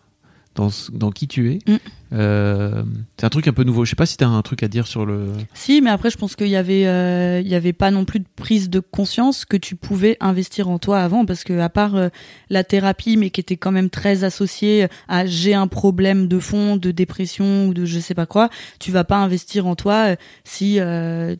dans, 0.54 0.68
dans 0.92 1.10
qui 1.10 1.28
tu 1.28 1.50
es, 1.52 1.58
Mm. 1.66 1.76
euh, 2.12 2.82
c'est 3.16 3.24
un 3.24 3.30
truc 3.30 3.48
un 3.48 3.52
peu 3.52 3.64
nouveau. 3.64 3.84
Je 3.84 3.90
sais 3.90 3.96
pas 3.96 4.04
si 4.06 4.16
tu 4.16 4.24
as 4.24 4.28
un 4.28 4.42
truc 4.42 4.62
à 4.62 4.68
dire 4.68 4.86
sur 4.86 5.06
le. 5.06 5.28
Si, 5.54 5.80
mais 5.80 5.90
après, 5.90 6.10
je 6.10 6.18
pense 6.18 6.36
qu'il 6.36 6.48
y 6.48 6.56
avait, 6.56 6.86
euh, 6.86 7.40
il 7.42 7.48
y 7.48 7.54
avait 7.54 7.72
pas 7.72 7.90
non 7.90 8.04
plus 8.04 8.20
de 8.20 8.26
prise 8.36 8.68
de 8.68 8.80
conscience 8.80 9.44
que 9.46 9.56
tu 9.56 9.76
pouvais 9.76 10.16
investir 10.20 10.68
en 10.68 10.78
toi 10.78 11.00
avant, 11.00 11.24
parce 11.24 11.42
que 11.44 11.58
à 11.58 11.68
part 11.70 11.96
euh, 11.96 12.08
la 12.50 12.64
thérapie, 12.64 13.16
mais 13.16 13.30
qui 13.30 13.40
était 13.40 13.56
quand 13.56 13.72
même 13.72 13.88
très 13.88 14.24
associée 14.24 14.88
à 15.08 15.24
j'ai 15.24 15.54
un 15.54 15.68
problème 15.68 16.28
de 16.28 16.38
fond, 16.38 16.76
de 16.76 16.90
dépression 16.90 17.68
ou 17.68 17.74
de 17.74 17.84
je 17.86 17.98
sais 17.98 18.14
pas 18.14 18.26
quoi, 18.26 18.50
tu 18.78 18.90
vas 18.92 19.04
pas 19.04 19.16
investir 19.16 19.66
en 19.66 19.74
toi 19.74 20.16
si, 20.44 20.78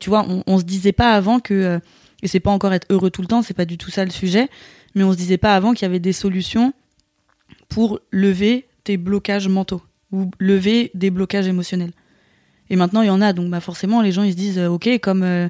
tu 0.01 0.09
vois, 0.11 0.25
on, 0.29 0.43
on 0.47 0.59
se 0.59 0.65
disait 0.65 0.93
pas 0.93 1.13
avant 1.13 1.39
que, 1.41 1.81
et 2.23 2.29
c'est 2.29 2.41
pas 2.41 2.51
encore 2.51 2.73
être 2.73 2.87
heureux 2.91 3.11
tout 3.11 3.21
le 3.23 3.29
temps, 3.29 3.43
c'est 3.43 3.55
pas 3.55 3.65
du 3.67 3.77
tout 3.77 3.91
ça 3.91 4.05
le 4.05 4.11
sujet, 4.11 4.49
mais 4.95 5.05
on 5.05 5.13
se 5.13 5.17
disait 5.19 5.39
pas 5.39 5.55
avant 5.55 5.73
qu'il 5.75 5.83
y 5.83 5.87
avait 5.91 5.99
des 6.01 6.13
solutions 6.13 6.73
pour 7.69 8.01
lever 8.11 8.67
tes 8.85 8.97
blocages 8.97 9.49
mentaux 9.49 9.83
ou 10.13 10.31
lever 10.39 10.91
des 10.95 11.11
blocages 11.11 11.49
émotionnels. 11.49 11.93
Et 12.71 12.77
maintenant, 12.77 13.03
il 13.03 13.07
y 13.07 13.11
en 13.11 13.21
a. 13.21 13.33
Donc, 13.33 13.51
bah, 13.51 13.61
forcément, 13.61 14.01
les 14.03 14.13
gens, 14.13 14.23
ils 14.23 14.33
se 14.33 14.37
disent, 14.37 14.59
euh, 14.59 14.69
OK, 14.69 14.89
comme 15.01 15.23
euh, 15.23 15.49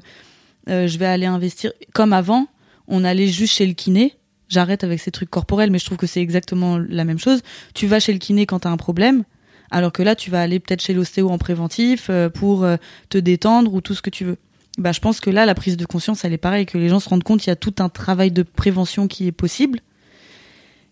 euh, 0.69 0.87
je 0.87 0.97
vais 0.97 1.05
aller 1.05 1.25
investir. 1.25 1.71
Comme 1.93 2.13
avant, 2.13 2.47
on 2.87 3.03
allait 3.03 3.27
juste 3.27 3.53
chez 3.53 3.65
le 3.65 3.73
kiné. 3.73 4.15
J'arrête 4.49 4.83
avec 4.83 4.99
ces 4.99 5.11
trucs 5.11 5.29
corporels, 5.29 5.71
mais 5.71 5.79
je 5.79 5.85
trouve 5.85 5.97
que 5.97 6.07
c'est 6.07 6.21
exactement 6.21 6.77
la 6.77 7.05
même 7.05 7.19
chose. 7.19 7.41
Tu 7.73 7.87
vas 7.87 7.99
chez 7.99 8.13
le 8.13 8.19
kiné 8.19 8.45
quand 8.45 8.59
tu 8.59 8.67
as 8.67 8.71
un 8.71 8.77
problème, 8.77 9.23
alors 9.71 9.91
que 9.91 10.03
là, 10.03 10.15
tu 10.15 10.29
vas 10.29 10.41
aller 10.41 10.59
peut-être 10.59 10.81
chez 10.81 10.93
l'ostéo 10.93 11.29
en 11.29 11.37
préventif 11.37 12.11
pour 12.35 12.67
te 13.09 13.17
détendre 13.17 13.73
ou 13.73 13.81
tout 13.81 13.95
ce 13.95 14.03
que 14.03 14.11
tu 14.11 14.25
veux. 14.25 14.37
Bah, 14.77 14.91
je 14.91 14.99
pense 14.99 15.21
que 15.21 15.31
là, 15.31 15.47
la 15.47 15.55
prise 15.55 15.75
de 15.75 15.85
conscience, 15.85 16.23
elle 16.23 16.33
est 16.33 16.37
pareille, 16.37 16.67
que 16.67 16.77
les 16.77 16.89
gens 16.89 16.99
se 16.99 17.09
rendent 17.09 17.23
compte 17.23 17.39
qu'il 17.39 17.49
y 17.49 17.51
a 17.51 17.55
tout 17.55 17.73
un 17.79 17.89
travail 17.89 18.31
de 18.31 18.43
prévention 18.43 19.07
qui 19.07 19.25
est 19.25 19.31
possible. 19.31 19.79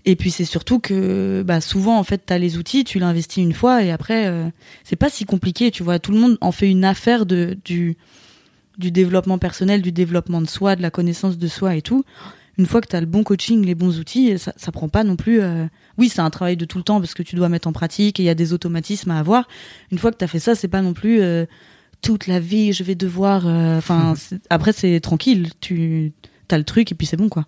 Et 0.06 0.16
puis 0.16 0.32
c'est 0.32 0.45
surtout 0.45 0.80
que 0.80 1.43
bah 1.45 1.62
souvent 1.62 1.97
en 1.97 2.04
fait 2.04 2.24
tu 2.26 2.34
as 2.34 2.39
les 2.39 2.58
outils, 2.58 2.84
tu 2.84 2.97
l'investis 2.97 3.43
une 3.43 3.54
fois 3.54 3.84
et 3.84 3.91
après 3.91 4.28
euh, 4.28 4.49
c'est 4.84 4.95
pas 4.95 5.10
si 5.10 5.26
compliqué, 5.26 5.70
tu 5.70 5.84
vois, 5.84 5.99
tout 5.99 6.12
le 6.12 6.20
monde 6.20 6.38
en 6.41 6.52
fait 6.52 6.70
une 6.70 6.86
affaire 6.86 7.26
de 7.26 7.58
du 7.66 7.97
du 8.78 8.89
développement 8.89 9.38
personnel, 9.38 9.82
du 9.82 9.91
développement 9.91 10.41
de 10.41 10.47
soi, 10.47 10.76
de 10.76 10.82
la 10.82 10.89
connaissance 10.89 11.38
de 11.38 11.47
soi 11.47 11.76
et 11.76 11.84
tout. 11.84 12.04
Une 12.58 12.66
fois 12.66 12.82
que 12.82 12.88
tu 12.88 12.95
as 12.95 12.99
le 12.99 13.06
bon 13.06 13.24
coaching, 13.24 13.64
les 13.64 13.76
bons 13.76 13.99
outils, 13.99 14.39
ça 14.39 14.54
ça 14.58 14.72
prend 14.72 14.89
pas 14.89 15.04
non 15.04 15.16
plus 15.16 15.39
euh, 15.39 15.68
oui, 15.99 16.10
c'est 16.10 16.22
un 16.22 16.32
travail 16.32 16.58
de 16.58 16.66
tout 16.66 16.80
le 16.80 16.84
temps 16.84 16.99
parce 16.99 17.14
que 17.14 17.22
tu 17.22 17.36
dois 17.36 17.49
mettre 17.49 17.68
en 17.68 17.74
pratique 17.74 18.20
et 18.20 18.24
il 18.24 18.26
y 18.26 18.30
a 18.30 18.36
des 18.36 18.54
automatismes 18.54 19.12
à 19.12 19.20
avoir. 19.20 19.47
Une 19.91 19.99
fois 19.99 20.12
que 20.12 20.18
tu 20.18 20.24
as 20.26 20.28
fait 20.28 20.39
ça, 20.39 20.56
c'est 20.56 20.68
pas 20.68 20.82
non 20.82 20.93
plus 20.93 21.22
euh, 21.22 21.45
toute 22.02 22.26
la 22.26 22.39
vie, 22.39 22.74
je 22.74 22.84
vais 22.84 22.95
devoir 22.95 23.45
enfin 23.45 24.16
après 24.49 24.74
c'est 24.74 24.99
tranquille, 24.99 25.49
tu 25.60 26.12
as 26.49 26.58
le 26.58 26.64
truc 26.64 26.91
et 26.91 26.95
puis 26.95 27.06
c'est 27.06 27.18
bon 27.18 27.30
quoi. 27.30 27.45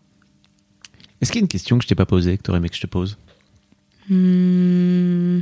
Est-ce 1.24 1.32
qu'il 1.32 1.40
y 1.40 1.44
a 1.44 1.46
une 1.46 1.48
question 1.48 1.78
que 1.78 1.84
je 1.84 1.88
t'ai 1.88 1.96
pas 1.96 2.06
posée, 2.06 2.38
que 2.38 2.44
tu 2.44 2.50
aurais 2.52 2.58
aimé 2.60 2.68
que 2.68 2.76
je 2.76 2.82
te 2.82 2.88
pose? 2.88 3.18
Hmm. 4.10 5.40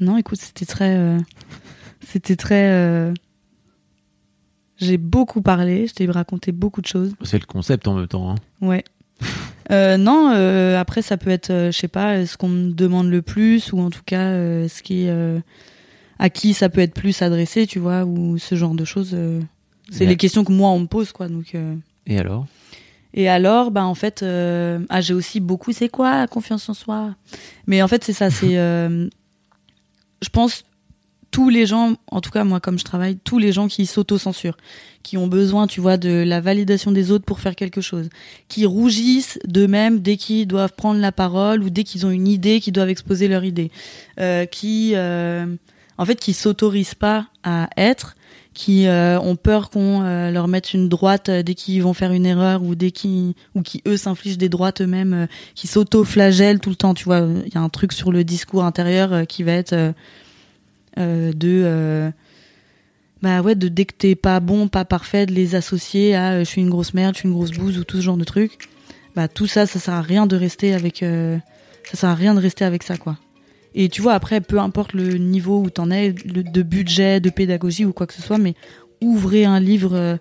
Non, 0.00 0.16
écoute, 0.16 0.38
c'était 0.40 0.66
très. 0.66 0.96
euh, 0.96 1.18
C'était 2.00 2.34
très. 2.36 2.68
euh, 2.72 3.14
J'ai 4.78 4.96
beaucoup 4.96 5.40
parlé, 5.40 5.86
je 5.86 5.94
t'ai 5.94 6.06
raconté 6.10 6.50
beaucoup 6.52 6.80
de 6.80 6.86
choses. 6.88 7.14
C'est 7.22 7.38
le 7.38 7.46
concept 7.46 7.86
en 7.86 7.94
même 7.94 8.08
temps. 8.08 8.30
hein. 8.32 8.34
Ouais. 8.60 8.82
Euh, 9.70 9.96
non, 9.96 10.32
euh, 10.34 10.80
après, 10.80 11.02
ça 11.02 11.16
peut 11.16 11.30
être, 11.30 11.50
euh, 11.50 11.70
je 11.70 11.78
sais 11.78 11.86
pas, 11.86 12.26
ce 12.26 12.36
qu'on 12.36 12.48
me 12.48 12.72
demande 12.72 13.08
le 13.08 13.22
plus, 13.22 13.72
ou 13.72 13.78
en 13.78 13.90
tout 13.90 14.02
cas, 14.04 14.32
ce 14.68 14.82
qui. 14.82 15.06
à 16.18 16.28
qui 16.28 16.54
ça 16.54 16.68
peut 16.70 16.80
être 16.80 16.94
plus 16.94 17.22
adressé, 17.22 17.68
tu 17.68 17.78
vois, 17.78 18.04
ou 18.04 18.36
ce 18.36 18.56
genre 18.56 18.74
de 18.74 18.84
choses. 18.84 19.16
C'est 19.92 20.00
Ouais. 20.04 20.06
les 20.06 20.16
questions 20.16 20.42
que 20.44 20.52
moi, 20.52 20.70
on 20.70 20.80
me 20.80 20.86
pose, 20.86 21.12
quoi. 21.12 21.28
Donc. 21.28 21.54
Et 22.10 22.18
alors? 22.18 22.46
Et 23.14 23.28
alors, 23.28 23.70
bah 23.70 23.84
en 23.84 23.94
fait, 23.94 24.22
euh, 24.22 24.80
ah 24.88 25.00
j'ai 25.00 25.14
aussi 25.14 25.40
beaucoup. 25.40 25.72
C'est 25.72 25.88
quoi 25.88 26.18
la 26.18 26.26
confiance 26.26 26.68
en 26.68 26.74
soi? 26.74 27.14
Mais 27.66 27.82
en 27.82 27.88
fait, 27.88 28.04
c'est 28.04 28.12
ça. 28.12 28.30
C'est, 28.30 28.58
euh, 28.58 29.08
je 30.20 30.28
pense, 30.28 30.64
tous 31.30 31.48
les 31.48 31.66
gens, 31.66 31.94
en 32.10 32.20
tout 32.20 32.30
cas 32.30 32.42
moi, 32.42 32.58
comme 32.58 32.78
je 32.78 32.84
travaille, 32.84 33.16
tous 33.16 33.38
les 33.38 33.52
gens 33.52 33.68
qui 33.68 33.86
s'auto-censurent, 33.86 34.56
qui 35.04 35.16
ont 35.16 35.28
besoin, 35.28 35.68
tu 35.68 35.80
vois, 35.80 35.96
de 35.96 36.24
la 36.26 36.40
validation 36.40 36.90
des 36.90 37.12
autres 37.12 37.24
pour 37.24 37.38
faire 37.38 37.54
quelque 37.54 37.80
chose, 37.80 38.08
qui 38.48 38.66
rougissent 38.66 39.38
d'eux-mêmes 39.46 40.00
dès 40.00 40.16
qu'ils 40.16 40.48
doivent 40.48 40.74
prendre 40.76 41.00
la 41.00 41.12
parole 41.12 41.62
ou 41.62 41.70
dès 41.70 41.84
qu'ils 41.84 42.06
ont 42.06 42.10
une 42.10 42.26
idée, 42.26 42.60
qu'ils 42.60 42.72
doivent 42.72 42.90
exposer 42.90 43.28
leur 43.28 43.44
idée, 43.44 43.70
euh, 44.18 44.44
qui, 44.46 44.94
en 44.96 46.04
fait, 46.04 46.18
qui 46.18 46.32
s'autorisent 46.32 46.96
pas 46.96 47.28
à 47.44 47.70
être 47.76 48.16
qui 48.54 48.86
euh, 48.86 49.18
ont 49.20 49.36
peur 49.36 49.70
qu'on 49.70 50.02
euh, 50.02 50.30
leur 50.30 50.48
mette 50.48 50.74
une 50.74 50.88
droite 50.88 51.28
euh, 51.28 51.42
dès 51.42 51.54
qu'ils 51.54 51.82
vont 51.82 51.94
faire 51.94 52.12
une 52.12 52.26
erreur 52.26 52.62
ou 52.62 52.74
dès 52.74 52.90
qu'ils 52.90 53.34
ou 53.54 53.62
qui 53.62 53.82
eux 53.86 53.96
s'infligent 53.96 54.38
des 54.38 54.48
droites 54.48 54.80
eux-mêmes 54.80 55.28
qui 55.54 55.66
s'auto-flagellent 55.66 56.60
tout 56.60 56.70
le 56.70 56.76
temps. 56.76 56.94
Tu 56.94 57.04
vois 57.04 57.20
il 57.46 57.54
y 57.54 57.58
a 57.58 57.60
un 57.60 57.68
truc 57.68 57.92
sur 57.92 58.10
le 58.12 58.24
discours 58.24 58.64
intérieur 58.64 59.26
qui 59.26 59.42
va 59.42 59.52
être 59.52 59.94
de 60.96 62.12
bah 63.22 63.42
ouais 63.42 63.54
de 63.54 63.68
dès 63.68 63.84
que 63.84 63.94
t'es 63.94 64.14
pas 64.14 64.40
bon 64.40 64.68
pas 64.68 64.84
parfait 64.84 65.26
de 65.26 65.32
les 65.32 65.54
associer 65.54 66.16
à 66.16 66.42
je 66.42 66.48
suis 66.48 66.62
une 66.62 66.70
grosse 66.70 66.94
merde 66.94 67.14
je 67.14 67.20
suis 67.20 67.28
une 67.28 67.34
grosse 67.34 67.50
bouse 67.50 67.78
ou 67.78 67.84
tout 67.84 67.98
ce 67.98 68.02
genre 68.02 68.16
de 68.16 68.24
trucs 68.24 68.68
bah 69.14 69.28
tout 69.28 69.46
ça 69.46 69.66
ça 69.66 69.78
sert 69.78 69.94
à 69.94 70.02
rien 70.02 70.26
de 70.26 70.36
rester 70.36 70.74
avec 70.74 71.02
euh, 71.02 71.38
ça 71.90 71.98
sert 71.98 72.10
à 72.10 72.14
rien 72.14 72.34
de 72.34 72.40
rester 72.40 72.64
avec 72.64 72.82
ça 72.82 72.96
quoi 72.96 73.16
et 73.74 73.88
tu 73.88 74.02
vois, 74.02 74.14
après, 74.14 74.40
peu 74.40 74.58
importe 74.58 74.92
le 74.94 75.16
niveau 75.18 75.60
où 75.60 75.70
t'en 75.70 75.90
es, 75.90 76.12
de 76.12 76.62
budget, 76.62 77.20
de 77.20 77.30
pédagogie 77.30 77.84
ou 77.84 77.92
quoi 77.92 78.06
que 78.06 78.14
ce 78.14 78.22
soit, 78.22 78.38
mais 78.38 78.54
ouvrez 79.00 79.44
un 79.44 79.60
livre 79.60 79.94
euh, 79.94 80.16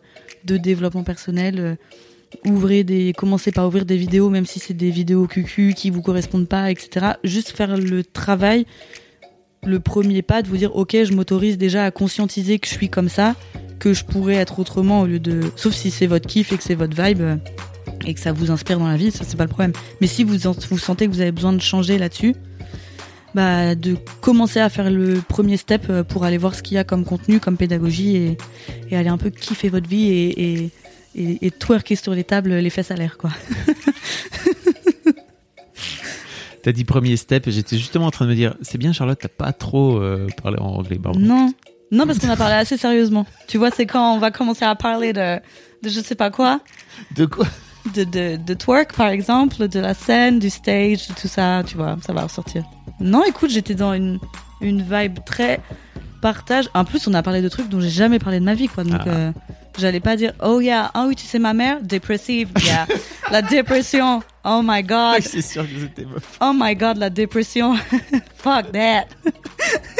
de 0.45 0.57
développement 0.57 1.03
personnel, 1.03 1.55
euh, 1.59 1.75
ouvrez 2.45 2.83
des, 2.83 3.13
commencez 3.13 3.51
par 3.51 3.67
ouvrir 3.67 3.85
des 3.85 3.97
vidéos, 3.97 4.29
même 4.29 4.45
si 4.45 4.59
c'est 4.59 4.73
des 4.73 4.91
vidéos 4.91 5.27
cucu 5.27 5.73
qui 5.75 5.89
vous 5.89 6.01
correspondent 6.01 6.47
pas, 6.47 6.71
etc. 6.71 7.13
Juste 7.23 7.49
faire 7.49 7.77
le 7.77 8.03
travail 8.03 8.65
le 9.65 9.79
premier 9.79 10.21
pas 10.21 10.41
de 10.41 10.47
vous 10.47 10.57
dire 10.57 10.75
ok 10.75 10.95
je 11.03 11.13
m'autorise 11.13 11.57
déjà 11.57 11.83
à 11.85 11.91
conscientiser 11.91 12.59
que 12.59 12.67
je 12.67 12.73
suis 12.73 12.89
comme 12.89 13.09
ça, 13.09 13.35
que 13.79 13.93
je 13.93 14.05
pourrais 14.05 14.35
être 14.35 14.59
autrement 14.59 15.01
au 15.01 15.05
lieu 15.05 15.19
de 15.19 15.41
sauf 15.55 15.73
si 15.73 15.91
c'est 15.91 16.07
votre 16.07 16.27
kiff 16.27 16.53
et 16.53 16.57
que 16.57 16.63
c'est 16.63 16.75
votre 16.75 17.01
vibe 17.01 17.21
euh, 17.21 17.35
et 18.05 18.13
que 18.13 18.19
ça 18.19 18.31
vous 18.31 18.51
inspire 18.51 18.79
dans 18.79 18.87
la 18.87 18.95
vie, 18.95 19.11
ça 19.11 19.25
c'est 19.27 19.35
pas 19.35 19.43
le 19.43 19.49
problème. 19.49 19.73
Mais 19.99 20.07
si 20.07 20.23
vous 20.23 20.37
vous 20.37 20.77
sentez 20.77 21.07
que 21.07 21.11
vous 21.11 21.21
avez 21.21 21.31
besoin 21.33 21.51
de 21.51 21.61
changer 21.61 21.97
là-dessus, 21.97 22.35
bah 23.36 23.75
de 23.75 23.95
commencer 24.21 24.59
à 24.59 24.69
faire 24.69 24.89
le 24.89 25.21
premier 25.21 25.57
step 25.57 25.86
euh, 25.89 26.03
pour 26.03 26.23
aller 26.25 26.38
voir 26.38 26.55
ce 26.55 26.63
qu'il 26.63 26.75
y 26.75 26.77
a 26.77 26.84
comme 26.84 27.05
contenu, 27.05 27.39
comme 27.39 27.57
pédagogie 27.57 28.15
et, 28.15 28.38
et 28.89 28.97
aller 28.97 29.09
un 29.09 29.17
peu 29.17 29.30
kiffer 29.30 29.69
votre 29.69 29.88
vie 29.88 30.09
et, 30.09 30.61
et, 30.63 30.71
et, 31.15 31.45
et 31.45 31.51
twerker 31.51 31.95
sur 31.95 32.13
les 32.13 32.23
tables 32.23 32.53
les 32.53 32.69
fesses 32.69 32.91
à 32.91 32.95
l'air 32.95 33.17
quoi. 33.17 33.30
T'as 36.61 36.71
dit 36.73 36.84
premier 36.84 37.15
step 37.15 37.47
et 37.47 37.51
j'étais 37.51 37.77
justement 37.77 38.07
en 38.07 38.11
train 38.11 38.25
de 38.25 38.32
me 38.32 38.36
dire, 38.36 38.55
c'est 38.61 38.77
bien 38.77 38.91
Charlotte, 38.91 39.17
t'as 39.19 39.30
pas 39.30 39.53
trop 39.53 39.97
euh, 39.97 40.27
parlé 40.43 40.59
en 40.59 40.75
anglais. 40.75 40.99
Pardon. 41.01 41.19
Non, 41.19 41.53
non 41.91 42.05
parce 42.05 42.19
qu'on 42.19 42.30
a 42.30 42.36
parlé 42.36 42.55
assez 42.55 42.75
sérieusement. 42.75 43.25
Tu 43.47 43.57
vois, 43.57 43.71
c'est 43.71 43.86
quand 43.86 44.13
on 44.13 44.19
va 44.19 44.30
commencer 44.32 44.65
à 44.65 44.75
parler 44.75 45.13
de, 45.13 45.38
de 45.84 45.89
je 45.89 46.01
sais 46.01 46.15
pas 46.15 46.32
quoi, 46.32 46.59
De 47.15 47.25
quoi? 47.25 47.45
De, 47.95 48.03
de, 48.03 48.36
de 48.38 48.53
twerk 48.53 48.93
par 48.95 49.07
exemple, 49.07 49.67
de 49.67 49.80
la 49.80 49.93
scène, 49.93 50.39
du 50.39 50.49
stage, 50.49 51.07
de 51.07 51.13
tout 51.13 51.27
ça, 51.27 51.63
tu 51.65 51.75
vois, 51.77 51.97
ça 52.05 52.13
va 52.13 52.23
ressortir. 52.23 52.63
Non, 52.99 53.23
écoute, 53.25 53.49
j'étais 53.49 53.75
dans 53.75 53.93
une, 53.93 54.19
une 54.61 54.82
vibe 54.82 55.19
très 55.25 55.59
partage. 56.21 56.69
En 56.73 56.84
plus, 56.86 57.07
on 57.07 57.13
a 57.13 57.23
parlé 57.23 57.41
de 57.41 57.47
trucs 57.49 57.69
dont 57.69 57.80
j'ai 57.80 57.89
jamais 57.89 58.19
parlé 58.19 58.39
de 58.39 58.45
ma 58.45 58.53
vie, 58.53 58.67
quoi. 58.67 58.84
Donc, 58.84 59.01
Ah. 59.05 59.09
euh, 59.09 59.32
j'allais 59.77 60.01
pas 60.01 60.15
dire, 60.17 60.34
oh 60.43 60.59
yeah, 60.59 60.91
ah 60.93 61.05
oui, 61.07 61.15
tu 61.15 61.25
sais 61.25 61.39
ma 61.39 61.53
mère, 61.53 61.82
dépressive, 61.82 62.49
yeah. 62.65 62.86
la 63.32 63.41
dépression, 63.41 64.21
oh 64.45 64.61
my 64.63 64.83
god, 64.83 65.21
C'est 65.23 65.41
sûr 65.41 65.63
que 65.63 65.79
c'était 65.79 66.05
moche. 66.05 66.23
oh 66.41 66.51
my 66.55 66.75
god, 66.75 66.97
la 66.97 67.09
dépression, 67.09 67.75
fuck 68.37 68.71
that. 68.71 69.05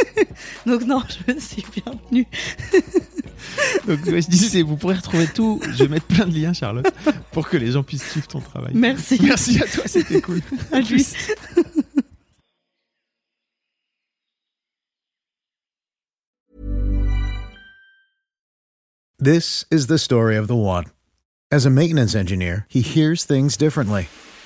Donc 0.65 0.83
non, 0.85 1.01
je 1.27 1.33
me 1.33 1.39
suis 1.39 1.63
bien 1.73 1.93
tenue. 2.09 2.27
Donc 3.87 4.05
ouais, 4.05 4.21
je 4.21 4.29
disais, 4.29 4.61
vous 4.61 4.77
pourrez 4.77 4.95
retrouver 4.95 5.27
tout. 5.27 5.59
Je 5.71 5.83
vais 5.83 5.87
mettre 5.89 6.05
plein 6.07 6.27
de 6.27 6.33
liens, 6.37 6.53
Charlotte, 6.53 6.91
pour 7.31 7.47
que 7.49 7.57
les 7.57 7.71
gens 7.71 7.83
puissent 7.83 8.09
suivre 8.09 8.27
ton 8.27 8.39
travail. 8.39 8.71
Merci. 8.73 9.19
Merci 9.21 9.61
à 9.61 9.65
toi, 9.67 9.83
c'était 9.85 10.21
cool. 10.21 10.41
À 10.71 10.79
lui. 10.79 11.05
This 19.17 19.65
is 19.69 19.87
the 19.87 19.97
story 19.97 20.35
of 20.37 20.47
the 20.47 20.55
one. 20.55 20.85
As 21.51 21.65
a 21.65 21.69
maintenance 21.69 22.15
engineer, 22.15 22.65
he 22.69 22.81
hears 22.81 23.25
things 23.25 23.57
differently. 23.57 24.07